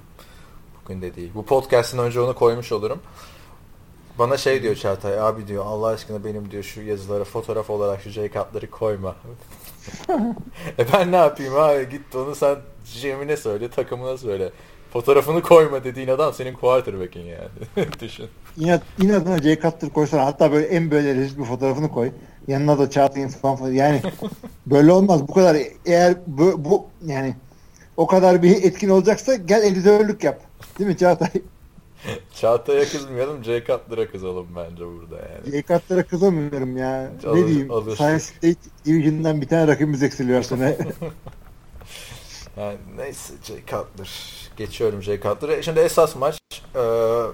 bugün 0.84 1.02
de 1.02 1.16
değil. 1.16 1.32
Bu 1.36 1.46
podcast'ın 1.46 1.98
önce 1.98 2.20
onu 2.20 2.36
koymuş 2.36 2.72
olurum. 2.72 3.00
Bana 4.20 4.38
şey 4.38 4.64
diyor 4.64 4.76
Çağatay 4.76 5.20
abi 5.20 5.48
diyor 5.48 5.66
Allah 5.66 5.88
aşkına 5.88 6.24
benim 6.26 6.52
diyor 6.52 6.64
şu 6.64 6.82
yazılara 6.82 7.24
fotoğraf 7.24 7.70
olarak 7.70 8.02
şu 8.02 8.10
J-Cut'ları 8.10 8.70
koyma. 8.70 9.16
e 10.80 10.94
ben 10.94 11.12
ne 11.12 11.16
yapayım 11.16 11.58
abi 11.58 11.90
git 11.90 12.16
onu 12.16 12.36
sen 12.36 12.56
GM'ine 13.02 13.38
söyle 13.38 13.70
takımına 13.70 14.18
söyle. 14.18 14.52
Fotoğrafını 14.94 15.42
koyma 15.42 15.84
dediğin 15.84 16.08
adam 16.08 16.34
senin 16.34 16.54
quarterback'in 16.54 17.26
yani. 17.26 17.90
Düşün. 18.02 18.28
İnat, 18.58 18.82
inadına 19.02 19.38
J. 19.38 19.56
Cutler 19.56 19.94
koysana. 19.94 20.26
Hatta 20.26 20.52
böyle 20.52 20.66
en 20.66 20.92
böyle 20.92 21.16
rezil 21.16 21.38
bir 21.40 21.44
fotoğrafını 21.44 21.90
koy. 21.90 22.12
Yanına 22.48 22.80
da 22.80 22.90
Çağatay'ın 22.90 23.28
falan 23.28 23.56
falan. 23.56 23.72
Yani 23.72 24.02
böyle 24.66 24.92
olmaz. 24.92 25.28
Bu 25.28 25.34
kadar 25.34 25.58
eğer 25.86 26.16
bu, 26.28 26.66
bu 26.66 26.88
yani 27.06 27.36
o 27.98 28.08
kadar 28.08 28.44
bir 28.44 28.64
etkin 28.64 28.90
olacaksa 28.90 29.36
gel 29.36 29.64
editörlük 29.64 30.24
yap. 30.24 30.42
Değil 30.80 30.90
mi 30.90 30.98
Çağatay? 30.98 31.30
Çağatay'a 32.36 32.86
kızmayalım 32.86 33.44
J-Cutler'a 33.44 34.12
kızalım 34.12 34.48
bence 34.56 34.86
burada 34.86 35.16
yani. 35.16 35.52
J. 35.52 35.62
Cutler'a 35.62 36.04
kızamıyorum 36.04 36.78
ya. 36.78 37.12
Alır- 37.28 37.42
ne 37.42 37.48
diyeyim? 37.48 37.72
alır. 37.72 37.96
Science 37.96 38.20
State 38.20 38.60
Division'dan 38.86 39.42
bir 39.42 39.48
tane 39.48 39.68
rakibimiz 39.68 40.04
eksiliyor 40.04 40.44
sene. 40.44 40.78
Yani 42.58 42.78
neyse 42.98 43.34
Jay 43.44 43.58
Cutler. 43.58 44.10
Geçiyorum 44.58 45.04
Jay 45.04 45.20
Cutler'ı. 45.22 45.64
Şimdi 45.64 45.80
esas 45.80 46.16
maç 46.16 46.40
e, 46.76 46.80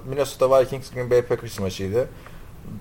Minnesota 0.10 0.60
Vikings 0.62 0.92
Green 0.92 1.12
Bay 1.12 1.22
Packers 1.22 1.60
maçıydı. 1.60 2.08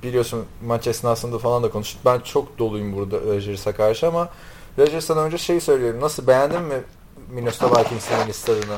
Biliyorsun 0.03 0.47
maç 0.67 0.87
esnasında 0.87 1.39
falan 1.39 1.63
da 1.63 1.71
konuştuk. 1.71 2.01
Ben 2.05 2.21
çok 2.21 2.59
doluyum 2.59 2.97
burada 2.97 3.21
Rodgers'a 3.21 3.73
karşı 3.73 4.09
ama 4.09 4.29
Rodgers'tan 4.79 5.19
önce 5.19 5.39
şey 5.39 5.61
söylüyorum. 5.61 6.01
Nasıl 6.01 6.27
beğendin 6.27 6.63
mi 6.63 6.81
Minnesota 7.31 7.81
Vikings'in 7.81 8.33
stadını? 8.33 8.77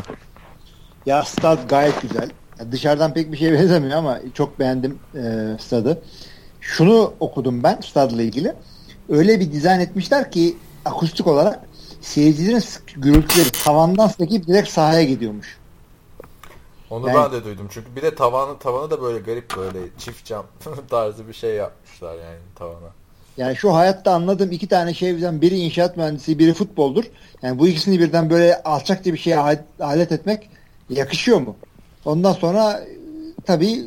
Ya 1.06 1.22
stad 1.22 1.68
gayet 1.68 2.02
güzel. 2.02 2.30
Dışarıdan 2.72 3.14
pek 3.14 3.32
bir 3.32 3.36
şeye 3.36 3.52
benzemiyor 3.60 3.98
ama 3.98 4.20
çok 4.34 4.58
beğendim 4.58 4.98
e, 5.14 5.56
stadı. 5.60 6.02
Şunu 6.60 7.14
okudum 7.20 7.62
ben 7.62 7.80
stadla 7.80 8.22
ilgili. 8.22 8.52
Öyle 9.08 9.40
bir 9.40 9.52
dizayn 9.52 9.80
etmişler 9.80 10.30
ki 10.30 10.56
akustik 10.84 11.26
olarak 11.26 11.60
seyircilerin 12.00 12.62
gürültüleri 12.96 13.50
tavandan 13.50 14.08
sekip 14.08 14.46
direkt 14.46 14.68
sahaya 14.68 15.04
gidiyormuş. 15.04 15.58
Onu 16.90 17.08
Yani- 17.08 17.16
ben 17.16 17.32
de 17.32 17.44
duydum. 17.44 17.68
Çünkü 17.70 17.96
bir 17.96 18.02
de 18.02 18.14
tavanı 18.14 18.58
tavanı 18.58 18.90
da 18.90 19.02
böyle 19.02 19.18
garip 19.18 19.56
böyle 19.56 19.78
çift 19.98 20.24
cam 20.24 20.46
tarzı 20.90 21.28
bir 21.28 21.32
şey 21.32 21.54
yapmışlar 21.54 22.14
yani 22.14 22.38
tavana. 22.54 22.90
Yani 23.36 23.56
şu 23.56 23.74
hayatta 23.74 24.12
anladığım 24.12 24.52
iki 24.52 24.66
tane 24.66 24.94
şeyden 24.94 25.40
biri 25.40 25.58
inşaat 25.58 25.96
mühendisi, 25.96 26.38
biri 26.38 26.54
futboldur. 26.54 27.04
Yani 27.42 27.58
bu 27.58 27.68
ikisini 27.68 28.00
birden 28.00 28.30
böyle 28.30 28.62
alçakça 28.62 29.12
bir 29.12 29.18
şeye 29.18 29.38
alet 29.80 30.12
etmek 30.12 30.50
yakışıyor 30.90 31.40
mu? 31.40 31.56
Ondan 32.06 32.32
sonra 32.32 32.80
tabii 33.44 33.84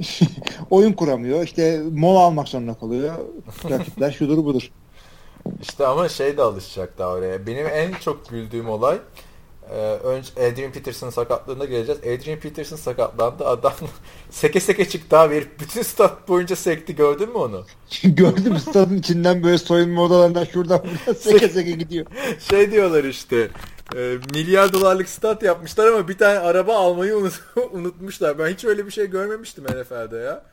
oyun 0.70 0.92
kuramıyor. 0.92 1.42
İşte 1.44 1.82
mola 1.92 2.18
almak 2.18 2.48
zorunda 2.48 2.74
kalıyor. 2.74 3.14
Rakipler 3.70 4.10
şudur 4.10 4.44
budur. 4.44 4.70
İşte 5.62 5.86
ama 5.86 6.08
şey 6.08 6.36
de 6.36 6.42
alışacak 6.42 6.98
daha 6.98 7.08
oraya. 7.12 7.46
Benim 7.46 7.66
en 7.66 7.92
çok 7.92 8.28
güldüğüm 8.28 8.68
olay 8.68 8.98
önce 10.04 10.30
Adrian 10.32 10.72
Peterson'ın 10.72 11.10
sakatlığına 11.10 11.64
geleceğiz. 11.64 12.00
Adrian 12.00 12.40
Peterson 12.40 12.76
sakatlandı. 12.76 13.46
Adam 13.46 13.72
seke 14.30 14.60
seke 14.60 14.88
çıktı 14.88 15.18
abi. 15.18 15.34
Herif 15.34 15.48
bütün 15.60 15.82
stat 15.82 16.28
boyunca 16.28 16.56
sekti. 16.56 16.96
Gördün 16.96 17.28
mü 17.28 17.38
onu? 17.38 17.66
Gördüm 18.02 18.58
stadın 18.58 18.98
içinden 18.98 19.42
böyle 19.42 19.58
soyunma 19.58 20.02
odalarından 20.02 20.44
şuradan 20.44 20.78
buradan 20.82 21.12
seke 21.20 21.48
seke 21.48 21.70
gidiyor. 21.70 22.06
Şey 22.50 22.70
diyorlar 22.70 23.04
işte 23.04 23.48
e, 23.96 24.16
milyar 24.34 24.72
dolarlık 24.72 25.08
stat 25.08 25.42
yapmışlar 25.42 25.86
ama 25.86 26.08
bir 26.08 26.18
tane 26.18 26.38
araba 26.38 26.76
almayı 26.76 27.14
unut- 27.14 27.70
unutmuşlar. 27.72 28.38
Ben 28.38 28.48
hiç 28.48 28.64
öyle 28.64 28.86
bir 28.86 28.90
şey 28.90 29.06
görmemiştim 29.06 29.64
NFL'de 29.64 30.16
ya. 30.16 30.44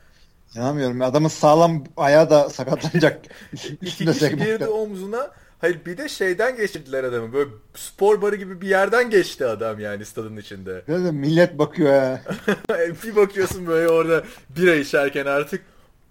İnanamıyorum. 0.54 1.02
Adamın 1.02 1.28
sağlam 1.28 1.84
ayağı 1.96 2.30
da 2.30 2.50
sakatlanacak. 2.50 3.20
İki 3.52 4.06
kişi 4.06 4.36
girdi 4.36 4.66
omzuna. 4.66 5.30
Hayır 5.58 5.78
bir 5.86 5.96
de 5.96 6.08
şeyden 6.08 6.56
geçirdiler 6.56 7.04
adamı. 7.04 7.32
Böyle 7.32 7.50
spor 7.74 8.22
barı 8.22 8.36
gibi 8.36 8.60
bir 8.60 8.68
yerden 8.68 9.10
geçti 9.10 9.46
adam 9.46 9.80
yani 9.80 10.04
stadın 10.04 10.36
içinde. 10.36 10.82
Böyle 10.88 11.12
millet 11.12 11.58
bakıyor 11.58 11.92
ya. 11.92 12.22
bir 13.04 13.16
bakıyorsun 13.16 13.66
böyle 13.66 13.88
orada 13.88 14.24
bira 14.48 14.74
içerken 14.74 15.26
artık 15.26 15.62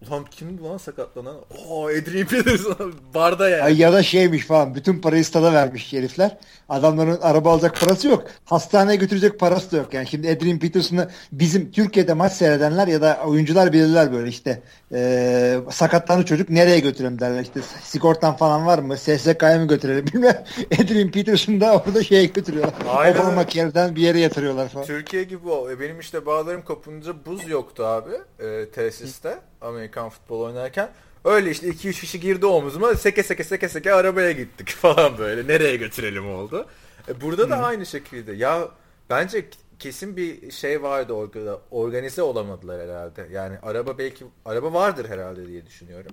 Ulan 0.09 0.25
kimdi 0.31 0.63
lan 0.63 0.77
sakatlanan? 0.77 1.35
Oo 1.69 1.85
Adrian 1.87 2.27
Peterson 2.27 2.93
barda 3.13 3.49
yani. 3.49 3.63
Ay 3.63 3.77
ya 3.81 3.93
da 3.93 4.03
şeymiş 4.03 4.45
falan. 4.45 4.75
Bütün 4.75 5.01
parayı 5.01 5.25
stada 5.25 5.53
vermiş 5.53 5.93
herifler. 5.93 6.37
Adamların 6.69 7.19
araba 7.21 7.53
alacak 7.53 7.79
parası 7.81 8.07
yok. 8.07 8.23
Hastaneye 8.45 8.95
götürecek 8.95 9.39
parası 9.39 9.71
da 9.71 9.77
yok. 9.77 9.93
Yani 9.93 10.07
şimdi 10.07 10.29
Adrian 10.29 10.59
Peterson'ı 10.59 11.09
bizim 11.31 11.71
Türkiye'de 11.71 12.13
maç 12.13 12.33
seyredenler 12.33 12.87
ya 12.87 13.01
da 13.01 13.19
oyuncular 13.25 13.73
bilirler 13.73 14.13
böyle 14.13 14.29
işte 14.29 14.61
e, 14.93 15.57
sakatlanı 15.71 16.25
çocuk 16.25 16.49
nereye 16.49 16.79
götürelim 16.79 17.19
derler. 17.19 17.41
İşte 17.41 17.59
sigortan 17.83 18.35
falan 18.35 18.65
var 18.65 18.79
mı? 18.79 18.97
SSK'ya 18.97 19.59
mı 19.59 19.67
götürelim 19.67 20.05
bilmem. 20.13 20.43
Adrian 20.73 21.11
Peterson'ı 21.11 21.61
da 21.61 21.83
orada 21.87 22.03
şeye 22.03 22.25
götürüyorlar. 22.25 22.73
Aynen. 22.89 23.19
Obamacare'den 23.19 23.95
bir 23.95 24.01
yere 24.01 24.19
yatırıyorlar 24.19 24.69
falan. 24.69 24.85
Türkiye 24.85 25.23
gibi 25.23 25.49
o. 25.49 25.71
E, 25.71 25.79
Benim 25.79 25.99
işte 25.99 26.25
bağlarım 26.25 26.61
kopunca 26.61 27.13
buz 27.25 27.47
yoktu 27.49 27.85
abi 27.85 28.11
e, 28.39 28.69
tesiste 28.69 29.37
Amerikan 29.65 30.09
futbol 30.09 30.41
oynarken. 30.41 30.89
Öyle 31.25 31.51
işte 31.51 31.67
2-3 31.67 31.99
kişi 32.01 32.19
girdi 32.19 32.45
omuzuma 32.45 32.95
seke 32.95 33.23
seke 33.23 33.43
seke 33.43 33.69
seke 33.69 33.93
arabaya 33.93 34.31
gittik 34.31 34.69
falan 34.81 35.17
böyle. 35.17 35.47
Nereye 35.47 35.75
götürelim 35.75 36.29
oldu. 36.29 36.67
E, 37.07 37.21
burada 37.21 37.49
da 37.49 37.57
aynı 37.57 37.85
şekilde. 37.85 38.33
Ya 38.33 38.69
bence 39.09 39.45
kesin 39.79 40.17
bir 40.17 40.51
şey 40.51 40.83
vardı 40.83 41.13
orada. 41.13 41.59
Organize 41.71 42.21
olamadılar 42.21 42.81
herhalde. 42.81 43.27
Yani 43.31 43.57
araba 43.63 43.97
belki 43.97 44.25
araba 44.45 44.73
vardır 44.73 45.09
herhalde 45.09 45.47
diye 45.47 45.65
düşünüyorum. 45.65 46.11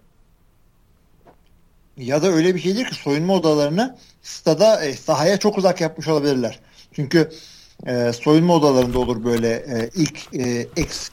Ya 1.97 2.23
da 2.23 2.29
öyle 2.29 2.55
bir 2.55 2.61
şeydir 2.61 2.87
ki 2.87 2.95
soyunma 2.95 3.35
odalarını 3.35 3.99
stada 4.23 4.85
e, 4.85 4.93
sahaya 4.93 5.39
çok 5.39 5.59
uzak 5.59 5.81
yapmış 5.81 6.09
olabilirler. 6.09 6.61
Çünkü 6.93 7.31
e, 7.87 8.13
soyunma 8.13 8.55
odalarında 8.55 8.99
olur 8.99 9.25
böyle 9.25 9.51
e, 9.51 9.91
ilk 9.95 10.35
e, 10.35 10.67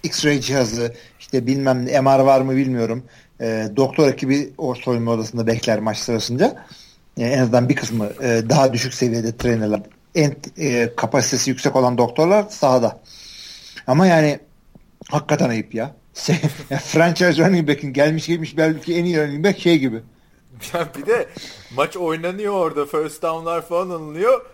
X-ray 0.03 0.41
cihazı 0.41 0.93
işte 1.19 1.47
bilmem 1.47 1.85
ne 1.85 2.01
MR 2.01 2.19
var 2.19 2.41
mı 2.41 2.55
bilmiyorum. 2.55 3.03
E, 3.41 3.67
doktor 3.75 4.07
ekibi 4.07 4.53
o 4.57 4.75
soyunma 4.75 5.11
odasında 5.11 5.47
bekler 5.47 5.79
maç 5.79 5.97
sırasında. 5.97 6.65
E, 7.17 7.25
en 7.25 7.39
azından 7.39 7.69
bir 7.69 7.75
kısmı 7.75 8.09
e, 8.21 8.43
daha 8.49 8.73
düşük 8.73 8.93
seviyede 8.93 9.37
trainerler. 9.37 9.81
En 10.15 10.35
e, 10.57 10.95
kapasitesi 10.95 11.49
yüksek 11.49 11.75
olan 11.75 11.97
doktorlar 11.97 12.45
sahada. 12.49 12.99
Ama 13.87 14.07
yani 14.07 14.39
hakikaten 15.09 15.49
ayıp 15.49 15.75
ya. 15.75 15.95
ya 16.69 16.77
franchise 16.77 17.45
running 17.45 17.69
back'in 17.69 17.93
gelmiş 17.93 18.27
gelmiş 18.27 18.57
belki 18.57 18.95
en 18.95 19.05
iyi 19.05 19.17
running 19.17 19.45
back 19.45 19.59
şey 19.59 19.77
gibi. 19.77 20.01
Ya 20.73 20.87
bir 20.97 21.05
de 21.05 21.29
maç 21.75 21.97
oynanıyor 21.97 22.53
orada. 22.53 22.85
First 22.85 23.21
down'lar 23.21 23.61
falan 23.67 23.89
alınıyor. 23.89 24.45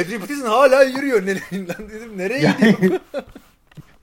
Adrian 0.00 0.20
Peterson 0.20 0.46
hala 0.46 0.82
yürüyor. 0.82 1.26
Nereye, 1.26 1.42
dedim 1.68 2.18
nereye 2.18 2.40
Yani- 2.40 2.76
gidiyor? 2.76 3.00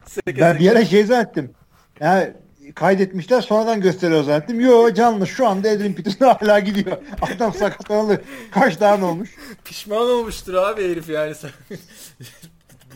Seke 0.06 0.42
Ben 0.42 0.52
seke. 0.54 0.60
bir 0.60 0.72
ara 0.72 0.86
şey 0.86 1.04
zannettim. 1.06 1.52
Ya 2.00 2.34
kaydetmişler 2.76 3.42
sonradan 3.42 3.82
gösteriyor 3.82 4.24
zannettim. 4.24 4.60
Yo 4.60 4.94
canlı 4.94 5.28
şu 5.28 5.48
anda 5.48 5.70
Adrian 5.70 5.94
Peterson 5.94 6.26
hala 6.40 6.60
gidiyor. 6.60 6.98
Adam 7.22 7.54
sakatlanalı 7.54 8.22
kaç 8.52 8.78
tane 8.78 9.06
olmuş. 9.06 9.36
Pişman 9.66 9.98
olmuştur 10.10 10.54
abi 10.54 10.92
herif 10.92 11.10
yani. 11.10 11.36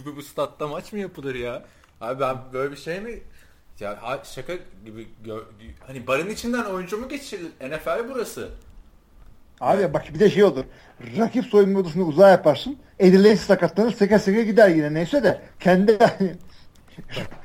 bu, 0.06 0.15
bu 0.15 0.22
statta 0.22 0.68
maç 0.68 0.94
mı 0.94 0.99
yapılır 0.99 1.36
ya? 1.36 1.65
Abi 2.02 2.20
ben 2.20 2.38
böyle 2.53 2.72
bir 2.72 2.78
şey 2.78 2.99
mi 3.02 3.20
ya 3.80 4.20
şaka 4.24 4.53
gibi 4.86 5.07
hani 5.88 6.07
barın 6.07 6.30
içinden 6.30 6.64
oyuncu 6.64 6.98
mu 6.98 7.10
geçirilir? 7.10 7.52
NFL 7.61 8.10
burası. 8.14 8.49
Abi 9.64 9.94
bak 9.94 10.14
bir 10.14 10.19
de 10.19 10.30
şey 10.30 10.44
olur. 10.44 10.64
Rakip 11.18 11.45
soyunma 11.45 11.80
odasını 11.80 12.03
uzağa 12.03 12.30
yaparsın. 12.30 12.77
Adrian 12.99 13.35
sakatlanır 13.35 13.94
seke 13.94 14.19
seke 14.19 14.44
gider 14.44 14.69
yine 14.69 14.94
neyse 14.94 15.23
de 15.23 15.41
kendi 15.60 15.91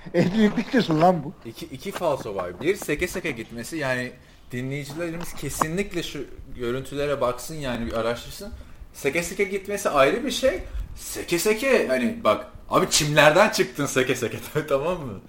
Adrian 0.08 0.54
Peterson 0.54 1.00
lan 1.00 1.24
bu. 1.24 1.32
İki, 1.48 1.66
iki 1.66 1.92
falso 1.92 2.34
var. 2.34 2.60
Bir 2.60 2.76
seke 2.76 3.08
seke 3.08 3.30
gitmesi 3.30 3.76
yani 3.76 4.12
dinleyicilerimiz 4.52 5.34
kesinlikle 5.34 6.02
şu 6.02 6.24
görüntülere 6.56 7.20
baksın 7.20 7.54
yani 7.54 7.86
bir 7.86 7.92
araştırsın. 7.92 8.52
Seke 8.92 9.22
seke 9.22 9.44
gitmesi 9.44 9.88
ayrı 9.88 10.24
bir 10.24 10.30
şey. 10.30 10.60
Seke 10.96 11.38
seke 11.38 11.88
hani 11.88 12.24
bak 12.24 12.46
abi 12.70 12.90
çimlerden 12.90 13.48
çıktın 13.50 13.86
seke 13.86 14.14
seke 14.14 14.38
tamam 14.68 15.00
mı? 15.00 15.20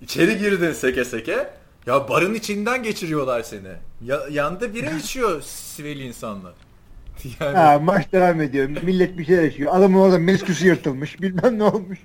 İçeri 0.00 0.38
girdin 0.38 0.72
seke 0.72 1.04
seke. 1.04 1.61
Ya 1.86 2.08
barın 2.08 2.34
içinden 2.34 2.82
geçiriyorlar 2.82 3.42
seni. 3.42 3.68
Ya, 4.02 4.20
yanında 4.30 4.74
biri 4.74 4.96
içiyor 4.98 5.42
sivil 5.42 6.00
insanlar. 6.00 6.52
Yani... 7.40 7.56
Ha, 7.56 7.78
maç 7.78 8.12
devam 8.12 8.40
ediyor. 8.40 8.68
Millet 8.82 9.18
bir 9.18 9.24
şey 9.24 9.36
yaşıyor. 9.36 9.72
Adamın 9.74 9.98
orada 9.98 10.18
mesküsü 10.18 10.66
yırtılmış. 10.66 11.20
Bilmem 11.20 11.58
ne 11.58 11.64
olmuş. 11.64 11.98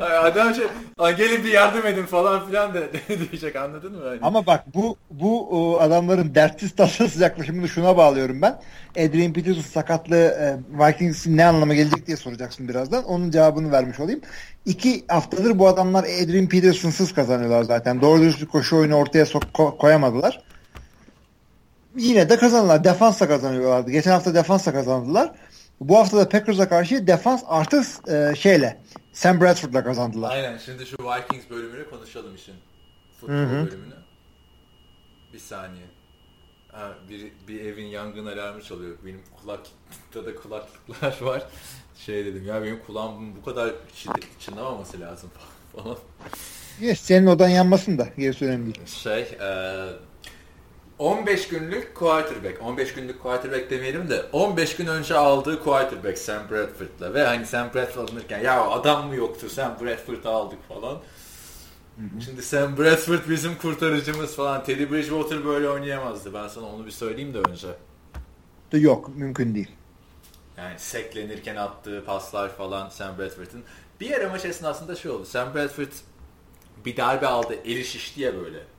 Adam 0.00 0.54
şey, 0.54 0.64
gelin 1.16 1.44
bir 1.44 1.52
yardım 1.52 1.86
edin 1.86 2.06
falan 2.06 2.46
filan 2.46 2.74
da 2.74 2.80
diyecek 3.08 3.56
anladın 3.56 3.92
mı? 3.92 4.08
Hani? 4.08 4.18
Ama 4.22 4.46
bak 4.46 4.64
bu 4.74 4.96
bu 5.10 5.78
adamların 5.80 6.34
dertsiz 6.34 6.76
tasasız 6.76 7.20
yaklaşımını 7.20 7.68
şuna 7.68 7.96
bağlıyorum 7.96 8.42
ben. 8.42 8.60
Adrian 8.90 9.32
Peterson 9.32 9.62
sakatlığı 9.62 10.16
e, 10.16 10.56
Vikings'in 10.78 11.36
ne 11.36 11.46
anlama 11.46 11.74
gelecek 11.74 12.06
diye 12.06 12.16
soracaksın 12.16 12.68
birazdan. 12.68 13.04
Onun 13.04 13.30
cevabını 13.30 13.72
vermiş 13.72 14.00
olayım. 14.00 14.20
İki 14.66 15.04
haftadır 15.08 15.58
bu 15.58 15.68
adamlar 15.68 16.04
Adrian 16.04 16.46
Peterson'sız 16.46 17.14
kazanıyorlar 17.14 17.62
zaten. 17.62 18.00
Doğru 18.00 18.20
dürüst 18.20 18.48
koşu 18.48 18.76
oyunu 18.76 18.94
ortaya 18.94 19.24
ko- 19.24 19.78
koyamadılar. 19.78 20.42
Yine 21.96 22.28
de 22.28 22.36
kazandılar. 22.36 22.84
Defansla 22.84 23.28
kazanıyorlardı. 23.28 23.90
Geçen 23.90 24.10
hafta 24.10 24.34
defansla 24.34 24.72
kazandılar. 24.72 25.32
Bu 25.80 25.98
hafta 25.98 26.16
da 26.18 26.28
Packers'a 26.28 26.68
karşı 26.68 27.06
defans 27.06 27.42
artı 27.46 27.82
e, 28.08 28.34
şeyle 28.34 28.76
Sam 29.12 29.40
Bradford'la 29.40 29.84
kazandılar. 29.84 30.30
Aynen. 30.30 30.58
Şimdi 30.58 30.86
şu 30.86 30.96
Vikings 30.98 31.50
bölümünü 31.50 31.90
konuşalım 31.90 32.34
işin. 32.34 32.54
Futbol 33.20 33.34
bölümünü. 33.34 33.94
Bir 35.32 35.38
saniye. 35.38 35.84
Ha, 36.72 36.94
bir, 37.08 37.32
bir 37.48 37.60
evin 37.60 37.86
yangın 37.86 38.26
alarmı 38.26 38.62
çalıyor. 38.62 38.96
Benim 39.04 39.20
kulakta 39.40 40.24
da 40.26 40.34
kulaklıklar 40.34 41.20
var. 41.22 41.46
Şey 41.96 42.24
dedim 42.24 42.46
ya 42.46 42.62
benim 42.62 42.80
kulağım 42.86 43.36
bu 43.36 43.44
kadar 43.44 43.74
çınlamaması 44.40 45.00
lazım 45.00 45.30
falan. 45.76 45.98
Yes, 46.80 47.00
senin 47.00 47.26
odan 47.26 47.48
yanmasın 47.48 47.98
da 47.98 48.08
gerisi 48.18 48.44
önemli 48.44 48.74
değil. 48.74 48.86
Şey, 48.86 49.20
e, 49.22 49.88
15 51.02 51.48
günlük 51.48 51.94
quarterback. 51.94 52.62
15 52.62 52.94
günlük 52.94 53.22
quarterback 53.22 53.70
demeyelim 53.70 54.10
de 54.10 54.26
15 54.32 54.76
gün 54.76 54.86
önce 54.86 55.14
aldığı 55.16 55.62
quarterback 55.62 56.18
Sam 56.18 56.42
Bradford'la 56.50 57.14
ve 57.14 57.26
hani 57.26 57.46
Sam 57.46 57.70
Bradford 57.74 58.08
alınırken 58.08 58.40
ya 58.40 58.70
adam 58.70 59.08
mı 59.08 59.16
yoktu 59.16 59.48
Sam 59.50 59.76
Bradford'ı 59.80 60.28
aldık 60.28 60.68
falan. 60.68 60.98
Şimdi 62.24 62.42
Sam 62.42 62.78
Bradford 62.78 63.28
bizim 63.28 63.58
kurtarıcımız 63.58 64.36
falan. 64.36 64.64
Teddy 64.64 64.90
Bridgewater 64.90 65.44
böyle 65.44 65.68
oynayamazdı. 65.68 66.34
Ben 66.34 66.48
sana 66.48 66.66
onu 66.66 66.86
bir 66.86 66.90
söyleyeyim 66.90 67.34
de 67.34 67.38
önce. 67.38 67.68
Yok 68.72 69.16
mümkün 69.16 69.54
değil. 69.54 69.70
Yani 70.56 70.78
seklenirken 70.78 71.56
attığı 71.56 72.04
paslar 72.04 72.56
falan 72.56 72.88
Sam 72.88 73.18
Bradford'ın. 73.18 73.62
Bir 74.00 74.12
ara 74.12 74.28
maç 74.28 74.44
esnasında 74.44 74.94
şey 74.94 75.10
oldu. 75.10 75.24
Sam 75.24 75.54
Bradford 75.54 75.92
bir 76.84 76.96
darbe 76.96 77.26
aldı. 77.26 77.54
Eli 77.64 77.84
şişti 77.84 78.20
ya 78.20 78.34
böyle. 78.34 78.71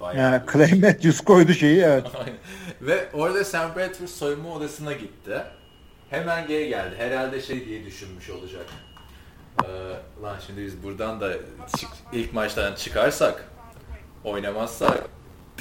Bayağı 0.00 0.32
yani 0.32 0.42
Clay 0.52 0.80
Matthews 0.80 1.20
koydu 1.20 1.52
şeyi 1.52 1.80
evet. 1.82 2.06
Ve 2.80 3.08
orada 3.12 3.44
Sam 3.44 3.74
Bradford 3.76 4.08
soyunma 4.08 4.52
odasına 4.52 4.92
gitti. 4.92 5.42
Hemen 6.10 6.46
geri 6.46 6.68
geldi. 6.68 6.94
Herhalde 6.98 7.40
şey 7.40 7.66
diye 7.66 7.84
düşünmüş 7.84 8.30
olacak. 8.30 8.66
Ee, 9.64 9.68
lan 10.22 10.36
şimdi 10.46 10.64
biz 10.64 10.82
buradan 10.82 11.20
da 11.20 11.32
çık, 11.76 11.88
ilk 12.12 12.32
maçtan 12.32 12.74
çıkarsak 12.74 13.44
oynamazsak 14.24 15.08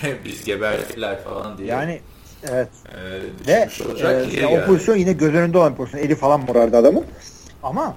biz 0.26 0.44
gebertiler 0.44 1.24
falan 1.24 1.57
diye. 1.57 1.68
Yani 1.68 2.02
evet. 2.49 2.70
E, 3.48 3.48
Ve 3.48 3.70
olacak, 3.90 4.34
e, 4.34 4.48
o 4.48 4.66
pozisyon 4.66 4.95
yine 4.95 5.14
göz 5.14 5.34
önünde 5.36 5.57
olan 5.57 5.76
pozisyon. 5.76 6.02
Eli 6.02 6.16
falan 6.16 6.40
morardı 6.40 6.78
adamın. 6.78 7.06
Ama 7.64 7.95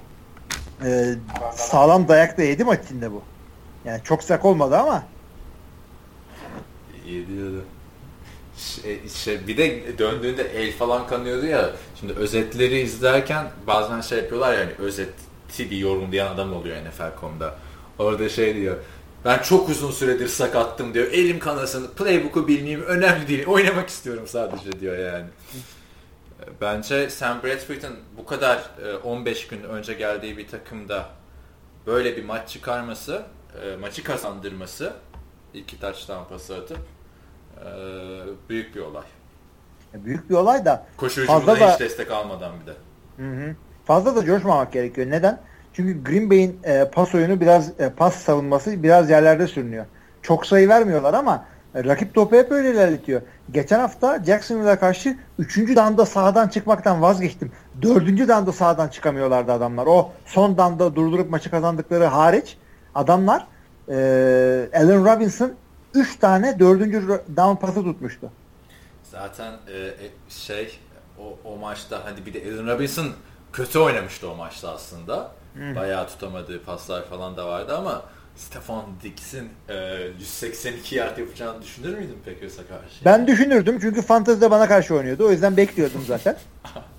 e, 0.85 1.15
sağlam 1.55 2.09
dayak 2.09 2.39
da 2.39 2.43
yedi 2.43 2.65
maç 2.65 2.85
içinde 2.85 3.13
bu. 3.13 3.23
Yani 3.85 4.01
çok 4.05 4.23
sak 4.23 4.45
olmadı 4.45 4.77
ama 4.77 5.05
Yediyordu. 7.07 7.65
Şey, 8.57 9.09
şey, 9.09 9.47
bir 9.47 9.57
de 9.57 9.99
döndüğünde 9.99 10.43
el 10.43 10.73
falan 10.73 11.07
kanıyordu 11.07 11.47
ya. 11.47 11.71
Şimdi 12.01 12.13
özetleri 12.13 12.81
izlerken 12.81 13.51
bazen 13.67 14.01
şey 14.01 14.19
yapıyorlar 14.19 14.59
yani 14.59 14.73
özeti 14.79 15.71
bir 15.71 15.77
yorumlayan 15.77 16.35
adam 16.35 16.53
oluyor 16.53 16.77
NFL.com'da. 16.77 17.55
Orada 17.99 18.29
şey 18.29 18.57
diyor. 18.57 18.77
Ben 19.25 19.43
çok 19.43 19.69
uzun 19.69 19.91
süredir 19.91 20.29
sakattım 20.29 20.95
diyor. 20.95 21.07
Elim 21.07 21.39
kanasın. 21.39 21.91
Playbook'u 21.97 22.49
bilmeyeyim. 22.49 22.83
Önemli 22.83 23.29
değil. 23.29 23.47
Oynamak 23.47 23.89
istiyorum 23.89 24.25
sadece 24.27 24.81
diyor 24.81 24.99
yani. 24.99 25.27
Bence 26.61 27.11
Sam 27.11 27.43
Bradford'ın 27.43 27.97
bu 28.17 28.27
kadar 28.27 28.71
15 29.05 29.45
e, 29.45 29.49
gün 29.49 29.63
önce 29.63 29.95
geldiği 29.95 30.39
bir 30.39 30.49
takımda 30.49 31.09
böyle 31.87 32.17
bir 32.17 32.25
maç 32.25 32.49
çıkarması, 32.49 33.23
e, 33.65 33.77
maçı 33.77 34.05
kazandırması 34.05 34.93
iki 35.55 35.81
touchdown 35.81 36.29
pası 36.29 36.57
atıp 36.57 36.79
e, 37.59 37.69
büyük 38.49 38.75
bir 38.75 38.81
olay. 38.81 39.05
Büyük 39.95 40.31
bir 40.31 40.35
olay 40.35 40.65
da 40.65 40.87
koşu 40.97 41.27
fazla 41.27 41.61
da 41.61 41.73
hiç 41.73 41.81
destek 41.81 42.11
almadan 42.11 42.53
bir 42.61 42.67
de. 42.67 42.75
Hı 43.17 43.45
hı. 43.45 43.57
Fazla 43.85 44.17
da 44.17 44.25
coşmamak 44.25 44.73
gerekiyor. 44.73 45.11
Neden? 45.11 45.41
Çünkü 45.73 46.05
Green 46.05 46.31
Bay'in 46.31 46.61
e, 46.65 46.91
pas 46.95 47.15
oyunu 47.15 47.41
biraz 47.41 47.81
e, 47.81 47.91
pas 47.91 48.17
savunması 48.17 48.83
biraz 48.83 49.11
yerlerde 49.11 49.47
sürünüyor. 49.47 49.87
Çok 50.23 50.47
sayı 50.47 50.69
vermiyorlar 50.69 51.15
ama 51.15 51.45
e, 51.75 51.85
rakip 51.85 52.15
topu 52.15 52.37
hep 52.37 52.53
öyle 52.53 52.71
ilerletiyor. 52.71 53.23
Geçen 53.51 53.79
hafta 53.79 54.25
Jacksonville'a 54.25 54.79
karşı 54.79 55.17
3. 55.39 55.77
danda 55.77 56.07
sağdan 56.07 56.49
çıkmaktan 56.49 57.03
vazgeçtim. 57.03 57.53
4. 57.83 58.29
danda 58.29 58.53
sağdan 58.53 58.89
çıkamıyorlardı 58.89 59.53
adamlar. 59.53 59.87
O 59.87 60.11
son 60.27 60.59
danda 60.59 60.97
durdurup 60.97 61.31
maçı 61.31 61.51
kazandıkları 61.51 62.05
hariç 62.05 62.57
adamlar 62.95 63.47
e, 63.89 63.95
Allen 64.75 65.05
Robinson 65.05 65.55
3 65.95 66.17
tane 66.17 66.59
4. 66.59 66.81
down 67.37 67.55
pası 67.55 67.85
tutmuştu. 67.85 68.31
Zaten 69.03 69.53
e, 69.69 69.79
e, 69.79 70.11
şey 70.29 70.79
o, 71.19 71.39
o 71.45 71.57
maçta 71.57 72.01
hadi 72.05 72.27
bir 72.27 72.35
de 72.35 72.39
Allen 72.39 72.75
Robinson 72.75 73.07
kötü 73.53 73.79
oynamıştı 73.79 74.31
o 74.31 74.35
maçta 74.35 74.75
aslında. 74.75 75.33
Hı. 75.55 75.77
Bayağı 75.77 76.09
tutamadığı 76.09 76.63
paslar 76.63 77.05
falan 77.05 77.37
da 77.37 77.47
vardı 77.47 77.77
ama 77.77 78.03
Stefan 78.37 78.85
Diggs'in 79.03 79.49
e, 79.69 79.75
182 80.19 80.95
yard 80.95 81.19
yapacağını 81.19 81.63
düşünür 81.63 81.99
müydün 81.99 82.19
Packers'a 82.25 82.63
karşı? 82.67 83.05
Ben 83.05 83.27
düşünürdüm 83.27 83.79
çünkü 83.81 84.03
Fantasy'de 84.03 84.51
bana 84.51 84.69
karşı 84.69 84.95
oynuyordu. 84.95 85.27
O 85.27 85.31
yüzden 85.31 85.57
bekliyordum 85.57 86.05
zaten. 86.07 86.37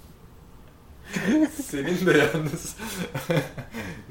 Senin 1.69 2.06
de 2.06 2.18
yalnız 2.18 2.76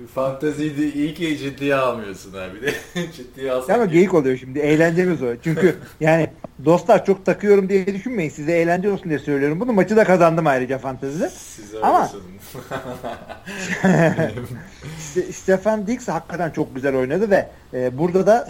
fanteziyi 0.15 0.79
de 0.79 0.93
iyi 0.93 1.15
ki 1.15 1.39
ciddiye 1.39 1.75
almıyorsun 1.75 2.33
abi. 2.33 2.63
De 2.63 2.75
ciddiye 3.17 3.53
alsan. 3.53 3.75
Ama 3.75 3.85
geyik 3.85 4.15
oluyor 4.15 4.37
şimdi. 4.37 4.59
Eğlencemiz 4.59 5.23
o. 5.23 5.27
Çünkü 5.45 5.77
yani 6.01 6.31
dostlar 6.65 7.07
çok 7.07 7.27
takıyorum 7.27 7.69
diye 7.69 7.87
düşünmeyin. 7.87 8.31
Size 8.31 8.53
eğlence 8.53 8.91
olsun 8.91 9.09
diye 9.09 9.19
söylüyorum. 9.19 9.61
Bunu 9.61 9.73
maçı 9.73 9.97
da 9.97 10.05
kazandım 10.05 10.47
ayrıca 10.47 10.79
fantezide. 10.79 11.29
Siz 11.29 11.75
Ama 11.83 12.11
Stefan 15.33 15.87
Diggs 15.87 16.09
hakikaten 16.09 16.51
çok 16.51 16.75
güzel 16.75 16.97
oynadı 16.97 17.31
ve 17.31 17.49
e, 17.75 17.99
burada 17.99 18.27
da 18.27 18.49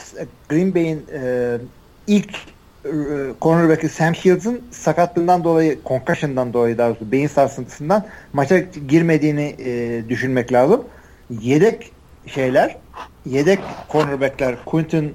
Green 0.49 0.75
Bay'in 0.75 1.07
e, 1.13 1.59
ilk 2.07 2.35
e, 2.35 2.52
cornerback'i 3.41 3.89
Sam 3.89 4.15
Shields'ın 4.15 4.63
sakatlığından 4.71 5.45
dolayı, 5.45 5.79
concussion'dan 5.87 6.53
dolayı 6.53 6.79
daha 6.79 6.89
doğrusu 6.89 7.13
beyin 7.13 7.27
sarsıntısından 7.27 8.07
maça 8.33 8.59
girmediğini 8.89 9.57
e, 9.59 10.03
düşünmek 10.09 10.53
lazım. 10.53 10.85
Yedek 11.31 11.93
şeyler, 12.27 12.77
yedek 13.27 13.59
cornerback'ler 13.93 14.65
Quinton 14.65 15.05
e, 15.05 15.11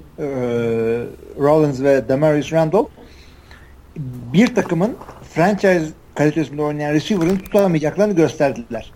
Rollins 1.40 1.80
ve 1.80 2.08
Demarius 2.08 2.52
Randall 2.52 2.84
bir 4.32 4.54
takımın 4.54 4.96
franchise 5.34 5.86
kalitesinde 6.14 6.62
oynayan 6.62 6.94
receiver'ın 6.94 7.36
tutamayacaklarını 7.36 8.14
gösterdiler. 8.14 8.92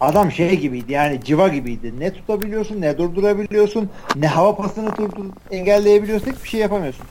Adam 0.00 0.32
şey 0.32 0.56
gibiydi 0.60 0.92
yani 0.92 1.20
civa 1.24 1.48
gibiydi. 1.48 1.92
Ne 1.98 2.12
tutabiliyorsun 2.12 2.80
ne 2.80 2.98
durdurabiliyorsun 2.98 3.90
ne 4.16 4.26
hava 4.26 4.56
pasını 4.56 4.96
durdur 4.96 5.24
engelleyebiliyorsun 5.50 6.32
hiçbir 6.32 6.48
şey 6.48 6.60
yapamıyorsun. 6.60 7.06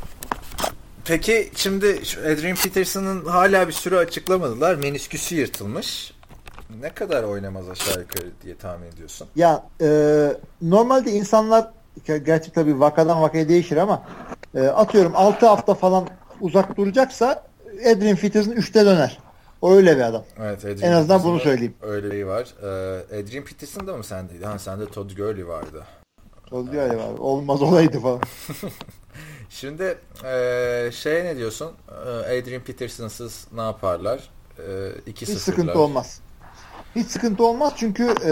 Peki 1.05 1.49
şimdi 1.55 1.99
Adrian 2.25 2.55
Peterson'ın 2.55 3.25
hala 3.25 3.67
bir 3.67 3.73
süre 3.73 3.97
açıklamadılar. 3.97 4.75
Menisküsü 4.75 5.35
yırtılmış. 5.35 6.13
Ne 6.81 6.89
kadar 6.89 7.23
oynamaz 7.23 7.69
aşağı 7.69 8.01
yukarı 8.01 8.27
diye 8.43 8.57
tahmin 8.57 8.87
ediyorsun? 8.87 9.27
Ya 9.35 9.65
e, 9.81 9.87
normalde 10.61 11.11
insanlar 11.11 11.67
gerçi 12.25 12.51
tabii 12.51 12.79
vakadan 12.79 13.21
vakaya 13.21 13.49
değişir 13.49 13.77
ama 13.77 14.03
e, 14.55 14.61
atıyorum 14.61 15.11
6 15.15 15.45
hafta 15.47 15.73
falan 15.73 16.07
uzak 16.41 16.77
duracaksa 16.77 17.43
Adrian 17.91 18.15
Peterson 18.15 18.51
3'te 18.51 18.85
döner. 18.85 19.19
O 19.61 19.73
öyle 19.73 19.95
bir 19.97 20.01
adam. 20.01 20.23
Evet, 20.39 20.65
Adrian 20.65 20.91
en 20.91 20.91
azından 20.91 21.23
bunu 21.23 21.39
söyleyeyim. 21.39 21.73
Öyle 21.81 22.11
bir 22.11 22.23
var. 22.23 22.53
Ee, 22.61 23.19
Adrian 23.19 23.43
Peterson 23.43 23.87
da 23.87 23.97
mı 23.97 24.03
sendeydi? 24.03 24.45
Ha 24.45 24.59
sende 24.59 24.85
Todd 24.85 25.11
Gurley 25.11 25.47
vardı. 25.47 25.83
Todd 26.45 26.67
Gurley 26.67 26.97
var. 26.97 27.17
Olmaz 27.19 27.61
olaydı 27.61 27.99
falan. 27.99 28.21
Şimdi 29.53 29.97
e, 30.25 30.89
şey 30.93 31.23
ne 31.23 31.37
diyorsun? 31.37 31.71
Adrian 32.25 32.61
Peterson'sız 32.61 33.47
ne 33.55 33.61
yaparlar? 33.61 34.29
E, 34.59 34.63
iki 35.07 35.27
Hiç 35.27 35.37
sıkıntı 35.37 35.79
olmaz. 35.79 36.19
Hiç 36.95 37.07
sıkıntı 37.07 37.45
olmaz 37.45 37.73
çünkü 37.75 38.03
e, 38.03 38.31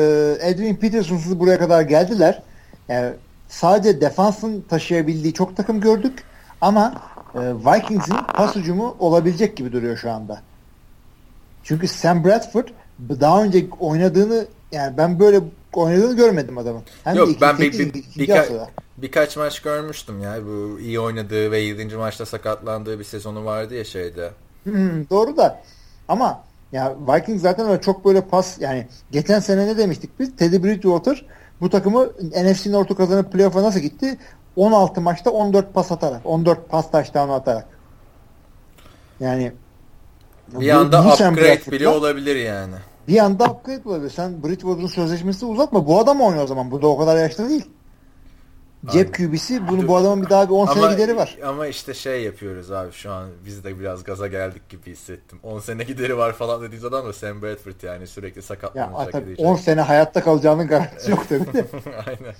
Adrian 0.52 0.76
Peterson'sız 0.76 1.40
buraya 1.40 1.60
kadar 1.60 1.82
geldiler. 1.82 2.44
Yani 2.88 3.14
sadece 3.48 4.02
defansın 4.02 4.62
taşıyabildiği 4.70 5.34
çok 5.34 5.58
takım 5.58 5.82
gördük 5.82 6.24
ama 6.62 7.02
e, 7.36 7.40
Vikings'in 7.40 8.16
pas 8.36 8.56
ucumu 8.56 8.96
olabilecek 9.00 9.58
gibi 9.58 9.72
duruyor 9.72 9.98
şu 9.98 10.12
anda. 10.12 10.42
Çünkü 11.64 11.88
Sam 11.88 12.24
Bradford 12.26 12.68
daha 13.10 13.44
önce 13.44 13.68
oynadığını 13.80 14.46
yani 14.72 14.98
ben 14.98 15.20
böyle 15.20 15.42
oynadığını 15.74 16.16
görmedim 16.16 16.58
adamın. 16.58 16.84
Hem 17.04 17.16
Yok 17.16 17.30
de 17.30 17.42
ben 17.42 17.58
bir, 17.58 17.74
bir, 17.74 17.94
bir, 17.94 18.04
birka, 18.18 18.48
birkaç 19.02 19.38
maç 19.38 19.60
görmüştüm 19.60 20.22
ya. 20.22 20.38
Bu 20.46 20.80
iyi 20.80 21.00
oynadığı 21.00 21.52
ve 21.52 21.60
7. 21.60 21.96
maçta 21.96 22.26
sakatlandığı 22.26 23.00
bir 23.00 23.04
sezonu 23.04 23.46
vardı 23.46 23.76
ya 23.76 23.84
şeyde. 23.84 24.32
Hmm, 24.64 25.10
doğru 25.10 25.38
da 25.38 25.62
ama 26.08 26.44
ya 26.72 26.96
Vikings 27.08 27.42
zaten 27.42 27.70
öyle 27.70 27.82
çok 27.82 28.06
böyle 28.06 28.22
pas 28.22 28.62
yani 28.62 28.88
geçen 29.12 29.40
sene 29.40 29.68
ne 29.68 29.78
demiştik 29.78 30.20
biz? 30.20 30.36
Teddy 30.36 30.64
Bridgewater 30.64 31.26
bu 31.62 31.70
takımı 31.70 32.10
NFC 32.22 32.72
North'u 32.72 32.96
kazanıp 32.96 33.32
playoff'a 33.32 33.64
nasıl 33.64 33.80
gitti? 33.80 34.18
16 34.56 35.02
maçta 35.02 35.32
14 35.32 35.74
pas 35.74 35.92
atarak, 35.92 36.22
14 36.26 36.70
pas 36.70 36.92
touchdown 36.92 37.30
atarak. 37.30 37.68
Yani 39.20 39.52
bir 40.48 40.70
anda 40.70 41.04
upgrade 41.04 41.72
bile 41.72 41.88
olabilir 41.88 42.36
yani. 42.36 42.76
Bir 43.08 43.18
anda 43.18 43.46
upgrade 43.46 43.90
olabilir. 43.90 44.10
Sen 44.10 44.44
Bridgewater'ın 44.44 44.88
sözleşmesi 44.88 45.46
uzatma. 45.46 45.88
Bu 45.88 46.00
adam 46.00 46.22
oynuyor 46.22 46.44
o 46.44 46.48
zaman. 46.48 46.72
Bu 46.72 46.82
da 46.82 46.88
o 46.88 46.98
kadar 46.98 47.18
yaşlı 47.18 47.50
değil. 47.50 47.66
Cep 48.90 49.14
QB'si 49.16 49.68
bunu 49.68 49.88
bu 49.88 49.98
adamın 49.98 50.26
bir 50.26 50.30
daha 50.30 50.50
bir 50.50 50.54
10 50.54 50.66
sene 50.66 50.92
gideri 50.92 51.18
var. 51.18 51.38
Ama 51.46 51.68
işte 51.68 51.94
şey 51.94 52.24
yapıyoruz 52.24 52.72
abi 52.72 52.92
şu 52.92 53.12
an 53.12 53.30
biz 53.46 53.64
de 53.64 53.80
biraz 53.80 54.04
gaza 54.04 54.28
geldik 54.28 54.70
gibi 54.70 54.92
hissettim. 54.92 55.40
10 55.44 55.60
sene 55.60 55.84
gideri 55.84 56.18
var 56.18 56.34
falan 56.34 56.62
dediğiniz 56.62 56.86
adam 56.86 57.08
da 57.08 57.14
Sam 57.14 57.42
Bradford 57.42 57.84
yani 57.84 58.08
sürekli 58.08 58.42
sakatlanacak. 58.42 59.14
Ya, 59.14 59.22
tabii 59.22 59.36
10 59.38 59.56
sene 59.56 59.82
hayatta 59.82 60.24
kalacağının 60.24 60.68
garantisi 60.68 61.12
yok 61.12 61.26
tabii 61.30 61.54
de. 61.54 61.66
Aynen. 62.08 62.36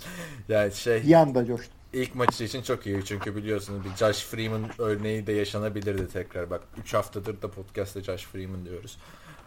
Yani 0.50 0.72
şey. 0.72 1.04
Bir 1.04 1.14
anda 1.14 1.46
coştu. 1.46 1.72
İlk 1.94 2.16
maçı 2.16 2.44
için 2.44 2.62
çok 2.62 2.86
iyi 2.86 3.06
çünkü 3.06 3.36
biliyorsunuz 3.36 3.86
bir 3.86 3.98
Josh 3.98 4.26
Freeman 4.26 4.62
örneği 4.78 5.28
de 5.28 5.34
yaşanabilirdi 5.34 6.08
tekrar. 6.08 6.50
Bak 6.50 6.62
3 6.82 6.94
haftadır 6.94 7.42
da 7.42 7.52
podcast'te 7.52 8.04
Josh 8.04 8.26
Freeman 8.26 8.66
diyoruz. 8.66 8.98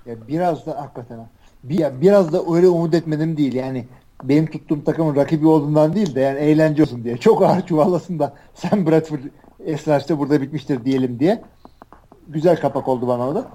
Ya 0.06 0.28
biraz 0.28 0.66
da 0.66 0.80
hakikaten 0.80 1.28
bir, 1.62 2.00
biraz 2.00 2.32
da 2.32 2.54
öyle 2.54 2.68
umut 2.68 2.94
etmedim 2.94 3.36
değil 3.36 3.54
yani 3.54 3.86
benim 4.22 4.46
tuttuğum 4.46 4.84
takımın 4.84 5.16
rakibi 5.16 5.46
olduğundan 5.46 5.94
değil 5.94 6.14
de 6.14 6.20
yani 6.20 6.38
eğlence 6.38 6.82
olsun 6.82 7.04
diye. 7.04 7.16
Çok 7.16 7.42
ağır 7.42 7.66
çuvallasın 7.66 8.18
da 8.18 8.36
sen 8.54 8.86
Bradford 8.86 9.20
esraçta 9.64 10.18
burada 10.18 10.42
bitmiştir 10.42 10.84
diyelim 10.84 11.18
diye. 11.18 11.42
Güzel 12.28 12.60
kapak 12.60 12.88
oldu 12.88 13.08
bana 13.08 13.28
o 13.28 13.34
da. 13.34 13.50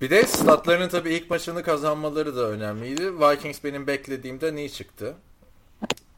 Bir 0.00 0.10
de 0.10 0.22
statlarının 0.22 0.88
tabii 0.88 1.14
ilk 1.14 1.30
maçını 1.30 1.62
kazanmaları 1.62 2.36
da 2.36 2.48
önemliydi. 2.48 3.18
Vikings 3.20 3.64
benim 3.64 3.86
beklediğimde 3.86 4.54
iyi 4.56 4.72
çıktı. 4.72 5.14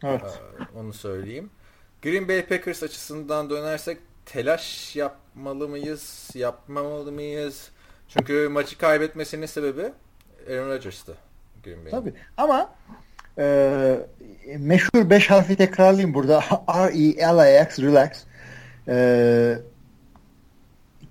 Evet. 0.04 0.22
Ee, 0.22 0.78
onu 0.78 0.92
söyleyeyim. 0.92 1.50
Green 2.02 2.28
Bay 2.28 2.46
Packers 2.46 2.82
açısından 2.82 3.50
dönersek 3.50 3.98
telaş 4.26 4.96
yapmalı 4.96 5.68
mıyız, 5.68 6.30
yapmamalı 6.34 7.12
mıyız? 7.12 7.70
Çünkü 8.08 8.48
maçı 8.48 8.78
kaybetmesinin 8.78 9.46
sebebi 9.46 9.92
Aaron 10.50 10.68
Rodgers'tı. 10.68 11.14
Green 11.64 11.84
Bay. 11.84 11.90
Tabii 11.90 12.14
ama 12.36 12.74
e, 13.38 13.96
meşhur 14.58 15.10
beş 15.10 15.30
harfi 15.30 15.56
tekrarlayayım 15.56 16.14
burada. 16.14 16.40
R-E-L-A-X, 16.68 17.78
relax. 17.78 18.08
E, 18.88 19.58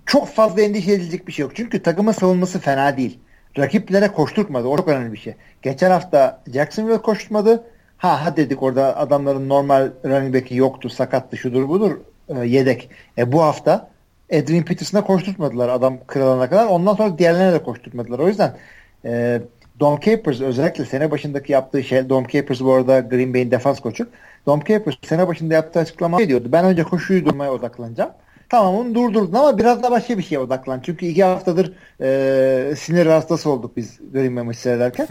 çok 0.06 0.28
fazla 0.28 0.62
endişe 0.62 0.92
edilecek 0.92 1.28
bir 1.28 1.32
şey 1.32 1.42
yok. 1.42 1.56
Çünkü 1.56 1.82
takımın 1.82 2.12
savunması 2.12 2.58
fena 2.58 2.96
değil. 2.96 3.18
Rakiplere 3.58 4.08
koşturtmadı. 4.08 4.68
O 4.68 4.76
çok 4.76 4.88
önemli 4.88 5.12
bir 5.12 5.18
şey. 5.18 5.34
Geçen 5.62 5.90
hafta 5.90 6.42
Jacksonville 6.52 7.02
koşturmadı. 7.02 7.64
Ha 7.98 8.24
ha 8.24 8.36
dedik 8.36 8.62
orada 8.62 8.96
adamların 8.96 9.48
normal 9.48 9.90
running 10.04 10.34
back'i 10.34 10.56
yoktu, 10.56 10.90
sakattı, 10.90 11.36
şudur 11.36 11.68
budur, 11.68 12.00
e, 12.28 12.38
yedek. 12.38 12.90
E 13.18 13.32
bu 13.32 13.42
hafta 13.42 13.90
Adrian 14.32 14.64
Peterson'a 14.64 15.04
koşturtmadılar 15.04 15.68
adam 15.68 15.98
kırılana 16.06 16.50
kadar. 16.50 16.66
Ondan 16.66 16.94
sonra 16.94 17.18
diğerlerine 17.18 17.52
de 17.52 17.62
koşturtmadılar. 17.62 18.18
O 18.18 18.28
yüzden 18.28 18.56
e, 19.04 19.42
Dom 19.80 20.00
Capers 20.00 20.40
özellikle 20.40 20.84
sene 20.84 21.10
başındaki 21.10 21.52
yaptığı 21.52 21.84
şey 21.84 22.08
Dom 22.08 22.26
Capers 22.26 22.60
bu 22.60 22.72
arada 22.72 23.00
Green 23.00 23.34
Bay'in 23.34 23.50
defans 23.50 23.80
koçu. 23.80 24.08
Dom 24.46 24.60
Capers 24.68 24.94
sene 25.02 25.28
başında 25.28 25.54
yaptığı 25.54 25.80
açıklama 25.80 26.18
şey 26.18 26.28
diyordu. 26.28 26.48
Ben 26.52 26.64
önce 26.64 26.84
koşuyu 26.84 27.24
durmaya 27.24 27.52
odaklanacağım. 27.52 28.10
Tamam 28.48 28.74
onu 28.74 28.94
durdurdun 28.94 29.32
ama 29.32 29.58
biraz 29.58 29.82
da 29.82 29.90
başka 29.90 30.18
bir 30.18 30.22
şeye 30.22 30.38
odaklan. 30.38 30.80
Çünkü 30.80 31.06
iki 31.06 31.24
haftadır 31.24 31.72
e, 32.00 32.76
sinir 32.76 33.06
hastası 33.06 33.50
olduk 33.50 33.76
biz 33.76 33.98
Green 34.12 34.36
Bay 34.36 34.44
maçı 34.44 34.60
seyrederken. 34.60 35.08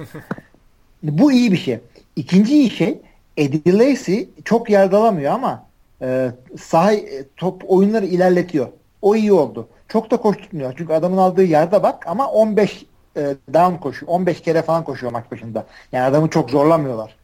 bu 1.04 1.32
iyi 1.32 1.52
bir 1.52 1.58
şey. 1.58 1.80
İkinci 2.16 2.54
iyi 2.54 2.70
şey 2.70 3.02
Eddie 3.38 3.78
Lacy 3.78 4.22
çok 4.46 4.70
yardalamıyor 4.70 5.32
ama 5.32 5.66
e, 6.02 6.32
saha 6.60 6.94
e, 6.94 7.24
top 7.38 7.64
oyunları 7.68 8.06
ilerletiyor. 8.06 8.68
O 9.02 9.16
iyi 9.16 9.34
oldu. 9.34 9.68
Çok 9.88 10.12
da 10.12 10.18
koşturmuyor. 10.18 10.74
Çünkü 10.78 10.94
adamın 10.94 11.18
aldığı 11.18 11.44
yerde 11.44 11.84
bak 11.84 12.08
ama 12.08 12.28
15 12.32 12.86
e, 13.18 13.36
down 13.54 13.76
koşuyor. 13.76 14.12
15 14.12 14.42
kere 14.42 14.62
falan 14.62 14.84
koşuyor 14.84 15.12
maç 15.12 15.32
başında. 15.32 15.66
Yani 15.92 16.04
adamı 16.04 16.30
çok 16.30 16.50
zorlamıyorlar. 16.50 17.16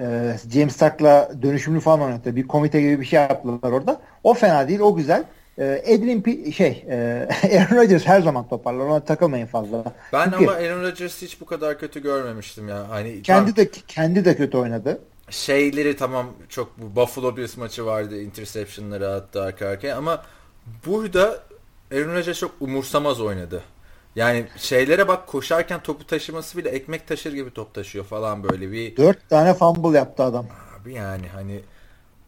E, 0.00 0.36
James 0.52 0.74
Stark'la 0.74 1.30
dönüşümlü 1.42 1.80
falan 1.80 2.00
oynattı. 2.00 2.36
Bir 2.36 2.48
komite 2.48 2.80
gibi 2.80 3.00
bir 3.00 3.06
şey 3.06 3.20
yaptılar 3.20 3.72
orada. 3.72 4.00
O 4.24 4.34
fena 4.34 4.68
değil. 4.68 4.80
O 4.80 4.96
güzel. 4.96 5.24
E, 5.58 5.82
Edwin 5.84 6.22
P- 6.22 6.52
şey 6.52 6.84
e, 6.88 7.28
Aaron 7.58 7.76
Rodgers 7.76 8.06
her 8.06 8.20
zaman 8.20 8.48
toparlar. 8.48 8.84
Ona 8.84 9.00
takılmayın 9.00 9.46
fazla. 9.46 9.84
Ben 10.12 10.24
Çünkü, 10.24 10.36
ama 10.36 10.52
Aaron 10.52 10.82
Rodgers 10.82 11.22
hiç 11.22 11.40
bu 11.40 11.46
kadar 11.46 11.78
kötü 11.78 12.02
görmemiştim 12.02 12.68
ya. 12.68 12.88
Hani 12.88 13.22
kendi 13.22 13.56
de 13.56 13.70
kendi 13.70 14.24
de 14.24 14.36
kötü 14.36 14.56
oynadı. 14.56 15.00
Şeyleri 15.30 15.96
tamam 15.96 16.26
çok 16.48 16.78
bu 16.78 17.00
Buffalo 17.00 17.36
Bills 17.36 17.56
maçı 17.56 17.86
vardı. 17.86 18.20
Interception'ları 18.20 19.08
attı 19.08 19.42
arka 19.42 19.66
arkaya 19.68 19.96
ama 19.96 20.22
burada 20.86 21.38
Aaron 21.92 22.14
Rodgers 22.14 22.38
çok 22.38 22.50
umursamaz 22.60 23.20
oynadı. 23.20 23.62
Yani 24.18 24.46
şeylere 24.56 25.08
bak 25.08 25.26
koşarken 25.26 25.82
topu 25.82 26.06
taşıması 26.06 26.58
bile 26.58 26.68
ekmek 26.68 27.08
taşır 27.08 27.32
gibi 27.32 27.50
top 27.50 27.74
taşıyor 27.74 28.04
falan 28.04 28.42
böyle 28.42 28.72
bir. 28.72 28.96
Dört 28.96 29.28
tane 29.28 29.54
fumble 29.54 29.98
yaptı 29.98 30.22
adam. 30.22 30.46
Abi 30.80 30.92
yani 30.92 31.28
hani 31.28 31.60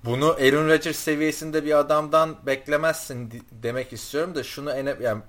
bunu 0.04 0.26
Aaron 0.30 0.68
Rodgers 0.68 0.96
seviyesinde 0.96 1.64
bir 1.64 1.78
adamdan 1.78 2.36
beklemezsin 2.46 3.44
demek 3.52 3.92
istiyorum 3.92 4.34
da 4.34 4.42
şunu 4.42 4.72
en 4.72 4.96
yani 5.02 5.22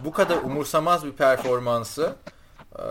bu 0.00 0.12
kadar 0.12 0.36
umursamaz 0.36 1.06
bir 1.06 1.12
performansı 1.12 2.14
e, 2.78 2.82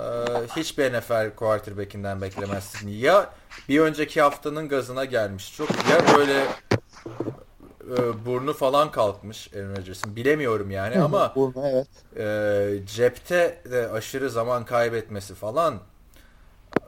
hiçbir 0.56 0.94
NFL 0.94 1.36
quarterback'inden 1.36 2.22
beklemezsin. 2.22 2.88
Ya 2.88 3.30
bir 3.70 3.80
önceki 3.80 4.22
haftanın 4.22 4.70
gazına 4.70 5.06
gelmiş 5.06 5.58
çok 5.58 5.70
ya 5.70 6.18
böyle 6.18 6.46
e, 7.98 8.26
burnu 8.26 8.54
falan 8.54 8.92
kalkmış 8.92 9.54
Aaron 9.56 9.76
Rodgers'ın. 9.76 10.16
Bilemiyorum 10.16 10.72
yani 10.72 11.00
ama 11.00 11.36
burnu, 11.36 11.68
evet. 11.68 11.88
e, 12.18 12.86
cepte 12.86 13.62
de 13.72 13.90
aşırı 13.90 14.30
zaman 14.30 14.66
kaybetmesi 14.66 15.36
falan 15.36 15.74
e, 15.74 16.82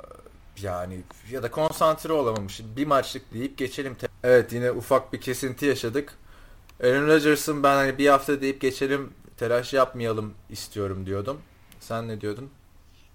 yani 0.61 1.01
ya 1.31 1.43
da 1.43 1.51
konsantre 1.51 2.13
olamamış. 2.13 2.61
Bir 2.75 2.87
maçlık 2.87 3.33
deyip 3.33 3.57
geçelim. 3.57 3.97
Evet 4.23 4.53
yine 4.53 4.71
ufak 4.71 5.13
bir 5.13 5.21
kesinti 5.21 5.65
yaşadık. 5.65 6.13
Aaron 6.83 7.07
Rodgers'ın 7.07 7.63
ben 7.63 7.75
hani 7.75 7.97
bir 7.97 8.07
hafta 8.07 8.41
deyip 8.41 8.61
geçelim 8.61 9.13
telaş 9.37 9.73
yapmayalım 9.73 10.33
istiyorum 10.49 11.05
diyordum. 11.05 11.41
Sen 11.79 12.07
ne 12.07 12.21
diyordun? 12.21 12.49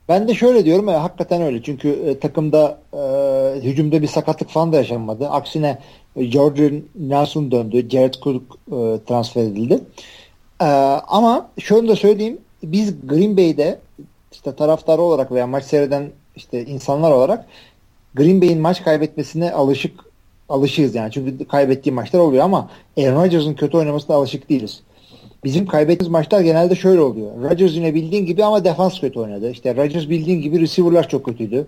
Ben 0.09 0.28
de 0.28 0.35
şöyle 0.35 0.65
diyorum 0.65 0.89
ya 0.89 1.03
hakikaten 1.03 1.43
öyle. 1.43 1.62
Çünkü 1.62 1.89
e, 1.89 2.19
takımda 2.19 2.78
e, 2.93 3.61
hücumda 3.61 4.03
bir 4.03 4.07
sakatlık 4.07 4.49
falan 4.49 4.73
da 4.73 4.77
yaşanmadı. 4.77 5.28
Aksine 5.28 5.78
Jordan 6.16 6.83
Nelson 6.99 7.51
döndü. 7.51 7.91
Jared 7.91 8.15
Cook 8.15 8.43
e, 8.66 9.05
transfer 9.07 9.43
edildi. 9.43 9.81
E, 10.61 10.66
ama 11.09 11.49
şöyle 11.59 11.89
de 11.89 11.97
söyleyeyim. 11.97 12.39
Biz 12.62 13.07
Green 13.07 13.37
Bay'de 13.37 13.78
işte 14.33 14.55
taraftarı 14.55 15.03
olarak 15.03 15.33
veya 15.33 15.47
maç 15.47 15.65
seyreden 15.65 16.11
işte 16.37 16.65
insanlar 16.65 17.11
olarak 17.12 17.47
Green 18.15 18.41
Bay'in 18.41 18.61
maç 18.61 18.85
kaybetmesine 18.85 19.53
alışık 19.53 20.05
alışığız 20.49 20.95
yani. 20.95 21.12
Çünkü 21.12 21.49
kaybettiği 21.49 21.95
maçlar 21.95 22.20
oluyor 22.20 22.45
ama 22.45 22.70
Aaron 22.99 23.24
Rodgers'ın 23.24 23.55
kötü 23.55 23.77
oynamasına 23.77 24.16
alışık 24.16 24.49
değiliz. 24.49 24.83
Bizim 25.45 25.67
kaybettiğimiz 25.67 26.13
maçlar 26.13 26.41
genelde 26.41 26.75
şöyle 26.75 27.01
oluyor. 27.01 27.43
Rodgers 27.43 27.75
yine 27.75 27.95
bildiğin 27.95 28.27
gibi 28.27 28.45
ama 28.45 28.65
defans 28.65 29.01
kötü 29.01 29.21
oynadı. 29.21 29.51
İşte 29.51 29.77
Rodgers 29.77 30.09
bildiğin 30.09 30.43
gibi 30.43 30.61
receiver'lar 30.61 31.09
çok 31.09 31.25
kötüydü. 31.25 31.67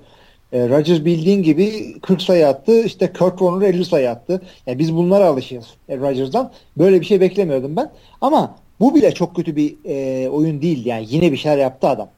E, 0.53 0.69
Rodgers 0.69 1.05
bildiğin 1.05 1.43
gibi 1.43 1.95
40 2.01 2.23
sayı 2.23 2.49
attı. 2.49 2.83
İşte 2.85 3.13
Kurt 3.13 3.39
Warner 3.39 3.69
50 3.69 3.85
sayı 3.85 4.11
attı. 4.11 4.43
Yani 4.67 4.79
biz 4.79 4.97
bunlara 4.97 5.27
alışığız 5.27 5.67
e, 5.89 5.97
Rodgers'dan. 5.97 6.53
Böyle 6.77 7.01
bir 7.01 7.07
şey 7.07 7.21
beklemiyordum 7.21 7.77
ben. 7.77 7.91
Ama 8.21 8.55
bu 8.81 8.95
bile 8.95 9.15
çok 9.15 9.37
kötü 9.37 9.57
bir 9.57 9.77
e, 9.85 10.29
oyun 10.29 10.63
değildi. 10.63 10.89
Yani 10.89 11.07
yine 11.09 11.33
bir 11.33 11.37
şeyler 11.37 11.59
yaptı 11.59 11.89
adam. 11.89 12.09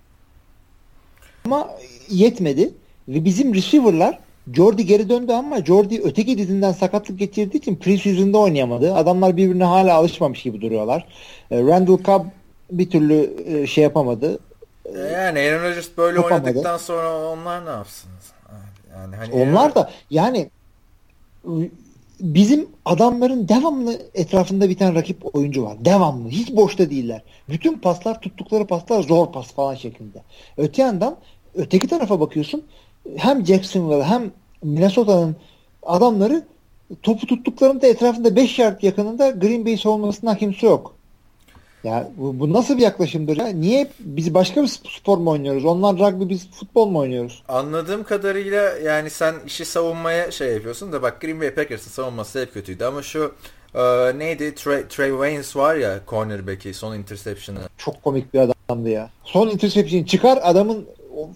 Ama 1.45 1.71
yetmedi. 2.11 2.71
Ve 3.09 3.25
bizim 3.25 3.55
receiver'lar 3.55 4.19
Jordi 4.55 4.87
geri 4.87 5.09
döndü 5.09 5.33
ama 5.33 5.65
Jordi 5.65 6.01
öteki 6.05 6.39
dizinden 6.39 6.73
sakatlık 6.73 7.19
geçirdiği 7.19 7.59
için 7.59 7.77
preseason'da 7.77 8.39
oynayamadı. 8.39 8.95
Adamlar 8.95 9.37
birbirine 9.37 9.65
hala 9.65 9.95
alışmamış 9.95 10.43
gibi 10.43 10.61
duruyorlar. 10.61 11.07
E, 11.51 11.63
Randall 11.63 11.99
Cobb 12.03 12.25
bir 12.71 12.91
türlü 12.91 13.31
e, 13.47 13.67
şey 13.67 13.85
yapamadı. 13.85 14.39
E, 14.85 14.99
yani 14.99 15.39
Aaron 15.39 15.63
Rodgers 15.65 15.89
böyle 15.97 16.17
yapamadı. 16.17 16.47
oynadıktan 16.47 16.77
sonra 16.77 17.27
onlar 17.27 17.67
ne 17.67 17.71
yapsın? 17.71 18.11
Yani 18.93 19.17
hani 19.17 19.35
onlar 19.35 19.63
Aaron... 19.63 19.75
da 19.75 19.91
yani 20.11 20.51
bizim 22.21 22.69
adamların 22.85 23.49
devamlı 23.49 23.99
etrafında 24.15 24.69
bir 24.69 24.79
tane 24.79 24.95
rakip 24.95 25.37
oyuncu 25.37 25.65
var. 25.65 25.85
Devamlı. 25.85 26.29
Hiç 26.29 26.57
boşta 26.57 26.91
değiller. 26.91 27.23
Bütün 27.49 27.79
paslar 27.79 28.21
tuttukları 28.21 28.67
paslar 28.67 29.03
zor 29.03 29.33
pas 29.33 29.53
falan 29.53 29.75
şeklinde. 29.75 30.23
Öte 30.57 30.83
yandan 30.83 31.17
öteki 31.55 31.89
tarafa 31.89 32.21
bakıyorsun 32.21 32.65
hem 33.17 33.47
Jacksonville 33.47 34.05
hem 34.05 34.31
Minnesota'nın 34.63 35.37
adamları 35.83 36.45
topu 37.03 37.27
tuttuklarında 37.27 37.87
etrafında 37.87 38.37
5 38.37 38.59
yard 38.59 38.83
yakınında 38.83 39.31
Green 39.31 39.67
Bay 39.67 39.77
savunmasından 39.77 40.37
kimse 40.37 40.67
yok. 40.67 40.95
Ya 41.85 42.11
bu, 42.17 42.41
bu 42.41 42.53
nasıl 42.53 42.77
bir 42.77 42.83
yaklaşımdır 42.83 43.37
ya? 43.37 43.47
Niye 43.47 43.91
biz 44.01 44.35
başka 44.35 44.63
bir 44.63 44.69
spor 44.69 45.19
mu 45.19 45.31
oynuyoruz? 45.31 45.65
Onlar 45.65 45.99
rugby 45.99 46.29
biz 46.29 46.51
futbol 46.51 46.87
mu 46.87 46.99
oynuyoruz? 46.99 47.43
Anladığım 47.49 48.05
kadarıyla 48.05 48.63
yani 48.63 49.11
sen 49.11 49.35
işi 49.47 49.65
savunmaya 49.65 50.31
şey 50.31 50.53
yapıyorsun 50.53 50.93
da 50.93 51.03
bak 51.03 51.21
Green 51.21 51.41
Bay 51.41 51.55
Packers'ın 51.55 51.91
savunması 51.91 52.41
hep 52.41 52.55
kötüydü 52.55 52.85
ama 52.85 53.03
şu 53.03 53.35
e, 53.75 53.83
neydi 54.19 54.55
Trey, 54.55 54.89
Trey 54.89 55.11
Waynes 55.11 55.57
var 55.57 55.75
ya 55.75 56.01
cornerback'i 56.09 56.75
son 56.75 56.97
interception'ı. 56.97 57.59
Çok 57.79 58.03
komik 58.03 58.35
bir 58.35 58.39
adamdı 58.39 58.89
ya. 58.89 59.11
Son 59.25 59.49
interception 59.49 60.05
çıkar 60.05 60.39
adamın 60.43 60.87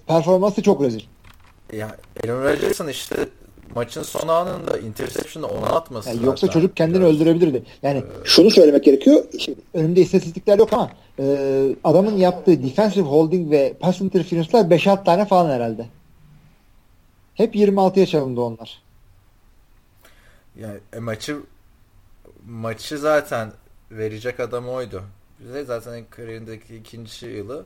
performansı 0.07 0.63
çok 0.63 0.83
rezil. 0.83 1.03
Ya 1.75 1.97
Aaron 2.25 2.45
Rodgers'ın 2.45 2.89
işte 2.89 3.17
maçın 3.75 4.03
son 4.03 4.29
anında 4.29 4.79
interception'ı 4.79 5.47
ona 5.47 5.67
atması. 5.67 6.09
Yani 6.09 6.27
yoksa 6.27 6.49
çocuk 6.49 6.77
kendini 6.77 7.05
öldürebilirdi. 7.05 7.63
Yani 7.83 7.99
ee, 7.99 8.25
şunu 8.25 8.51
söylemek 8.51 8.85
gerekiyor. 8.85 9.25
Şimdi 9.39 9.59
önümde 9.75 10.01
istatistikler 10.01 10.59
yok 10.59 10.73
ama 10.73 10.91
e, 11.19 11.77
adamın 11.85 12.17
yaptığı 12.17 12.63
defensive 12.63 13.05
holding 13.09 13.51
ve 13.51 13.75
pass 13.81 14.01
interference'lar 14.01 14.65
5-6 14.65 15.05
tane 15.05 15.25
falan 15.25 15.51
herhalde. 15.51 15.87
Hep 17.35 17.55
26'ya 17.55 18.07
çalındı 18.07 18.41
onlar. 18.41 18.83
Yani 20.61 20.79
e, 20.93 20.99
maçı 20.99 21.37
maçı 22.47 22.99
zaten 22.99 23.53
verecek 23.91 24.41
adam 24.41 24.69
oydu. 24.69 25.03
Bize 25.41 25.65
zaten 25.65 26.05
kariyerindeki 26.11 26.77
ikinci 26.77 27.27
yılı 27.27 27.65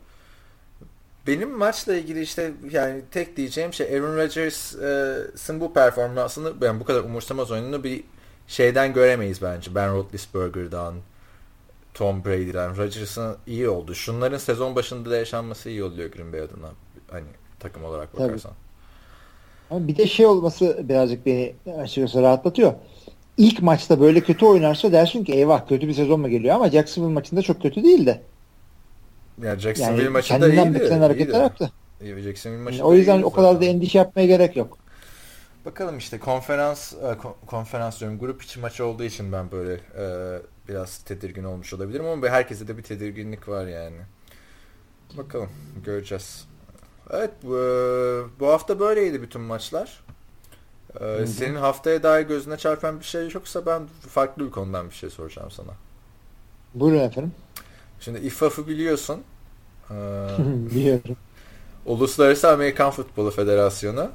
benim 1.28 1.50
maçla 1.50 1.96
ilgili 1.96 2.22
işte 2.22 2.52
yani 2.70 3.02
tek 3.10 3.36
diyeceğim 3.36 3.72
şey 3.72 3.96
Aaron 3.96 4.16
Rodgers'ın 4.16 5.60
bu 5.60 5.72
performansını 5.72 6.52
yani 6.62 6.80
bu 6.80 6.84
kadar 6.84 7.00
umursamaz 7.00 7.50
oyununu 7.50 7.84
bir 7.84 8.05
şeyden 8.46 8.92
göremeyiz 8.92 9.42
bence. 9.42 9.74
Ben 9.74 9.94
Roethlisberger'dan, 9.94 10.94
Tom 11.94 12.24
Brady'den. 12.24 12.76
Rodgers'ın 12.76 13.36
iyi 13.46 13.68
oldu. 13.68 13.94
Şunların 13.94 14.38
sezon 14.38 14.76
başında 14.76 15.10
da 15.10 15.16
yaşanması 15.16 15.70
iyi 15.70 15.84
oluyor 15.84 16.10
Green 16.12 16.32
Bay 16.32 16.40
adına. 16.40 16.70
Hani 17.10 17.26
takım 17.60 17.84
olarak 17.84 18.18
bakarsan. 18.18 18.52
Ama 19.70 19.88
bir 19.88 19.96
de 19.96 20.06
şey 20.06 20.26
olması 20.26 20.78
birazcık 20.88 21.26
beni 21.26 21.55
açıkçası 21.78 22.22
rahatlatıyor. 22.22 22.72
İlk 23.36 23.62
maçta 23.62 24.00
böyle 24.00 24.20
kötü 24.20 24.46
oynarsa 24.46 24.92
dersin 24.92 25.24
ki 25.24 25.32
eyvah 25.32 25.68
kötü 25.68 25.88
bir 25.88 25.94
sezon 25.94 26.20
mu 26.20 26.28
geliyor 26.28 26.55
ama 26.55 26.70
Jacksonville 26.70 27.14
maçında 27.14 27.42
çok 27.42 27.62
kötü 27.62 27.84
değildi. 27.84 28.22
Yani 29.43 29.60
Jacksonville 29.60 30.02
yani 30.02 30.12
maçında 30.12 30.48
iyiydi. 30.48 30.74
beklenen 30.74 31.01
hareketler 31.01 31.40
yaptı. 31.40 31.73
Jacksonville 32.01 32.62
maçında 32.62 32.82
yani 32.82 32.89
o 32.89 32.94
yüzden 32.94 33.23
o 33.23 33.31
kadar 33.31 33.60
da 33.60 33.65
endişe 33.65 33.98
yapmaya 33.98 34.27
gerek 34.27 34.56
yok. 34.56 34.78
Bakalım 35.65 35.98
işte 35.98 36.19
konferans 36.19 36.93
e, 36.93 37.16
konferans 37.47 38.01
diyorum 38.01 38.19
grup 38.19 38.43
içi 38.43 38.60
maçı 38.60 38.86
olduğu 38.86 39.05
için 39.05 39.32
ben 39.32 39.51
böyle 39.51 39.74
e, 39.74 40.39
biraz 40.69 40.98
tedirgin 40.98 41.44
olmuş 41.44 41.74
olabilirim 41.74 42.06
ama 42.06 42.28
herkese 42.28 42.69
de 42.69 42.78
bir 42.78 42.82
tedirginlik 42.82 43.48
var 43.48 43.66
yani. 43.66 43.97
Bakalım 45.16 45.51
göreceğiz. 45.85 46.44
Evet 47.10 47.31
bu, 47.43 47.51
bu 48.40 48.47
hafta 48.47 48.81
böyleydi 48.81 49.23
bütün 49.23 49.40
maçlar. 49.40 50.05
Ee, 51.01 51.27
senin 51.27 51.56
haftaya 51.56 52.02
dair 52.02 52.27
gözüne 52.27 52.56
çarpan 52.56 53.01
bir 53.01 53.05
şey 53.05 53.31
yoksa 53.35 53.66
ben 53.66 53.86
farklı 53.86 54.47
bir 54.47 54.51
konudan 54.51 54.90
bir 54.90 54.94
şey 54.94 55.10
soracağım 55.10 55.51
sana. 55.51 55.73
Buyurun 56.74 56.98
efendim. 56.98 57.32
Şimdi 58.01 58.19
İFAF'ı 58.19 58.66
biliyorsun. 58.66 59.23
Ee, 59.91 59.95
Biliyorum. 60.75 61.16
Uluslararası 61.87 62.51
Amerikan 62.51 62.91
Futbolu 62.91 63.31
Federasyonu. 63.31 64.11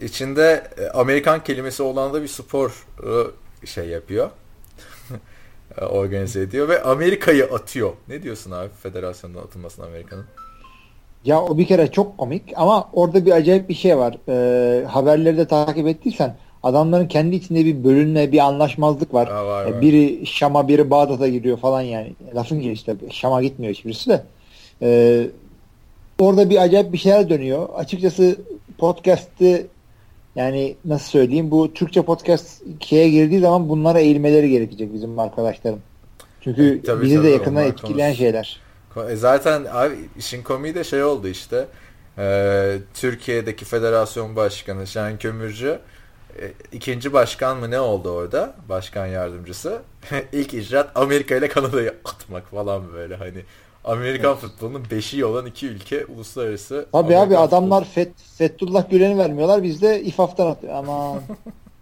İçinde 0.00 0.70
e, 0.78 0.88
Amerikan 0.88 1.44
kelimesi 1.44 1.82
olan 1.82 2.14
da 2.14 2.22
bir 2.22 2.28
spor 2.28 2.86
şey 3.64 3.88
yapıyor. 3.88 4.30
organize 5.80 6.40
ediyor 6.40 6.68
ve 6.68 6.82
Amerika'yı 6.82 7.44
atıyor. 7.44 7.92
Ne 8.08 8.22
diyorsun 8.22 8.50
abi 8.50 8.68
federasyondan 8.82 9.42
atılmasına 9.42 9.86
Amerika'nın? 9.86 10.26
Ya 11.24 11.42
o 11.42 11.58
bir 11.58 11.66
kere 11.66 11.90
çok 11.92 12.18
komik 12.18 12.52
ama 12.56 12.88
orada 12.92 13.26
bir 13.26 13.32
acayip 13.32 13.68
bir 13.68 13.74
şey 13.74 13.98
var. 13.98 14.18
Ee, 14.28 14.84
haberleri 14.84 15.36
de 15.36 15.46
takip 15.46 15.86
ettiysen 15.86 16.36
adamların 16.64 17.08
kendi 17.08 17.36
içinde 17.36 17.64
bir 17.64 17.84
bölünme, 17.84 18.32
bir 18.32 18.38
anlaşmazlık 18.38 19.14
var. 19.14 19.28
Ha, 19.28 19.46
var, 19.46 19.64
var. 19.64 19.80
Biri 19.80 20.26
Şam'a, 20.26 20.68
biri 20.68 20.90
Bağdat'a 20.90 21.28
gidiyor 21.28 21.58
falan 21.58 21.80
yani. 21.80 22.12
Lafın 22.34 22.60
gelişi 22.60 22.86
tabii. 22.86 23.10
Şam'a 23.10 23.42
gitmiyor 23.42 23.74
hiçbirisi 23.74 24.10
de. 24.10 24.22
Ee, 24.82 25.26
orada 26.18 26.50
bir 26.50 26.62
acayip 26.62 26.92
bir 26.92 26.98
şeyler 26.98 27.28
dönüyor. 27.28 27.68
Açıkçası 27.76 28.36
podcast'ı 28.78 29.66
yani 30.36 30.74
nasıl 30.84 31.10
söyleyeyim 31.10 31.50
bu 31.50 31.74
Türkçe 31.74 32.02
podcast 32.02 32.62
2'ye 32.80 33.08
girdiği 33.10 33.40
zaman 33.40 33.68
bunlara 33.68 34.00
eğilmeleri 34.00 34.50
gerekecek 34.50 34.94
bizim 34.94 35.18
arkadaşlarım. 35.18 35.80
Çünkü 36.40 36.82
tabii, 36.86 37.02
bizi 37.04 37.16
tabii, 37.16 37.26
de 37.26 37.30
yakından 37.30 37.64
etkileyen 37.64 38.08
konusu. 38.08 38.18
şeyler. 38.18 38.60
E 39.10 39.16
zaten 39.16 39.64
abi 39.72 39.94
işin 40.18 40.42
komiği 40.42 40.74
de 40.74 40.84
şey 40.84 41.04
oldu 41.04 41.28
işte. 41.28 41.66
Ee, 42.18 42.76
Türkiye'deki 42.94 43.64
federasyon 43.64 44.36
başkanı 44.36 44.86
Şen 44.86 45.18
Kömürcü 45.18 45.68
e, 45.68 45.78
ikinci 46.72 47.12
başkan 47.12 47.56
mı 47.56 47.70
ne 47.70 47.80
oldu 47.80 48.10
orada? 48.10 48.54
Başkan 48.68 49.06
yardımcısı. 49.06 49.82
İlk 50.32 50.54
icraat 50.54 50.90
Amerika 50.94 51.36
ile 51.36 51.48
Kanada'yı 51.48 51.94
atmak 52.04 52.50
falan 52.50 52.92
böyle 52.92 53.16
hani. 53.16 53.42
Amerikan 53.84 54.32
evet. 54.32 54.40
futbolunun 54.40 54.82
beşiği 54.90 55.24
olan 55.24 55.46
iki 55.46 55.66
ülke 55.66 56.06
uluslararası. 56.06 56.86
Tabii 56.92 57.16
Amerikan 57.16 57.26
abi 57.26 57.38
adamlar 57.38 57.84
Fet, 57.84 58.12
Fethullah 58.38 58.90
Gülen'i 58.90 59.18
vermiyorlar 59.18 59.62
biz 59.62 59.82
de 59.82 60.02
İFAF'tan 60.02 60.46
atıyor 60.46 60.74
ama 60.74 61.14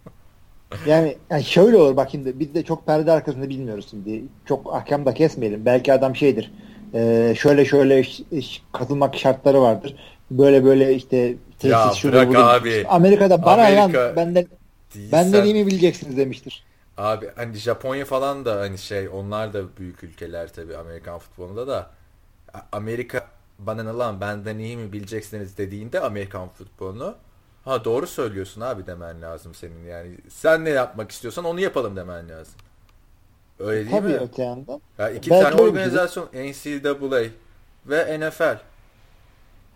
yani, 0.87 1.17
yani 1.29 1.43
şöyle 1.43 1.77
olur 1.77 1.97
bak 1.97 2.09
şimdi 2.11 2.39
biz 2.39 2.53
de 2.53 2.63
çok 2.63 2.85
perde 2.85 3.11
arkasında 3.11 3.49
bilmiyoruz 3.49 3.87
şimdi. 3.89 4.23
Çok 4.45 4.73
ahkam 4.73 5.05
da 5.05 5.13
kesmeyelim. 5.13 5.65
Belki 5.65 5.93
adam 5.93 6.15
şeydir. 6.15 6.51
E, 6.93 7.33
şöyle 7.39 7.65
şöyle 7.65 8.03
katılmak 8.71 9.15
şartları 9.15 9.61
vardır. 9.61 9.95
Böyle 10.31 10.63
böyle 10.63 10.95
işte 10.95 11.35
tesis 11.63 12.03
ya 12.03 12.11
bırak 12.11 12.27
burada. 12.27 12.49
abi. 12.49 12.85
Amerika'da 12.89 13.45
bana 13.45 13.61
Amerika 13.63 13.99
lan 13.99 14.15
benden 14.15 14.45
değilsen... 14.95 15.11
benden 15.11 15.43
iyi 15.43 15.53
mi 15.53 15.67
bileceksiniz 15.67 16.17
demiştir. 16.17 16.63
Abi 16.97 17.29
hani 17.35 17.55
Japonya 17.55 18.05
falan 18.05 18.45
da 18.45 18.59
hani 18.59 18.77
şey 18.77 19.09
onlar 19.09 19.53
da 19.53 19.77
büyük 19.77 20.03
ülkeler 20.03 20.53
tabii 20.53 20.77
Amerikan 20.77 21.19
futbolunda 21.19 21.67
da 21.67 21.89
Amerika 22.71 23.27
bana 23.59 23.83
ne 23.83 23.89
lan 23.89 24.21
benden 24.21 24.57
iyi 24.59 24.77
mi 24.77 24.93
bileceksiniz 24.93 25.57
dediğinde 25.57 25.99
Amerikan 25.99 26.49
futbolunu 26.49 27.15
ha 27.65 27.85
doğru 27.85 28.07
söylüyorsun 28.07 28.61
abi 28.61 28.87
demen 28.87 29.21
lazım 29.21 29.55
senin 29.55 29.85
yani 29.85 30.17
sen 30.29 30.65
ne 30.65 30.69
yapmak 30.69 31.11
istiyorsan 31.11 31.45
onu 31.45 31.59
yapalım 31.59 31.95
demen 31.95 32.29
lazım. 32.29 32.53
Öyle 33.59 33.79
değil 33.79 33.91
Tabii 33.91 34.07
mi? 34.07 34.13
Tabii 34.13 34.25
öte 34.25 34.43
yandan. 34.43 34.81
Ya 34.97 35.09
iki 35.09 35.31
Belki 35.31 35.43
tane 35.43 35.61
organizasyon 35.61 36.25
NCAA 36.33 37.23
ve 37.85 38.19
NFL. 38.19 38.72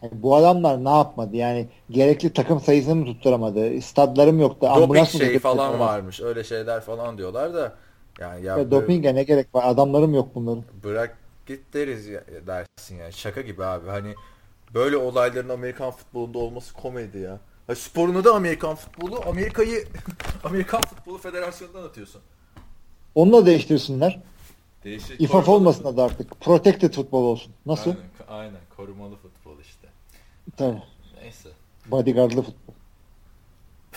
Yani 0.02 0.12
bu 0.14 0.36
adamlar 0.36 0.86
ne 0.86 0.90
yapmadı? 0.90 1.36
Yani 1.36 1.68
gerekli 1.90 2.34
takım 2.34 2.60
sayısını 2.60 2.96
mı 2.96 3.06
tutturamadı? 3.06 3.82
Stadlarım 3.82 4.40
yoktu. 4.40 4.68
Doping 4.76 5.08
şey 5.08 5.40
falan 5.40 5.58
tutturamadı? 5.58 5.80
varmış. 5.80 6.22
Öyle 6.22 6.44
şeyler 6.44 6.82
falan 6.82 7.18
diyorlar 7.18 7.54
da. 7.54 7.76
Yani 8.20 8.46
ya, 8.46 8.58
ya 8.58 8.72
dopinge 8.72 9.16
ne 9.16 9.24
gerek 9.24 9.56
var? 9.56 9.64
Adamlarım 9.68 10.14
yok 10.14 10.30
bunların. 10.36 10.64
Bırak 10.84 11.18
git 11.46 11.74
deriz 11.74 12.08
ya, 12.08 12.24
dersin 12.48 12.96
yani. 12.96 13.14
Şaka 13.14 13.42
gibi 13.42 13.66
abi. 13.66 13.90
Hani 13.90 14.14
Böyle 14.74 14.98
olayların 14.98 15.50
Amerikan 15.50 15.92
futbolunda 15.92 16.38
olması 16.38 16.74
komedi 16.74 17.18
ya. 17.18 17.40
Ha, 17.68 17.76
sporunu 17.76 18.24
da 18.24 18.36
Amerikan 18.36 18.76
futbolu, 18.76 19.22
Amerika'yı 19.30 19.88
Amerikan 20.44 20.82
Futbolu 20.82 21.18
Federasyonu'ndan 21.18 21.84
atıyorsun. 21.84 22.22
Onu 23.16 23.34
da 23.34 23.46
değiştirsinler. 23.46 24.20
Değişik. 24.84 25.22
İFAF 25.22 25.50
olmasın 25.50 25.86
adı 25.86 26.04
artık. 26.04 26.42
Protected 26.42 26.94
futbol 26.94 27.24
olsun. 27.24 27.54
Nasıl? 27.66 27.92
Aynen, 27.92 28.04
aynen 28.28 28.62
korumalı 28.76 29.16
futbol. 29.16 29.27
Tabii. 30.58 30.82
Neyse. 31.22 31.50
Bodyguardlı 31.86 32.42
futbol. 32.42 32.74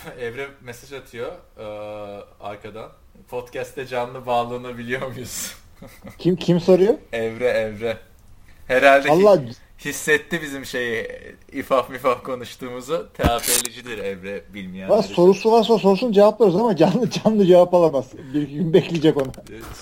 Evre 0.20 0.48
mesaj 0.60 0.92
atıyor 0.92 1.32
eee, 1.58 2.24
arkadan. 2.40 2.90
Podcast'te 3.28 3.86
canlı 3.86 4.26
bağlanabiliyor 4.26 5.12
muyuz? 5.12 5.54
Kim 6.18 6.36
kim 6.36 6.60
soruyor? 6.60 6.94
Evre 7.12 7.48
Evre. 7.48 7.96
Herhalde 8.66 9.10
Allah 9.10 9.40
hissetti 9.84 10.42
bizim 10.42 10.66
şeyi 10.66 11.08
ifaf 11.52 11.90
mifaf 11.90 12.22
konuştuğumuzu. 12.22 13.08
TAP'licidir 13.14 13.98
Evre 13.98 14.44
bilmeyenler 14.54 14.96
Var, 14.96 15.02
sorusu 15.02 15.52
varsa 15.52 15.78
sorsun 15.78 16.12
cevaplarız 16.12 16.56
ama 16.56 16.76
canlı 16.76 17.10
canlı 17.10 17.46
cevap 17.46 17.74
alamaz. 17.74 18.06
Bir 18.34 18.42
iki 18.42 18.54
gün 18.54 18.72
bekleyecek 18.72 19.16
onu. 19.16 19.32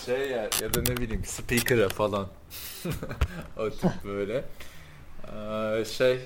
Şey 0.06 0.30
ya, 0.30 0.48
ya 0.62 0.74
da 0.74 0.82
ne 0.82 0.96
bileyim 0.96 1.24
speaker'a 1.24 1.88
falan. 1.88 2.26
o 3.58 3.70
tip 3.70 4.04
böyle. 4.04 4.44
Ee, 5.24 5.84
şey 5.84 6.18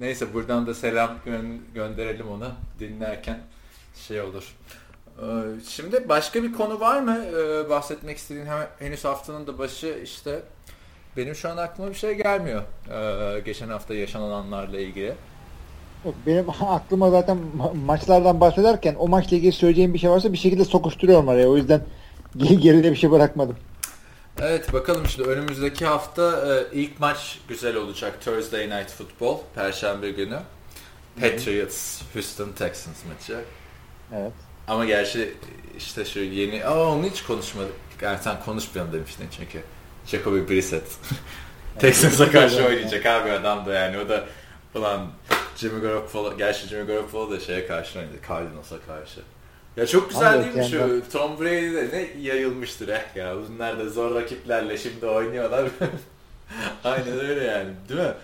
neyse 0.00 0.34
buradan 0.34 0.66
da 0.66 0.74
selam 0.74 1.10
gö- 1.26 1.58
gönderelim 1.74 2.28
ona 2.30 2.52
dinlerken 2.80 3.38
şey 4.08 4.20
olur. 4.20 4.54
Ee, 5.18 5.22
şimdi 5.68 6.08
başka 6.08 6.42
bir 6.42 6.52
konu 6.52 6.80
var 6.80 7.00
mı 7.00 7.24
ee, 7.26 7.70
bahsetmek 7.70 8.18
istediğin 8.18 8.46
henüz 8.78 9.04
haftanın 9.04 9.46
da 9.46 9.58
başı 9.58 10.00
işte 10.04 10.42
benim 11.16 11.34
şu 11.34 11.48
an 11.50 11.56
aklıma 11.56 11.90
bir 11.90 11.94
şey 11.94 12.14
gelmiyor 12.14 12.62
ee, 12.90 13.40
geçen 13.40 13.68
hafta 13.68 13.94
yaşananlarla 13.94 14.80
ilgili. 14.80 15.14
Benim 16.26 16.46
aklıma 16.60 17.10
zaten 17.10 17.38
ma- 17.58 17.84
maçlardan 17.84 18.40
bahsederken 18.40 18.94
o 18.98 19.08
maçla 19.08 19.36
ilgili 19.36 19.52
söyleyeceğim 19.52 19.94
bir 19.94 19.98
şey 19.98 20.10
varsa 20.10 20.32
bir 20.32 20.38
şekilde 20.38 20.64
sokuşturuyorum 20.64 21.28
araya. 21.28 21.48
O 21.48 21.56
yüzden 21.56 21.80
ge- 22.36 22.54
geride 22.60 22.90
bir 22.90 22.96
şey 22.96 23.10
bırakmadım. 23.10 23.56
Evet 24.40 24.72
bakalım 24.72 25.04
işte 25.04 25.22
önümüzdeki 25.22 25.86
hafta 25.86 26.54
e, 26.54 26.76
ilk 26.76 27.00
maç 27.00 27.38
güzel 27.48 27.76
olacak 27.76 28.20
Thursday 28.24 28.70
Night 28.70 28.90
Football 28.90 29.38
Perşembe 29.54 30.10
günü. 30.10 30.38
Patriots 31.20 32.02
Houston 32.14 32.52
Texans 32.52 33.04
maçı. 33.08 33.40
Evet. 34.14 34.32
Ama 34.68 34.84
gerçi 34.84 35.34
işte 35.78 36.04
şu 36.04 36.18
yeni 36.20 36.64
Aa, 36.64 36.88
onu 36.88 37.06
hiç 37.06 37.22
konuşmadık. 37.22 37.72
Yani 38.02 38.18
sen 38.22 38.40
konuşmayalım 38.44 38.92
demiştin 38.92 39.28
çünkü. 39.38 39.62
Jacoby 40.06 40.54
Brissett. 40.54 40.84
Texans'a 41.78 42.30
karşı 42.30 42.66
oynayacak 42.66 43.06
abi 43.06 43.30
adam 43.30 43.66
da 43.66 43.72
yani 43.72 43.98
o 43.98 44.08
da 44.08 44.24
ulan 44.74 45.10
Jimmy 45.56 45.80
Garoppolo 45.80 46.36
gerçi 46.38 46.68
Jimmy 46.68 46.86
Garoppolo 46.86 47.30
da 47.30 47.40
şeye 47.40 47.66
karşı 47.66 47.98
oynadı 47.98 48.16
Cardinals'a 48.28 48.76
karşı. 48.80 49.20
Ya 49.76 49.86
çok 49.86 50.10
güzel 50.10 50.44
değil 50.44 50.54
mi 50.56 50.64
şu 50.64 51.02
Tom 51.12 51.40
Brady 51.40 51.74
de 51.74 51.88
ne 51.92 52.22
yayılmıştır 52.22 52.88
eh 52.88 53.16
ya 53.16 53.36
bunlar 53.50 53.78
da 53.78 53.88
zor 53.88 54.14
rakiplerle 54.14 54.78
şimdi 54.78 55.06
oynuyorlar. 55.06 55.68
Aynen 56.84 57.20
öyle 57.20 57.44
yani 57.44 57.70
değil 57.88 58.00
mi? 58.00 58.14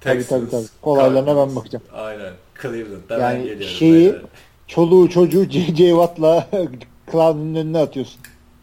Tabii, 0.00 0.26
tabii, 0.26 0.50
tabii. 0.50 0.66
Olaylarına 0.82 1.36
ben 1.36 1.56
bakacağım. 1.56 1.84
Aynen. 1.92 2.32
Cleveland'da 2.62 3.20
ben 3.20 3.36
Yani 3.36 3.44
geliyorum. 3.44 3.66
şeyi 3.76 4.06
beyler. 4.06 4.22
çoluğu 4.66 5.10
çocuğu 5.10 5.44
J.J. 5.50 5.88
Watt'la 5.90 6.48
Clown'un 7.12 7.54
önüne 7.54 7.78
atıyorsun. 7.78 8.20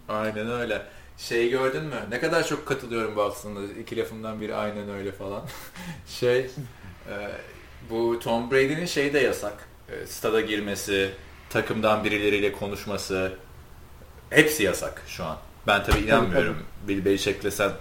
Aynen 0.10 0.52
öyle. 0.52 0.82
Şey 1.18 1.50
gördün 1.50 1.84
mü? 1.84 1.96
Ne 2.12 2.20
kadar 2.20 2.48
çok 2.48 2.66
katılıyorum 2.66 3.16
bu 3.16 3.22
aslında. 3.24 3.74
İki 3.82 3.98
lafımdan 3.98 4.42
biri 4.42 4.56
aynen 4.56 4.90
öyle 4.90 5.12
falan. 5.12 5.44
şey 6.08 6.40
e, 6.40 7.16
bu 7.90 8.20
Tom 8.20 8.52
Brady'nin 8.52 8.86
şeyi 8.86 9.14
de 9.14 9.20
yasak. 9.20 9.68
E, 9.90 10.08
stada 10.08 10.42
girmesi, 10.42 11.12
takımdan 11.50 12.04
birileriyle 12.04 12.52
konuşması 12.52 13.32
hepsi 14.30 14.64
yasak 14.64 15.04
şu 15.08 15.26
an. 15.26 15.38
Ben 15.68 15.84
tabii 15.84 16.00
inanmıyorum. 16.00 16.58
Bill 16.88 17.06
Belichick'le 17.06 17.52
sen 17.54 17.72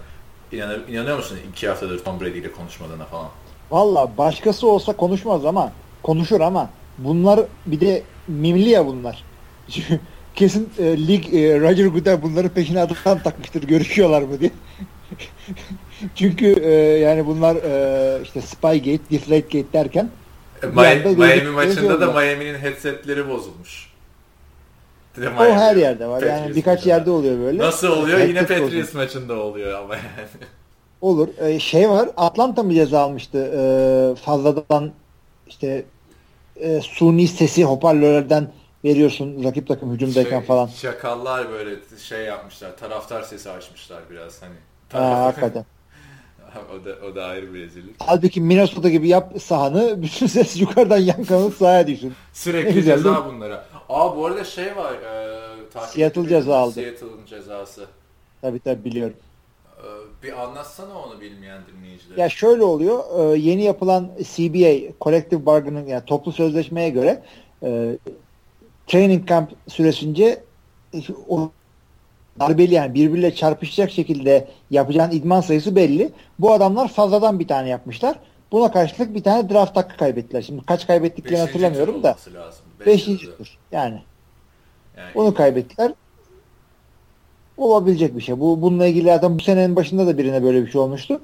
inanır, 0.51 0.87
inanıyor 0.87 1.17
musun 1.17 1.39
iki 1.49 1.67
haftadır 1.67 2.03
Tom 2.03 2.19
Brady 2.21 2.39
ile 2.39 2.51
konuşmadığına 2.51 3.05
falan? 3.05 3.29
Valla 3.71 4.17
başkası 4.17 4.67
olsa 4.67 4.93
konuşmaz 4.93 5.45
ama 5.45 5.71
konuşur 6.03 6.41
ama 6.41 6.69
bunlar 6.97 7.39
bir 7.65 7.79
de 7.79 8.03
mimli 8.27 8.69
ya 8.69 8.85
bunlar. 8.85 9.23
Kesin 10.35 10.69
e, 10.79 11.07
lig 11.07 11.33
e, 11.33 11.59
Roger 11.59 11.85
Goodell 11.85 12.21
bunların 12.21 12.49
peşine 12.49 12.81
adam 12.81 13.19
takmıştır 13.23 13.63
görüşüyorlar 13.63 14.21
mı 14.21 14.39
diye. 14.39 14.51
Çünkü 16.15 16.55
e, 16.61 16.71
yani 16.99 17.25
bunlar 17.25 17.55
e, 17.55 18.23
işte 18.23 18.41
Spygate, 18.41 19.09
Deflategate 19.11 19.73
derken 19.73 20.09
Miami, 20.63 20.79
anda 20.89 21.09
Miami 21.09 21.39
gördük- 21.41 21.55
maçında 21.55 22.01
da. 22.01 22.11
Miami'nin 22.11 22.59
headsetleri 22.59 23.29
bozulmuş. 23.29 23.91
De 25.17 25.29
o 25.29 25.31
Miami- 25.31 25.53
her 25.53 25.75
yerde 25.75 26.07
var. 26.07 26.21
Yani 26.21 26.31
Patriots 26.37 26.55
birkaç 26.57 26.77
maçında. 26.79 26.93
yerde 26.93 27.09
oluyor 27.11 27.39
böyle. 27.39 27.57
Nasıl 27.57 27.87
oluyor? 27.87 28.19
Yine 28.19 28.39
Patriots 28.39 28.63
bozulmuş. 28.63 28.93
maçında 28.93 29.33
oluyor 29.35 29.79
ama 29.79 29.95
yani. 29.95 30.05
Olur. 31.01 31.27
E, 31.39 31.59
şey 31.59 31.89
var. 31.89 32.09
Atlanta 32.17 32.63
mı 32.63 32.73
ceza 32.73 32.99
almıştı? 32.99 33.37
E, 33.37 33.61
fazladan 34.21 34.91
işte 35.47 35.85
e, 36.55 36.81
suni 36.81 37.27
sesi 37.27 37.63
hoparlörlerden 37.63 38.47
veriyorsun 38.85 39.43
rakip 39.43 39.67
takım 39.67 39.93
hücumdayken 39.93 40.39
Şey, 40.39 40.47
falan. 40.47 40.67
Şakallar 40.67 41.49
böyle 41.49 41.75
şey 42.03 42.21
yapmışlar. 42.25 42.77
Taraftar 42.77 43.23
sesi 43.23 43.49
açmışlar 43.51 43.99
biraz 44.11 44.41
hani. 44.41 44.55
Ha, 44.91 45.23
hakikaten. 45.25 45.65
o 46.81 46.85
da 46.85 47.05
o 47.11 47.15
da 47.15 47.25
ayrı 47.25 47.53
bir 47.53 47.59
rezillik. 47.61 47.95
Halbuki 47.99 48.41
Minnesota 48.41 48.89
gibi 48.89 49.07
yap 49.07 49.33
sahanı 49.41 49.95
bütün 50.01 50.27
ses 50.27 50.61
yukarıdan 50.61 50.97
yankılanıp 50.97 51.53
sahaya 51.55 51.87
düşsün. 51.87 52.13
Sürekli 52.33 52.73
güzel, 52.73 52.97
ceza 52.97 53.25
bunlara. 53.25 53.65
Aa 53.89 54.17
bu 54.17 54.25
arada 54.25 54.43
şey 54.43 54.75
var. 54.75 54.93
E, 54.93 55.69
takip 55.73 55.89
Seattle 55.89 56.29
ceza 56.29 56.57
aldı. 56.57 56.73
Seattle'ın 56.73 57.25
cezası. 57.25 57.85
Tabii 58.41 58.59
tabii 58.59 58.85
biliyorum. 58.85 59.15
E, 59.77 59.87
bir 60.23 60.43
anlatsana 60.43 60.99
onu 60.99 61.21
bilmeyen 61.21 61.61
dinleyicilere. 61.77 62.21
Ya 62.21 62.29
şöyle 62.29 62.63
oluyor. 62.63 63.03
e, 63.33 63.37
yeni 63.39 63.63
yapılan 63.63 64.09
CBA 64.23 64.93
Collective 65.01 65.45
Bargaining 65.45 65.89
yani 65.89 66.05
toplu 66.05 66.31
sözleşmeye 66.31 66.89
göre 66.89 67.23
e, 67.63 67.97
training 68.87 69.29
camp 69.29 69.49
süresince 69.67 70.43
darbeli 72.39 72.73
yani 72.73 72.93
birbiriyle 72.93 73.35
çarpışacak 73.35 73.91
şekilde 73.91 74.47
yapacağın 74.71 75.11
idman 75.11 75.41
sayısı 75.41 75.75
belli. 75.75 76.09
Bu 76.39 76.51
adamlar 76.53 76.87
fazladan 76.87 77.39
bir 77.39 77.47
tane 77.47 77.69
yapmışlar. 77.69 78.19
Buna 78.51 78.71
karşılık 78.71 79.15
bir 79.15 79.23
tane 79.23 79.49
draft 79.49 79.77
hakkı 79.77 79.97
kaybettiler. 79.97 80.41
Şimdi 80.41 80.65
kaç 80.65 80.87
kaybettiklerini 80.87 81.37
Beşinci 81.47 81.51
hatırlamıyorum 81.51 82.03
da. 82.03 82.07
lazım. 82.07 82.65
Beş 82.79 82.87
Beşinci 82.87 83.37
tur. 83.37 83.57
Yani 83.71 84.01
Yani 84.97 85.11
onu 85.15 85.33
kaybettiler. 85.33 85.91
Olabilecek 87.57 88.17
bir 88.17 88.21
şey. 88.21 88.39
Bu 88.39 88.61
bununla 88.61 88.85
ilgili 88.85 89.05
zaten 89.05 89.39
bu 89.39 89.43
senenin 89.43 89.75
başında 89.75 90.07
da 90.07 90.17
birine 90.17 90.43
böyle 90.43 90.65
bir 90.65 90.71
şey 90.71 90.81
olmuştu. 90.81 91.21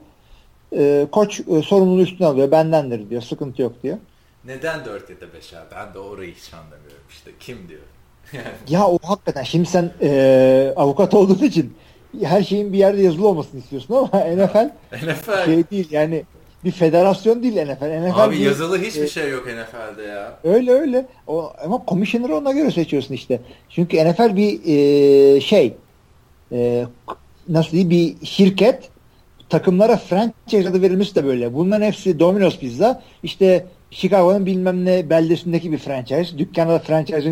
Ee, 0.78 1.08
koç 1.12 1.40
e, 1.40 1.62
sorumluluğu 1.62 2.02
üstüne 2.02 2.28
alıyor. 2.28 2.52
Bendendir 2.52 3.10
diyor. 3.10 3.22
Sıkıntı 3.22 3.62
yok 3.62 3.84
diyor. 3.84 3.98
Neden 4.46 4.86
4 4.86 5.10
ya 5.10 5.22
da 5.22 5.34
5 5.34 5.54
abi? 5.54 5.66
Ben 5.76 5.94
de 5.94 6.00
orayı 6.00 6.34
hiç 6.36 6.54
anlamıyorum 6.54 7.04
işte. 7.10 7.32
Kim 7.40 7.70
diyor? 7.70 7.82
Yani 8.34 8.46
Ya 8.70 8.88
o 8.88 9.00
hakikaten 9.04 9.44
şimdi 9.44 9.70
sen 9.70 9.92
e, 10.02 10.74
avukat 10.76 11.14
olduğun 11.14 11.44
için 11.46 11.74
her 12.24 12.44
şeyin 12.44 12.74
bir 12.74 12.78
yerde 12.78 13.02
yazılı 13.02 13.28
olmasını 13.28 13.60
istiyorsun 13.60 13.94
ama 13.96 14.08
NFL 14.26 14.70
NFL. 14.94 15.46
şey 15.46 15.70
değil 15.72 15.88
yani 15.92 16.24
bir 16.66 16.72
federasyon 16.72 17.44
değil 17.44 17.54
NFL. 17.54 18.08
NFL 18.10 18.20
Abi 18.24 18.36
bir- 18.36 18.40
yazılı 18.40 18.82
hiçbir 18.82 19.02
e, 19.04 19.08
şey 19.08 19.30
yok 19.30 19.46
NFL'de 19.48 20.04
ya. 20.04 20.34
Öyle 20.44 20.72
öyle. 20.72 21.06
O, 21.28 21.54
ama 21.64 21.86
komisyoneri 21.86 22.34
ona 22.34 22.52
göre 22.52 22.72
seçiyorsun 22.72 23.14
işte. 23.14 23.40
Çünkü 23.70 23.98
NFL 24.10 24.36
bir 24.36 24.60
e, 24.66 25.42
şey 25.42 25.74
e, 26.52 26.86
nasıl 27.50 27.72
diyeyim 27.72 27.90
bir 27.90 28.26
şirket 28.26 28.90
takımlara 29.50 29.98
franchise 29.98 30.70
adı 30.70 30.82
verilmesi 30.82 31.16
de 31.16 31.26
böyle. 31.26 31.54
Bunların 31.54 31.86
hepsi 31.86 32.20
Domino's 32.20 32.60
Pizza. 32.60 33.02
İşte 33.24 33.66
Chicago'nun 33.94 34.46
bilmem 34.46 34.86
ne 34.86 35.10
beldesindeki 35.10 35.72
bir 35.72 35.78
franchise. 35.78 36.38
Dükkana 36.38 36.70
da 36.70 36.84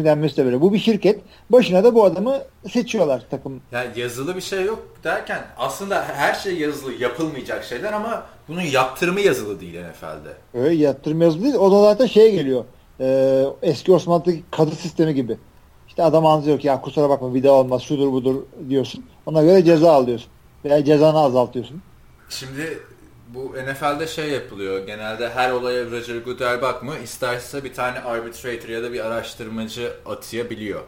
denmesi 0.05 0.37
de 0.37 0.45
böyle. 0.45 0.61
Bu 0.61 0.73
bir 0.73 0.79
şirket. 0.79 1.19
Başına 1.49 1.83
da 1.83 1.95
bu 1.95 2.03
adamı 2.03 2.41
seçiyorlar 2.69 3.23
takım. 3.31 3.61
Yani 3.71 3.99
yazılı 3.99 4.35
bir 4.35 4.41
şey 4.41 4.65
yok 4.65 4.87
derken 5.03 5.41
aslında 5.57 6.05
her 6.15 6.33
şey 6.33 6.57
yazılı 6.57 6.93
yapılmayacak 6.93 7.63
şeyler 7.63 7.93
ama 7.93 8.25
bunun 8.47 8.61
yaptırımı 8.61 9.21
yazılı 9.21 9.59
değil 9.59 9.73
NFL'de. 9.73 10.59
Öyle 10.59 10.75
yatırım 10.75 11.21
yazılı 11.21 11.43
değil. 11.43 11.55
O 11.55 11.71
da 11.71 11.81
zaten 11.81 12.05
şeye 12.05 12.29
geliyor. 12.29 12.65
E, 12.99 13.45
eski 13.61 13.91
Osmanlı'daki 13.91 14.43
kadı 14.51 14.75
sistemi 14.75 15.13
gibi. 15.13 15.37
İşte 15.87 16.03
adam 16.03 16.25
anlıyor 16.25 16.59
ki 16.59 16.67
ya 16.67 16.81
kusura 16.81 17.09
bakma 17.09 17.33
bir 17.33 17.43
daha 17.43 17.53
olmaz 17.53 17.81
şudur 17.81 18.11
budur 18.11 18.35
diyorsun. 18.69 19.05
Ona 19.25 19.43
göre 19.43 19.63
ceza 19.63 19.91
alıyorsun. 19.91 20.29
Veya 20.65 20.85
cezanı 20.85 21.19
azaltıyorsun. 21.19 21.81
Şimdi 22.29 22.79
bu 23.33 23.53
NFL'de 23.53 24.07
şey 24.07 24.29
yapılıyor. 24.29 24.85
Genelde 24.87 25.29
her 25.29 25.51
olaya 25.51 25.85
Roger 25.91 26.17
Goodell 26.17 26.61
bakmıyor. 26.61 26.99
İsterse 26.99 27.63
bir 27.63 27.73
tane 27.73 27.99
arbitrator 27.99 28.69
ya 28.69 28.83
da 28.83 28.93
bir 28.93 29.05
araştırmacı 29.05 29.93
atayabiliyor. 30.05 30.81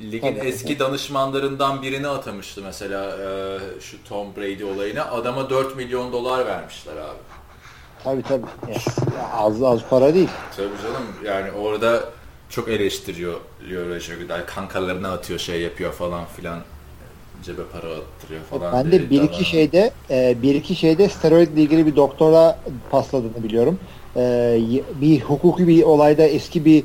Ligin 0.00 0.34
Tabii. 0.36 0.48
eski 0.48 0.78
danışmanlarından 0.78 1.82
birini 1.82 2.08
atamıştı 2.08 2.62
mesela 2.64 3.16
e, 3.16 3.80
şu 3.80 4.04
Tom 4.08 4.36
Brady 4.36 4.64
olayına. 4.64 5.04
Adama 5.10 5.50
4 5.50 5.76
milyon 5.76 6.12
dolar 6.12 6.46
vermişler 6.46 6.96
abi. 6.96 7.18
Tabii 8.04 8.22
tabii. 8.22 8.46
Yes. 8.68 8.86
Az 9.32 9.62
az 9.62 9.80
para 9.90 10.14
değil. 10.14 10.28
Tabii 10.56 10.68
canım 10.82 11.06
yani 11.24 11.52
orada 11.52 12.04
çok 12.48 12.68
eleştiriyor 12.68 13.40
Roger 13.70 14.16
Goodell. 14.16 14.46
Kankalarına 14.46 15.12
atıyor 15.12 15.38
şey 15.38 15.60
yapıyor 15.60 15.92
falan 15.92 16.24
filan. 16.26 16.60
Cebe 17.42 17.62
para 17.72 17.86
attırıyor 17.86 18.42
falan. 18.50 18.72
Ben 18.72 18.92
de 18.92 19.10
bir 19.10 19.22
iki 19.22 19.44
şeyde 19.44 19.90
e, 20.10 20.42
bir 20.42 20.54
iki 20.54 20.74
şeyde 20.74 21.08
steroidle 21.08 21.62
ilgili 21.62 21.86
bir 21.86 21.96
doktora 21.96 22.58
pasladığını 22.90 23.44
biliyorum. 23.44 23.78
E, 24.16 24.58
bir 25.00 25.20
hukuki 25.20 25.68
bir 25.68 25.82
olayda 25.82 26.22
eski 26.22 26.64
bir 26.64 26.84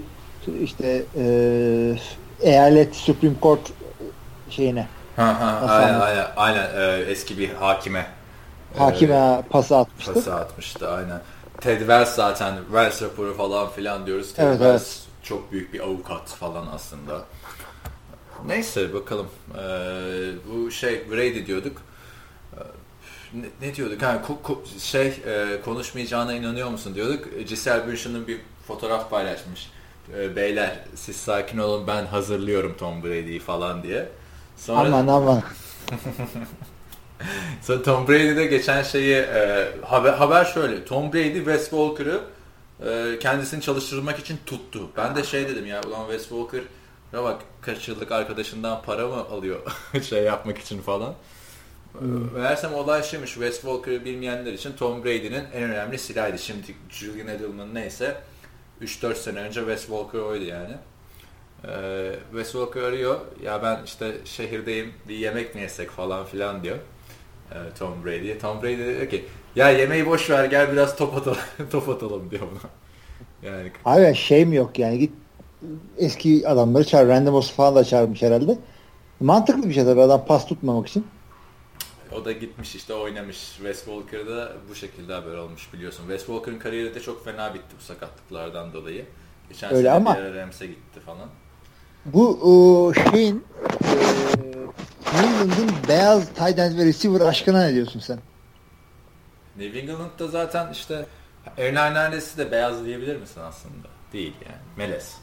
işte 0.64 1.04
e, 1.18 1.96
eyalet 2.42 2.96
Supreme 2.96 3.36
Court 3.42 3.72
şeyine 4.50 4.88
Ha 5.16 5.40
ha 5.40 5.68
aynen 5.68 6.00
aynen, 6.00 6.28
aynen 6.36 6.68
e, 6.76 7.02
eski 7.02 7.38
bir 7.38 7.50
hakime 7.50 8.06
hakime 8.78 9.16
e, 9.16 9.42
pası 9.50 9.78
atmıştı. 9.78 10.14
Pası 10.14 10.36
atmıştı 10.36 10.90
aynen. 10.90 11.22
Ted 11.62 11.80
Wells 11.80 12.16
zaten 12.16 12.56
Wells 12.66 13.02
raporu 13.02 13.38
falan 13.38 13.70
filan 13.70 14.06
diyoruz. 14.06 14.34
Ted 14.34 14.44
evet, 14.44 14.58
Wells 14.58 14.98
evet. 14.98 15.08
çok 15.24 15.52
büyük 15.52 15.74
bir 15.74 15.80
avukat 15.80 16.30
falan 16.30 16.68
aslında. 16.74 17.22
Neyse 18.46 18.94
bakalım. 18.94 19.28
Ee, 19.58 20.32
bu 20.52 20.72
şey 20.72 21.12
Brady 21.12 21.46
diyorduk. 21.46 21.82
Ee, 22.54 22.60
ne, 23.34 23.68
ne 23.68 23.76
diyorduk? 23.76 24.02
Ha, 24.02 24.22
ko, 24.22 24.42
ko, 24.44 24.64
şey 24.80 25.08
e, 25.08 25.62
konuşmayacağına 25.66 26.34
inanıyor 26.34 26.70
musun 26.70 26.96
diyorduk. 26.96 27.26
Giselle 27.48 27.88
Bündchen'ın 27.88 28.28
bir 28.28 28.40
fotoğraf 28.68 29.10
paylaşmış. 29.10 29.72
E, 30.18 30.36
beyler 30.36 30.80
siz 30.96 31.16
sakin 31.16 31.58
olun 31.58 31.88
ben 31.88 32.06
hazırlıyorum 32.06 32.76
Tom 32.78 33.04
Brady'yi 33.04 33.40
falan 33.40 33.84
diye. 33.84 34.10
Sonra... 34.58 34.80
Aman 34.80 35.08
aman. 35.08 35.44
Sonra 37.62 37.84
Tom 37.84 38.08
Brady'de 38.08 38.46
geçen 38.46 38.84
şeyi 38.84 39.16
e, 39.16 39.68
haber, 39.86 40.14
haber 40.14 40.46
şöyle. 40.46 40.86
Tom 40.86 41.14
Brady 41.14 41.38
Wes 41.38 41.70
Walker'ı 41.70 42.22
e, 42.86 43.20
kendisini 43.20 43.62
çalıştırmak 43.62 44.20
için 44.20 44.40
tuttu. 44.46 44.90
Ben 44.98 45.16
de 45.16 45.24
şey 45.24 45.48
dedim 45.48 45.66
ya 45.66 45.82
ulan 45.88 46.06
Wes 46.10 46.22
Walker 46.22 46.62
ya 47.14 47.24
bak 47.24 47.42
kaç 47.62 47.88
yıllık 47.88 48.12
arkadaşından 48.12 48.82
para 48.82 49.08
mı 49.08 49.16
alıyor 49.16 49.60
şey 50.10 50.24
yapmak 50.24 50.58
için 50.58 50.82
falan. 50.82 51.14
Hmm. 52.00 52.34
Meğersem 52.34 52.74
olay 52.74 53.04
şeymiş 53.04 53.34
Wes 53.34 53.62
Walker'ı 53.62 54.06
bilmeyenler 54.06 54.54
için 54.54 54.74
Tom 54.74 55.04
Brady'nin 55.04 55.44
en 55.54 55.64
önemli 55.64 55.98
silahıydı. 55.98 56.38
Şimdi 56.38 56.76
Julian 56.90 57.28
Edelman 57.28 57.76
neyse 57.76 58.18
3-4 58.82 59.16
sene 59.16 59.40
önce 59.40 59.60
Wes 59.60 59.82
Walker 59.82 60.20
oydu 60.20 60.44
yani. 60.44 60.74
Ee, 61.68 62.16
Wes 62.32 62.52
Walker 62.52 62.82
arıyor. 62.82 63.20
Ya 63.44 63.64
ben 63.64 63.80
işte 63.86 64.18
şehirdeyim 64.26 64.94
bir 65.08 65.16
yemek 65.16 65.56
mi 65.56 65.62
yesek 65.62 65.92
falan 65.92 66.26
filan 66.26 66.64
diyor. 66.64 66.78
Ee, 67.52 67.56
Tom 67.80 68.06
Brady'ye. 68.06 68.40
Tom 68.40 68.64
Brady 68.64 68.78
diyor 68.78 69.10
ki 69.10 69.26
ya 69.56 69.70
yemeği 69.70 70.06
boş 70.06 70.30
ver 70.30 70.46
gel 70.46 70.72
biraz 70.72 70.96
top 70.96 71.16
atalım, 71.16 71.38
top 71.72 71.90
atalım 71.90 72.32
diyor 72.32 72.42
buna. 72.52 72.72
Yani 73.52 73.72
Abi 73.86 74.16
şey 74.16 74.46
mi 74.46 74.56
yok 74.56 74.80
yani 74.80 75.00
git 75.00 75.12
eski 75.98 76.48
adamları 76.48 76.84
çağır. 76.84 77.08
Random 77.08 77.42
falan 77.42 77.76
da 77.76 77.84
çağırmış 77.84 78.22
herhalde. 78.22 78.58
Mantıklı 79.20 79.70
bir 79.70 79.74
şey 79.74 79.86
tabii 79.86 80.02
adam 80.02 80.26
pas 80.26 80.48
tutmamak 80.48 80.88
için. 80.88 81.08
O 82.12 82.26
da 82.26 82.32
gitmiş 82.32 82.76
işte 82.76 82.94
oynamış. 82.94 83.38
Wes 83.38 83.86
Walker'da 83.86 84.52
bu 84.70 84.76
şekilde 84.76 85.14
haber 85.14 85.38
olmuş 85.38 85.74
biliyorsun. 85.74 86.04
Wes 86.04 86.26
Walker'ın 86.26 86.60
kariyeri 86.60 86.96
de 86.96 87.00
çok 87.00 87.26
fena 87.26 87.54
bitti 87.54 87.76
bu 87.80 87.84
sakatlıklardan 87.84 88.74
dolayı. 88.74 89.06
Geçen 89.50 89.74
Öyle 89.74 89.88
sene 89.88 89.98
ama 89.98 90.18
Rams'e 90.36 90.68
gitti 90.68 91.00
falan. 91.06 91.30
Bu 92.06 92.40
o, 92.42 92.94
şeyin 92.94 93.44
e, 93.84 93.98
New 95.14 95.28
England'ın 95.28 95.70
beyaz 95.88 96.30
tight 96.30 96.60
end 96.60 96.78
ve 96.78 96.86
receiver 96.86 97.22
aşkına 97.22 97.64
ne 97.64 97.74
diyorsun 97.74 98.00
sen? 98.00 98.20
New 99.58 99.80
England'da 99.80 100.28
zaten 100.28 100.72
işte 100.72 101.06
Aaron 101.58 101.76
Hernandez'i 101.76 102.38
de 102.38 102.52
beyaz 102.52 102.86
diyebilir 102.86 103.16
misin 103.16 103.42
aslında? 103.42 103.88
Değil 104.14 104.34
yani. 104.46 104.62
Meles. 104.78 105.16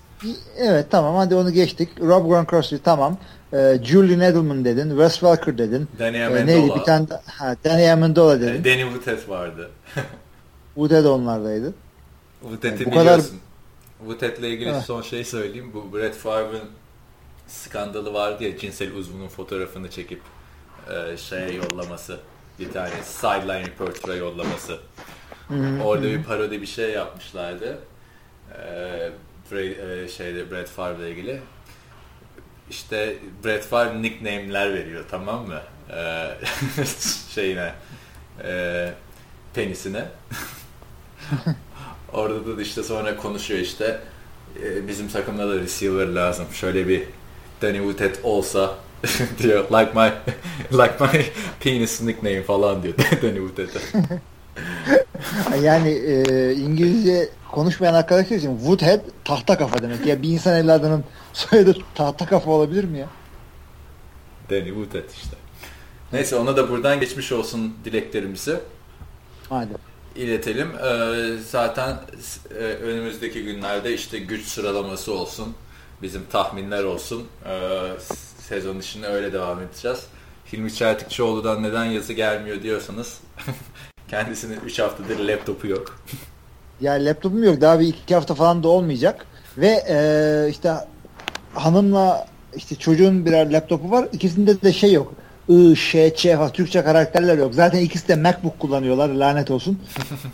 Evet 0.57 0.87
tamam 0.91 1.17
hadi 1.17 1.35
onu 1.35 1.51
geçtik. 1.51 1.89
Rob 2.01 2.29
Gronkowski 2.29 2.83
tamam. 2.83 3.19
Ee, 3.53 3.79
Julian 3.83 4.21
Edelman 4.21 4.65
dedin. 4.65 4.89
Wes 4.89 5.13
Welker 5.13 5.59
dedin. 5.59 5.89
Danny 5.99 6.17
ee, 6.17 6.27
Amendola. 6.27 6.45
Neydi 6.45 6.75
bir 6.75 6.85
tane 6.85 7.07
ha, 7.27 7.57
Danny 7.65 7.93
Amendola 7.93 8.41
dedin. 8.41 8.65
Danny 8.65 8.83
Woodhead 8.83 9.29
vardı. 9.29 9.71
Woodhead 10.75 11.05
onlardaydı. 11.05 11.75
Woodhead'i 12.41 12.83
yani 12.83 12.87
bu 12.87 12.91
kadar 12.91 13.21
Woodhead'le 13.99 14.43
ilgili 14.43 14.71
evet. 14.71 14.83
son 14.83 15.03
şey 15.03 15.25
söyleyeyim. 15.25 15.71
Bu 15.75 15.97
Brett 15.97 16.15
Favre'ın 16.15 16.69
skandalı 17.47 18.15
vardı 18.15 18.45
ya 18.45 18.59
cinsel 18.59 18.95
uzvunun 18.95 19.29
fotoğrafını 19.29 19.91
çekip 19.91 20.21
e, 20.91 21.17
şeye 21.17 21.53
yollaması. 21.53 22.19
Bir 22.59 22.73
tane 22.73 22.91
sideline 23.05 23.67
reporter'a 23.67 24.15
yollaması. 24.15 24.79
Orada 25.85 26.03
bir 26.03 26.23
parodi 26.23 26.63
bir 26.63 26.67
şey 26.67 26.91
yapmışlardı. 26.91 27.79
Ee, 28.59 29.11
e, 29.53 30.09
şeyde 30.09 30.51
Brett 30.51 30.69
Favre'la 30.69 31.09
ilgili. 31.09 31.41
İşte 32.71 33.17
Brett 33.45 33.65
Favre 33.65 34.03
nickname'ler 34.03 34.75
veriyor 34.75 35.05
tamam 35.11 35.47
mı? 35.47 35.61
Ee, 35.91 36.31
şeyine 37.35 37.75
e, 38.45 38.91
penisine. 39.55 40.05
Orada 42.13 42.57
da 42.57 42.63
işte 42.63 42.83
sonra 42.83 43.17
konuşuyor 43.17 43.61
işte 43.61 44.01
e, 44.65 44.89
bizim 44.89 45.09
takımda 45.09 45.49
da 45.49 45.61
receiver 45.61 46.07
lazım. 46.07 46.47
Şöyle 46.53 46.89
bir 46.89 47.03
Danny 47.63 47.79
Woodhead 47.79 48.15
olsa 48.23 48.75
diyor 49.43 49.65
like 49.65 49.93
my 49.95 50.11
like 50.73 50.95
my 51.01 51.25
penis 51.61 52.03
nickname 52.03 52.43
falan 52.43 52.83
diyor 52.83 52.95
Danny 53.23 53.49
Woodhead'e. 53.49 54.21
yani 55.63 55.89
e, 55.89 56.53
İngilizce 56.55 57.29
konuşmayan 57.53 57.95
arkadaşlar 57.95 58.37
için 58.37 58.59
Woodhead 58.59 59.01
tahta 59.25 59.59
kafa 59.59 59.83
demek. 59.83 60.07
Ya 60.07 60.23
bir 60.23 60.29
insan 60.29 60.57
evladının 60.57 61.05
soyadı 61.33 61.77
tahta 61.95 62.27
kafa 62.27 62.51
olabilir 62.51 62.85
mi 62.85 62.99
ya? 62.99 63.09
Danny 64.51 64.69
Woodhead 64.69 65.11
işte. 65.15 65.37
Neyse 66.13 66.37
ona 66.37 66.57
da 66.57 66.69
buradan 66.71 67.01
geçmiş 67.01 67.33
olsun 67.33 67.75
dileklerimizi. 67.85 68.57
Hadi. 69.49 69.73
iletelim. 70.17 70.69
Ee, 70.85 71.39
zaten 71.51 71.97
e, 72.51 72.65
önümüzdeki 72.65 73.43
günlerde 73.45 73.95
işte 73.95 74.19
güç 74.19 74.47
sıralaması 74.47 75.13
olsun. 75.15 75.55
Bizim 76.03 76.23
tahminler 76.33 76.85
olsun. 76.85 77.27
Ee, 77.47 77.81
sezon 78.49 78.79
içinde 78.81 79.07
öyle 79.07 79.33
devam 79.33 79.61
edeceğiz. 79.61 80.07
Hilmi 80.53 80.75
Çeltikçioğlu'dan 80.75 81.63
neden 81.63 81.85
yazı 81.85 82.13
gelmiyor 82.13 82.63
diyorsanız 82.63 83.21
kendisinin 84.09 84.61
3 84.67 84.79
haftadır 84.79 85.19
laptopu 85.19 85.67
yok. 85.67 85.99
Ya 86.81 86.93
laptopum 86.93 87.45
yok. 87.45 87.61
Daha 87.61 87.81
bir 87.81 87.87
iki 87.87 88.15
hafta 88.15 88.35
falan 88.35 88.63
da 88.63 88.69
olmayacak. 88.69 89.27
Ve 89.59 89.85
e, 89.89 89.97
işte 90.51 90.75
hanımla 91.55 92.27
işte 92.57 92.75
çocuğun 92.75 93.27
birer 93.27 93.53
laptopu 93.53 93.91
var. 93.91 94.09
İkisinde 94.13 94.63
de 94.63 94.73
şey 94.73 94.93
yok. 94.93 95.13
I, 95.49 95.77
Ş, 95.77 96.15
Ç 96.15 96.27
falan 96.27 96.53
Türkçe 96.53 96.85
karakterler 96.85 97.39
yok. 97.39 97.55
Zaten 97.55 97.79
ikisi 97.81 98.09
de 98.09 98.17
MacBook 98.17 98.61
kullanıyorlar. 98.61 99.09
Lanet 99.09 99.51
olsun. 99.51 99.81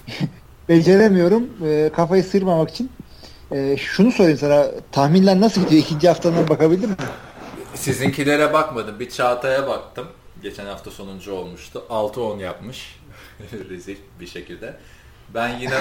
Beceremiyorum. 0.69 1.49
E, 1.67 1.91
kafayı 1.97 2.25
sırmamak 2.25 2.71
için. 2.71 2.91
E, 3.53 3.77
şunu 3.77 4.13
sorayım 4.13 4.39
sana. 4.39 4.67
Tahminler 4.93 5.41
nasıl 5.41 5.61
gidiyor? 5.61 5.83
İkinci 5.83 6.09
haftadan 6.09 6.49
bakabildin 6.49 6.89
mi? 6.91 6.97
Sizinkilere 7.75 8.53
bakmadım. 8.53 9.01
Bir 9.01 9.11
Çağatay'a 9.11 9.67
baktım. 9.67 10.07
Geçen 10.43 10.67
hafta 10.67 10.91
sonuncu 10.91 11.33
olmuştu. 11.33 11.83
6-10 11.91 12.41
yapmış. 12.43 13.00
Rezil 13.71 13.97
bir 14.21 14.27
şekilde. 14.27 14.77
Ben 15.35 15.59
yine 15.59 15.81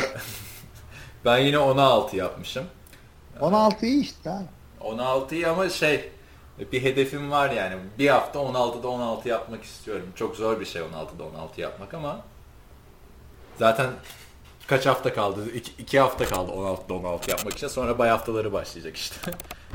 ben 1.26 1.38
yine 1.38 1.58
16 1.60 2.18
yapmışım. 2.18 2.66
16 3.40 3.86
iyi 3.86 4.02
işte 4.02 4.30
abi. 4.30 4.46
16 4.82 5.36
iyi 5.36 5.48
ama 5.48 5.70
şey 5.70 6.12
bir 6.72 6.84
hedefim 6.84 7.32
var 7.32 7.50
yani. 7.50 7.76
Bir 8.00 8.10
hafta 8.10 8.40
16'da 8.40 8.88
16 8.88 9.30
yapmak 9.30 9.64
istiyorum. 9.64 10.08
Çok 10.16 10.36
zor 10.36 10.60
bir 10.60 10.66
şey 10.66 10.82
16'da 10.82 11.24
16 11.24 11.62
yapmak 11.62 11.94
ama 11.94 12.22
zaten 13.60 13.90
kaç 14.68 14.86
hafta 14.86 15.14
kaldı? 15.14 15.42
2 15.80 16.00
hafta 16.00 16.26
kaldı 16.26 16.52
16'da 16.52 16.94
16 16.94 17.32
yapmak 17.32 17.54
için. 17.54 17.68
Sonra 17.68 17.98
bay 17.98 18.10
haftaları 18.10 18.54
başlayacak 18.54 18.98
işte. 18.98 19.32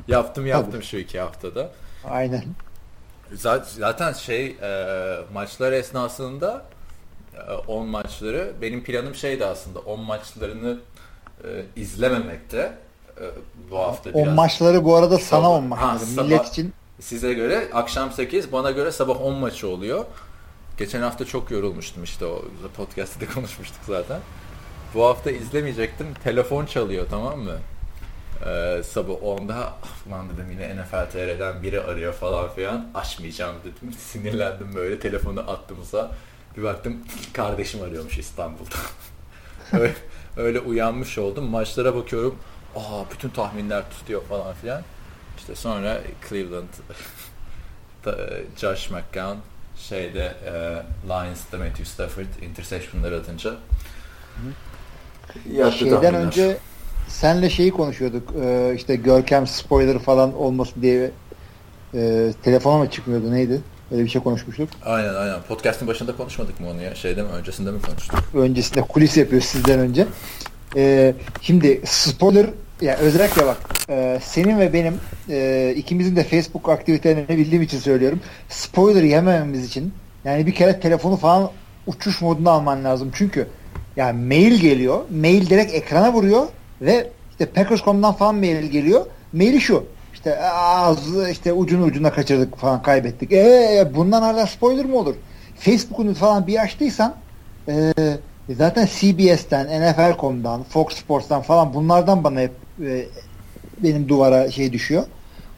yaptım 0.08 0.46
yaptım 0.56 0.72
Tabii. 0.72 0.84
şu 0.84 0.96
2 0.96 1.20
haftada. 1.20 1.72
Aynen. 2.10 2.44
Zaten 3.78 4.12
şey 4.12 4.46
e, 4.46 5.20
maçlar 5.32 5.72
esnasında 5.72 6.64
10 7.66 7.86
maçları. 7.86 8.52
Benim 8.62 8.84
planım 8.84 9.14
şeydi 9.14 9.44
aslında 9.46 9.78
10 9.78 10.00
maçlarını 10.00 10.78
e, 11.44 11.48
izlememekte 11.76 12.72
e, 13.20 13.24
bu 13.70 13.78
hafta 13.78 14.10
10 14.10 14.24
biraz. 14.24 14.34
maçları 14.36 14.84
bu 14.84 14.96
arada 14.96 15.18
sana 15.18 15.50
10 15.50 15.64
maçları. 15.64 16.26
Millet 16.26 16.46
için. 16.48 16.72
Size 17.00 17.32
göre 17.32 17.68
akşam 17.72 18.12
8 18.12 18.52
bana 18.52 18.70
göre 18.70 18.92
sabah 18.92 19.22
10 19.22 19.34
maçı 19.34 19.68
oluyor. 19.68 20.04
Geçen 20.78 21.02
hafta 21.02 21.24
çok 21.24 21.50
yorulmuştum 21.50 22.04
işte 22.04 22.26
o 22.26 22.42
podcast'te 22.76 23.20
de 23.20 23.26
konuşmuştuk 23.34 23.80
zaten. 23.86 24.20
Bu 24.94 25.04
hafta 25.04 25.30
izlemeyecektim. 25.30 26.06
Telefon 26.24 26.66
çalıyor 26.66 27.06
tamam 27.10 27.38
mı? 27.38 27.56
Ee, 28.46 28.82
sabah 28.84 29.12
10'da 29.12 29.72
lan 30.10 30.26
dedim 30.30 30.50
yine 30.50 30.76
NFL 30.82 31.10
TR'den 31.12 31.62
biri 31.62 31.80
arıyor 31.80 32.12
falan 32.12 32.48
filan. 32.48 32.86
Açmayacağım 32.94 33.56
dedim. 33.60 33.92
Sinirlendim 33.98 34.74
böyle 34.74 34.98
telefonu 34.98 35.40
attımsa. 35.40 36.10
Bir 36.56 36.62
baktım 36.62 36.96
kardeşim 37.32 37.82
arıyormuş 37.82 38.18
İstanbul'da. 38.18 38.74
öyle, 39.78 39.94
öyle 40.36 40.60
uyanmış 40.60 41.18
oldum. 41.18 41.44
Maçlara 41.44 41.94
bakıyorum. 41.96 42.38
Aa 42.76 43.10
bütün 43.10 43.28
tahminler 43.28 43.90
tutuyor 43.90 44.22
falan 44.22 44.54
filan. 44.54 44.82
İşte 45.38 45.54
sonra 45.54 46.00
Cleveland 46.28 46.68
Josh 48.56 48.90
McCown 48.90 49.36
şeyde 49.76 50.34
e, 50.46 50.52
Lions'da 51.08 51.58
Matthew 51.58 51.84
Stafford 51.84 52.42
interception'ları 52.42 53.16
atınca 53.16 53.54
Yattı 55.52 55.78
Şeyden 55.78 56.00
tahminler. 56.00 56.26
önce 56.26 56.56
senle 57.08 57.50
şeyi 57.50 57.70
konuşuyorduk. 57.70 58.28
Ee, 58.42 58.72
işte 58.76 58.96
Görkem 58.96 59.46
spoiler 59.46 59.98
falan 59.98 60.34
olmasın 60.34 60.82
diye 60.82 61.10
e, 61.94 62.32
telefona 62.42 62.78
mı 62.78 62.90
çıkmıyordu 62.90 63.32
neydi? 63.32 63.60
Öyle 63.92 64.04
bir 64.04 64.08
şey 64.08 64.22
konuşmuştuk. 64.22 64.68
Aynen 64.84 65.14
aynen. 65.14 65.42
Podcast'ın 65.48 65.88
başında 65.88 66.16
konuşmadık 66.16 66.60
mı 66.60 66.70
onu 66.70 66.82
ya? 66.82 66.94
Şeyde 66.94 67.22
mi? 67.22 67.28
Öncesinde 67.28 67.70
mi 67.70 67.82
konuştuk? 67.82 68.18
Öncesinde 68.34 68.80
kulis 68.80 69.16
yapıyoruz 69.16 69.48
sizden 69.48 69.78
önce. 69.78 70.06
Ee, 70.76 71.14
şimdi 71.40 71.80
spoiler 71.84 72.46
ya 72.80 72.96
özellikle 72.96 73.46
bak 73.46 73.56
e, 73.90 74.18
senin 74.22 74.58
ve 74.58 74.72
benim 74.72 75.00
e, 75.28 75.72
ikimizin 75.76 76.16
de 76.16 76.24
Facebook 76.24 76.68
aktivitelerini 76.68 77.38
bildiğim 77.38 77.62
için 77.62 77.78
söylüyorum. 77.78 78.20
Spoiler 78.48 79.02
yemememiz 79.02 79.66
için 79.66 79.94
yani 80.24 80.46
bir 80.46 80.54
kere 80.54 80.80
telefonu 80.80 81.16
falan 81.16 81.50
uçuş 81.86 82.20
moduna 82.20 82.50
alman 82.50 82.84
lazım. 82.84 83.10
Çünkü 83.14 83.46
yani 83.96 84.26
mail 84.26 84.60
geliyor. 84.60 85.00
Mail 85.10 85.50
direkt 85.50 85.74
ekrana 85.74 86.12
vuruyor 86.12 86.46
ve 86.80 87.10
işte 87.30 87.46
Packers.com'dan 87.46 88.14
falan 88.14 88.34
mail 88.34 88.66
geliyor. 88.66 89.06
Maili 89.32 89.60
şu. 89.60 89.84
İşte 90.24 90.48
az 90.50 90.98
işte 91.30 91.52
ucunu 91.52 91.84
ucuna 91.84 92.12
kaçırdık 92.12 92.56
falan 92.56 92.82
kaybettik. 92.82 93.32
E 93.32 93.88
bundan 93.94 94.22
hala 94.22 94.46
spoiler 94.46 94.84
mı 94.84 94.98
olur? 94.98 95.14
Facebook'unu 95.58 96.14
falan 96.14 96.46
bir 96.46 96.62
açtıysan 96.62 97.14
e, 97.68 97.92
zaten 98.50 98.86
CBS'ten, 98.86 99.66
NFL.com'dan, 99.66 100.62
Fox 100.62 100.94
Sports'tan 100.94 101.42
falan 101.42 101.74
bunlardan 101.74 102.24
bana 102.24 102.40
hep 102.40 102.52
e, 102.84 103.04
benim 103.78 104.08
duvara 104.08 104.50
şey 104.50 104.72
düşüyor. 104.72 105.04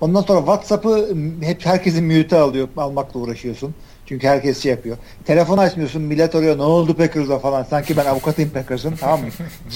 Ondan 0.00 0.22
sonra 0.22 0.38
WhatsApp'ı 0.38 1.08
hep 1.40 1.66
herkesin 1.66 2.04
mute 2.04 2.36
alıyor, 2.38 2.68
almakla 2.76 3.20
uğraşıyorsun. 3.20 3.74
Çünkü 4.06 4.26
herkes 4.26 4.62
şey 4.62 4.72
yapıyor. 4.72 4.96
Telefon 5.24 5.58
açmıyorsun 5.58 6.02
millet 6.02 6.34
arıyor 6.34 6.58
ne 6.58 6.62
oldu 6.62 6.96
Packers'a 6.96 7.38
falan. 7.38 7.62
Sanki 7.62 7.96
ben 7.96 8.06
avukatıyım 8.06 8.50
Packers'ın 8.50 8.96
tamam 9.00 9.20
mı? 9.20 9.26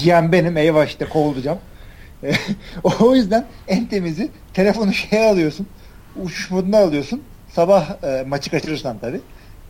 GM 0.03 0.31
benim 0.31 0.57
eyvah 0.57 0.85
işte 0.85 1.05
kovulacağım. 1.09 1.57
o 2.99 3.15
yüzden 3.15 3.45
en 3.67 3.85
temizi 3.85 4.29
telefonu 4.53 4.93
şeye 4.93 5.29
alıyorsun. 5.31 5.67
Uçuş 6.23 6.51
moduna 6.51 6.77
alıyorsun. 6.77 7.21
Sabah 7.49 8.03
e, 8.03 8.23
maçı 8.27 8.51
kaçırırsan 8.51 8.97
tabi. 8.99 9.21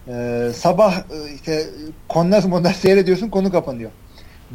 E, 0.07 0.47
sabah 0.55 0.97
e, 0.97 1.33
işte 1.35 1.63
konnas 2.09 2.45
moduna 2.45 2.73
seyrediyorsun 2.73 3.29
konu 3.29 3.51
kapanıyor. 3.51 3.91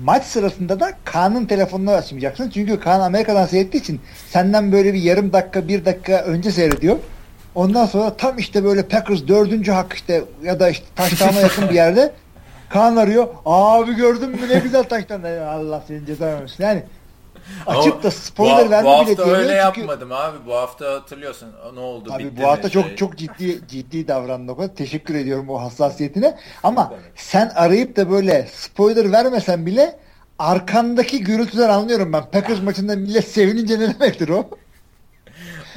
Maç 0.04 0.24
sırasında 0.24 0.80
da 0.80 0.92
Kaan'ın 1.04 1.46
telefonunu 1.46 1.90
açmayacaksın. 1.90 2.50
Çünkü 2.50 2.80
Kaan 2.80 3.00
Amerika'dan 3.00 3.46
seyrettiği 3.46 3.82
için 3.82 4.00
senden 4.28 4.72
böyle 4.72 4.94
bir 4.94 5.02
yarım 5.02 5.32
dakika 5.32 5.68
bir 5.68 5.84
dakika 5.84 6.22
önce 6.22 6.50
seyrediyor. 6.50 6.96
Ondan 7.54 7.86
sonra 7.86 8.16
tam 8.16 8.38
işte 8.38 8.64
böyle 8.64 8.82
Packers 8.82 9.28
dördüncü 9.28 9.72
hak 9.72 9.92
işte 9.92 10.24
ya 10.42 10.60
da 10.60 10.68
işte 10.68 10.84
taştağına 10.96 11.40
yakın 11.40 11.68
bir 11.68 11.74
yerde 11.74 12.12
Kaan 12.68 12.96
arıyor. 12.96 13.28
Abi 13.46 13.94
gördün 13.94 14.30
mü 14.30 14.48
ne 14.48 14.58
güzel 14.58 14.84
taştan. 14.84 15.22
Allah 15.22 15.82
senin 15.88 16.06
ceza 16.06 16.26
vermesin. 16.26 16.64
Yani 16.64 16.82
açıp 17.66 18.02
da 18.02 18.10
spoiler 18.10 18.70
verme 18.70 18.88
bile 18.88 19.16
Bu 19.16 19.22
hafta 19.22 19.22
öyle 19.22 19.42
çünkü... 19.42 19.54
yapmadım 19.54 20.12
abi. 20.12 20.36
Bu 20.46 20.54
hafta 20.54 20.92
hatırlıyorsun. 20.92 21.48
Ne 21.74 21.80
oldu? 21.80 22.12
Abi 22.12 22.36
bu 22.36 22.42
hafta 22.42 22.68
çok 22.68 22.86
şey. 22.86 22.96
çok 22.96 23.18
ciddi 23.18 23.68
ciddi 23.68 24.08
davrandın. 24.08 24.68
Teşekkür 24.68 25.14
ediyorum 25.14 25.50
o 25.50 25.60
hassasiyetine. 25.60 26.38
Ama 26.62 26.94
sen 27.14 27.52
arayıp 27.54 27.96
da 27.96 28.10
böyle 28.10 28.48
spoiler 28.52 29.12
vermesen 29.12 29.66
bile 29.66 29.98
arkandaki 30.38 31.20
gürültüler 31.20 31.68
anlıyorum 31.68 32.12
ben. 32.12 32.30
Packers 32.30 32.62
maçında 32.62 32.96
millet 32.96 33.28
sevinince 33.28 33.78
ne 33.78 33.94
demektir 33.94 34.28
o? 34.28 34.50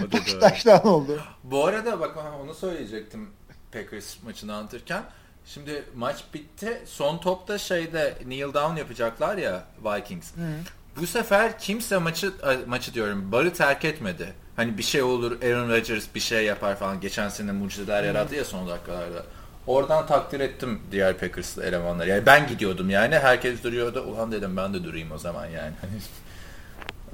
o 0.04 0.10
Taş 0.10 0.34
taştan 0.34 0.88
oldu. 0.88 1.22
Bu 1.44 1.66
arada 1.66 2.00
bak 2.00 2.18
onu 2.44 2.54
söyleyecektim 2.54 3.30
Packers 3.72 4.24
maçını 4.24 4.56
anlatırken. 4.56 5.04
Şimdi 5.46 5.84
maç 5.96 6.24
bitti. 6.34 6.82
Son 6.86 7.18
topta 7.18 7.58
şeyde 7.58 8.18
kneel 8.24 8.54
down 8.54 8.76
yapacaklar 8.76 9.38
ya 9.38 9.64
Vikings. 9.86 10.36
Hı. 10.36 10.42
Bu 11.00 11.08
sefer 11.08 11.60
kimse 11.60 11.98
maçı 11.98 12.32
maçı 12.68 12.94
diyorum 12.94 13.32
barı 13.32 13.54
terk 13.54 13.86
etmedi. 13.86 14.34
Hani 14.56 14.78
bir 14.78 14.84
şey 14.84 15.02
olur 15.02 15.42
Aaron 15.44 15.70
Rodgers 15.70 16.06
bir 16.16 16.20
şey 16.20 16.46
yapar 16.46 16.76
falan. 16.76 17.02
Geçen 17.02 17.30
sene 17.30 17.52
mucizeler 17.52 18.04
yarattı 18.04 18.36
ya 18.36 18.46
son 18.46 18.70
dakikalarda. 18.70 19.24
Oradan 19.68 20.08
takdir 20.08 20.40
ettim 20.40 20.82
diğer 20.92 21.18
Packers'lı 21.18 21.64
elemanlar. 21.64 22.06
Yani 22.08 22.26
ben 22.26 22.48
gidiyordum 22.48 22.90
yani. 22.90 23.16
Herkes 23.16 23.64
duruyordu. 23.64 24.02
Ulan 24.02 24.32
dedim 24.32 24.58
ben 24.58 24.74
de 24.74 24.84
durayım 24.84 25.12
o 25.12 25.18
zaman 25.18 25.46
yani. 25.46 25.74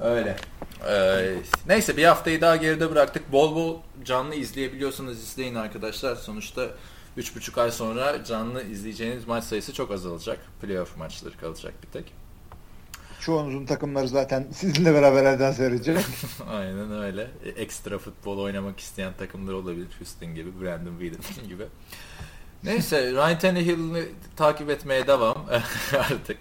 Öyle. 0.00 0.36
Ee, 0.88 1.34
neyse 1.66 1.96
bir 1.96 2.04
haftayı 2.04 2.40
daha 2.40 2.56
geride 2.56 2.90
bıraktık. 2.90 3.32
Bol 3.32 3.54
bol 3.56 3.80
canlı 4.04 4.34
izleyebiliyorsanız 4.34 5.22
izleyin 5.22 5.54
arkadaşlar. 5.54 6.16
Sonuçta 6.16 6.62
3,5 7.18 7.62
ay 7.62 7.70
sonra 7.70 8.24
canlı 8.24 8.62
izleyeceğiniz 8.62 9.28
maç 9.28 9.44
sayısı 9.44 9.72
çok 9.72 9.90
azalacak. 9.90 10.38
Playoff 10.62 10.96
maçları 10.96 11.36
kalacak 11.36 11.74
bir 11.82 11.88
tek. 11.88 12.25
Çoğunuzun 13.20 13.66
takımları 13.66 14.08
zaten 14.08 14.46
sizinle 14.52 14.94
beraber 14.94 15.24
elden 15.24 15.52
seyredecek. 15.52 15.98
Aynen 16.50 17.02
öyle. 17.02 17.30
E, 17.44 17.48
ekstra 17.48 17.98
futbol 17.98 18.38
oynamak 18.38 18.80
isteyen 18.80 19.12
takımlar 19.18 19.52
olabilir. 19.52 19.86
Houston 19.98 20.34
gibi, 20.34 20.50
Brandon 20.62 20.98
Whedon 21.00 21.48
gibi. 21.48 21.64
Neyse 22.64 23.12
Ryan 23.12 23.38
Tannehill'i 23.38 24.08
takip 24.36 24.70
etmeye 24.70 25.06
devam 25.06 25.46
artık. 26.10 26.38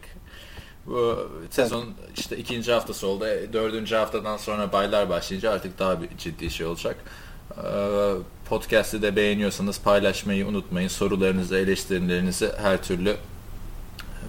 Bu 0.85 1.29
sezon 1.49 1.85
işte 2.17 2.37
ikinci 2.37 2.71
haftası 2.71 3.07
oldu. 3.07 3.27
E, 3.27 3.53
dördüncü 3.53 3.95
haftadan 3.95 4.37
sonra 4.37 4.71
baylar 4.71 5.09
başlayınca 5.09 5.51
artık 5.51 5.79
daha 5.79 6.01
bir 6.01 6.17
ciddi 6.17 6.51
şey 6.51 6.65
olacak. 6.65 6.95
Ee, 7.57 8.13
podcast'i 8.49 9.01
de 9.01 9.15
beğeniyorsanız 9.15 9.81
paylaşmayı 9.81 10.47
unutmayın. 10.47 10.87
Sorularınızı, 10.87 11.57
eleştirilerinizi 11.57 12.51
her 12.57 12.83
türlü 12.83 13.15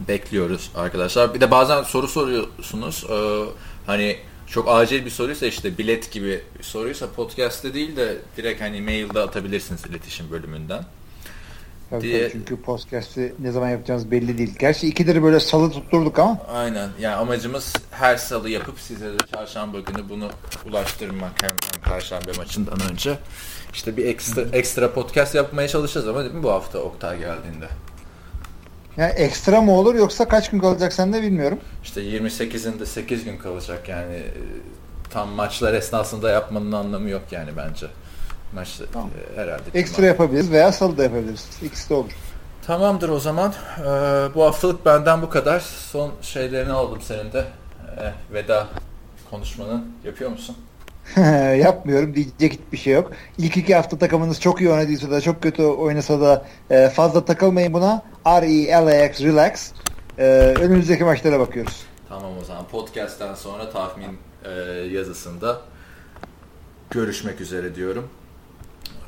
bekliyoruz 0.09 0.71
arkadaşlar. 0.75 1.35
Bir 1.35 1.41
de 1.41 1.51
bazen 1.51 1.83
soru 1.83 2.09
soruyorsunuz. 2.09 3.05
Ee, 3.11 3.45
hani 3.87 4.17
çok 4.47 4.69
acil 4.69 5.05
bir 5.05 5.11
soruysa 5.11 5.47
işte 5.47 5.79
bilet 5.79 6.13
gibi 6.13 6.41
bir 6.59 6.65
soruysa 6.65 7.07
podcast'te 7.17 7.75
değil 7.75 7.97
de 7.97 8.17
direkt 8.37 8.61
hani 8.61 8.81
mailde 8.81 9.21
atabilirsiniz 9.21 9.87
iletişim 9.87 10.31
bölümünden. 10.31 10.85
Tabii 11.91 12.03
diye... 12.03 12.23
tabii 12.23 12.33
çünkü 12.33 12.63
podcast'i 12.63 13.35
ne 13.39 13.51
zaman 13.53 13.69
yapacağımız 13.69 14.11
belli 14.11 14.39
değil. 14.39 14.55
Gerçi 14.59 14.89
ikileri 14.89 15.23
böyle 15.23 15.41
salı 15.41 15.73
tutturduk 15.73 16.19
ama. 16.19 16.39
Aynen. 16.49 16.89
Yani 17.01 17.15
amacımız 17.15 17.73
her 17.91 18.17
salı 18.17 18.51
yapıp 18.51 18.81
size 18.81 19.07
de 19.07 19.17
çarşamba 19.35 19.81
günü 19.81 20.09
bunu 20.09 20.31
ulaştırmak 20.69 21.43
hem, 21.43 21.51
hem 21.51 21.93
perşembe 21.93 22.33
maçından 22.37 22.79
önce. 22.93 23.19
İşte 23.73 23.97
bir 23.97 24.05
ekstra, 24.05 24.43
ekstra 24.53 24.95
podcast 24.95 25.35
yapmaya 25.35 25.69
çalışacağız 25.69 26.09
ama 26.09 26.25
değil 26.25 26.35
mi 26.35 26.43
bu 26.43 26.51
hafta 26.51 26.79
Oktay 26.79 27.19
geldiğinde? 27.19 27.69
Yani 28.97 29.13
ekstra 29.13 29.61
mı 29.61 29.73
olur 29.73 29.95
yoksa 29.95 30.29
kaç 30.29 30.51
gün 30.51 30.59
kalacak 30.59 30.93
sen 30.93 31.13
de 31.13 31.23
bilmiyorum. 31.23 31.59
İşte 31.85 32.01
28'inde 32.01 32.87
8 32.87 33.25
gün 33.25 33.39
kalacak 33.39 33.89
yani 33.89 34.23
tam 35.11 35.29
maçlar 35.29 35.75
esnasında 35.75 36.31
yapmanın 36.31 36.73
anlamı 36.73 37.11
yok 37.11 37.23
yani 37.31 37.51
bence. 37.57 37.87
Maçta 38.55 38.85
tamam. 38.93 39.11
e, 39.37 39.41
herhalde. 39.41 39.63
Ekstra 39.75 40.03
var. 40.03 40.09
yapabiliriz 40.09 40.51
veya 40.51 40.73
salı 40.73 40.99
da 40.99 41.03
yapabiliriz. 41.03 41.49
İkisi 41.63 41.91
de 41.91 41.95
olur. 41.95 42.13
Tamamdır 42.67 43.09
o 43.09 43.21
zaman. 43.21 43.55
Ee, 43.79 43.85
bu 44.35 44.45
haftalık 44.45 44.87
benden 44.87 45.23
bu 45.23 45.31
kadar. 45.31 45.61
Son 45.61 46.13
şeylerini 46.23 46.73
aldım 46.73 46.99
senin 47.03 47.33
de. 47.33 47.45
Ee, 48.01 48.13
veda 48.35 48.67
konuşmanı 49.31 49.85
yapıyor 50.05 50.31
musun? 50.31 50.57
Yapmıyorum. 51.57 52.15
Diyecek 52.15 52.73
bir 52.73 52.77
şey 52.77 52.95
yok. 52.95 53.13
İlk 53.39 53.57
iki 53.57 53.75
hafta 53.75 53.99
takımınız 53.99 54.41
çok 54.41 54.61
iyi 54.61 54.71
oynadıysa 54.71 55.11
da 55.11 55.21
çok 55.21 55.43
kötü 55.43 55.63
oynasa 55.63 56.21
da 56.21 56.45
e, 56.71 56.89
fazla 56.89 57.25
takılmayın 57.25 57.73
buna. 57.73 58.03
R-E-L-A-X 58.27 59.21
relax. 59.21 59.73
E, 60.19 60.25
önümüzdeki 60.61 61.05
maçlara 61.05 61.41
bakıyoruz. 61.41 61.87
Tamam 62.09 62.33
o 62.43 62.45
zaman. 62.45 62.65
Podcast'ten 62.69 63.35
sonra 63.35 63.71
tahmin 63.71 64.19
e, 64.45 64.51
yazısında 64.93 65.61
görüşmek 66.91 67.41
üzere 67.41 67.75
diyorum. 67.75 68.09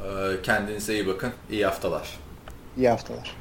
Ee, 0.00 0.42
kendinize 0.42 0.94
iyi 0.94 1.06
bakın. 1.06 1.32
İyi 1.50 1.64
haftalar. 1.64 2.18
İyi 2.76 2.88
haftalar. 2.88 3.36